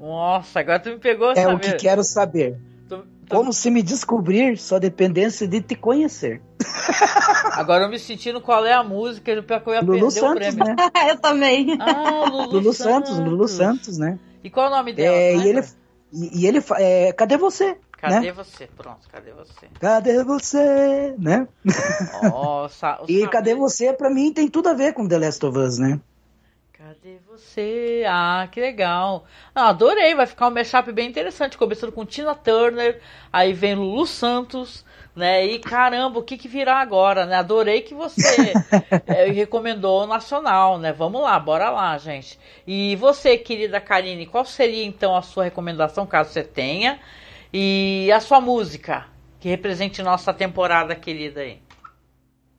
Nossa, 0.00 0.60
agora 0.60 0.78
tu 0.78 0.90
me 0.90 0.98
pegou, 0.98 1.32
É 1.34 1.48
o 1.48 1.58
que 1.58 1.72
quero 1.74 2.04
saber. 2.04 2.58
Tu- 2.88 2.98
tu- 2.98 3.06
Como 3.36 3.52
se 3.52 3.70
me 3.70 3.82
descobrir, 3.82 4.56
só 4.58 4.78
dependência 4.78 5.48
de 5.48 5.60
te 5.60 5.74
conhecer. 5.74 6.40
Agora 7.52 7.84
eu 7.84 7.88
me 7.88 7.98
sentindo 7.98 8.40
qual 8.40 8.64
é 8.66 8.72
a 8.72 8.84
música 8.84 9.32
e 9.32 9.38
o 9.38 9.42
pior 9.42 9.60
que 9.62 9.68
eu 9.68 9.74
ia 9.74 9.80
Lulu 9.80 9.92
perder 9.92 10.06
o 10.06 10.10
Santos, 10.10 10.54
prêmio. 10.54 10.64
né? 10.64 10.76
eu 11.10 11.18
também. 11.18 11.76
Ah, 11.80 12.24
Lulu, 12.30 12.52
Lulu 12.52 12.72
Santos, 12.72 13.18
Lulu 13.18 13.48
Santos, 13.48 13.96
né? 13.98 14.18
E 14.44 14.50
qual 14.50 14.66
é 14.66 14.68
o 14.68 14.72
nome 14.72 14.92
dela? 14.92 15.16
É, 15.16 15.34
e 15.36 15.48
ele? 15.48 15.62
E, 16.12 16.42
e 16.42 16.46
ele, 16.46 16.62
é, 16.78 17.12
cadê 17.12 17.36
você? 17.36 17.76
Cadê 18.00 18.26
né? 18.26 18.32
você? 18.32 18.66
Pronto, 18.66 19.08
cadê 19.10 19.32
você? 19.32 19.66
Cadê 19.80 20.24
você, 20.24 21.14
né? 21.18 21.48
Nossa, 22.22 22.98
o 23.02 23.06
E 23.08 23.14
Samir- 23.14 23.30
cadê 23.30 23.54
você, 23.54 23.92
pra 23.92 24.10
mim, 24.10 24.32
tem 24.32 24.48
tudo 24.48 24.68
a 24.68 24.74
ver 24.74 24.92
com 24.92 25.08
The 25.08 25.18
Last 25.18 25.44
of 25.44 25.58
Us, 25.58 25.78
né? 25.78 26.00
Cadê 26.72 27.18
você? 27.26 28.04
Ah, 28.06 28.46
que 28.52 28.60
legal. 28.60 29.24
Ah, 29.54 29.70
adorei, 29.70 30.14
vai 30.14 30.26
ficar 30.26 30.48
um 30.48 30.50
mashup 30.50 30.92
bem 30.92 31.08
interessante, 31.08 31.56
começando 31.56 31.90
com 31.90 32.04
Tina 32.04 32.34
Turner, 32.34 33.00
aí 33.32 33.52
vem 33.52 33.74
Lulu 33.74 34.06
Santos, 34.06 34.84
né? 35.16 35.46
E 35.46 35.58
caramba, 35.58 36.18
o 36.18 36.22
que 36.22 36.36
que 36.36 36.46
virá 36.46 36.76
agora, 36.80 37.24
né? 37.24 37.36
Adorei 37.36 37.80
que 37.80 37.94
você 37.94 38.52
eh, 39.06 39.30
recomendou 39.30 40.02
o 40.02 40.06
Nacional, 40.06 40.78
né? 40.78 40.92
Vamos 40.92 41.22
lá, 41.22 41.38
bora 41.40 41.70
lá, 41.70 41.96
gente. 41.96 42.38
E 42.66 42.94
você, 42.96 43.38
querida 43.38 43.80
Karine, 43.80 44.26
qual 44.26 44.44
seria 44.44 44.84
então 44.84 45.16
a 45.16 45.22
sua 45.22 45.44
recomendação, 45.44 46.06
caso 46.06 46.30
você 46.32 46.44
tenha? 46.44 47.00
E 47.52 48.10
a 48.12 48.20
sua 48.20 48.40
música, 48.40 49.06
que 49.40 49.48
represente 49.48 50.02
nossa 50.02 50.34
temporada 50.34 50.94
querida 50.94 51.40
aí. 51.40 51.58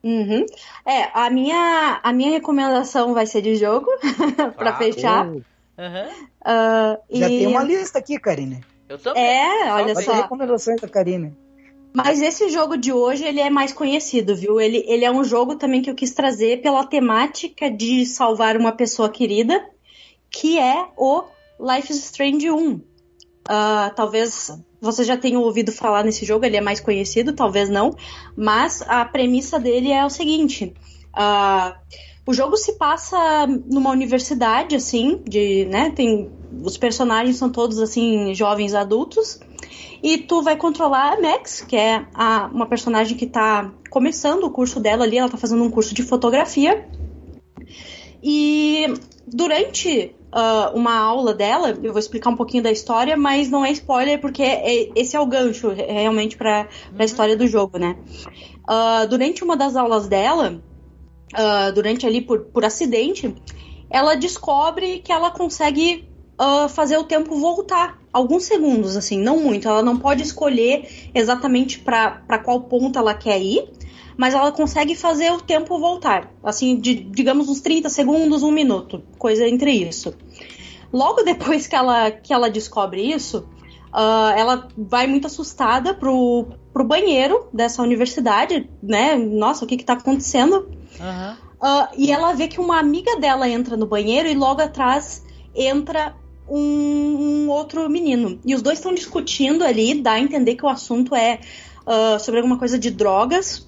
Uhum. 0.03 0.45
É, 0.85 1.09
a 1.13 1.29
minha, 1.29 1.99
a 2.01 2.13
minha 2.13 2.31
recomendação 2.31 3.13
vai 3.13 3.25
ser 3.25 3.41
de 3.41 3.55
jogo, 3.55 3.88
pra 4.57 4.71
Ah, 4.71 4.75
fechar. 4.75 5.27
Aham. 5.77 6.07
Ah, 6.43 6.97
já 7.11 7.27
e- 7.29 7.39
tem 7.39 7.47
uma 7.47 7.61
lista 7.63 7.99
aqui, 7.99 8.17
Karine. 8.19 8.63
Eu 8.89 8.97
também. 8.97 9.21
É, 9.23 9.71
olha 9.73 9.84
Olha 9.84 9.95
só. 9.95 10.11
as 10.11 10.17
recomendações 10.21 10.79
da 10.81 10.88
Karine. 10.88 11.35
Mas 11.98 12.22
esse 12.22 12.48
jogo 12.49 12.78
de 12.78 12.94
hoje, 12.94 13.26
ele 13.26 13.40
é 13.40 13.49
mais 13.49 13.74
conhecido, 13.74 14.36
viu? 14.36 14.61
Ele, 14.61 14.84
ele 14.88 15.03
é 15.03 15.11
um 15.11 15.24
jogo 15.24 15.56
também 15.56 15.82
que 15.82 15.90
eu 15.90 15.95
quis 15.95 16.14
trazer 16.14 16.61
pela 16.61 16.86
temática 16.86 17.72
de 17.72 18.06
salvar 18.06 18.56
uma 18.56 18.72
pessoa 18.72 19.10
querida, 19.10 19.68
que 20.30 20.60
é 20.60 20.90
o 20.95 21.24
Life 21.60 21.91
is 21.91 22.03
Strange 22.03 22.52
1. 22.52 22.80
Ah, 23.49 23.91
talvez 23.95 24.52
você 24.80 25.03
já 25.03 25.18
tenha 25.18 25.40
ouvido 25.40 25.72
falar 25.72 26.03
nesse 26.03 26.24
jogo, 26.24 26.45
ele 26.45 26.56
é 26.57 26.61
mais 26.61 26.80
conhecido, 26.80 27.34
talvez 27.34 27.68
não, 27.68 27.95
mas 28.36 28.84
a 28.84 29.03
premissa 29.03 29.60
dele 29.60 29.91
é 29.91 30.06
o 30.06 30.10
seguinte: 30.11 30.76
ah, 31.11 31.80
o 32.28 32.32
jogo 32.32 32.57
se 32.57 32.74
passa 32.74 33.48
numa 33.48 33.90
universidade, 33.90 34.76
assim, 34.76 35.19
de, 35.28 35.65
né, 35.65 35.90
tem 35.95 36.30
os 36.64 36.78
personagens 36.78 37.38
são 37.38 37.49
todos 37.49 37.80
assim 37.80 38.36
jovens 38.36 38.76
adultos 38.76 39.40
e 40.02 40.18
tu 40.20 40.41
vai 40.41 40.56
controlar 40.56 41.14
a 41.14 41.22
Max, 41.22 41.62
que 41.62 41.76
é 41.76 42.06
a- 42.14 42.49
uma 42.54 42.66
personagem 42.66 43.18
que 43.18 43.26
tá 43.28 43.72
começando 43.90 44.44
o 44.44 44.52
curso 44.52 44.80
dela 44.80 45.04
ali, 45.04 45.18
ela 45.18 45.30
tá 45.30 45.38
fazendo 45.38 45.64
um 45.64 45.70
curso 45.72 45.94
de 45.94 46.04
fotografia. 46.04 46.88
E 48.22 48.86
durante 49.26 50.14
ah, 50.32 50.72
uma 50.76 50.95
aula 50.98 51.34
dela, 51.34 51.70
eu 51.82 51.91
vou 51.94 51.99
explicar 51.99 52.30
um 52.30 52.36
pouquinho 52.36 52.62
da 52.62 52.72
história, 52.72 53.16
mas 53.16 53.49
não 53.49 53.64
é 53.66 53.72
spoiler, 53.72 54.20
porque 54.20 54.44
é- 54.44 54.91
esse 54.95 55.16
é 55.16 55.20
o 55.20 55.26
gancho 55.26 55.72
é, 55.72 56.02
realmente 56.02 56.36
pra, 56.36 56.68
pra 56.94 57.06
história 57.06 57.36
do 57.38 57.48
jogo, 57.48 57.78
né? 57.80 57.95
Ah, 58.68 59.06
durante 59.06 59.44
uma 59.44 59.56
das 59.56 59.76
aulas 59.76 60.08
dela, 60.08 60.62
ah, 61.34 61.72
durante 61.72 62.06
ali 62.06 62.22
por, 62.22 62.41
por 62.45 62.66
acidente, 62.66 63.34
ela 63.90 64.16
descobre 64.16 64.99
que 64.99 65.12
ela 65.14 65.32
consegue 65.32 66.10
ah, 66.38 66.68
fazer 66.69 66.97
o 66.97 67.03
tempo 67.03 67.35
voltar. 67.35 67.99
Alguns 68.14 68.43
segundos, 68.43 68.95
assim, 68.95 69.19
não 69.19 69.39
muito. 69.39 69.68
Ela 69.68 69.81
não 69.81 69.97
pode 69.97 70.22
escolher 70.22 71.09
exatamente 71.14 71.80
para 71.80 72.39
qual 72.43 72.61
ponto 72.61 72.97
ela 72.99 73.14
quer 73.14 73.41
ir, 73.41 73.69
mas 74.15 74.34
ela 74.34 74.51
consegue 74.51 74.95
fazer 74.95 75.31
o 75.31 75.41
tempo 75.41 75.80
voltar. 75.80 76.31
Assim, 76.43 76.77
de, 76.77 76.95
digamos 76.95 77.49
uns 77.49 77.61
30 77.61 77.89
segundos, 77.89 78.43
um 78.43 78.51
minuto, 78.51 79.03
coisa 79.18 79.47
entre 79.47 79.72
isso. 79.72 80.14
Logo 80.91 81.23
depois 81.23 81.68
que 81.68 81.76
ela, 81.76 82.11
que 82.11 82.31
ela 82.34 82.49
descobre 82.49 83.01
isso, 83.01 83.47
ah, 83.91 84.34
ela 84.38 84.68
vai 84.77 85.07
muito 85.07 85.27
assustada 85.27 85.93
pro, 85.93 86.47
pro 86.72 86.84
banheiro 86.84 87.47
dessa 87.51 87.81
universidade, 87.81 88.69
né? 88.81 89.15
Nossa, 89.15 89.65
o 89.65 89.68
que 89.68 89.77
que 89.77 89.85
tá 89.85 89.93
acontecendo? 89.93 90.69
Aham. 90.99 91.38
Ah, 91.59 91.89
e 91.97 92.11
ela 92.11 92.34
vê 92.34 92.47
que 92.47 92.61
uma 92.61 92.77
amiga 92.77 93.19
dela 93.19 93.49
entra 93.49 93.76
no 93.76 93.88
banheiro 93.88 94.30
e 94.30 94.35
logo 94.35 94.61
atrás 94.61 95.23
entra 95.55 96.15
um, 96.49 97.45
um 97.45 97.49
outro 97.49 97.90
menino. 97.90 98.40
E 98.45 98.56
os 98.56 98.61
dois 98.61 98.80
estão 98.80 98.94
discutindo 98.94 99.64
ali, 99.64 100.02
dá 100.02 100.14
a 100.14 100.19
entender 100.19 100.56
que 100.56 100.65
o 100.65 100.69
assunto 100.69 101.15
é 101.15 101.40
ah, 101.86 102.18
sobre 102.19 102.40
alguma 102.40 102.57
coisa 102.57 102.78
de 102.78 102.91
drogas. 102.91 103.68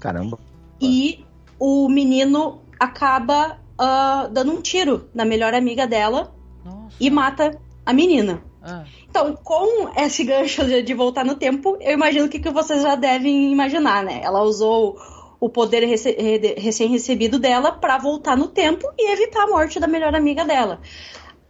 Caramba. 0.00 0.38
E 0.80 1.24
o 1.58 1.88
menino 1.88 2.60
acaba 2.78 3.58
ah, 3.78 4.28
dando 4.30 4.52
um 4.52 4.60
tiro 4.60 5.08
na 5.14 5.24
melhor 5.24 5.54
amiga 5.54 5.86
dela 5.86 6.34
Nossa. 6.64 6.96
e 7.00 7.10
mata 7.10 7.58
a 7.84 7.92
menina. 7.92 8.42
Ah. 8.62 8.84
Então, 9.08 9.34
com 9.44 9.88
esse 9.96 10.24
gancho 10.24 10.64
de, 10.64 10.82
de 10.82 10.94
voltar 10.94 11.24
no 11.24 11.36
tempo, 11.36 11.76
eu 11.80 11.92
imagino 11.92 12.26
o 12.26 12.28
que, 12.28 12.38
que 12.38 12.50
vocês 12.50 12.82
já 12.82 12.96
devem 12.96 13.52
imaginar, 13.52 14.02
né? 14.02 14.20
Ela 14.24 14.42
usou 14.42 14.96
o 15.38 15.48
poder 15.48 15.84
rece- 15.84 16.16
re- 16.18 16.54
recém-recebido 16.58 17.38
dela 17.38 17.70
para 17.70 17.98
voltar 17.98 18.36
no 18.36 18.48
tempo 18.48 18.90
e 18.98 19.12
evitar 19.12 19.44
a 19.44 19.46
morte 19.46 19.78
da 19.78 19.86
melhor 19.86 20.14
amiga 20.14 20.44
dela. 20.44 20.80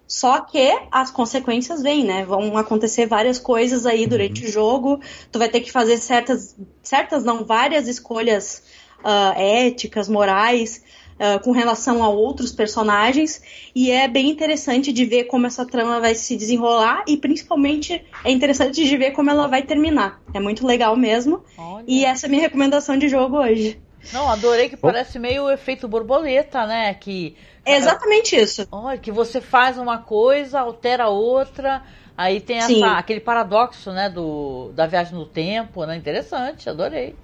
Só 0.06 0.40
que 0.40 0.78
as 0.90 1.10
consequências 1.10 1.82
vêm, 1.82 2.04
né? 2.04 2.24
Vão 2.24 2.56
acontecer 2.56 3.06
várias 3.06 3.38
coisas 3.38 3.86
aí 3.86 4.06
durante 4.06 4.44
o 4.44 4.50
jogo. 4.50 5.00
Tu 5.32 5.38
vai 5.38 5.48
ter 5.48 5.60
que 5.60 5.72
fazer 5.72 5.96
certas, 5.98 6.54
certas 6.82 7.24
não, 7.24 7.44
várias 7.44 7.88
escolhas 7.88 8.62
ah, 9.02 9.34
éticas, 9.36 10.08
morais, 10.08 10.82
ah, 11.18 11.38
com 11.38 11.52
relação 11.52 12.02
a 12.02 12.08
outros 12.08 12.52
personagens. 12.52 13.40
E 13.74 13.90
é 13.90 14.06
bem 14.06 14.28
interessante 14.28 14.92
de 14.92 15.06
ver 15.06 15.24
como 15.24 15.46
essa 15.46 15.64
trama 15.64 16.00
vai 16.00 16.14
se 16.14 16.36
desenrolar 16.36 17.04
e 17.06 17.16
principalmente 17.16 18.04
é 18.22 18.30
interessante 18.30 18.84
de 18.84 18.96
ver 18.96 19.12
como 19.12 19.30
ela 19.30 19.46
vai 19.46 19.62
terminar. 19.62 20.20
É 20.34 20.40
muito 20.40 20.66
legal 20.66 20.96
mesmo. 20.96 21.42
Olha. 21.56 21.84
E 21.86 22.04
essa 22.04 22.26
é 22.26 22.28
a 22.28 22.30
minha 22.30 22.42
recomendação 22.42 22.98
de 22.98 23.08
jogo 23.08 23.38
hoje. 23.38 23.80
Não, 24.12 24.28
adorei 24.28 24.68
que 24.68 24.76
parece 24.76 25.18
meio 25.18 25.44
o 25.44 25.50
efeito 25.50 25.88
borboleta, 25.88 26.66
né? 26.66 26.94
Que 26.94 27.36
É 27.64 27.76
exatamente 27.76 28.36
isso. 28.36 28.66
Olha, 28.70 28.98
que 28.98 29.10
você 29.10 29.40
faz 29.40 29.78
uma 29.78 29.98
coisa, 29.98 30.60
altera 30.60 31.08
outra, 31.08 31.82
aí 32.16 32.40
tem 32.40 32.58
essa- 32.58 32.98
aquele 32.98 33.20
paradoxo, 33.20 33.90
né, 33.92 34.08
do, 34.10 34.70
da 34.74 34.86
viagem 34.86 35.14
no 35.14 35.26
tempo, 35.26 35.84
né? 35.86 35.96
Interessante, 35.96 36.68
adorei. 36.68 37.14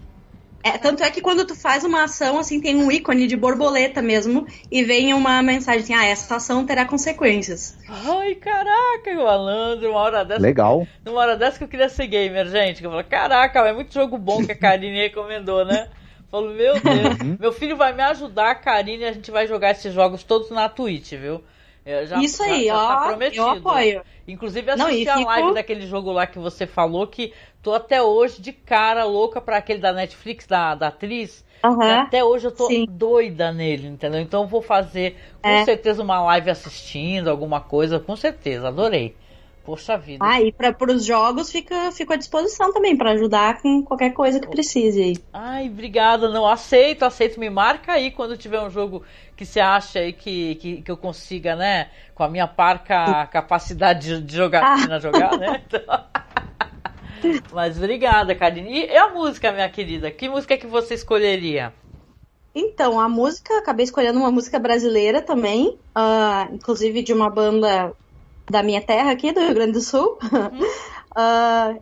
É, 0.63 0.77
tanto 0.77 1.03
é 1.03 1.11
que 1.11 1.23
quando 1.23 1.47
tu 1.47 1.55
faz 1.55 1.85
uma 1.85 2.05
ação, 2.05 2.39
assim, 2.39 2.61
tem 2.61 2.77
um 2.77 2.91
ícone 2.93 3.27
de 3.27 3.35
borboleta 3.35 4.03
mesmo, 4.03 4.47
e 4.71 4.85
vem 4.85 5.15
uma 5.15 5.43
mensagem 5.43 5.81
assim, 5.83 5.95
ah, 5.95 6.05
essa 6.05 6.37
ação 6.37 6.67
terá 6.67 6.85
consequências. 6.85 7.77
Ai, 7.89 8.35
caraca, 8.35 9.15
malandro, 9.17 9.91
uma 9.91 10.01
hora 10.01 10.25
dessa. 10.25 10.43
Legal. 10.43 10.87
Numa 11.05 11.21
hora 11.21 11.37
dessa 11.37 11.57
que 11.57 11.65
eu 11.65 11.69
queria 11.69 11.89
ser 11.89 12.07
gamer, 12.09 12.47
gente. 12.47 12.81
Que 12.81 12.87
eu 12.87 12.91
falo, 12.91 13.05
caraca, 13.05 13.61
é 13.61 13.73
muito 13.73 13.95
jogo 13.95 14.19
bom 14.19 14.43
que 14.45 14.53
a 14.53 14.55
Karine 14.55 14.99
recomendou, 15.09 15.65
né? 15.65 15.89
Falo, 16.31 16.51
meu 16.51 16.75
Deus, 16.81 17.39
meu 17.41 17.53
filho 17.53 17.77
vai 17.77 17.93
me 17.93 18.03
ajudar, 18.03 18.55
Karine, 18.57 19.03
e 19.03 19.07
a 19.07 19.13
gente 19.13 19.31
vai 19.31 19.47
jogar 19.47 19.71
esses 19.73 19.93
jogos 19.93 20.23
todos 20.23 20.51
na 20.51 20.69
Twitch, 20.69 21.13
viu? 21.15 21.43
Eu 21.85 22.07
já- 22.07 22.19
Isso 22.19 22.39
já- 22.45 22.53
aí, 22.53 22.67
já 22.67 22.75
tá 22.75 23.03
ó, 23.05 23.09
prometido. 23.09 23.43
eu 23.43 23.49
apoio. 23.49 24.03
Inclusive 24.29 24.77
Não, 24.77 24.87
assisti 24.87 25.05
e 25.05 25.09
a 25.09 25.17
fico- 25.17 25.29
live 25.29 25.55
daquele 25.55 25.87
jogo 25.87 26.13
lá 26.13 26.27
que 26.27 26.39
você 26.39 26.67
falou 26.67 27.07
que 27.07 27.33
tô 27.63 27.73
até 27.75 28.01
hoje 28.03 28.41
de 28.41 28.53
cara 28.53 29.05
louca 29.05 29.41
pra 29.41 29.57
aquele 29.57 29.81
da 29.81 29.93
Netflix, 29.93 30.47
da, 30.47 30.75
da 30.75 30.89
atriz. 30.89 31.45
Aham. 31.63 32.01
até 32.03 32.25
hoje 32.25 32.47
eu 32.47 32.53
tô 32.53 32.69
sim. 32.69 32.87
doida 32.89 33.53
nele, 33.53 33.87
entendeu? 33.89 34.19
Então 34.21 34.43
eu 34.43 34.49
vou 34.49 34.63
fazer 34.63 35.17
com 35.43 35.49
É. 35.51 35.63
certeza 35.67 36.03
uma 36.03 36.23
live 36.23 36.49
assistindo, 36.51 37.29
alguma 37.29 37.61
coisa, 37.61 37.99
com 38.01 38.17
certeza, 38.17 38.69
adorei. 38.69 39.15
Poxa 39.65 39.97
vida. 39.97 40.25
Ah, 40.25 40.41
e 40.41 40.53
para 40.53 40.75
os 40.93 41.05
jogos 41.05 41.51
fica, 41.51 41.93
fico 41.93 42.13
à 42.13 42.17
disposição 42.17 42.73
também 42.73 42.97
para 42.97 43.13
ajudar 43.13 43.61
com 43.61 43.83
qualquer 43.83 44.11
coisa 44.13 44.41
que 44.41 44.49
precise 44.49 45.03
aí. 45.03 45.13
Ai, 45.33 45.69
obrigada, 45.69 46.29
não 46.29 46.47
aceito, 46.47 47.05
aceito, 47.05 47.39
me 47.39 47.51
marca 47.51 47.93
aí 47.93 48.11
quando 48.11 48.37
tiver 48.37 48.61
um 48.61 48.71
jogo 48.71 49.03
que 49.37 49.45
você 49.45 49.61
acha 49.61 49.99
aí 50.01 50.13
que, 50.13 50.55
que, 50.57 50.83
que 50.83 50.91
eu 50.91 50.97
consiga, 50.97 51.55
né, 51.55 51.91
com 52.15 52.23
a 52.23 52.29
minha 52.29 52.47
parca 52.49 53.27
capacidade 53.27 54.17
de, 54.17 54.23
de 54.23 54.37
jogatina 54.37 54.99
jogar, 54.99 55.37
né? 55.39 55.63
Então- 55.67 56.05
Mas 57.53 57.77
obrigada, 57.77 58.35
Karine. 58.35 58.87
E 58.87 58.97
a 58.97 59.11
música, 59.11 59.53
minha 59.53 59.69
querida? 59.69 60.11
Que 60.11 60.29
música 60.29 60.57
que 60.57 60.67
você 60.67 60.95
escolheria? 60.95 61.73
Então, 62.55 62.99
a 62.99 63.09
música, 63.09 63.59
acabei 63.59 63.85
escolhendo 63.85 64.19
uma 64.19 64.31
música 64.31 64.59
brasileira 64.59 65.21
também, 65.21 65.79
ah, 65.95 66.49
inclusive 66.51 67.03
de 67.03 67.13
uma 67.13 67.31
banda 67.31 67.93
da 68.51 68.63
minha 68.63 68.81
terra 68.83 69.13
aqui, 69.13 69.33
do 69.33 69.41
Rio 69.41 69.55
Grande 69.55 69.73
do 69.73 69.81
Sul. 69.81 70.19
Ah, 71.13 71.75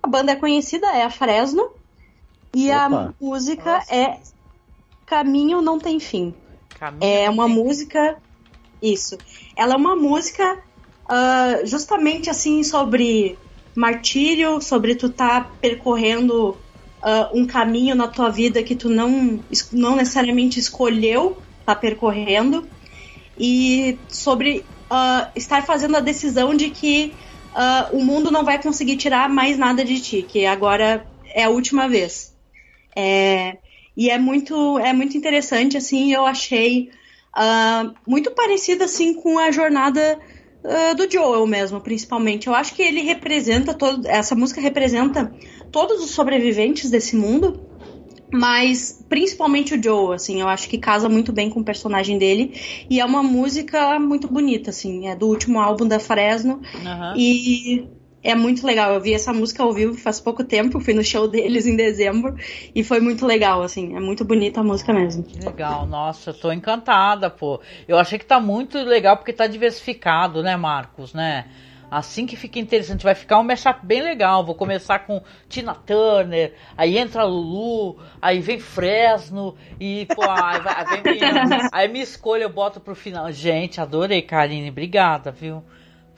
a 0.00 0.06
banda 0.08 0.30
é 0.30 0.36
conhecida, 0.36 0.86
é 0.86 1.02
a 1.02 1.10
Fresno. 1.10 1.68
E 2.54 2.70
Opa. 2.70 2.78
a 2.84 3.14
música 3.20 3.82
é 3.90 4.20
Caminho 5.04 5.60
Não 5.60 5.80
Tem 5.80 5.98
Fim. 5.98 6.32
Caminho 6.78 7.02
É 7.02 7.26
não 7.26 7.34
uma 7.34 7.46
tem- 7.46 7.54
música. 7.56 8.16
Isso. 8.80 9.18
Ela 9.56 9.74
é 9.74 9.76
uma 9.76 9.96
música 9.96 10.62
ah, 11.08 11.60
justamente 11.64 12.30
assim 12.30 12.62
sobre 12.62 13.36
martírio, 13.74 14.60
sobre 14.60 14.94
tu 14.94 15.08
tá 15.10 15.40
percorrendo 15.60 16.56
ah, 17.02 17.30
um 17.34 17.44
caminho 17.48 17.96
na 17.96 18.06
tua 18.06 18.30
vida 18.30 18.62
que 18.62 18.76
tu 18.76 18.88
não, 18.88 19.40
não 19.72 19.96
necessariamente 19.96 20.60
escolheu 20.60 21.42
tá 21.66 21.74
percorrendo. 21.74 22.64
E 23.36 23.98
sobre 24.08 24.64
ah, 24.90 25.30
estar 25.34 25.64
fazendo 25.64 25.96
a 25.96 26.00
decisão 26.00 26.54
de 26.54 26.70
que 26.70 27.14
ah, 27.54 27.90
o 27.92 28.04
mundo 28.04 28.30
não 28.30 28.44
vai 28.44 28.60
conseguir 28.60 28.96
tirar 28.96 29.28
mais 29.28 29.58
nada 29.58 29.84
de 29.84 30.00
ti, 30.00 30.22
que 30.22 30.46
agora 30.46 31.06
é 31.34 31.44
a 31.44 31.50
última 31.50 31.88
vez. 31.88 32.34
É, 32.96 33.58
e 33.96 34.10
é 34.10 34.18
muito, 34.18 34.78
é 34.78 34.92
muito 34.92 35.16
interessante, 35.16 35.76
assim, 35.76 36.12
eu 36.12 36.24
achei 36.24 36.90
ah, 37.34 37.92
muito 38.06 38.30
parecido, 38.32 38.84
assim, 38.84 39.14
com 39.14 39.38
a 39.38 39.50
jornada 39.50 40.18
do 40.96 41.10
Joel 41.10 41.46
mesmo, 41.46 41.80
principalmente. 41.80 42.48
Eu 42.48 42.54
acho 42.54 42.74
que 42.74 42.82
ele 42.82 43.00
representa, 43.00 43.72
todo, 43.72 44.06
essa 44.06 44.34
música 44.34 44.60
representa 44.60 45.32
todos 45.70 46.02
os 46.02 46.10
sobreviventes 46.10 46.90
desse 46.90 47.16
mundo, 47.16 47.67
mas 48.32 49.04
principalmente 49.08 49.74
o 49.74 49.82
Joel, 49.82 50.12
assim, 50.12 50.40
eu 50.40 50.48
acho 50.48 50.68
que 50.68 50.78
casa 50.78 51.08
muito 51.08 51.32
bem 51.32 51.48
com 51.48 51.60
o 51.60 51.64
personagem 51.64 52.18
dele, 52.18 52.54
e 52.88 53.00
é 53.00 53.04
uma 53.04 53.22
música 53.22 53.98
muito 53.98 54.28
bonita, 54.28 54.70
assim, 54.70 55.08
é 55.08 55.16
do 55.16 55.26
último 55.26 55.60
álbum 55.60 55.86
da 55.86 55.98
Fresno, 55.98 56.60
Aham. 56.84 57.14
e 57.16 57.88
é 58.22 58.34
muito 58.34 58.66
legal. 58.66 58.92
Eu 58.94 59.00
vi 59.00 59.14
essa 59.14 59.32
música 59.32 59.62
ao 59.62 59.72
vivo 59.72 59.94
faz 59.94 60.20
pouco 60.20 60.44
tempo, 60.44 60.80
fui 60.80 60.92
no 60.92 61.04
show 61.04 61.28
deles 61.28 61.66
em 61.66 61.76
dezembro 61.76 62.36
e 62.74 62.82
foi 62.82 63.00
muito 63.00 63.24
legal, 63.24 63.62
assim. 63.62 63.96
É 63.96 64.00
muito 64.00 64.24
bonita 64.24 64.60
a 64.60 64.64
música 64.64 64.92
mesmo. 64.92 65.24
Legal, 65.40 65.86
nossa, 65.86 66.30
eu 66.30 66.34
tô 66.34 66.52
encantada, 66.52 67.30
pô. 67.30 67.60
Eu 67.86 67.96
achei 67.98 68.18
que 68.18 68.26
tá 68.26 68.40
muito 68.40 68.76
legal 68.78 69.16
porque 69.16 69.32
tá 69.32 69.46
diversificado, 69.46 70.42
né, 70.42 70.56
Marcos, 70.56 71.14
né? 71.14 71.46
Assim 71.90 72.26
que 72.26 72.36
fica 72.36 72.58
interessante, 72.58 73.04
vai 73.04 73.14
ficar 73.14 73.38
um 73.38 73.42
mashup 73.42 73.84
bem 73.84 74.02
legal. 74.02 74.44
Vou 74.44 74.54
começar 74.54 75.00
com 75.00 75.22
Tina 75.48 75.74
Turner, 75.74 76.54
aí 76.76 76.98
entra 76.98 77.24
Lulu, 77.24 77.98
aí 78.20 78.40
vem 78.40 78.58
Fresno 78.58 79.56
e, 79.80 80.06
pô, 80.14 80.22
aí, 80.22 80.60
vai, 80.60 80.74
aí 80.76 81.02
vem 81.02 81.14
minha, 81.14 81.68
aí 81.72 81.88
minha 81.88 82.04
escolha 82.04 82.42
eu 82.42 82.50
boto 82.50 82.80
pro 82.80 82.94
final. 82.94 83.32
Gente, 83.32 83.80
adorei, 83.80 84.20
Karine, 84.20 84.70
obrigada, 84.70 85.30
viu? 85.30 85.64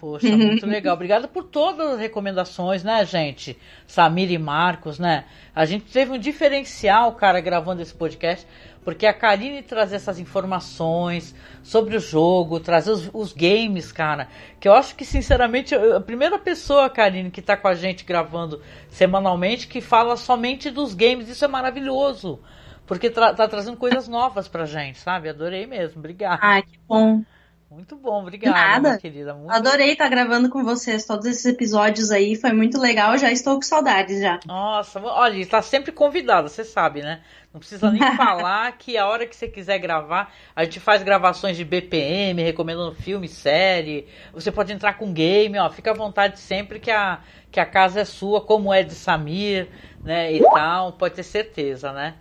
Poxa, 0.01 0.34
muito 0.34 0.66
legal. 0.66 0.94
Obrigada 0.94 1.28
por 1.28 1.44
todas 1.44 1.90
as 1.90 2.01
recomendações, 2.01 2.82
né, 2.82 3.05
gente? 3.05 3.59
Samir 3.86 4.30
e 4.32 4.38
Marcos, 4.38 4.98
né? 4.98 5.26
A 5.55 5.66
gente 5.66 5.84
teve 5.92 6.10
um 6.10 6.18
diferencial, 6.18 7.12
cara, 7.12 7.38
gravando 7.38 7.82
esse 7.82 7.94
podcast, 7.94 8.47
porque 8.85 9.07
a 9.07 9.12
Karine 9.12 9.62
trazer 9.62 9.97
essas 9.97 10.19
informações 10.19 11.35
sobre 11.62 11.97
o 11.97 12.01
jogo, 12.01 12.61
trazer 12.61 12.90
os, 12.93 13.11
os 13.12 13.32
games, 13.32 13.93
cara, 13.93 14.28
que 14.59 14.66
eu 14.69 14.73
acho 14.74 14.94
que, 14.97 15.05
sinceramente, 15.05 15.74
a 15.74 16.01
primeira 16.01 16.39
pessoa, 16.39 16.89
Karine, 16.90 17.31
que 17.31 17.43
tá 17.43 17.57
com 17.57 17.69
a 17.69 17.74
gente 17.74 18.05
gravando 18.05 18.62
semanalmente, 18.89 19.66
que 19.69 19.81
fala 19.81 20.16
somente 20.16 20.70
dos 20.70 20.94
games, 20.94 21.28
isso 21.28 21.44
é 21.44 21.48
maravilhoso. 21.48 22.40
Porque 22.86 23.11
tra- 23.11 23.35
tá 23.35 23.47
trazendo 23.47 23.77
coisas 23.77 24.09
novas 24.09 24.48
pra 24.48 24.66
gente, 24.66 24.98
sabe? 24.98 25.28
Adorei 25.28 25.66
mesmo, 25.66 25.98
obrigado. 26.01 26.43
Ai, 26.43 26.62
que 26.65 26.78
bom. 26.89 27.24
Muito 27.70 27.94
bom, 27.94 28.22
obrigada, 28.22 28.88
Nada. 28.88 28.98
querida. 28.98 29.32
Muito 29.32 29.52
Adorei 29.52 29.92
estar 29.92 30.09
gravando 30.09 30.51
com 30.51 30.64
vocês 30.64 31.06
todos 31.06 31.24
esses 31.24 31.47
episódios 31.47 32.10
aí, 32.10 32.34
foi 32.34 32.52
muito 32.52 32.80
legal, 32.80 33.16
já 33.16 33.30
estou 33.30 33.55
com 33.55 33.62
saudades 33.62 34.20
já. 34.20 34.40
Nossa, 34.44 35.01
olha, 35.01 35.38
está 35.38 35.62
sempre 35.62 35.92
convidada, 35.92 36.48
você 36.48 36.64
sabe, 36.64 37.01
né? 37.01 37.20
Não 37.55 37.60
precisa 37.60 37.88
nem 37.88 38.01
falar 38.16 38.72
que 38.72 38.98
a 38.98 39.06
hora 39.06 39.24
que 39.24 39.36
você 39.36 39.47
quiser 39.47 39.78
gravar, 39.78 40.34
a 40.55 40.64
gente 40.64 40.80
faz 40.80 41.05
gravações 41.05 41.56
de 41.56 41.64
BPM, 41.64 42.42
recomendando 42.42 42.92
filme, 42.92 43.28
série. 43.28 44.09
Você 44.32 44.51
pode 44.51 44.72
entrar 44.72 44.94
com 44.94 45.12
game, 45.12 45.56
ó, 45.56 45.70
fica 45.70 45.92
à 45.92 45.94
vontade 45.94 46.40
sempre 46.40 46.80
que 46.80 46.90
a, 46.90 47.20
que 47.52 47.60
a 47.60 47.66
casa 47.66 48.01
é 48.01 48.05
sua, 48.05 48.40
como 48.40 48.74
é 48.74 48.82
de 48.82 48.97
Samir, 48.97 49.68
né? 50.02 50.32
E 50.32 50.42
tal, 50.42 50.94
pode 50.94 51.14
ter 51.14 51.22
certeza, 51.22 51.92
né? 51.92 52.16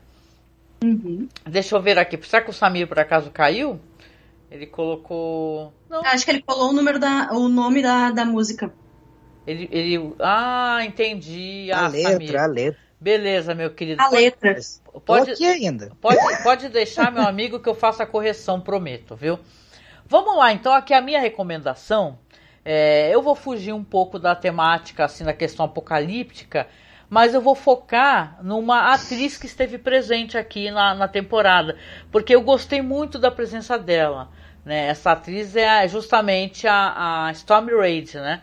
Deixa 1.43 1.75
eu 1.75 1.81
ver 1.81 1.97
aqui, 1.97 2.19
será 2.21 2.43
que 2.43 2.51
o 2.51 2.53
Samir 2.53 2.87
por 2.87 2.99
acaso 2.99 3.31
caiu? 3.31 3.79
Ele 4.51 4.65
colocou. 4.65 5.73
Não, 5.89 6.01
Acho 6.05 6.25
que 6.25 6.31
ele 6.31 6.41
colou 6.41 6.69
o 6.69 6.73
número 6.73 6.99
da, 6.99 7.29
o 7.33 7.47
nome 7.47 7.81
da, 7.81 8.11
da 8.11 8.25
música. 8.25 8.73
ele, 9.45 9.69
ele. 9.71 10.15
Ah, 10.19 10.79
entendi. 10.83 11.71
A 11.71 11.85
Ah, 11.85 11.87
letra, 11.87 12.11
Samir. 12.13 12.39
a 12.39 12.45
letra. 12.47 12.79
Beleza, 13.01 13.55
meu 13.55 13.69
querido. 13.69 14.01
A 14.01 14.05
Pode- 14.09 14.15
letra. 14.21 14.55
Pode, 15.05 15.31
aqui 15.31 15.45
ainda. 15.45 15.91
Pode, 16.01 16.43
pode 16.43 16.69
deixar, 16.69 17.11
meu 17.11 17.23
amigo, 17.23 17.59
que 17.59 17.69
eu 17.69 17.75
faço 17.75 18.01
a 18.03 18.05
correção, 18.05 18.59
prometo, 18.59 19.15
viu? 19.15 19.39
Vamos 20.05 20.35
lá, 20.35 20.51
então, 20.51 20.73
aqui 20.73 20.93
a 20.93 21.01
minha 21.01 21.19
recomendação. 21.19 22.17
É, 22.65 23.09
eu 23.13 23.21
vou 23.21 23.35
fugir 23.35 23.71
um 23.71 23.83
pouco 23.83 24.19
da 24.19 24.35
temática, 24.35 25.05
assim, 25.05 25.23
da 25.23 25.33
questão 25.33 25.65
apocalíptica, 25.65 26.67
mas 27.09 27.33
eu 27.33 27.41
vou 27.41 27.55
focar 27.55 28.37
numa 28.43 28.93
atriz 28.93 29.37
que 29.37 29.45
esteve 29.45 29.77
presente 29.77 30.37
aqui 30.37 30.69
na, 30.69 30.93
na 30.93 31.07
temporada, 31.07 31.77
porque 32.11 32.35
eu 32.35 32.41
gostei 32.41 32.81
muito 32.81 33.17
da 33.17 33.31
presença 33.31 33.77
dela. 33.79 34.29
Né? 34.65 34.87
Essa 34.87 35.11
atriz 35.11 35.55
é 35.55 35.87
justamente 35.87 36.67
a, 36.67 37.27
a 37.27 37.31
Stormy 37.31 37.73
Reid, 37.73 38.15
né? 38.15 38.41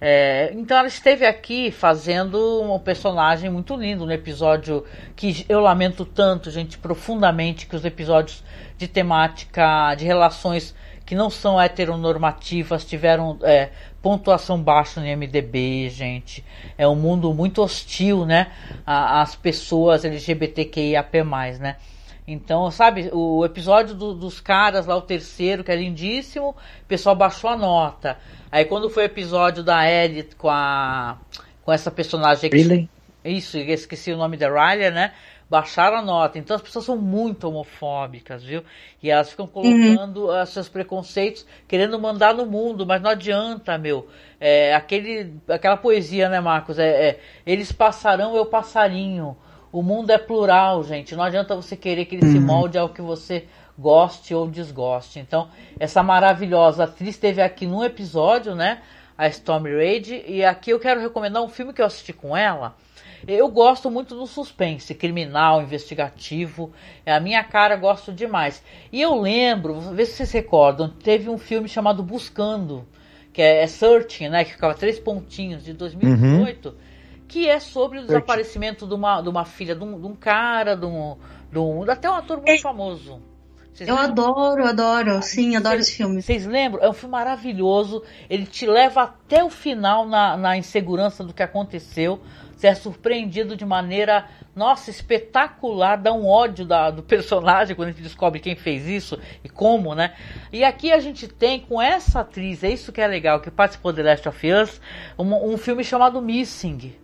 É, 0.00 0.52
então 0.54 0.78
ela 0.78 0.86
esteve 0.86 1.26
aqui 1.26 1.72
fazendo 1.72 2.62
um 2.62 2.78
personagem 2.78 3.50
muito 3.50 3.74
lindo 3.74 4.06
no 4.06 4.12
episódio 4.12 4.84
que 5.16 5.44
eu 5.48 5.58
lamento 5.58 6.04
tanto, 6.04 6.52
gente, 6.52 6.78
profundamente, 6.78 7.66
que 7.66 7.74
os 7.74 7.84
episódios 7.84 8.44
de 8.76 8.86
temática 8.86 9.94
de 9.96 10.04
relações 10.04 10.72
que 11.04 11.16
não 11.16 11.30
são 11.30 11.60
heteronormativas 11.60 12.84
tiveram 12.84 13.38
é, 13.42 13.70
pontuação 14.00 14.62
baixa 14.62 15.00
no 15.00 15.06
IMDB, 15.06 15.88
gente. 15.88 16.44
É 16.76 16.86
um 16.86 16.94
mundo 16.94 17.32
muito 17.32 17.62
hostil, 17.62 18.24
né? 18.24 18.52
Às 18.86 19.34
pessoas 19.34 20.04
LGBTQIAP+, 20.04 21.24
né? 21.58 21.76
Então, 22.30 22.70
sabe, 22.70 23.08
o 23.10 23.42
episódio 23.42 23.94
do- 23.94 24.12
dos 24.12 24.38
caras 24.38 24.84
lá, 24.86 24.94
o 24.94 25.00
terceiro, 25.00 25.64
que 25.64 25.72
é 25.72 25.76
lindíssimo, 25.76 26.50
o 26.50 26.84
pessoal 26.86 27.16
baixou 27.16 27.48
a 27.48 27.56
nota. 27.56 28.18
Aí 28.52 28.66
quando 28.66 28.90
foi 28.90 29.04
o 29.04 29.06
episódio 29.06 29.62
da 29.62 29.90
Ellie 29.90 30.24
com 30.36 30.50
a. 30.50 31.16
com 31.64 31.72
essa 31.72 31.90
personagem 31.90 32.50
que- 32.50 32.56
Riley? 32.56 32.88
Isso, 33.24 33.56
esqueci 33.56 34.12
o 34.12 34.16
nome 34.18 34.36
da 34.36 34.46
Riley, 34.48 34.90
né? 34.90 35.12
Baixaram 35.50 35.96
a 35.96 36.02
nota. 36.02 36.38
Então 36.38 36.54
as 36.54 36.60
pessoas 36.60 36.84
são 36.84 36.98
muito 36.98 37.48
homofóbicas, 37.48 38.44
viu? 38.44 38.62
E 39.02 39.10
elas 39.10 39.30
ficam 39.30 39.46
colocando 39.46 40.30
ah, 40.30 40.44
seus 40.44 40.68
preconceitos, 40.68 41.46
querendo 41.66 41.98
mandar 41.98 42.34
no 42.34 42.44
mundo, 42.44 42.84
mas 42.86 43.00
não 43.00 43.08
adianta, 43.10 43.78
meu. 43.78 44.06
É, 44.38 44.74
aquele, 44.74 45.32
aquela 45.48 45.78
poesia, 45.78 46.28
né, 46.28 46.40
Marcos? 46.40 46.78
É, 46.78 46.88
é, 47.08 47.20
eles 47.46 47.72
passarão, 47.72 48.36
eu 48.36 48.44
passarinho. 48.44 49.34
O 49.70 49.82
mundo 49.82 50.10
é 50.10 50.18
plural, 50.18 50.82
gente. 50.82 51.14
Não 51.14 51.22
adianta 51.22 51.54
você 51.54 51.76
querer 51.76 52.06
que 52.06 52.16
ele 52.16 52.26
se 52.26 52.40
molde 52.40 52.78
ao 52.78 52.88
que 52.88 53.02
você 53.02 53.46
goste 53.78 54.34
ou 54.34 54.48
desgoste. 54.48 55.18
Então, 55.18 55.48
essa 55.78 56.02
maravilhosa 56.02 56.84
atriz 56.84 57.10
esteve 57.10 57.40
aqui 57.40 57.66
num 57.66 57.84
episódio, 57.84 58.54
né? 58.54 58.80
A 59.16 59.28
Stormy 59.28 59.70
Reid. 59.70 60.24
E 60.26 60.44
aqui 60.44 60.70
eu 60.70 60.80
quero 60.80 61.00
recomendar 61.00 61.42
um 61.42 61.48
filme 61.48 61.72
que 61.72 61.82
eu 61.82 61.86
assisti 61.86 62.12
com 62.12 62.36
ela. 62.36 62.74
Eu 63.26 63.48
gosto 63.48 63.90
muito 63.90 64.14
do 64.14 64.26
suspense, 64.26 64.94
criminal, 64.94 65.60
investigativo. 65.60 66.72
É 67.04 67.12
a 67.12 67.20
minha 67.20 67.42
cara, 67.42 67.76
gosto 67.76 68.12
demais. 68.12 68.62
E 68.92 69.00
eu 69.00 69.20
lembro, 69.20 69.80
ver 69.80 70.06
se 70.06 70.12
vocês 70.14 70.32
recordam, 70.32 70.88
teve 70.88 71.28
um 71.28 71.38
filme 71.38 71.68
chamado 71.68 72.02
Buscando, 72.02 72.86
que 73.32 73.42
é, 73.42 73.62
é 73.62 73.66
Searching, 73.66 74.28
né? 74.28 74.44
Que 74.44 74.52
ficava 74.52 74.74
três 74.74 74.98
pontinhos 74.98 75.64
de 75.64 75.72
2018, 75.72 76.74
que 77.28 77.46
é 77.48 77.60
sobre 77.60 77.98
o 77.98 78.06
desaparecimento 78.06 78.86
de 78.86 78.94
uma, 78.94 79.20
de 79.20 79.28
uma 79.28 79.44
filha 79.44 79.74
de 79.76 79.84
um, 79.84 80.00
de 80.00 80.06
um 80.06 80.14
cara, 80.14 80.74
de 80.74 80.86
um, 80.86 81.16
de 81.52 81.58
um. 81.58 81.82
Até 81.90 82.10
um 82.10 82.14
ator 82.14 82.38
muito 82.38 82.62
famoso. 82.62 83.20
Vocês 83.72 83.88
Eu 83.88 83.94
lembram? 83.94 84.24
adoro, 84.32 84.66
adoro. 84.66 85.22
Sim, 85.22 85.54
adoro 85.54 85.76
Vocês- 85.76 85.88
esse 85.88 85.96
filme. 85.96 86.20
Vocês 86.22 86.46
lembram? 86.46 86.82
É 86.82 86.88
um 86.88 86.92
filme 86.92 87.12
maravilhoso. 87.12 88.02
Ele 88.28 88.44
te 88.46 88.66
leva 88.66 89.02
até 89.02 89.44
o 89.44 89.50
final 89.50 90.04
na, 90.04 90.36
na 90.36 90.56
insegurança 90.56 91.22
do 91.22 91.32
que 91.32 91.42
aconteceu. 91.44 92.20
Você 92.56 92.66
é 92.66 92.74
surpreendido 92.74 93.54
de 93.54 93.64
maneira, 93.64 94.26
nossa, 94.56 94.90
espetacular. 94.90 95.96
Dá 95.96 96.12
um 96.12 96.26
ódio 96.26 96.64
da- 96.66 96.90
do 96.90 97.04
personagem 97.04 97.76
quando 97.76 97.90
a 97.90 97.92
gente 97.92 98.02
descobre 98.02 98.40
quem 98.40 98.56
fez 98.56 98.84
isso 98.88 99.16
e 99.44 99.48
como, 99.48 99.94
né? 99.94 100.12
E 100.52 100.64
aqui 100.64 100.90
a 100.90 100.98
gente 100.98 101.28
tem 101.28 101.60
com 101.60 101.80
essa 101.80 102.20
atriz, 102.20 102.64
é 102.64 102.70
isso 102.70 102.90
que 102.90 103.00
é 103.00 103.06
legal, 103.06 103.38
que 103.40 103.48
participou 103.48 103.92
de 103.92 104.02
Last 104.02 104.28
of 104.28 104.52
Us, 104.52 104.80
um, 105.16 105.52
um 105.52 105.56
filme 105.56 105.84
chamado 105.84 106.20
Missing. 106.20 106.96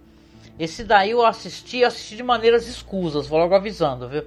Esse 0.58 0.84
daí 0.84 1.10
eu 1.10 1.24
assisti, 1.24 1.84
assisti 1.84 2.16
de 2.16 2.22
maneiras 2.22 2.68
escusas, 2.68 3.26
vou 3.26 3.38
logo 3.38 3.54
avisando, 3.54 4.08
viu? 4.08 4.24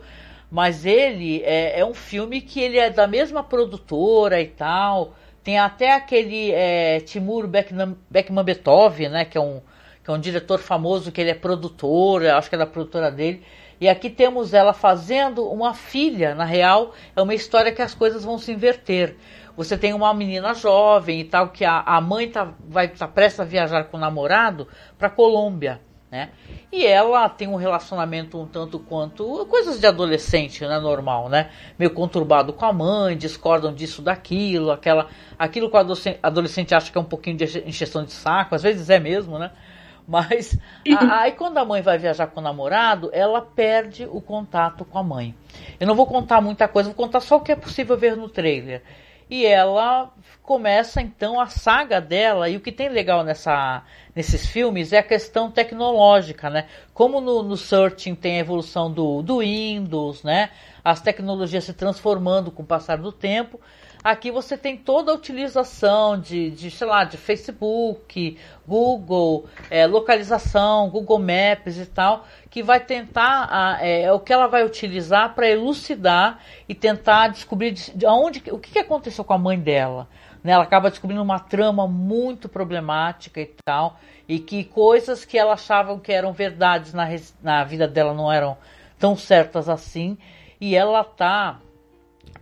Mas 0.52 0.86
ele 0.86 1.42
é, 1.44 1.80
é 1.80 1.86
um 1.86 1.94
filme 1.94 2.42
que 2.42 2.60
ele 2.60 2.78
é 2.78 2.90
da 2.90 3.08
mesma 3.08 3.44
produtora 3.44 4.42
e 4.42 4.48
tal. 4.48 5.14
Tem 5.44 5.58
até 5.58 5.94
aquele 5.94 6.52
é, 6.52 7.00
Timur 7.00 7.48
Bekman- 7.48 7.98
Bekmambetov, 8.10 9.08
né? 9.10 9.24
Que 9.26 9.38
é, 9.38 9.42
um, 9.42 9.62
que 10.04 10.10
é 10.10 10.14
um 10.14 10.20
diretor 10.20 10.60
famoso, 10.60 11.12
que 11.12 11.22
ele 11.22 11.32
é 11.32 11.36
produtor, 11.36 12.26
acho 12.26 12.50
que 12.50 12.56
é 12.56 12.60
da 12.60 12.66
produtora 12.66 13.10
dele. 13.10 13.44
E 13.80 13.88
aqui 13.88 14.10
temos 14.10 14.54
ela 14.54 14.74
fazendo 14.74 15.48
uma 15.48 15.74
filha, 15.74 16.34
na 16.34 16.46
real, 16.46 16.94
é 17.16 17.22
uma 17.22 17.36
história 17.36 17.72
que 17.72 17.82
as 17.82 17.94
coisas 17.94 18.26
vão 18.26 18.38
se 18.38 18.52
inverter. 18.52 19.16
Você 19.56 19.78
tem 19.78 19.94
uma 19.94 20.14
menina 20.14 20.54
jovem 20.54 21.22
e 21.22 21.24
tal, 21.24 21.50
que 21.50 21.64
a, 21.64 21.80
a 21.80 22.02
mãe 22.02 22.30
tá, 22.30 22.54
vai 22.68 22.88
tá 22.88 23.08
prestes 23.08 23.40
a 23.40 23.44
viajar 23.44 23.86
com 23.86 23.98
o 23.98 24.00
namorado 24.00 24.68
para 24.98 25.10
Colômbia. 25.10 25.87
Né? 26.10 26.30
E 26.72 26.86
ela 26.86 27.28
tem 27.28 27.50
um 27.50 27.56
relacionamento 27.56 28.40
um 28.40 28.46
tanto 28.46 28.80
quanto 28.80 29.46
coisas 29.48 29.78
de 29.78 29.86
adolescente, 29.86 30.66
né, 30.66 30.80
normal, 30.80 31.28
né? 31.28 31.50
Meio 31.78 31.92
conturbado 31.92 32.54
com 32.54 32.66
a 32.66 32.72
mãe, 32.72 33.18
discordam 33.18 33.74
disso, 33.74 34.02
daquilo, 34.02 34.72
aquela, 34.72 35.08
aquilo 35.38 35.70
que 35.70 35.76
o 35.76 36.18
adolescente 36.24 36.74
acha 36.74 36.90
que 36.90 36.98
é 36.98 37.02
um 37.02 37.06
pouquinho 37.06 37.36
de 37.36 37.60
encheção 37.68 38.06
de 38.06 38.14
saco, 38.14 38.56
às 38.56 38.64
vezes 38.64 38.90
é 38.90 39.00
mesmo, 39.00 39.38
né? 39.38 39.52
Mas 40.08 40.58
a, 40.98 41.24
aí 41.24 41.34
quando 41.34 41.58
a 41.58 41.66
mãe 41.66 41.82
vai 41.82 41.98
viajar 41.98 42.28
com 42.28 42.40
o 42.40 42.44
namorado, 42.44 43.10
ela 43.12 43.42
perde 43.42 44.08
o 44.10 44.22
contato 44.22 44.86
com 44.86 44.98
a 44.98 45.04
mãe. 45.04 45.36
Eu 45.78 45.86
não 45.86 45.96
vou 45.96 46.08
contar 46.08 46.40
muita 46.40 46.70
coisa, 46.70 46.88
vou 46.88 46.96
contar 46.96 47.20
só 47.20 47.36
o 47.36 47.42
que 47.42 47.52
é 47.52 47.56
possível 47.58 47.98
ver 47.98 48.16
no 48.16 48.30
trailer. 48.30 48.82
E 49.30 49.46
ela 49.46 50.10
começa 50.48 51.02
então 51.02 51.42
a 51.42 51.48
saga 51.48 52.00
dela, 52.00 52.48
e 52.48 52.56
o 52.56 52.62
que 52.62 52.72
tem 52.72 52.88
legal 52.88 53.22
nessa, 53.22 53.84
nesses 54.16 54.46
filmes 54.46 54.94
é 54.94 55.00
a 55.00 55.04
questão 55.04 55.52
tecnológica, 55.52 56.50
né? 56.50 56.68
Como 56.94 57.20
no, 57.20 57.44
no 57.44 57.58
Searching 57.58 58.16
tem 58.16 58.38
a 58.38 58.40
evolução 58.40 58.90
do, 58.90 59.22
do 59.22 59.40
Windows, 59.40 60.24
né? 60.24 60.50
As 60.82 61.02
tecnologias 61.02 61.66
se 61.66 61.74
transformando 61.74 62.50
com 62.50 62.64
o 62.64 62.66
passar 62.66 62.98
do 62.98 63.12
tempo. 63.12 63.60
Aqui 64.02 64.32
você 64.32 64.56
tem 64.56 64.78
toda 64.78 65.12
a 65.12 65.16
utilização 65.16 66.18
de, 66.18 66.50
de 66.52 66.72
sei 66.72 66.88
lá, 66.88 67.04
de 67.04 67.18
Facebook, 67.18 68.38
Google, 68.66 69.48
é, 69.70 69.86
localização, 69.86 70.90
Google 70.90 71.20
Maps 71.20 71.78
e 71.78 71.86
tal, 71.88 72.26
que 72.50 72.64
vai 72.64 72.80
tentar, 72.80 73.80
é, 73.82 74.04
é 74.04 74.14
o 74.14 74.20
que 74.22 74.32
ela 74.32 74.48
vai 74.48 74.64
utilizar 74.64 75.36
para 75.36 75.50
elucidar 75.50 76.40
e 76.70 76.74
tentar 76.74 77.28
descobrir 77.28 77.72
de, 77.72 77.92
de 77.92 78.06
onde, 78.06 78.42
o 78.50 78.58
que 78.58 78.80
aconteceu 78.80 79.26
com 79.26 79.34
a 79.34 79.38
mãe 79.38 79.60
dela. 79.60 80.08
Né? 80.48 80.54
Ela 80.54 80.64
acaba 80.64 80.90
descobrindo 80.90 81.22
uma 81.22 81.40
trama 81.40 81.86
muito 81.86 82.48
problemática 82.48 83.42
e 83.42 83.54
tal, 83.66 84.00
e 84.30 84.40
que 84.40 84.64
coisas 84.64 85.26
que 85.26 85.38
ela 85.38 85.56
achava 85.56 86.00
que 86.00 86.10
eram 86.10 86.32
verdades 86.32 86.94
na, 86.94 87.06
na 87.44 87.66
vida 87.66 87.86
dela 87.86 88.14
não 88.14 88.32
eram 88.32 88.58
tão 88.98 89.14
certas 89.14 89.68
assim, 89.68 90.18
e 90.62 90.74
ela 90.74 91.04
tá 91.04 91.60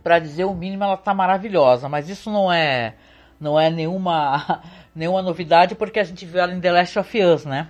para 0.04 0.20
dizer 0.20 0.44
o 0.44 0.54
mínimo, 0.54 0.84
ela 0.84 0.96
tá 0.96 1.12
maravilhosa, 1.12 1.88
mas 1.88 2.08
isso 2.08 2.30
não 2.30 2.52
é 2.52 2.94
não 3.40 3.58
é 3.58 3.70
nenhuma 3.70 4.62
nenhuma 4.94 5.20
novidade 5.20 5.74
porque 5.74 5.98
a 5.98 6.04
gente 6.04 6.24
viu 6.24 6.40
ela 6.40 6.54
em 6.54 6.60
The 6.60 6.70
Last 6.70 6.96
of 7.00 7.20
Us, 7.20 7.44
né? 7.44 7.66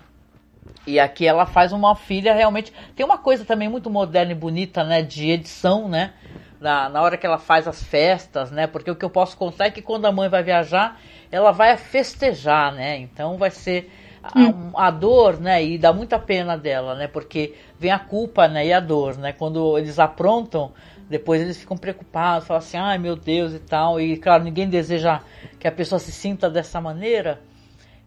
E 0.87 1.01
aqui 1.01 1.27
ela 1.27 1.47
faz 1.47 1.73
uma 1.73 1.97
filha 1.97 2.35
realmente. 2.35 2.75
Tem 2.95 3.07
uma 3.07 3.17
coisa 3.17 3.47
também 3.47 3.71
muito 3.71 3.89
moderna 3.89 4.33
e 4.33 4.35
bonita, 4.35 4.85
né? 4.85 5.01
De 5.01 5.31
edição, 5.31 5.89
né? 5.89 6.13
Na, 6.61 6.89
na 6.89 7.03
hora 7.03 7.17
que 7.17 7.27
ela 7.27 7.39
faz 7.39 7.69
as 7.69 7.83
festas, 7.83 8.51
né? 8.51 8.67
Porque 8.67 8.91
o 8.91 8.97
que 8.97 9.05
eu 9.05 9.11
posso 9.11 9.37
contar 9.37 9.67
é 9.67 9.71
que 9.71 9.83
quando 9.83 10.07
a 10.07 10.13
mãe 10.13 10.29
vai 10.29 10.43
viajar, 10.43 10.99
ela 11.31 11.53
vai 11.53 11.77
festejar, 11.77 12.73
né? 12.73 12.97
Então 12.99 13.37
vai 13.37 13.51
ser 13.51 13.91
a, 14.23 14.39
hum. 14.39 14.73
a, 14.75 14.91
dor, 14.91 15.39
né? 15.41 15.63
E 15.65 15.79
dá 15.79 15.93
muita 15.93 16.19
pena 16.19 16.57
dela, 16.57 16.95
né? 16.95 17.07
Porque 17.07 17.55
vem 17.79 17.91
a 17.91 17.99
culpa, 17.99 18.49
né? 18.49 18.67
E 18.67 18.73
a 18.73 18.81
dor, 18.81 19.17
né? 19.17 19.33
Quando 19.33 19.79
eles 19.79 19.99
aprontam, 19.99 20.73
depois 21.09 21.41
eles 21.41 21.59
ficam 21.59 21.77
preocupados, 21.77 22.47
falam 22.47 22.59
assim, 22.59 22.77
ai 22.77 22.99
meu 22.99 23.17
Deus 23.17 23.53
e 23.53 23.59
tal. 23.59 24.01
E 24.01 24.17
claro, 24.17 24.43
ninguém 24.43 24.69
deseja 24.69 25.21
que 25.59 25.69
a 25.69 25.73
pessoa 25.73 25.99
se 25.99 26.13
sinta 26.13 26.51
dessa 26.51 26.81
maneira. 26.81 27.41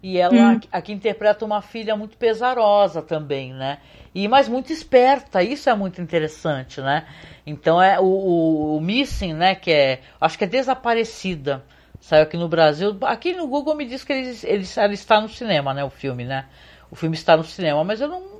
E 0.01 0.17
ela 0.17 0.53
hum. 0.53 0.59
aqui 0.71 0.93
interpreta 0.93 1.43
uma 1.43 1.61
filha 1.61 1.95
muito 1.95 2.17
pesarosa 2.17 3.01
também, 3.01 3.53
né? 3.53 3.79
E 4.13 4.27
mas 4.27 4.47
muito 4.47 4.73
esperta, 4.73 5.43
isso 5.43 5.69
é 5.69 5.75
muito 5.75 6.01
interessante, 6.01 6.81
né? 6.81 7.05
Então 7.45 7.81
é 7.81 7.99
o, 7.99 8.03
o, 8.03 8.77
o 8.77 8.81
Missing, 8.81 9.33
né? 9.33 9.55
Que 9.55 9.71
é, 9.71 10.01
acho 10.19 10.37
que 10.37 10.43
é 10.43 10.47
desaparecida. 10.47 11.63
Saiu 11.99 12.23
aqui 12.23 12.37
no 12.37 12.47
Brasil. 12.47 12.97
Aqui 13.01 13.33
no 13.33 13.47
Google 13.47 13.75
me 13.75 13.85
diz 13.85 14.03
que 14.03 14.13
ele, 14.13 14.29
ele, 14.43 14.65
ele 14.77 14.93
está 14.93 15.21
no 15.21 15.29
cinema, 15.29 15.73
né? 15.73 15.83
O 15.83 15.89
filme, 15.89 16.25
né? 16.25 16.45
O 16.89 16.95
filme 16.95 17.15
está 17.15 17.37
no 17.37 17.43
cinema, 17.43 17.83
mas 17.83 18.01
eu 18.01 18.07
não 18.07 18.39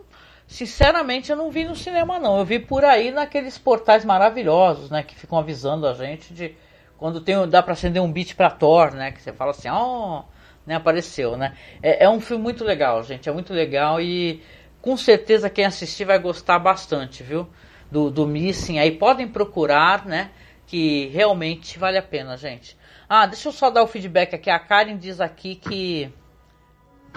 Sinceramente, 0.50 1.30
eu 1.30 1.38
não 1.38 1.52
vi 1.52 1.64
no 1.64 1.76
cinema, 1.76 2.18
não. 2.18 2.40
Eu 2.40 2.44
vi 2.44 2.58
por 2.58 2.84
aí 2.84 3.12
naqueles 3.12 3.56
portais 3.60 4.04
maravilhosos, 4.04 4.90
né? 4.90 5.04
Que 5.04 5.14
ficam 5.14 5.38
avisando 5.38 5.86
a 5.86 5.94
gente 5.94 6.34
de 6.34 6.56
quando 6.98 7.22
tem, 7.22 7.48
dá 7.48 7.62
para 7.62 7.74
acender 7.74 8.02
um 8.02 8.12
beat 8.12 8.34
pra 8.36 8.50
Thor, 8.50 8.92
né? 8.96 9.12
Que 9.12 9.22
você 9.22 9.32
fala 9.32 9.52
assim, 9.52 9.70
ó, 9.70 10.22
oh, 10.22 10.24
né? 10.66 10.74
Apareceu, 10.74 11.38
né? 11.38 11.56
É, 11.84 12.06
é, 12.06 12.10
um 12.10 12.20
filme 12.20 12.42
muito 12.42 12.64
legal, 12.64 13.04
gente. 13.04 13.30
É 13.30 13.32
muito 13.32 13.54
legal 13.54 14.02
e 14.02 14.42
com 14.82 14.96
certeza 14.96 15.50
quem 15.50 15.66
assistir 15.66 16.06
vai 16.06 16.20
gostar 16.20 16.60
bastante, 16.60 17.24
viu? 17.24 17.48
Do, 17.92 18.10
do 18.10 18.28
Missing. 18.28 18.80
Aí 18.80 18.92
podem 18.92 19.28
procurar, 19.28 20.06
né? 20.06 20.32
Que 20.68 21.08
realmente 21.08 21.80
vale 21.80 21.98
a 21.98 22.04
pena, 22.04 22.38
gente. 22.38 22.78
Ah, 23.08 23.26
deixa 23.26 23.50
eu 23.50 23.52
só 23.52 23.70
dar 23.70 23.84
o 23.84 23.88
feedback 23.88 24.36
aqui. 24.36 24.50
A 24.50 24.60
Karen 24.60 24.98
diz 24.98 25.20
aqui 25.20 25.56
que. 25.56 26.12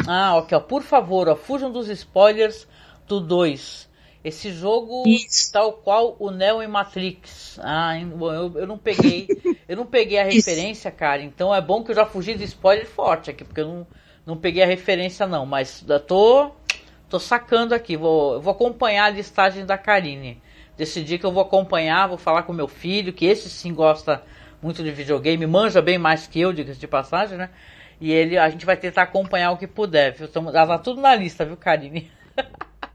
Ah, 0.06 0.36
ok, 0.36 0.56
ó, 0.56 0.60
por 0.60 0.82
favor, 0.82 1.28
ó, 1.28 1.36
fujam 1.36 1.70
dos 1.70 1.88
spoilers 1.88 2.66
do 3.06 3.20
2. 3.20 3.90
Esse 4.24 4.52
jogo, 4.52 5.02
Isso. 5.06 5.52
tal 5.52 5.72
qual 5.72 6.16
o 6.18 6.30
Neo 6.30 6.62
em 6.62 6.68
Matrix. 6.68 7.58
Ah, 7.60 7.98
eu, 7.98 8.60
eu 8.60 8.66
não 8.66 8.78
peguei. 8.78 9.26
eu 9.68 9.76
não 9.76 9.84
peguei 9.84 10.18
a 10.18 10.24
referência, 10.24 10.90
cara. 10.90 11.22
Então 11.22 11.54
é 11.54 11.60
bom 11.60 11.82
que 11.82 11.90
eu 11.90 11.94
já 11.94 12.06
fugi 12.06 12.34
de 12.34 12.44
spoiler 12.44 12.86
forte 12.86 13.30
aqui, 13.30 13.44
porque 13.44 13.60
eu 13.60 13.68
não, 13.68 13.86
não 14.24 14.36
peguei 14.36 14.62
a 14.62 14.66
referência, 14.66 15.26
não. 15.26 15.44
Mas 15.44 15.84
tô, 16.06 16.52
tô 17.12 17.20
sacando 17.20 17.74
aqui. 17.74 17.94
Vou, 17.94 18.40
vou 18.40 18.52
acompanhar 18.52 19.04
a 19.04 19.10
listagem 19.10 19.66
da 19.66 19.76
Karine. 19.76 20.40
Decidi 20.76 21.18
que 21.18 21.26
eu 21.26 21.30
vou 21.30 21.42
acompanhar, 21.42 22.08
vou 22.08 22.16
falar 22.16 22.44
com 22.44 22.54
meu 22.54 22.66
filho, 22.66 23.12
que 23.12 23.26
esse 23.26 23.50
sim 23.50 23.74
gosta 23.74 24.22
muito 24.62 24.82
de 24.82 24.90
videogame, 24.90 25.46
manja 25.46 25.82
bem 25.82 25.98
mais 25.98 26.26
que 26.26 26.40
eu, 26.40 26.52
diga-se 26.52 26.80
de 26.80 26.88
passagem, 26.88 27.36
né? 27.36 27.50
E 28.00 28.10
ele, 28.10 28.38
a 28.38 28.48
gente 28.48 28.64
vai 28.64 28.76
tentar 28.76 29.02
acompanhar 29.02 29.50
o 29.50 29.58
que 29.58 29.66
puder, 29.66 30.12
viu? 30.12 30.26
Tamo, 30.26 30.50
tá 30.50 30.78
tudo 30.78 31.00
na 31.00 31.14
lista, 31.14 31.44
viu, 31.44 31.56
Karine? 31.56 32.10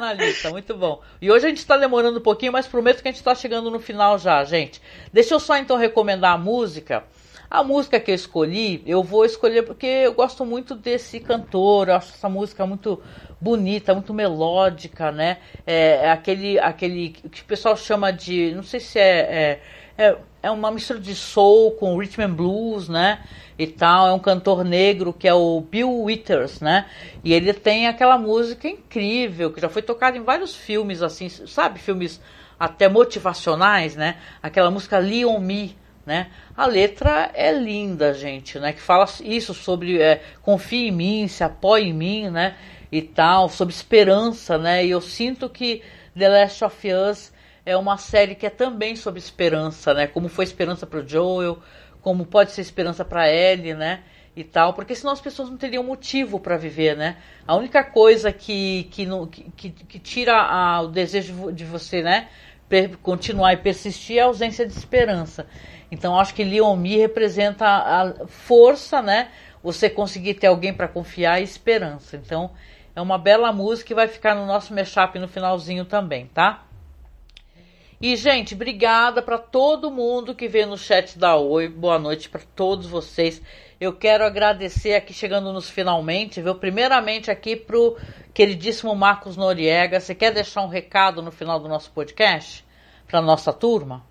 na 0.00 0.14
lista, 0.14 0.48
muito 0.48 0.74
bom. 0.74 1.02
E 1.20 1.30
hoje 1.30 1.44
a 1.44 1.48
gente 1.50 1.58
está 1.58 1.76
demorando 1.76 2.18
um 2.18 2.22
pouquinho, 2.22 2.52
mas 2.52 2.66
prometo 2.66 3.02
que 3.02 3.08
a 3.08 3.10
gente 3.10 3.18
está 3.18 3.34
chegando 3.34 3.70
no 3.70 3.78
final 3.78 4.18
já, 4.18 4.42
gente. 4.44 4.80
Deixa 5.12 5.34
eu 5.34 5.40
só 5.40 5.56
então 5.58 5.76
recomendar 5.76 6.32
a 6.32 6.38
música. 6.38 7.04
A 7.48 7.62
música 7.62 8.00
que 8.00 8.10
eu 8.10 8.14
escolhi, 8.14 8.82
eu 8.86 9.04
vou 9.04 9.24
escolher 9.24 9.62
porque 9.62 9.86
eu 9.86 10.14
gosto 10.14 10.44
muito 10.44 10.74
desse 10.74 11.20
cantor, 11.20 11.88
eu 11.88 11.94
acho 11.94 12.12
essa 12.12 12.28
música 12.28 12.66
muito 12.66 13.00
bonita, 13.40 13.94
muito 13.94 14.14
melódica, 14.14 15.12
né? 15.12 15.38
É, 15.66 16.06
é 16.06 16.10
aquele, 16.10 16.58
aquele 16.58 17.10
que 17.10 17.42
o 17.42 17.44
pessoal 17.44 17.76
chama 17.76 18.12
de, 18.12 18.52
não 18.54 18.62
sei 18.62 18.80
se 18.80 18.98
é, 18.98 19.60
é, 19.98 20.06
é, 20.06 20.16
é 20.42 20.50
uma 20.50 20.70
mistura 20.70 20.98
de 20.98 21.14
soul 21.14 21.72
com 21.72 21.96
rhythm 21.96 22.22
and 22.22 22.34
blues, 22.34 22.88
né? 22.88 23.20
e 23.58 23.66
tal. 23.66 24.06
É 24.06 24.12
um 24.12 24.18
cantor 24.18 24.64
negro 24.64 25.12
que 25.12 25.26
é 25.26 25.34
o 25.34 25.60
Bill 25.60 26.02
Withers, 26.02 26.60
né? 26.60 26.86
E 27.24 27.32
ele 27.32 27.52
tem 27.52 27.86
aquela 27.86 28.18
música 28.18 28.68
incrível 28.68 29.52
que 29.52 29.60
já 29.60 29.68
foi 29.68 29.82
tocada 29.82 30.16
em 30.16 30.22
vários 30.22 30.54
filmes, 30.54 31.02
assim, 31.02 31.28
sabe? 31.28 31.78
Filmes 31.78 32.20
até 32.58 32.88
motivacionais, 32.88 33.96
né? 33.96 34.16
Aquela 34.42 34.70
música 34.70 34.98
Leon 34.98 35.38
Me, 35.40 35.76
né? 36.04 36.28
A 36.56 36.66
letra 36.66 37.30
é 37.34 37.52
linda, 37.52 38.14
gente, 38.14 38.58
né? 38.58 38.72
Que 38.72 38.80
fala 38.80 39.06
isso 39.22 39.52
sobre 39.52 40.00
é, 40.00 40.22
confie 40.42 40.88
em 40.88 40.92
mim, 40.92 41.28
se 41.28 41.42
apoie 41.42 41.88
em 41.88 41.92
mim, 41.92 42.30
né? 42.30 42.56
E 42.96 43.02
tal, 43.02 43.50
sobre 43.50 43.74
esperança, 43.74 44.56
né? 44.56 44.86
E 44.86 44.90
eu 44.90 45.02
sinto 45.02 45.50
que 45.50 45.82
The 46.18 46.30
Last 46.30 46.64
of 46.64 46.88
Us 46.94 47.30
é 47.66 47.76
uma 47.76 47.98
série 47.98 48.34
que 48.34 48.46
é 48.46 48.48
também 48.48 48.96
sobre 48.96 49.18
esperança, 49.18 49.92
né? 49.92 50.06
Como 50.06 50.30
foi 50.30 50.46
esperança 50.46 50.86
para 50.86 51.00
o 51.00 51.06
Joel, 51.06 51.58
como 52.00 52.24
pode 52.24 52.52
ser 52.52 52.62
esperança 52.62 53.04
para 53.04 53.30
Ellie, 53.30 53.74
né? 53.74 54.02
E 54.34 54.42
tal, 54.42 54.72
porque 54.72 54.94
senão 54.94 55.12
as 55.12 55.20
pessoas 55.20 55.50
não 55.50 55.58
teriam 55.58 55.82
motivo 55.82 56.40
para 56.40 56.56
viver, 56.56 56.96
né? 56.96 57.18
A 57.46 57.54
única 57.54 57.84
coisa 57.84 58.32
que, 58.32 58.84
que, 58.84 59.06
que, 59.54 59.70
que 59.72 59.98
tira 59.98 60.34
a, 60.34 60.80
o 60.80 60.88
desejo 60.88 61.52
de 61.52 61.66
você, 61.66 62.00
né? 62.00 62.28
Continuar 63.02 63.52
e 63.52 63.58
persistir 63.58 64.16
é 64.16 64.22
a 64.22 64.24
ausência 64.24 64.66
de 64.66 64.72
esperança. 64.72 65.46
Então 65.90 66.18
acho 66.18 66.34
que 66.34 66.42
Leon 66.42 66.74
Me 66.76 66.96
representa 66.96 67.66
a 67.66 68.26
força, 68.26 69.02
né? 69.02 69.28
Você 69.62 69.90
conseguir 69.90 70.32
ter 70.34 70.46
alguém 70.46 70.72
para 70.72 70.88
confiar 70.88 71.42
e 71.42 71.44
esperança. 71.44 72.16
Então 72.16 72.52
é 72.96 73.00
uma 73.02 73.18
bela 73.18 73.52
música 73.52 73.88
que 73.88 73.94
vai 73.94 74.08
ficar 74.08 74.34
no 74.34 74.46
nosso 74.46 74.74
mashup 74.74 75.18
no 75.18 75.28
finalzinho 75.28 75.84
também, 75.84 76.28
tá? 76.28 76.64
E, 78.00 78.16
gente, 78.16 78.54
obrigada 78.54 79.20
para 79.20 79.36
todo 79.36 79.90
mundo 79.90 80.34
que 80.34 80.48
veio 80.48 80.66
no 80.66 80.78
chat 80.78 81.18
da 81.18 81.36
Oi. 81.36 81.68
Boa 81.68 81.98
noite 81.98 82.28
para 82.28 82.40
todos 82.54 82.86
vocês. 82.86 83.42
Eu 83.78 83.92
quero 83.92 84.24
agradecer 84.24 84.94
aqui, 84.94 85.12
chegando 85.12 85.52
nos 85.52 85.68
finalmente, 85.68 86.40
viu? 86.40 86.54
Primeiramente 86.54 87.30
aqui 87.30 87.54
pro 87.54 87.98
queridíssimo 88.32 88.94
Marcos 88.94 89.36
Noriega. 89.36 90.00
Você 90.00 90.14
quer 90.14 90.32
deixar 90.32 90.62
um 90.62 90.68
recado 90.68 91.20
no 91.20 91.30
final 91.30 91.60
do 91.60 91.68
nosso 91.68 91.90
podcast? 91.90 92.64
Para 93.06 93.20
nossa 93.20 93.52
turma? 93.52 94.04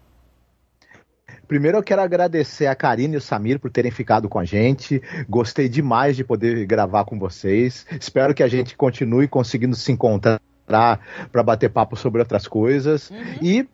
Primeiro 1.47 1.77
eu 1.77 1.83
quero 1.83 2.01
agradecer 2.01 2.67
a 2.67 2.75
Karine 2.75 3.15
e 3.15 3.17
o 3.17 3.21
Samir 3.21 3.59
por 3.59 3.69
terem 3.69 3.91
ficado 3.91 4.27
com 4.27 4.39
a 4.39 4.45
gente. 4.45 5.01
Gostei 5.29 5.69
demais 5.69 6.15
de 6.15 6.23
poder 6.23 6.65
gravar 6.65 7.05
com 7.05 7.17
vocês. 7.17 7.85
Espero 7.99 8.33
que 8.33 8.43
a 8.43 8.47
gente 8.47 8.75
continue 8.75 9.27
conseguindo 9.27 9.75
se 9.75 9.91
encontrar 9.91 10.39
para 10.65 11.43
bater 11.43 11.69
papo 11.69 11.95
sobre 11.95 12.19
outras 12.19 12.47
coisas. 12.47 13.09
Uhum. 13.09 13.17
E 13.41 13.69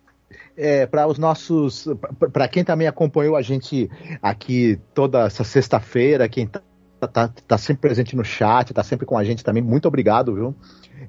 é, 0.55 0.85
para 0.85 1.07
os 1.07 1.17
nossos. 1.17 1.87
Para 2.31 2.47
quem 2.47 2.63
também 2.63 2.87
acompanhou 2.87 3.35
a 3.35 3.41
gente 3.41 3.89
aqui 4.21 4.79
toda 4.93 5.25
essa 5.25 5.43
sexta-feira, 5.43 6.27
quem 6.29 6.47
tá, 6.47 6.61
tá, 6.99 7.27
tá, 7.47 7.57
sempre 7.57 7.81
presente 7.81 8.15
no 8.15 8.23
chat, 8.23 8.73
tá 8.73 8.83
sempre 8.83 9.05
com 9.05 9.17
a 9.17 9.23
gente 9.23 9.43
também, 9.43 9.63
muito 9.63 9.87
obrigado, 9.87 10.35
viu? 10.35 10.55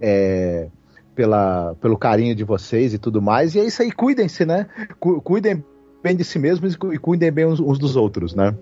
É, 0.01 0.69
pela, 1.15 1.75
pelo 1.81 1.99
carinho 1.99 2.35
de 2.35 2.45
vocês 2.45 2.95
e 2.95 2.99
tudo 2.99 3.21
mais. 3.21 3.55
E 3.55 3.61
é 3.61 3.65
isso 3.65 3.83
aí, 3.83 3.93
cuidem-se, 3.93 4.45
né? 4.45 4.67
Cuidem 4.99 5.65
bem 6.03 6.17
de 6.17 6.25
si 6.25 6.39
mesmos 6.39 6.75
e 6.75 6.99
cuidem 6.99 7.31
bem 7.31 7.47
uns, 7.47 7.61
uns 7.61 7.79
dos 7.79 7.97
outros, 7.97 8.35
né? 8.35 8.55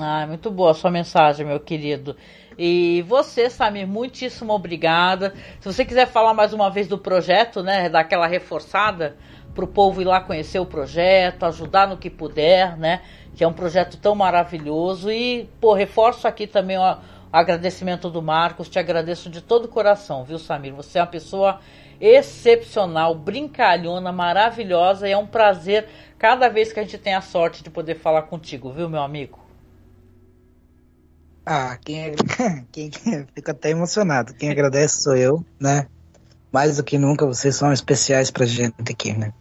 Ah, 0.00 0.24
muito 0.26 0.50
boa 0.50 0.70
a 0.70 0.74
sua 0.74 0.90
mensagem, 0.90 1.44
meu 1.44 1.58
querido. 1.58 2.16
E 2.56 3.02
você, 3.08 3.50
Samir, 3.50 3.86
muitíssimo 3.86 4.52
obrigada. 4.52 5.34
Se 5.60 5.72
você 5.72 5.84
quiser 5.84 6.06
falar 6.06 6.32
mais 6.32 6.52
uma 6.52 6.70
vez 6.70 6.86
do 6.86 6.98
projeto, 6.98 7.62
né, 7.62 7.88
dar 7.88 8.00
aquela 8.00 8.26
reforçada 8.26 9.16
para 9.54 9.64
o 9.64 9.68
povo 9.68 10.00
ir 10.00 10.04
lá 10.04 10.20
conhecer 10.20 10.60
o 10.60 10.66
projeto, 10.66 11.44
ajudar 11.44 11.88
no 11.88 11.96
que 11.96 12.08
puder, 12.08 12.76
né, 12.76 13.00
que 13.34 13.42
é 13.42 13.48
um 13.48 13.52
projeto 13.52 13.96
tão 13.96 14.14
maravilhoso. 14.14 15.10
E, 15.10 15.48
pô, 15.60 15.74
reforço 15.74 16.28
aqui 16.28 16.46
também 16.46 16.78
o 16.78 16.96
agradecimento 17.32 18.08
do 18.08 18.22
Marcos, 18.22 18.68
te 18.68 18.78
agradeço 18.78 19.28
de 19.28 19.40
todo 19.40 19.64
o 19.64 19.68
coração, 19.68 20.24
viu, 20.24 20.38
Samir? 20.38 20.74
Você 20.74 20.98
é 20.98 21.02
uma 21.02 21.08
pessoa 21.08 21.60
excepcional, 22.00 23.14
brincalhona, 23.14 24.10
maravilhosa 24.10 25.08
e 25.08 25.12
é 25.12 25.18
um 25.18 25.26
prazer 25.26 25.86
cada 26.20 26.50
vez 26.50 26.70
que 26.70 26.78
a 26.78 26.82
gente 26.82 26.98
tem 26.98 27.14
a 27.14 27.22
sorte 27.22 27.64
de 27.64 27.70
poder 27.70 27.98
falar 27.98 28.22
contigo, 28.22 28.70
viu, 28.70 28.90
meu 28.90 29.00
amigo? 29.00 29.38
Ah, 31.46 31.78
quem, 31.82 31.98
é, 31.98 32.14
quem, 32.70 32.90
quem 32.90 33.26
fica 33.34 33.52
até 33.52 33.70
emocionado. 33.70 34.34
Quem 34.34 34.50
agradece 34.50 35.02
sou 35.02 35.16
eu, 35.16 35.44
né? 35.58 35.86
Mais 36.52 36.76
do 36.76 36.84
que 36.84 36.98
nunca, 36.98 37.24
vocês 37.24 37.56
são 37.56 37.72
especiais 37.72 38.30
pra 38.30 38.44
gente 38.44 38.74
aqui, 38.92 39.16
né? 39.16 39.32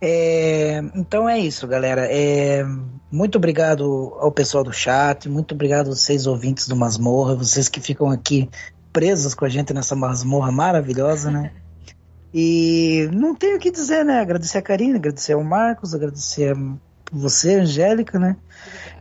É, 0.00 0.78
então 0.94 1.28
é 1.28 1.38
isso, 1.38 1.66
galera. 1.66 2.06
É, 2.08 2.64
muito 3.10 3.36
obrigado 3.36 4.16
ao 4.20 4.30
pessoal 4.30 4.62
do 4.62 4.72
chat, 4.72 5.28
muito 5.28 5.52
obrigado 5.52 5.88
aos 5.88 6.00
seis 6.00 6.28
ouvintes 6.28 6.68
do 6.68 6.76
Masmorra, 6.76 7.34
vocês 7.34 7.68
que 7.68 7.80
ficam 7.80 8.08
aqui 8.08 8.48
presos 8.92 9.34
com 9.34 9.44
a 9.44 9.48
gente 9.48 9.74
nessa 9.74 9.96
masmorra 9.96 10.52
maravilhosa, 10.52 11.28
né? 11.28 11.52
E 12.36 13.08
não 13.12 13.32
tenho 13.32 13.56
o 13.56 13.60
que 13.60 13.70
dizer, 13.70 14.04
né? 14.04 14.18
Agradecer 14.18 14.58
a 14.58 14.62
Karina, 14.62 14.96
agradecer 14.96 15.34
ao 15.34 15.44
Marcos, 15.44 15.94
agradecer 15.94 16.52
a 16.52 16.76
você, 17.12 17.60
Angélica, 17.60 18.18
né? 18.18 18.36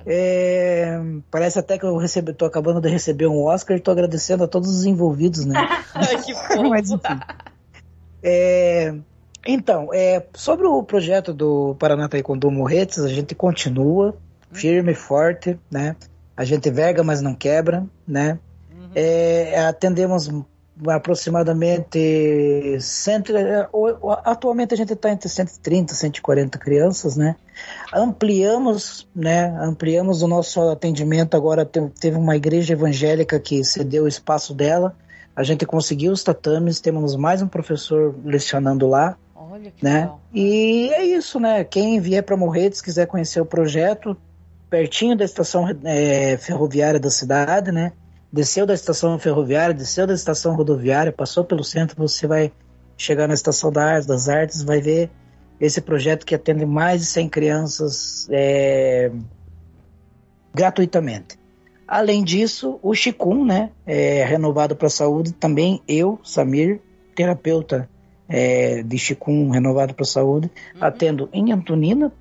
É, 0.06 1.02
parece 1.32 1.58
até 1.58 1.80
que 1.80 1.84
eu 1.84 1.98
recebi, 1.98 2.32
tô 2.32 2.46
acabando 2.46 2.80
de 2.80 2.90
receber 2.90 3.26
um 3.26 3.44
Oscar 3.44 3.76
e 3.76 3.80
tô 3.80 3.90
agradecendo 3.90 4.44
a 4.44 4.48
todos 4.48 4.70
os 4.70 4.86
envolvidos, 4.86 5.46
né? 5.46 5.56
que 6.24 6.70
Mas 6.70 6.92
enfim. 6.92 7.20
É, 8.22 8.94
então, 9.48 9.90
é, 9.92 10.24
sobre 10.36 10.68
o 10.68 10.84
projeto 10.84 11.34
do 11.34 11.76
Paraná 11.80 12.08
Taekwondo 12.08 12.52
Morretes, 12.52 13.00
a 13.00 13.10
gente 13.10 13.34
continua 13.34 14.16
firme 14.52 14.92
e 14.92 14.96
forte, 14.96 15.60
né? 15.72 15.96
A 16.38 16.46
gente 16.46 16.70
verga, 16.70 17.04
mas 17.04 17.20
não 17.20 17.34
quebra, 17.34 17.84
né? 18.08 18.38
Uhum. 18.72 18.92
É, 18.94 19.66
atendemos 19.66 20.30
aproximadamente 20.88 22.78
cento, 22.80 23.36
é, 23.36 23.70
atualmente 24.24 24.74
a 24.74 24.78
gente 24.78 24.94
está 24.94 25.12
entre 25.12 25.30
130 25.30 25.94
e 25.94 25.96
140 25.96 26.58
crianças, 26.58 27.16
né? 27.16 27.36
Ampliamos, 27.94 29.08
né? 29.16 29.56
Ampliamos 29.62 30.22
o 30.22 30.28
nosso 30.28 30.62
atendimento 30.70 31.38
agora 31.38 31.66
teve 31.66 32.18
uma 32.18 32.36
igreja 32.36 32.74
evangélica 32.74 33.40
que 33.40 33.64
cedeu 33.64 34.06
o 34.06 34.08
espaço 34.08 34.54
dela. 34.54 34.96
A 35.36 35.44
gente 35.44 35.66
conseguiu 35.66 36.12
os 36.12 36.24
tatames, 36.24 36.80
temos 36.80 37.16
mais 37.16 37.42
um 37.42 37.48
professor 37.48 38.16
lecionando 38.24 38.88
lá. 38.88 39.18
Olha 39.36 39.72
que 39.72 39.84
né? 39.84 40.02
Legal. 40.02 40.22
E 40.34 40.90
é 40.94 41.06
isso, 41.06 41.40
né? 41.40 41.64
Quem 41.64 42.00
vier 42.00 42.24
para 42.24 42.38
Morretes 42.38 42.82
quiser 42.82 43.06
conhecer 43.06 43.40
o 43.40 43.46
projeto, 43.46 44.18
pertinho 44.70 45.16
da 45.16 45.24
estação 45.24 45.68
é, 45.84 46.38
ferroviária 46.38 47.00
da 47.00 47.12
cidade, 47.12 47.72
né? 47.72 47.94
Desceu 48.34 48.66
da 48.66 48.74
estação 48.74 49.20
ferroviária, 49.20 49.76
desceu 49.76 50.08
da 50.08 50.14
estação 50.16 50.56
rodoviária, 50.56 51.12
passou 51.12 51.46
pelo 51.46 51.64
centro, 51.64 51.96
você 51.96 52.26
vai 52.26 52.52
chegar 52.98 53.28
na 53.28 53.36
estação 53.36 53.72
da 53.72 54.00
das 54.00 54.28
Artes, 54.28 54.64
vai 54.64 54.82
ver 54.82 55.12
esse 55.62 55.80
projeto 55.80 56.26
que 56.26 56.34
atende 56.34 56.66
mais 56.66 57.02
de 57.02 57.06
100 57.06 57.30
crianças 57.30 58.28
é, 58.32 59.12
gratuitamente. 60.52 61.38
Além 61.88 62.24
disso, 62.24 62.80
o 62.82 62.96
Chikun, 62.96 63.46
né, 63.46 63.70
é 63.86 64.26
renovado 64.26 64.76
para 64.76 64.88
a 64.88 64.90
saúde, 64.90 65.32
também 65.34 65.80
eu, 65.88 66.20
Samir, 66.24 66.82
terapeuta 67.14 67.88
é, 68.28 68.82
de 68.82 68.98
Chikun 68.98 69.52
renovado 69.52 69.94
para 69.94 70.04
a 70.04 70.08
saúde, 70.08 70.50
uhum. 70.74 70.84
atendo 70.84 71.30
em 71.32 71.52
Antonina, 71.52 72.12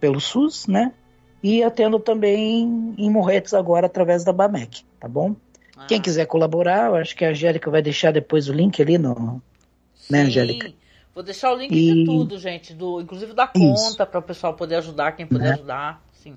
pelo 0.00 0.20
SUS, 0.20 0.66
né, 0.66 0.92
e 1.40 1.62
atendo 1.62 2.00
também 2.00 2.94
em 2.98 3.08
Morretes 3.08 3.54
agora 3.54 3.86
através 3.86 4.24
da 4.24 4.32
BAMEC, 4.32 4.82
tá 4.98 5.06
bom? 5.06 5.36
Quem 5.88 5.98
ah. 5.98 6.02
quiser 6.02 6.26
colaborar, 6.26 6.88
eu 6.88 6.96
acho 6.96 7.16
que 7.16 7.24
a 7.24 7.30
Angélica 7.30 7.70
vai 7.70 7.82
deixar 7.82 8.12
depois 8.12 8.48
o 8.48 8.52
link 8.52 8.80
ali 8.80 8.98
no. 8.98 9.14
Né, 9.14 9.40
Sim. 9.94 10.12
Né, 10.12 10.22
Angélica? 10.22 10.72
Vou 11.14 11.24
deixar 11.24 11.52
o 11.52 11.56
link 11.56 11.72
e... 11.72 11.92
de 11.92 12.04
tudo, 12.04 12.38
gente, 12.38 12.72
do, 12.72 13.00
inclusive 13.00 13.34
da 13.34 13.46
conta, 13.46 14.06
para 14.06 14.20
o 14.20 14.22
pessoal 14.22 14.54
poder 14.54 14.76
ajudar, 14.76 15.12
quem 15.12 15.26
puder 15.26 15.48
né? 15.48 15.54
ajudar. 15.54 16.02
Sim. 16.12 16.36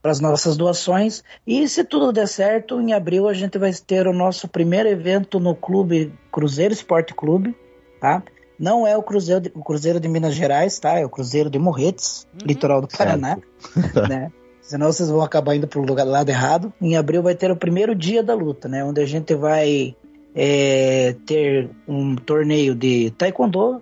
Para 0.00 0.10
as 0.12 0.20
nossas 0.20 0.56
doações. 0.56 1.24
E 1.46 1.66
se 1.68 1.84
tudo 1.84 2.12
der 2.12 2.28
certo, 2.28 2.80
em 2.80 2.92
abril 2.92 3.28
a 3.28 3.34
gente 3.34 3.58
vai 3.58 3.72
ter 3.72 4.06
o 4.06 4.12
nosso 4.12 4.46
primeiro 4.46 4.88
evento 4.88 5.40
no 5.40 5.54
clube 5.54 6.12
Cruzeiro 6.30 6.72
Esporte 6.72 7.14
Clube, 7.14 7.56
tá? 8.00 8.22
Não 8.58 8.86
é 8.86 8.96
o 8.96 9.02
Cruzeiro 9.02 9.40
de, 9.40 9.52
o 9.54 9.62
Cruzeiro 9.62 10.00
de 10.00 10.08
Minas 10.08 10.34
Gerais, 10.34 10.78
tá? 10.78 10.98
É 10.98 11.04
o 11.04 11.10
Cruzeiro 11.10 11.50
de 11.50 11.58
Morretes, 11.58 12.26
uhum. 12.32 12.46
litoral 12.46 12.80
do 12.80 12.88
Paraná, 12.88 13.36
né? 14.08 14.32
Senão 14.66 14.90
vocês 14.90 15.08
vão 15.08 15.22
acabar 15.22 15.54
indo 15.54 15.68
para 15.68 15.78
o 15.78 15.84
lugar 15.84 16.04
lado 16.04 16.28
errado. 16.28 16.72
Em 16.80 16.96
abril 16.96 17.22
vai 17.22 17.36
ter 17.36 17.52
o 17.52 17.56
primeiro 17.56 17.94
dia 17.94 18.20
da 18.20 18.34
luta, 18.34 18.68
né? 18.68 18.84
Onde 18.84 19.00
a 19.00 19.06
gente 19.06 19.32
vai 19.32 19.94
é, 20.34 21.14
ter 21.24 21.70
um 21.86 22.16
torneio 22.16 22.74
de 22.74 23.12
taekwondo. 23.12 23.80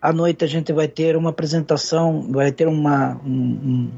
À 0.00 0.12
noite 0.12 0.44
a 0.44 0.46
gente 0.46 0.74
vai 0.74 0.88
ter 0.88 1.16
uma 1.16 1.30
apresentação, 1.30 2.30
vai 2.30 2.52
ter 2.52 2.68
uma, 2.68 3.18
um, 3.24 3.90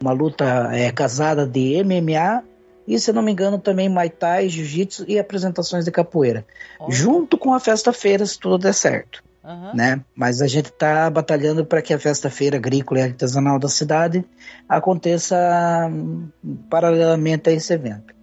uma 0.00 0.12
luta 0.12 0.70
é, 0.72 0.92
casada 0.92 1.44
de 1.44 1.82
MMA 1.82 2.44
e, 2.86 2.96
se 2.98 3.12
não 3.12 3.20
me 3.20 3.32
engano, 3.32 3.58
também 3.58 3.88
Muay 3.88 4.08
Thai, 4.08 4.48
Jiu-Jitsu 4.48 5.04
e 5.08 5.18
apresentações 5.18 5.84
de 5.84 5.90
capoeira. 5.90 6.46
Junto 6.88 7.36
com 7.36 7.52
a 7.52 7.58
festa-feira, 7.58 8.24
se 8.24 8.38
tudo 8.38 8.56
der 8.56 8.72
certo. 8.72 9.22
Uhum. 9.44 9.74
Né? 9.74 10.04
Mas 10.14 10.40
a 10.40 10.46
gente 10.46 10.66
está 10.66 11.10
batalhando 11.10 11.64
para 11.66 11.82
que 11.82 11.92
a 11.92 11.98
festa 11.98 12.30
feira 12.30 12.56
agrícola 12.56 13.00
e 13.00 13.02
artesanal 13.02 13.58
da 13.58 13.68
cidade 13.68 14.24
aconteça 14.68 15.36
hum, 15.90 16.28
paralelamente 16.70 17.50
a 17.50 17.52
esse 17.52 17.72
evento. 17.72 18.14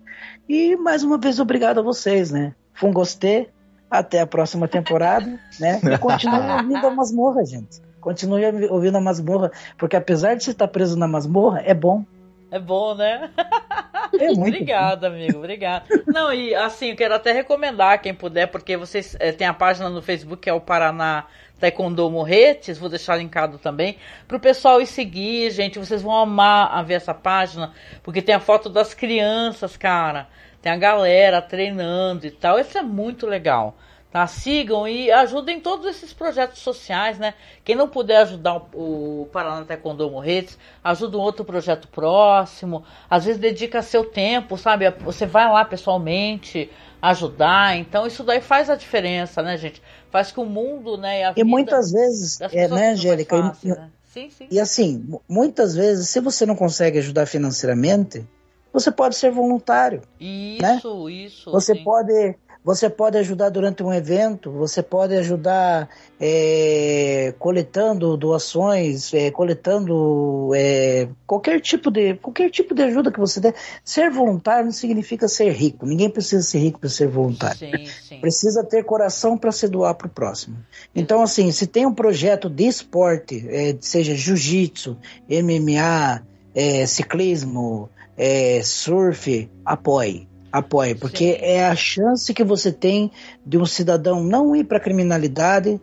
E 0.47 0.75
mais 0.77 1.03
uma 1.03 1.17
vez 1.17 1.39
obrigado 1.39 1.79
a 1.79 1.83
vocês, 1.83 2.31
né? 2.31 2.55
Fungostê, 2.73 3.49
até 3.91 4.21
a 4.21 4.27
próxima 4.27 4.67
temporada, 4.67 5.25
né? 5.59 5.79
E 5.83 5.97
continue 5.97 6.51
ouvindo 6.51 6.87
a 6.87 6.91
masmorra, 6.91 7.45
gente. 7.45 7.81
Continue 7.99 8.45
ouvindo 8.69 8.97
a 8.97 9.01
masmorra, 9.01 9.51
porque 9.77 9.95
apesar 9.95 10.35
de 10.35 10.43
você 10.43 10.51
estar 10.51 10.67
preso 10.69 10.97
na 10.97 11.07
masmorra, 11.07 11.61
é 11.65 11.73
bom. 11.73 12.05
É 12.49 12.59
bom, 12.59 12.95
né? 12.95 13.29
É 14.17 14.31
Obrigada, 14.31 15.07
amigo. 15.07 15.39
Obrigado. 15.39 15.85
Não, 16.07 16.33
e 16.33 16.55
assim, 16.55 16.91
eu 16.91 16.95
quero 16.95 17.13
até 17.13 17.31
recomendar 17.31 18.01
quem 18.01 18.13
puder, 18.13 18.47
porque 18.47 18.77
vocês 18.77 19.15
é, 19.19 19.31
tem 19.31 19.47
a 19.47 19.53
página 19.53 19.89
no 19.89 20.01
Facebook 20.01 20.43
que 20.43 20.49
é 20.49 20.53
o 20.53 20.61
Paraná 20.61 21.25
Taekwondo 21.59 22.09
Morretes, 22.09 22.77
vou 22.77 22.89
deixar 22.89 23.17
linkado 23.17 23.57
também, 23.57 23.97
para 24.27 24.37
o 24.37 24.39
pessoal 24.39 24.81
ir 24.81 24.87
seguir, 24.87 25.51
gente. 25.51 25.77
Vocês 25.77 26.01
vão 26.01 26.15
amar 26.15 26.69
a 26.71 26.81
ver 26.81 26.95
essa 26.95 27.13
página, 27.13 27.73
porque 28.01 28.21
tem 28.21 28.33
a 28.33 28.39
foto 28.39 28.69
das 28.69 28.93
crianças, 28.93 29.75
cara. 29.75 30.27
Tem 30.61 30.71
a 30.71 30.77
galera 30.77 31.41
treinando 31.41 32.25
e 32.25 32.31
tal. 32.31 32.59
Isso 32.59 32.77
é 32.77 32.81
muito 32.81 33.27
legal. 33.27 33.75
Tá? 34.11 34.25
Sigam 34.25 34.87
e 34.87 35.11
ajudem 35.11 35.59
todos 35.59 35.85
esses 35.85 36.11
projetos 36.11 36.59
sociais, 36.59 37.19
né? 37.19 37.35
Quem 37.63 37.75
não 37.75 37.87
puder 37.87 38.23
ajudar 38.23 38.55
o, 38.73 39.21
o 39.21 39.25
Paraná 39.31 39.63
Taekwondo 39.63 40.09
Morretes, 40.09 40.57
ajuda 40.83 41.15
um 41.15 41.21
outro 41.21 41.45
projeto 41.45 41.87
próximo. 41.87 42.83
Às 43.07 43.25
vezes 43.25 43.39
dedica 43.39 43.83
seu 43.83 44.03
tempo, 44.03 44.57
sabe? 44.57 44.89
Você 45.01 45.27
vai 45.27 45.47
lá 45.47 45.63
pessoalmente 45.63 46.71
ajudar. 46.99 47.77
Então 47.77 48.07
isso 48.07 48.23
daí 48.23 48.41
faz 48.41 48.67
a 48.67 48.75
diferença, 48.75 49.43
né, 49.43 49.55
gente? 49.57 49.79
Faz 50.09 50.31
que 50.31 50.39
o 50.39 50.45
mundo, 50.45 50.97
né? 50.97 51.31
E, 51.35 51.43
muitas 51.43 51.91
vezes, 51.91 52.41
é, 52.41 52.67
né, 52.67 52.89
Angélica? 52.93 53.37
Fácil, 53.37 53.75
e, 53.75 53.77
né? 53.77 53.89
Sim, 54.05 54.29
sim. 54.31 54.47
E 54.49 54.59
assim, 54.59 55.19
muitas 55.29 55.75
vezes, 55.75 56.09
se 56.09 56.19
você 56.19 56.47
não 56.47 56.55
consegue 56.55 56.97
ajudar 56.97 57.27
financeiramente, 57.27 58.27
você 58.73 58.91
pode 58.91 59.15
ser 59.15 59.29
voluntário. 59.29 60.01
Isso, 60.19 61.05
né? 61.05 61.11
isso. 61.13 61.51
Você 61.51 61.75
sim. 61.75 61.83
pode 61.83 62.35
você 62.63 62.89
pode 62.89 63.17
ajudar 63.17 63.49
durante 63.49 63.81
um 63.81 63.93
evento, 63.93 64.51
você 64.51 64.83
pode 64.83 65.15
ajudar 65.15 65.89
é, 66.19 67.33
coletando 67.39 68.17
doações, 68.17 69.13
é, 69.13 69.31
coletando 69.31 70.51
é, 70.53 71.07
qualquer 71.25 71.61
tipo 71.61 71.89
de 71.89 72.15
qualquer 72.15 72.49
tipo 72.51 72.75
de 72.75 72.83
ajuda 72.83 73.11
que 73.11 73.19
você 73.19 73.39
der. 73.39 73.55
Ser 73.83 74.11
voluntário 74.11 74.65
não 74.65 74.71
significa 74.71 75.27
ser 75.27 75.51
rico. 75.51 75.85
Ninguém 75.85 76.09
precisa 76.09 76.43
ser 76.43 76.59
rico 76.59 76.79
para 76.79 76.89
ser 76.89 77.07
voluntário. 77.07 77.57
Sim, 77.57 77.85
sim. 77.85 78.19
Precisa 78.19 78.63
ter 78.63 78.83
coração 78.83 79.37
para 79.37 79.51
se 79.51 79.67
doar 79.67 79.95
para 79.95 80.07
o 80.07 80.09
próximo. 80.09 80.57
Então, 80.93 81.21
assim, 81.21 81.51
se 81.51 81.65
tem 81.65 81.85
um 81.85 81.93
projeto 81.93 82.49
de 82.49 82.67
esporte, 82.67 83.45
é, 83.47 83.75
seja 83.79 84.13
jiu-jitsu, 84.13 84.97
MMA, 85.29 86.23
é, 86.53 86.85
ciclismo, 86.85 87.89
é, 88.17 88.61
surf, 88.63 89.49
apoie. 89.63 90.28
Apoie, 90.51 90.95
porque 90.95 91.33
Sim. 91.33 91.39
é 91.41 91.65
a 91.65 91.75
chance 91.75 92.33
que 92.33 92.43
você 92.43 92.71
tem 92.71 93.11
de 93.45 93.57
um 93.57 93.65
cidadão 93.65 94.23
não 94.23 94.55
ir 94.55 94.63
para 94.63 94.77
a 94.77 94.81
criminalidade 94.81 95.79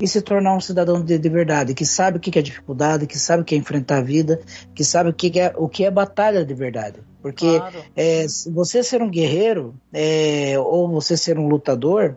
e 0.00 0.06
se 0.06 0.20
tornar 0.20 0.54
um 0.54 0.60
cidadão 0.60 1.02
de, 1.02 1.18
de 1.18 1.28
verdade, 1.28 1.74
que 1.74 1.84
sabe 1.84 2.18
o 2.18 2.20
que 2.20 2.38
é 2.38 2.42
dificuldade, 2.42 3.06
que 3.06 3.18
sabe 3.18 3.42
o 3.42 3.44
que 3.44 3.54
é 3.54 3.58
enfrentar 3.58 3.98
a 3.98 4.02
vida, 4.02 4.40
que 4.74 4.84
sabe 4.84 5.10
o 5.10 5.12
que 5.12 5.38
é, 5.38 5.54
o 5.56 5.68
que 5.68 5.84
é 5.84 5.90
batalha 5.90 6.44
de 6.44 6.54
verdade. 6.54 7.00
Porque 7.22 7.58
Claro. 7.58 7.84
é, 7.94 8.28
se 8.28 8.50
você 8.50 8.82
ser 8.82 9.02
um 9.02 9.10
guerreiro 9.10 9.74
é, 9.92 10.54
ou 10.58 10.88
você 10.88 11.16
ser 11.16 11.38
um 11.38 11.48
lutador, 11.48 12.16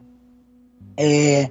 é, 0.97 1.49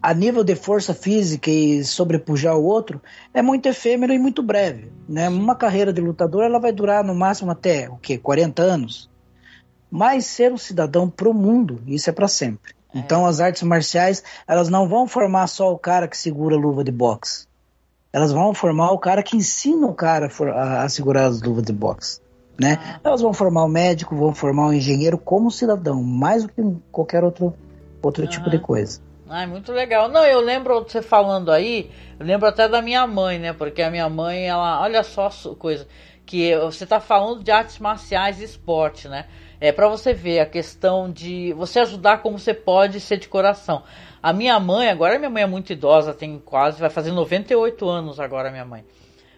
a 0.00 0.14
nível 0.14 0.42
de 0.42 0.56
força 0.56 0.94
física 0.94 1.50
e 1.50 1.84
sobrepujar 1.84 2.56
o 2.56 2.64
outro, 2.64 3.00
é 3.32 3.42
muito 3.42 3.66
efêmero 3.66 4.12
e 4.12 4.18
muito 4.18 4.42
breve. 4.42 4.90
Né? 5.08 5.28
Uma 5.28 5.54
carreira 5.54 5.92
de 5.92 6.00
lutador 6.00 6.44
ela 6.44 6.58
vai 6.58 6.72
durar 6.72 7.04
no 7.04 7.14
máximo 7.14 7.50
até 7.50 7.88
o 7.88 7.96
quê? 7.96 8.18
40 8.18 8.62
anos. 8.62 9.11
Mas 9.92 10.24
ser 10.24 10.50
um 10.50 10.56
cidadão 10.56 11.10
pro 11.10 11.34
mundo, 11.34 11.82
isso 11.86 12.08
é 12.08 12.14
para 12.14 12.26
sempre. 12.26 12.72
Então 12.94 13.26
as 13.26 13.40
artes 13.40 13.62
marciais, 13.62 14.24
elas 14.48 14.70
não 14.70 14.88
vão 14.88 15.06
formar 15.06 15.46
só 15.48 15.70
o 15.70 15.78
cara 15.78 16.08
que 16.08 16.16
segura 16.16 16.56
a 16.56 16.58
luva 16.58 16.82
de 16.82 16.90
boxe. 16.90 17.46
Elas 18.10 18.32
vão 18.32 18.54
formar 18.54 18.90
o 18.92 18.98
cara 18.98 19.22
que 19.22 19.36
ensina 19.36 19.86
o 19.86 19.92
cara 19.92 20.30
a 20.82 20.88
segurar 20.88 21.26
as 21.26 21.42
luvas 21.42 21.64
de 21.64 21.74
boxe. 21.74 22.22
Né? 22.58 22.98
Elas 23.04 23.20
vão 23.20 23.34
formar 23.34 23.64
o 23.64 23.68
médico, 23.68 24.16
vão 24.16 24.34
formar 24.34 24.68
o 24.68 24.72
engenheiro 24.72 25.18
como 25.18 25.50
cidadão, 25.50 26.02
mais 26.02 26.44
do 26.44 26.48
que 26.48 26.62
qualquer 26.90 27.22
outro, 27.22 27.54
outro 28.02 28.26
tipo 28.26 28.48
de 28.48 28.58
coisa. 28.58 28.98
Ai, 29.28 29.46
muito 29.46 29.72
legal. 29.72 30.08
Não, 30.08 30.24
eu 30.24 30.40
lembro 30.40 30.82
você 30.82 31.02
falando 31.02 31.50
aí, 31.50 31.90
eu 32.18 32.24
lembro 32.24 32.48
até 32.48 32.66
da 32.66 32.80
minha 32.80 33.06
mãe, 33.06 33.38
né? 33.38 33.52
Porque 33.52 33.82
a 33.82 33.90
minha 33.90 34.08
mãe, 34.08 34.46
ela, 34.46 34.80
olha 34.80 35.02
só 35.02 35.28
coisa, 35.58 35.86
que 36.24 36.56
você 36.56 36.86
tá 36.86 36.98
falando 36.98 37.44
de 37.44 37.50
artes 37.50 37.78
marciais 37.78 38.40
e 38.40 38.44
esporte, 38.44 39.06
né? 39.06 39.26
É 39.62 39.70
para 39.70 39.86
você 39.86 40.12
ver 40.12 40.40
a 40.40 40.46
questão 40.46 41.08
de 41.08 41.52
você 41.52 41.78
ajudar 41.78 42.18
como 42.18 42.36
você 42.36 42.52
pode 42.52 42.98
ser 42.98 43.16
de 43.16 43.28
coração. 43.28 43.84
A 44.20 44.32
minha 44.32 44.58
mãe, 44.58 44.88
agora 44.88 45.20
minha 45.20 45.30
mãe 45.30 45.44
é 45.44 45.46
muito 45.46 45.72
idosa, 45.72 46.12
tem 46.12 46.36
quase, 46.44 46.80
vai 46.80 46.90
fazer 46.90 47.12
98 47.12 47.88
anos 47.88 48.18
agora 48.18 48.50
minha 48.50 48.64
mãe. 48.64 48.84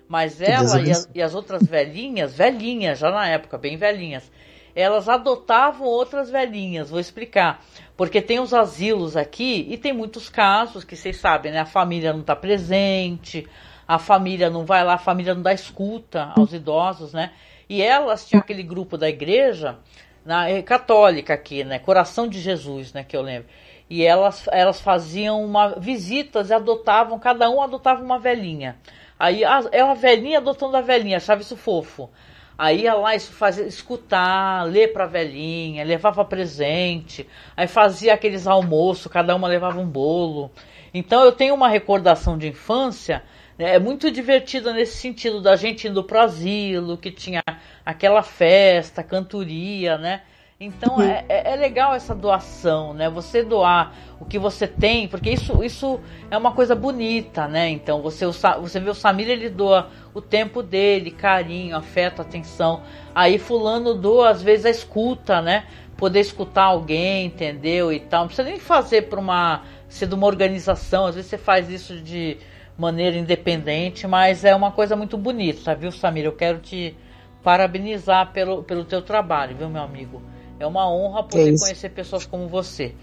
Mas 0.08 0.40
ela 0.40 0.80
e 0.80 0.90
as, 0.90 1.10
e 1.14 1.20
as 1.20 1.34
outras 1.34 1.66
velhinhas, 1.66 2.34
velhinhas 2.34 3.00
já 3.00 3.10
na 3.10 3.28
época, 3.28 3.58
bem 3.58 3.76
velhinhas, 3.76 4.32
elas 4.74 5.10
adotavam 5.10 5.86
outras 5.86 6.30
velhinhas, 6.30 6.88
vou 6.88 6.98
explicar. 6.98 7.62
Porque 7.94 8.22
tem 8.22 8.40
os 8.40 8.54
asilos 8.54 9.18
aqui 9.18 9.66
e 9.68 9.76
tem 9.76 9.92
muitos 9.92 10.30
casos 10.30 10.84
que 10.84 10.96
vocês 10.96 11.18
sabem, 11.18 11.52
né? 11.52 11.58
A 11.60 11.66
família 11.66 12.14
não 12.14 12.20
está 12.20 12.34
presente, 12.34 13.46
a 13.86 13.98
família 13.98 14.48
não 14.48 14.64
vai 14.64 14.82
lá, 14.84 14.94
a 14.94 14.98
família 14.98 15.34
não 15.34 15.42
dá 15.42 15.52
escuta 15.52 16.32
aos 16.34 16.54
idosos, 16.54 17.12
né? 17.12 17.32
E 17.68 17.82
elas 17.82 18.26
tinham 18.26 18.40
aquele 18.40 18.62
grupo 18.62 18.96
da 18.96 19.06
igreja 19.06 19.78
na, 20.24 20.48
eh, 20.48 20.62
católica 20.62 21.34
aqui, 21.34 21.64
né? 21.64 21.78
Coração 21.78 22.26
de 22.26 22.40
Jesus, 22.40 22.92
né? 22.92 23.04
Que 23.04 23.16
eu 23.16 23.22
lembro. 23.22 23.48
E 23.88 24.04
elas, 24.04 24.48
elas 24.50 24.80
faziam 24.80 25.44
uma, 25.44 25.78
visitas 25.78 26.50
e 26.50 26.54
adotavam, 26.54 27.18
cada 27.18 27.50
um 27.50 27.60
adotava 27.60 28.02
uma 28.02 28.18
velhinha. 28.18 28.76
Aí 29.18 29.44
a, 29.44 29.62
é 29.70 29.84
uma 29.84 29.94
velhinha 29.94 30.38
adotando 30.38 30.76
a 30.76 30.80
velhinha, 30.80 31.18
achava 31.18 31.42
isso 31.42 31.56
fofo. 31.56 32.10
Aí 32.56 32.82
ia 32.82 32.94
lá 32.94 33.14
isso 33.14 33.32
fazia, 33.32 33.66
escutar, 33.66 34.64
ler 34.64 34.92
pra 34.92 35.06
velhinha, 35.06 35.84
levava 35.84 36.24
presente, 36.24 37.28
aí 37.56 37.66
fazia 37.66 38.14
aqueles 38.14 38.46
almoços, 38.46 39.10
cada 39.10 39.34
uma 39.34 39.48
levava 39.48 39.80
um 39.80 39.86
bolo. 39.86 40.50
Então 40.92 41.24
eu 41.24 41.32
tenho 41.32 41.54
uma 41.54 41.68
recordação 41.68 42.38
de 42.38 42.48
infância 42.48 43.22
é 43.58 43.78
muito 43.78 44.10
divertida 44.10 44.72
nesse 44.72 44.96
sentido 44.96 45.40
da 45.40 45.54
gente 45.56 45.86
indo 45.86 46.02
pro 46.02 46.20
asilo, 46.20 46.98
que 46.98 47.10
tinha 47.10 47.42
aquela 47.84 48.22
festa, 48.22 49.02
cantoria, 49.02 49.96
né? 49.96 50.22
Então 50.58 51.02
é, 51.02 51.24
é, 51.28 51.52
é 51.52 51.56
legal 51.56 51.94
essa 51.94 52.14
doação, 52.14 52.94
né? 52.94 53.10
Você 53.10 53.42
doar 53.42 53.92
o 54.20 54.24
que 54.24 54.38
você 54.38 54.66
tem, 54.66 55.06
porque 55.08 55.30
isso, 55.30 55.62
isso 55.62 56.00
é 56.30 56.38
uma 56.38 56.52
coisa 56.52 56.74
bonita, 56.74 57.46
né? 57.46 57.68
Então 57.70 58.00
você, 58.00 58.24
você 58.26 58.80
vê 58.80 58.88
o 58.88 58.94
Samir, 58.94 59.28
ele 59.28 59.50
doa 59.50 59.90
o 60.14 60.20
tempo 60.20 60.62
dele, 60.62 61.10
carinho, 61.10 61.76
afeto, 61.76 62.22
atenção. 62.22 62.82
Aí 63.14 63.38
fulano 63.38 63.94
doa, 63.94 64.30
às 64.30 64.42
vezes, 64.42 64.64
a 64.64 64.70
escuta, 64.70 65.42
né? 65.42 65.66
Poder 65.96 66.20
escutar 66.20 66.64
alguém, 66.64 67.26
entendeu? 67.26 67.92
E 67.92 68.00
tal. 68.00 68.20
Não 68.22 68.26
precisa 68.28 68.48
nem 68.48 68.58
fazer 68.58 69.02
para 69.02 69.20
uma. 69.20 69.62
ser 69.88 70.06
de 70.06 70.14
uma 70.14 70.26
organização, 70.26 71.06
às 71.06 71.14
vezes 71.14 71.30
você 71.30 71.38
faz 71.38 71.68
isso 71.68 72.00
de 72.00 72.38
maneira 72.76 73.16
independente, 73.16 74.06
mas 74.06 74.44
é 74.44 74.54
uma 74.54 74.72
coisa 74.72 74.96
muito 74.96 75.16
bonita, 75.16 75.74
viu, 75.74 75.92
Samir? 75.92 76.24
Eu 76.24 76.32
quero 76.32 76.58
te 76.58 76.96
parabenizar 77.42 78.32
pelo, 78.32 78.62
pelo 78.62 78.84
teu 78.84 79.02
trabalho, 79.02 79.56
viu, 79.56 79.68
meu 79.68 79.82
amigo? 79.82 80.22
É 80.58 80.66
uma 80.66 80.90
honra 80.90 81.22
poder 81.22 81.52
isso. 81.52 81.64
conhecer 81.64 81.90
pessoas 81.90 82.24
como 82.26 82.48
você. 82.48 82.94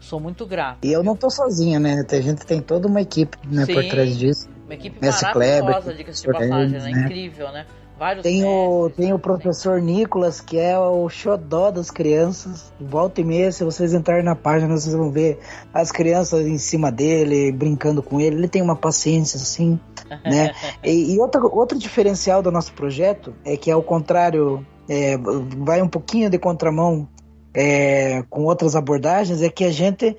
Sou 0.00 0.20
muito 0.20 0.46
grato. 0.46 0.78
E 0.84 0.92
eu 0.92 1.02
não 1.02 1.16
tô 1.16 1.28
sozinho, 1.28 1.80
né? 1.80 2.04
A 2.08 2.20
gente 2.20 2.46
tem 2.46 2.60
toda 2.60 2.86
uma 2.86 3.00
equipe 3.00 3.36
né, 3.48 3.66
por 3.66 3.82
Sim. 3.82 3.88
trás 3.88 4.16
disso. 4.16 4.48
Uma 4.64 4.74
equipe 4.74 4.98
maravilhosa, 5.04 5.94
diga-se 5.94 6.22
de 6.22 6.32
passagem, 6.32 6.78
né? 6.78 6.90
né? 6.90 6.90
Incrível, 6.90 7.50
né? 7.50 7.66
Vários 7.98 8.22
Tem 8.22 8.44
o, 8.44 8.90
tem 8.90 9.12
o 9.12 9.16
né? 9.16 9.20
professor 9.20 9.80
Nicolas, 9.80 10.40
que 10.40 10.56
é 10.56 10.78
o 10.78 11.08
xodó 11.08 11.70
das 11.70 11.90
crianças. 11.90 12.72
Volta 12.80 13.20
e 13.20 13.24
meia, 13.24 13.50
se 13.50 13.64
vocês 13.64 13.92
entrarem 13.92 14.24
na 14.24 14.36
página, 14.36 14.76
vocês 14.76 14.94
vão 14.94 15.10
ver 15.10 15.40
as 15.74 15.90
crianças 15.90 16.46
em 16.46 16.58
cima 16.58 16.92
dele, 16.92 17.50
brincando 17.50 18.00
com 18.00 18.20
ele. 18.20 18.36
Ele 18.36 18.48
tem 18.48 18.62
uma 18.62 18.76
paciência, 18.76 19.36
assim, 19.36 19.80
né? 20.24 20.54
E, 20.84 21.14
e 21.14 21.20
outra, 21.20 21.44
outro 21.44 21.76
diferencial 21.76 22.40
do 22.40 22.52
nosso 22.52 22.72
projeto 22.72 23.34
é 23.44 23.56
que, 23.56 23.68
ao 23.68 23.82
contrário, 23.82 24.64
é, 24.88 25.16
vai 25.18 25.82
um 25.82 25.88
pouquinho 25.88 26.30
de 26.30 26.38
contramão 26.38 27.08
é, 27.52 28.22
com 28.30 28.44
outras 28.44 28.76
abordagens, 28.76 29.42
é 29.42 29.48
que 29.48 29.64
a 29.64 29.72
gente 29.72 30.16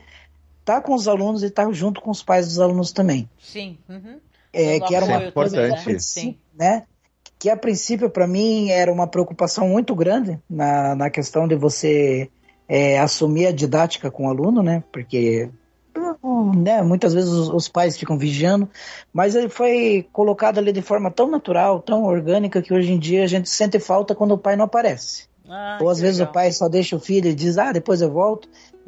tá 0.66 0.82
com 0.82 0.94
os 0.94 1.08
alunos 1.08 1.44
e 1.44 1.50
tá 1.50 1.72
junto 1.72 2.02
com 2.02 2.12
os 2.12 2.22
pais 2.22 2.46
dos 2.46 2.60
alunos 2.60 2.92
também. 2.92 3.30
Sim. 3.40 3.78
uhum. 3.88 4.20
É, 4.52 4.80
que 4.80 4.96
era 4.96 5.06
uma 5.06 5.32
coisa 5.32 5.56
também, 5.56 5.84
que, 5.84 5.90
a 5.90 5.94
né? 5.94 6.00
Sim. 6.00 6.38
né? 6.58 6.84
Que 7.40 7.50
a 7.50 7.56
princípio 7.56 8.10
para 8.10 8.28
mim 8.28 8.70
era 8.70 8.92
uma 8.92 9.08
preocupação 9.08 9.70
muito 9.70 9.96
grande 9.96 10.38
na, 10.50 10.94
na 10.94 11.10
questão 11.10 11.48
de 11.48 11.56
você 11.56 12.30
é, 12.68 13.00
assumir 13.00 13.48
a 13.48 13.52
didática 13.52 14.12
com 14.12 14.28
o 14.28 14.30
aluno, 14.30 14.62
né? 14.62 14.84
Porque 14.92 15.50
né, 16.56 16.82
muitas 16.82 17.14
vezes 17.14 17.30
os, 17.30 17.50
os 17.50 17.68
pais 17.68 17.98
ficam 17.98 18.18
vigiando, 18.18 18.70
mas 19.14 19.36
ele 19.36 19.50
foi 19.50 20.08
colocado 20.12 20.58
ali 20.58 20.72
de 20.72 20.82
forma 20.82 21.10
tão 21.10 21.30
natural, 21.30 21.82
tão 21.82 22.04
orgânica 22.04 22.62
que 22.62 22.74
hoje 22.74 22.92
em 22.92 23.00
dia 23.00 23.24
a 23.24 23.28
gente 23.28 23.50
sente 23.50 23.80
falta 23.80 24.14
quando 24.14 24.34
o 24.34 24.38
pai 24.38 24.56
não 24.56 24.66
aparece. 24.66 25.28
Ah, 25.50 25.80
Ou 25.82 25.90
às 25.90 26.00
vezes 26.00 26.20
legal. 26.20 26.30
o 26.30 26.34
pai 26.34 26.52
só 26.52 26.70
deixa 26.70 26.96
o 26.96 27.00
filho 27.00 27.30
e 27.30 27.34
diz, 27.34 27.58
ah, 27.58 27.72
depois 27.72 28.02
eu 28.02 28.12
volto. 28.12 28.48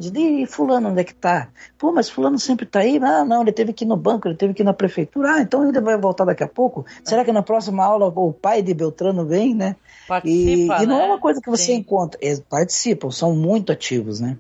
Diz, 0.09 0.11
e 0.15 0.45
fulano, 0.45 0.89
onde 0.89 1.01
é 1.01 1.03
que 1.03 1.13
tá? 1.13 1.49
Pô, 1.77 1.91
mas 1.91 2.09
fulano 2.09 2.39
sempre 2.39 2.65
tá 2.65 2.79
aí? 2.79 2.99
Ah, 3.03 3.23
não, 3.23 3.41
ele 3.41 3.51
teve 3.51 3.73
que 3.73 3.83
ir 3.85 3.87
no 3.87 3.95
banco, 3.95 4.27
ele 4.27 4.35
teve 4.35 4.53
que 4.53 4.63
ir 4.63 4.65
na 4.65 4.73
prefeitura. 4.73 5.35
Ah, 5.35 5.41
então 5.41 5.67
ele 5.67 5.79
vai 5.79 5.97
voltar 5.97 6.25
daqui 6.25 6.43
a 6.43 6.47
pouco? 6.47 6.85
Será 7.03 7.23
que 7.23 7.31
na 7.31 7.43
próxima 7.43 7.83
aula 7.83 8.07
o 8.07 8.33
pai 8.33 8.61
de 8.61 8.73
Beltrano 8.73 9.25
vem, 9.25 9.53
né? 9.53 9.75
E, 10.05 10.07
Participa, 10.07 10.83
e 10.83 10.85
não 10.85 10.97
né? 10.97 11.03
é 11.03 11.07
uma 11.07 11.19
coisa 11.19 11.39
que 11.39 11.49
você 11.49 11.65
Sim. 11.65 11.75
encontra. 11.75 12.19
Eles 12.21 12.39
participam, 12.39 13.11
são 13.11 13.35
muito 13.35 13.71
ativos, 13.71 14.19
né? 14.19 14.37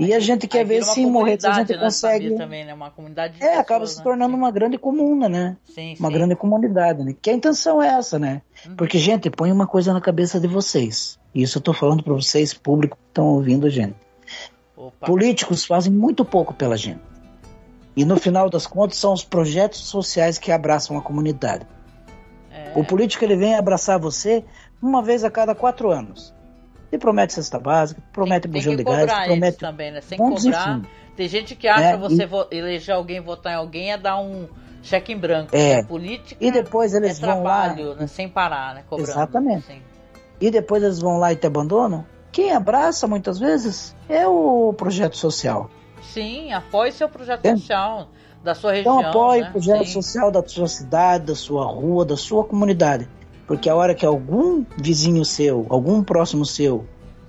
E 0.00 0.14
a 0.14 0.20
gente 0.20 0.48
quer 0.48 0.64
ver 0.64 0.82
se 0.82 1.04
morrer, 1.04 1.38
se 1.38 1.46
a 1.46 1.52
gente 1.52 1.74
né, 1.74 1.78
consegue... 1.78 2.34
Também, 2.34 2.64
né? 2.64 2.72
Uma 2.72 2.90
comunidade 2.90 3.36
de 3.36 3.44
É, 3.44 3.58
acaba 3.58 3.80
pessoas, 3.80 3.90
se 3.90 3.98
né? 3.98 4.04
tornando 4.04 4.34
uma 4.34 4.50
grande 4.50 4.78
comuna, 4.78 5.28
né? 5.28 5.58
Sim, 5.74 5.94
Uma 5.98 6.08
sim. 6.08 6.14
grande 6.14 6.34
comunidade, 6.34 7.04
né? 7.04 7.14
Que 7.20 7.28
a 7.28 7.34
intenção 7.34 7.82
é 7.82 7.88
essa, 7.88 8.18
né? 8.18 8.40
Uhum. 8.66 8.76
Porque, 8.76 8.98
gente, 8.98 9.28
põe 9.28 9.52
uma 9.52 9.66
coisa 9.66 9.92
na 9.92 10.00
cabeça 10.00 10.40
de 10.40 10.46
vocês. 10.46 11.18
Isso 11.34 11.58
eu 11.58 11.62
tô 11.62 11.74
falando 11.74 12.02
para 12.02 12.14
vocês, 12.14 12.54
público 12.54 12.96
que 12.96 13.08
estão 13.10 13.26
ouvindo 13.26 13.66
a 13.66 13.70
gente. 13.70 13.94
Opa. 14.86 15.06
Políticos 15.06 15.64
fazem 15.66 15.92
muito 15.92 16.24
pouco 16.24 16.54
pela 16.54 16.76
gente. 16.76 17.00
E 17.94 18.04
no 18.04 18.16
final 18.16 18.48
das 18.48 18.66
contas 18.66 18.96
são 18.96 19.12
os 19.12 19.22
projetos 19.22 19.80
sociais 19.80 20.38
que 20.38 20.50
abraçam 20.50 20.96
a 20.96 21.02
comunidade. 21.02 21.66
É. 22.50 22.72
O 22.74 22.82
político 22.84 23.22
ele 23.24 23.36
vem 23.36 23.54
abraçar 23.54 23.98
você 23.98 24.42
uma 24.80 25.02
vez 25.02 25.22
a 25.22 25.30
cada 25.30 25.54
quatro 25.54 25.90
anos. 25.90 26.34
E 26.90 26.96
promete 26.96 27.34
cesta 27.34 27.58
básica, 27.58 28.02
promete 28.12 28.48
tem, 28.48 28.52
bujão 28.52 28.74
tem 28.76 28.84
de 28.84 28.90
gás, 28.90 29.26
promete 29.26 29.58
também, 29.58 29.92
né? 29.92 30.00
Sem 30.00 30.16
cobrar. 30.16 30.80
Tem 31.14 31.28
gente 31.28 31.54
que 31.54 31.68
acha 31.68 31.84
É, 31.84 31.96
você 31.96 32.24
e- 32.24 32.56
eleger 32.56 32.94
alguém, 32.94 33.20
votar 33.20 33.52
em 33.52 33.56
alguém 33.56 33.92
é 33.92 33.98
dar 33.98 34.18
um 34.18 34.48
cheque 34.82 35.12
em 35.12 35.16
branco. 35.18 35.54
É. 35.54 35.76
né? 35.76 35.82
Política 35.84 36.42
E 36.42 36.50
depois 36.50 36.94
eles 36.94 37.22
é 37.22 37.26
vão 37.26 37.42
lá- 37.42 37.64
trabalho, 37.66 37.94
né? 37.96 38.06
Sem 38.06 38.28
parar, 38.28 38.74
né? 38.74 38.82
Cobrando. 38.88 39.10
Exatamente. 39.10 39.66
Sim. 39.66 39.82
E 40.40 40.50
depois 40.50 40.82
eles 40.82 40.98
vão 41.00 41.18
lá 41.18 41.32
e 41.32 41.36
te 41.36 41.46
abandonam. 41.46 42.04
Quem 42.32 42.52
abraça 42.52 43.06
muitas 43.06 43.38
vezes 43.38 43.94
é 44.08 44.26
o 44.26 44.72
projeto 44.72 45.16
social. 45.16 45.70
Sim, 46.02 46.52
apoie 46.52 46.92
seu 46.92 47.08
projeto 47.08 47.44
é. 47.44 47.56
social 47.56 48.08
da 48.42 48.54
sua 48.54 48.72
região. 48.72 49.00
Então 49.00 49.10
apoie 49.10 49.42
né? 49.42 49.48
o 49.48 49.52
projeto 49.52 49.84
Sim. 49.86 49.92
social 49.92 50.30
da 50.30 50.46
sua 50.46 50.68
cidade, 50.68 51.26
da 51.26 51.34
sua 51.34 51.66
rua, 51.66 52.04
da 52.04 52.16
sua 52.16 52.44
comunidade. 52.44 53.08
Porque 53.46 53.68
a 53.68 53.74
hora 53.74 53.94
que 53.94 54.06
algum 54.06 54.64
vizinho 54.76 55.24
seu, 55.24 55.66
algum 55.68 56.02
próximo 56.02 56.46
seu, 56.46 56.86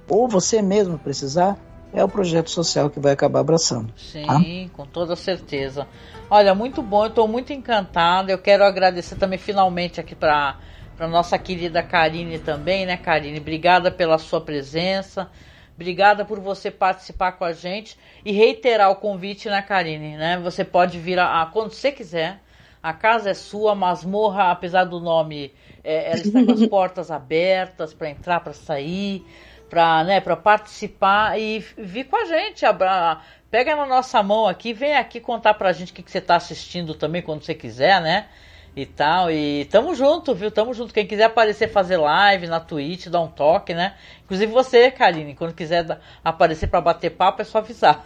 ou 0.07 0.27
você 0.27 0.61
mesmo 0.61 0.97
precisar, 0.97 1.57
é 1.93 2.03
o 2.03 2.07
projeto 2.07 2.49
social 2.49 2.89
que 2.89 2.99
vai 2.99 3.13
acabar 3.13 3.39
abraçando. 3.39 3.93
Sim, 3.97 4.25
tá? 4.25 4.39
com 4.73 4.85
toda 4.85 5.15
certeza. 5.15 5.87
Olha, 6.29 6.55
muito 6.55 6.81
bom, 6.81 7.03
eu 7.03 7.09
estou 7.09 7.27
muito 7.27 7.51
encantada. 7.51 8.31
Eu 8.31 8.37
quero 8.37 8.63
agradecer 8.63 9.15
também 9.15 9.37
finalmente 9.37 9.99
aqui 9.99 10.15
para 10.15 10.57
para 11.01 11.07
nossa 11.07 11.35
querida 11.39 11.81
Karine 11.81 12.37
também, 12.37 12.85
né, 12.85 12.95
Karine? 12.95 13.39
Obrigada 13.39 13.89
pela 13.89 14.19
sua 14.19 14.39
presença. 14.39 15.31
Obrigada 15.73 16.23
por 16.23 16.39
você 16.39 16.69
participar 16.69 17.31
com 17.31 17.43
a 17.43 17.53
gente 17.53 17.97
e 18.23 18.31
reiterar 18.31 18.91
o 18.91 18.95
convite, 18.95 19.49
né, 19.49 19.63
Karine? 19.63 20.15
Né? 20.15 20.37
Você 20.43 20.63
pode 20.63 20.99
vir 20.99 21.17
a, 21.17 21.41
a 21.41 21.47
quando 21.47 21.71
você 21.71 21.91
quiser. 21.91 22.39
A 22.83 22.93
casa 22.93 23.31
é 23.31 23.33
sua, 23.33 23.71
a 23.71 23.75
masmorra, 23.75 24.51
apesar 24.51 24.83
do 24.83 24.99
nome, 24.99 25.51
é, 25.83 26.11
ela 26.11 26.21
está 26.21 26.45
com 26.45 26.51
as 26.51 26.65
portas 26.69 27.09
abertas 27.09 27.95
para 27.95 28.07
entrar, 28.07 28.39
para 28.41 28.53
sair, 28.53 29.25
para 29.71 30.03
né, 30.03 30.21
participar 30.21 31.39
e 31.39 31.65
vir 31.79 32.03
com 32.03 32.15
a 32.15 32.25
gente. 32.25 32.63
Abra, 32.63 33.21
pega 33.49 33.75
na 33.75 33.87
nossa 33.87 34.21
mão 34.21 34.47
aqui, 34.47 34.71
vem 34.71 34.95
aqui 34.95 35.19
contar 35.19 35.55
pra 35.55 35.73
gente 35.73 35.93
o 35.93 35.95
que, 35.95 36.03
que 36.03 36.11
você 36.11 36.19
está 36.19 36.35
assistindo 36.35 36.93
também 36.93 37.23
quando 37.23 37.41
você 37.41 37.55
quiser, 37.55 37.99
né? 37.99 38.27
E 38.76 38.85
tal. 38.85 39.30
E 39.30 39.65
tamo 39.65 39.93
junto, 39.93 40.34
viu? 40.34 40.49
Tamo 40.49 40.73
junto. 40.73 40.93
Quem 40.93 41.06
quiser 41.06 41.26
aparecer 41.26 41.69
fazer 41.69 41.98
live 41.98 42.48
na 42.48 42.60
Twitch, 42.60 43.07
dá 43.07 43.19
um 43.19 43.27
toque, 43.27 43.73
né? 43.73 43.95
Inclusive 44.23 44.52
você, 44.52 44.89
Karine, 44.89 45.35
quando 45.35 45.53
quiser 45.53 45.99
aparecer 46.23 46.68
para 46.68 46.81
bater 46.81 47.11
papo, 47.11 47.41
é 47.41 47.45
só 47.45 47.57
avisar. 47.57 48.06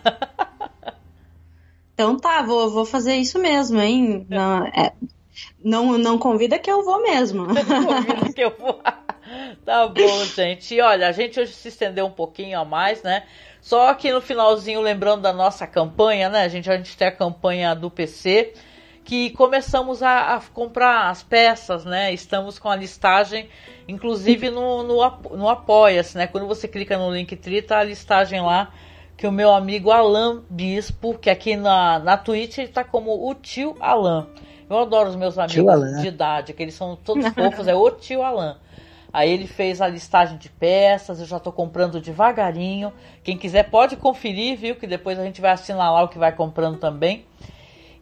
Então 1.93 2.17
tá, 2.17 2.41
vou, 2.41 2.69
vou 2.71 2.85
fazer 2.85 3.15
isso 3.15 3.39
mesmo, 3.39 3.79
hein? 3.79 4.27
Não, 4.29 4.65
é, 4.67 4.91
não, 5.63 5.97
não 5.97 6.17
convida 6.17 6.59
que 6.59 6.69
eu 6.69 6.83
vou 6.83 7.01
mesmo. 7.01 7.45
convida 7.47 8.33
que 8.33 8.41
eu 8.41 8.53
vou. 8.57 8.81
tá 9.65 9.87
bom, 9.87 10.25
gente. 10.25 10.75
E 10.75 10.81
olha, 10.81 11.07
a 11.07 11.11
gente 11.11 11.39
hoje 11.39 11.53
se 11.53 11.69
estendeu 11.69 12.05
um 12.05 12.11
pouquinho 12.11 12.59
a 12.59 12.65
mais, 12.65 13.01
né? 13.01 13.23
Só 13.61 13.93
que 13.93 14.11
no 14.11 14.21
finalzinho, 14.21 14.81
lembrando 14.81 15.21
da 15.21 15.33
nossa 15.33 15.65
campanha, 15.65 16.29
né? 16.29 16.43
A 16.43 16.47
gente, 16.47 16.69
a 16.69 16.77
gente 16.77 16.95
tem 16.95 17.07
a 17.07 17.11
campanha 17.11 17.73
do 17.73 17.89
PC, 17.89 18.53
que 19.05 19.29
começamos 19.29 20.01
a, 20.01 20.35
a 20.35 20.41
comprar 20.41 21.11
as 21.11 21.21
peças, 21.21 21.85
né? 21.85 22.11
Estamos 22.11 22.57
com 22.57 22.67
a 22.67 22.75
listagem, 22.75 23.47
inclusive 23.87 24.49
no, 24.49 24.81
no, 24.81 25.09
no 25.37 25.47
Apoia-se, 25.47 26.17
né? 26.17 26.25
Quando 26.25 26.47
você 26.47 26.67
clica 26.67 26.97
no 26.97 27.13
Linktree, 27.13 27.61
tá 27.61 27.79
a 27.79 27.83
listagem 27.83 28.41
lá 28.41 28.73
que 29.15 29.27
o 29.27 29.31
meu 29.31 29.53
amigo 29.53 29.91
Alan 29.91 30.41
Bispo, 30.49 31.17
que 31.17 31.29
aqui 31.29 31.55
na, 31.55 31.99
na 31.99 32.17
Twitch 32.17 32.57
ele 32.57 32.67
tá 32.67 32.83
como 32.83 33.29
o 33.29 33.33
tio 33.35 33.77
Alan. 33.79 34.27
Eu 34.67 34.79
adoro 34.79 35.09
os 35.09 35.15
meus 35.15 35.37
amigos 35.37 36.01
de 36.01 36.07
idade, 36.07 36.51
que 36.53 36.63
eles 36.63 36.73
são 36.73 36.95
todos 36.95 37.27
fofos, 37.29 37.67
é 37.67 37.75
o 37.75 37.91
tio 37.91 38.23
Alan. 38.23 38.57
Aí 39.13 39.31
ele 39.31 39.47
fez 39.47 39.81
a 39.81 39.87
listagem 39.87 40.37
de 40.37 40.49
peças, 40.49 41.19
eu 41.19 41.25
já 41.25 41.37
estou 41.37 41.53
comprando 41.53 42.01
devagarinho. 42.01 42.91
Quem 43.23 43.37
quiser 43.37 43.69
pode 43.69 43.95
conferir, 43.95 44.57
viu? 44.57 44.75
Que 44.75 44.87
depois 44.87 45.17
a 45.17 45.23
gente 45.23 45.39
vai 45.39 45.51
assinalar 45.51 46.03
o 46.03 46.09
que 46.09 46.17
vai 46.17 46.33
comprando 46.33 46.79
também. 46.79 47.23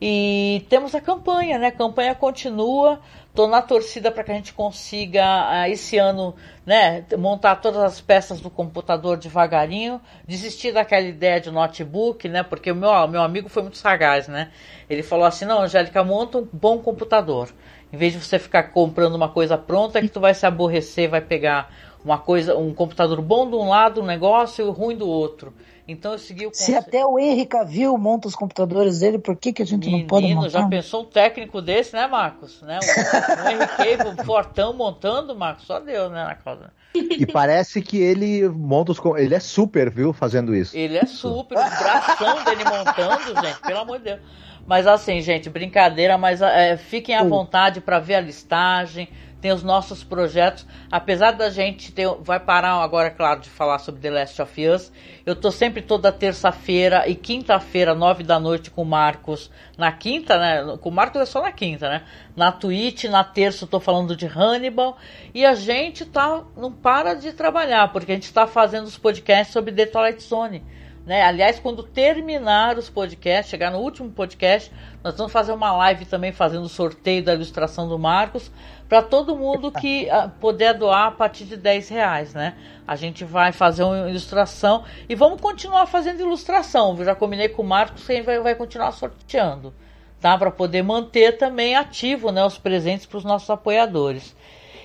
E 0.01 0.65
temos 0.69 0.93
a 0.93 1.01
campanha, 1.01 1.57
né? 1.57 1.67
A 1.67 1.71
campanha 1.71 2.13
continua. 2.15 2.99
Tô 3.33 3.47
na 3.47 3.61
torcida 3.61 4.11
para 4.11 4.23
que 4.23 4.31
a 4.31 4.35
gente 4.35 4.53
consiga 4.53 5.67
esse 5.67 5.97
ano, 5.97 6.35
né, 6.63 7.03
montar 7.17 7.55
todas 7.55 7.81
as 7.81 7.99
peças 7.99 8.39
do 8.39 8.47
computador 8.47 9.17
devagarinho, 9.17 9.99
desistir 10.27 10.71
daquela 10.71 11.07
ideia 11.07 11.41
de 11.41 11.49
notebook, 11.49 12.29
né? 12.29 12.43
Porque 12.43 12.71
o 12.71 12.75
meu, 12.75 13.07
meu 13.07 13.23
amigo 13.23 13.49
foi 13.49 13.63
muito 13.63 13.77
sagaz, 13.77 14.27
né? 14.27 14.51
Ele 14.87 15.01
falou 15.01 15.25
assim: 15.25 15.45
"Não, 15.45 15.61
Angélica, 15.61 16.03
monta 16.03 16.37
um 16.37 16.47
bom 16.53 16.77
computador. 16.77 17.49
Em 17.91 17.97
vez 17.97 18.13
de 18.13 18.19
você 18.19 18.37
ficar 18.37 18.63
comprando 18.71 19.15
uma 19.15 19.29
coisa 19.29 19.57
pronta 19.57 19.99
que 19.99 20.09
tu 20.09 20.19
vai 20.19 20.33
se 20.35 20.45
aborrecer, 20.45 21.09
vai 21.09 21.21
pegar 21.21 21.71
uma 22.03 22.17
coisa, 22.17 22.55
um 22.57 22.73
computador 22.73 23.21
bom 23.21 23.49
de 23.49 23.55
um 23.55 23.69
lado, 23.69 24.01
um 24.01 24.05
negócio 24.05 24.69
ruim 24.71 24.95
do 24.95 25.07
outro. 25.07 25.53
Então 25.87 26.13
eu 26.13 26.17
segui 26.17 26.45
o 26.45 26.49
conceito. 26.49 26.65
Se 26.65 26.75
até 26.75 27.05
o 27.05 27.19
Henry 27.19 27.45
Cavill 27.45 27.97
monta 27.97 28.27
os 28.27 28.35
computadores 28.35 28.99
dele, 28.99 29.19
por 29.19 29.35
que, 29.35 29.51
que 29.51 29.61
a 29.61 29.65
gente 29.65 29.85
Menino, 29.85 29.99
não 29.99 30.07
pode 30.07 30.33
montar? 30.33 30.49
já 30.49 30.67
pensou 30.67 31.01
um 31.01 31.05
técnico 31.05 31.61
desse, 31.61 31.93
né, 31.93 32.07
Marcos? 32.07 32.61
Né? 32.61 32.79
O, 32.79 33.43
o 33.43 33.49
Henry 33.49 33.67
Cavill, 33.67 34.25
fortão 34.25 34.73
montando, 34.73 35.35
Marcos, 35.35 35.65
só 35.65 35.79
Deus, 35.79 36.09
né, 36.11 36.23
na 36.23 36.35
causa. 36.35 36.71
E 36.95 37.25
parece 37.25 37.81
que 37.81 37.97
ele 37.97 38.47
monta 38.47 38.91
os. 38.91 39.01
Ele 39.17 39.33
é 39.33 39.39
super, 39.39 39.89
viu, 39.89 40.13
fazendo 40.13 40.55
isso. 40.55 40.77
Ele 40.77 40.97
é 40.97 41.05
super, 41.05 41.57
o 41.57 41.61
bração 41.61 42.43
dele 42.43 42.63
montando, 42.63 43.41
gente, 43.41 43.59
pelo 43.61 43.79
amor 43.79 43.97
de 43.97 44.05
Deus. 44.05 44.19
Mas 44.65 44.87
assim, 44.87 45.19
gente, 45.19 45.49
brincadeira, 45.49 46.17
mas 46.17 46.41
é, 46.41 46.77
fiquem 46.77 47.15
à 47.15 47.23
vontade 47.23 47.81
para 47.81 47.99
ver 47.99 48.15
a 48.15 48.21
listagem 48.21 49.09
tem 49.43 49.51
os 49.51 49.61
nossos 49.61 50.05
projetos. 50.05 50.65
Apesar 50.89 51.31
da 51.31 51.49
gente 51.49 51.91
ter, 51.91 52.07
vai 52.21 52.39
parar 52.39 52.81
agora, 52.81 53.11
claro, 53.11 53.41
de 53.41 53.49
falar 53.49 53.77
sobre 53.77 53.99
The 53.99 54.09
Last 54.09 54.41
of 54.41 54.67
Us. 54.67 54.89
Eu 55.25 55.35
tô 55.35 55.51
sempre 55.51 55.81
toda 55.81 56.13
terça-feira 56.13 57.09
e 57.09 57.13
quinta-feira, 57.13 57.93
nove 57.93 58.23
da 58.23 58.39
noite, 58.39 58.71
com 58.71 58.83
o 58.83 58.85
Marcos. 58.85 59.51
Na 59.77 59.91
quinta, 59.91 60.39
né? 60.39 60.77
Com 60.79 60.87
o 60.87 60.93
Marcos 60.93 61.21
é 61.21 61.25
só 61.25 61.41
na 61.41 61.51
quinta, 61.51 61.89
né? 61.89 62.03
Na 62.37 62.53
Twitch, 62.53 63.03
na 63.03 63.21
terça 63.21 63.65
eu 63.65 63.67
tô 63.67 63.81
falando 63.81 64.15
de 64.15 64.25
Hannibal. 64.25 64.97
E 65.33 65.45
a 65.45 65.53
gente 65.55 66.05
tá, 66.05 66.41
não 66.55 66.71
para 66.71 67.13
de 67.13 67.33
trabalhar, 67.33 67.91
porque 67.91 68.13
a 68.13 68.15
gente 68.15 68.23
está 68.23 68.47
fazendo 68.47 68.85
os 68.85 68.97
podcasts 68.97 69.51
sobre 69.51 69.73
The 69.73 69.87
Twilight 69.87 70.23
Zone. 70.23 70.63
Né? 71.05 71.21
Aliás, 71.21 71.59
quando 71.59 71.83
terminar 71.83 72.77
os 72.77 72.89
podcasts, 72.89 73.49
chegar 73.49 73.69
no 73.69 73.79
último 73.79 74.09
podcast, 74.09 74.71
nós 75.03 75.17
vamos 75.17 75.33
fazer 75.33 75.51
uma 75.51 75.73
live 75.73 76.05
também 76.05 76.31
fazendo 76.31 76.69
sorteio 76.69 77.21
da 77.21 77.33
ilustração 77.33 77.89
do 77.89 77.99
Marcos 77.99 78.49
para 78.87 79.01
todo 79.01 79.35
mundo 79.35 79.69
que 79.69 80.07
uh, 80.09 80.29
puder 80.39 80.73
doar 80.73 81.07
a 81.07 81.11
partir 81.11 81.43
de 81.43 81.57
10 81.57 81.89
reais, 81.89 82.33
né? 82.33 82.55
A 82.87 82.95
gente 82.95 83.25
vai 83.25 83.51
fazer 83.51 83.83
uma 83.83 84.09
ilustração 84.09 84.85
e 85.09 85.15
vamos 85.15 85.41
continuar 85.41 85.87
fazendo 85.87 86.21
ilustração. 86.21 86.95
Eu 86.97 87.03
já 87.03 87.15
combinei 87.15 87.49
com 87.49 87.63
o 87.63 87.67
Marcos 87.67 88.05
que 88.05 88.21
vai, 88.21 88.39
vai 88.39 88.55
continuar 88.55 88.91
sorteando, 88.93 89.73
tá? 90.21 90.37
Para 90.37 90.51
poder 90.51 90.83
manter 90.83 91.37
também 91.37 91.75
ativo, 91.75 92.31
né, 92.31 92.45
os 92.45 92.57
presentes 92.57 93.05
para 93.05 93.17
os 93.17 93.25
nossos 93.25 93.49
apoiadores. 93.49 94.33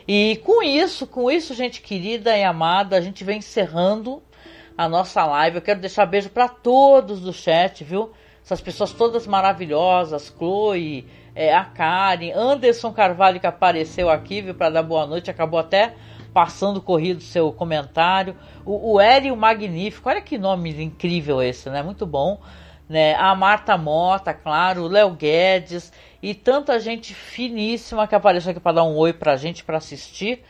E 0.06 0.40
com 0.42 0.62
isso, 0.62 1.06
com 1.06 1.30
isso, 1.30 1.54
gente 1.54 1.80
querida 1.80 2.36
e 2.36 2.42
amada, 2.42 2.96
a 2.96 3.00
gente 3.00 3.22
vem 3.22 3.38
encerrando 3.38 4.22
a 4.78 4.88
nossa 4.88 5.26
live. 5.26 5.56
Eu 5.56 5.62
quero 5.62 5.80
deixar 5.80 6.06
beijo 6.06 6.30
para 6.30 6.48
todos 6.48 7.20
do 7.20 7.32
chat, 7.32 7.82
viu? 7.82 8.12
Essas 8.44 8.60
pessoas 8.60 8.92
todas 8.92 9.26
maravilhosas, 9.26 10.32
Chloe, 10.38 11.04
é, 11.34 11.52
a 11.52 11.64
Karen, 11.64 12.30
Anderson 12.32 12.92
Carvalho 12.92 13.40
que 13.40 13.46
apareceu 13.46 14.08
aqui, 14.08 14.40
viu, 14.40 14.54
para 14.54 14.70
dar 14.70 14.84
boa 14.84 15.04
noite, 15.04 15.30
acabou 15.30 15.58
até 15.58 15.94
passando 16.32 16.80
corrido 16.80 17.20
seu 17.20 17.52
comentário. 17.52 18.36
O, 18.64 18.94
o 18.94 19.00
Hélio 19.00 19.36
Magnífico, 19.36 20.08
olha 20.08 20.22
que 20.22 20.38
nome 20.38 20.70
incrível 20.82 21.42
esse, 21.42 21.68
né? 21.68 21.82
Muito 21.82 22.06
bom. 22.06 22.40
Né? 22.88 23.16
A 23.16 23.34
Marta 23.34 23.76
Mota, 23.76 24.32
claro, 24.32 24.84
o 24.84 24.88
Léo 24.88 25.10
Guedes 25.10 25.92
e 26.22 26.34
tanta 26.34 26.78
gente 26.78 27.12
finíssima 27.12 28.06
que 28.06 28.14
apareceu 28.14 28.52
aqui 28.52 28.60
para 28.60 28.76
dar 28.76 28.84
um 28.84 28.96
oi 28.96 29.12
pra 29.12 29.36
gente 29.36 29.64
para 29.64 29.76
assistir. 29.76 30.42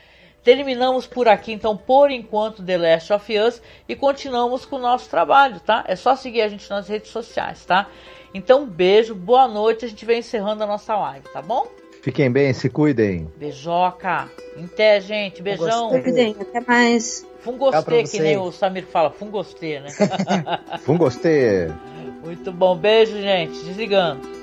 Terminamos 0.43 1.07
por 1.07 1.29
aqui, 1.29 1.53
então, 1.53 1.77
por 1.77 2.11
enquanto, 2.11 2.63
The 2.63 2.79
Last 2.79 3.13
of 3.13 3.39
Us 3.39 3.63
e 3.89 3.95
continuamos 3.95 4.65
com 4.65 4.77
o 4.77 4.79
nosso 4.79 5.09
trabalho, 5.11 5.61
tá? 5.61 5.85
É 5.87 5.97
só 5.97 6.17
seguir 6.17 6.43
a 6.43 6.49
gente 6.49 6.69
nas 6.71 6.89
redes 6.89 7.11
sociais, 7.11 7.65
tá? 7.65 7.89
Então, 8.33 8.67
beijo, 8.67 9.15
boa 9.15 9.49
noite, 9.49 9.85
a 9.85 9.89
gente 9.89 10.05
vem 10.05 10.21
encerrando 10.21 10.63
a 10.63 10.67
nossa 10.67 10.97
live, 10.97 11.29
tá 11.33 11.43
bom? 11.43 11.67
Fiquem 12.03 12.31
bem, 12.31 12.53
se 12.53 12.71
cuidem. 12.71 13.31
Beijoca. 13.37 14.29
Até, 14.65 15.01
gente. 15.01 15.43
Beijão. 15.43 15.91
Gostei. 15.91 16.37
Até 16.41 16.61
mais. 16.61 17.27
Fungostê, 17.41 18.05
que 18.05 18.21
nem 18.21 18.39
o 18.39 18.53
Samir 18.53 18.87
fala. 18.87 19.11
Fungostê, 19.11 19.81
né? 19.81 19.89
Fungostê. 20.81 21.69
Muito 22.25 22.53
bom. 22.53 22.77
Beijo, 22.77 23.21
gente. 23.21 23.59
Desligando. 23.65 24.38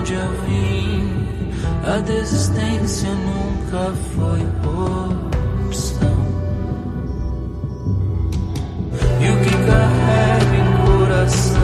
onde 0.00 0.14
eu 0.14 0.30
vim. 0.46 1.26
A 1.84 1.98
desistência 2.00 3.10
nunca 3.10 3.92
foi 4.14 4.40
opção. 5.66 6.08
E 9.20 9.28
o 9.28 9.36
que 9.40 9.50
carrega 9.66 10.56
em 10.56 10.68
coração 10.86 11.60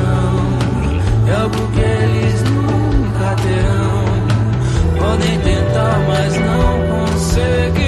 é 1.29 1.35
algo 1.35 1.69
que 1.73 1.81
eles 1.81 2.43
nunca 2.43 3.35
terão. 3.43 4.05
Podem 4.99 5.41
tentar, 5.41 5.99
mas 6.07 6.35
não 6.39 7.07
conseguem. 7.07 7.86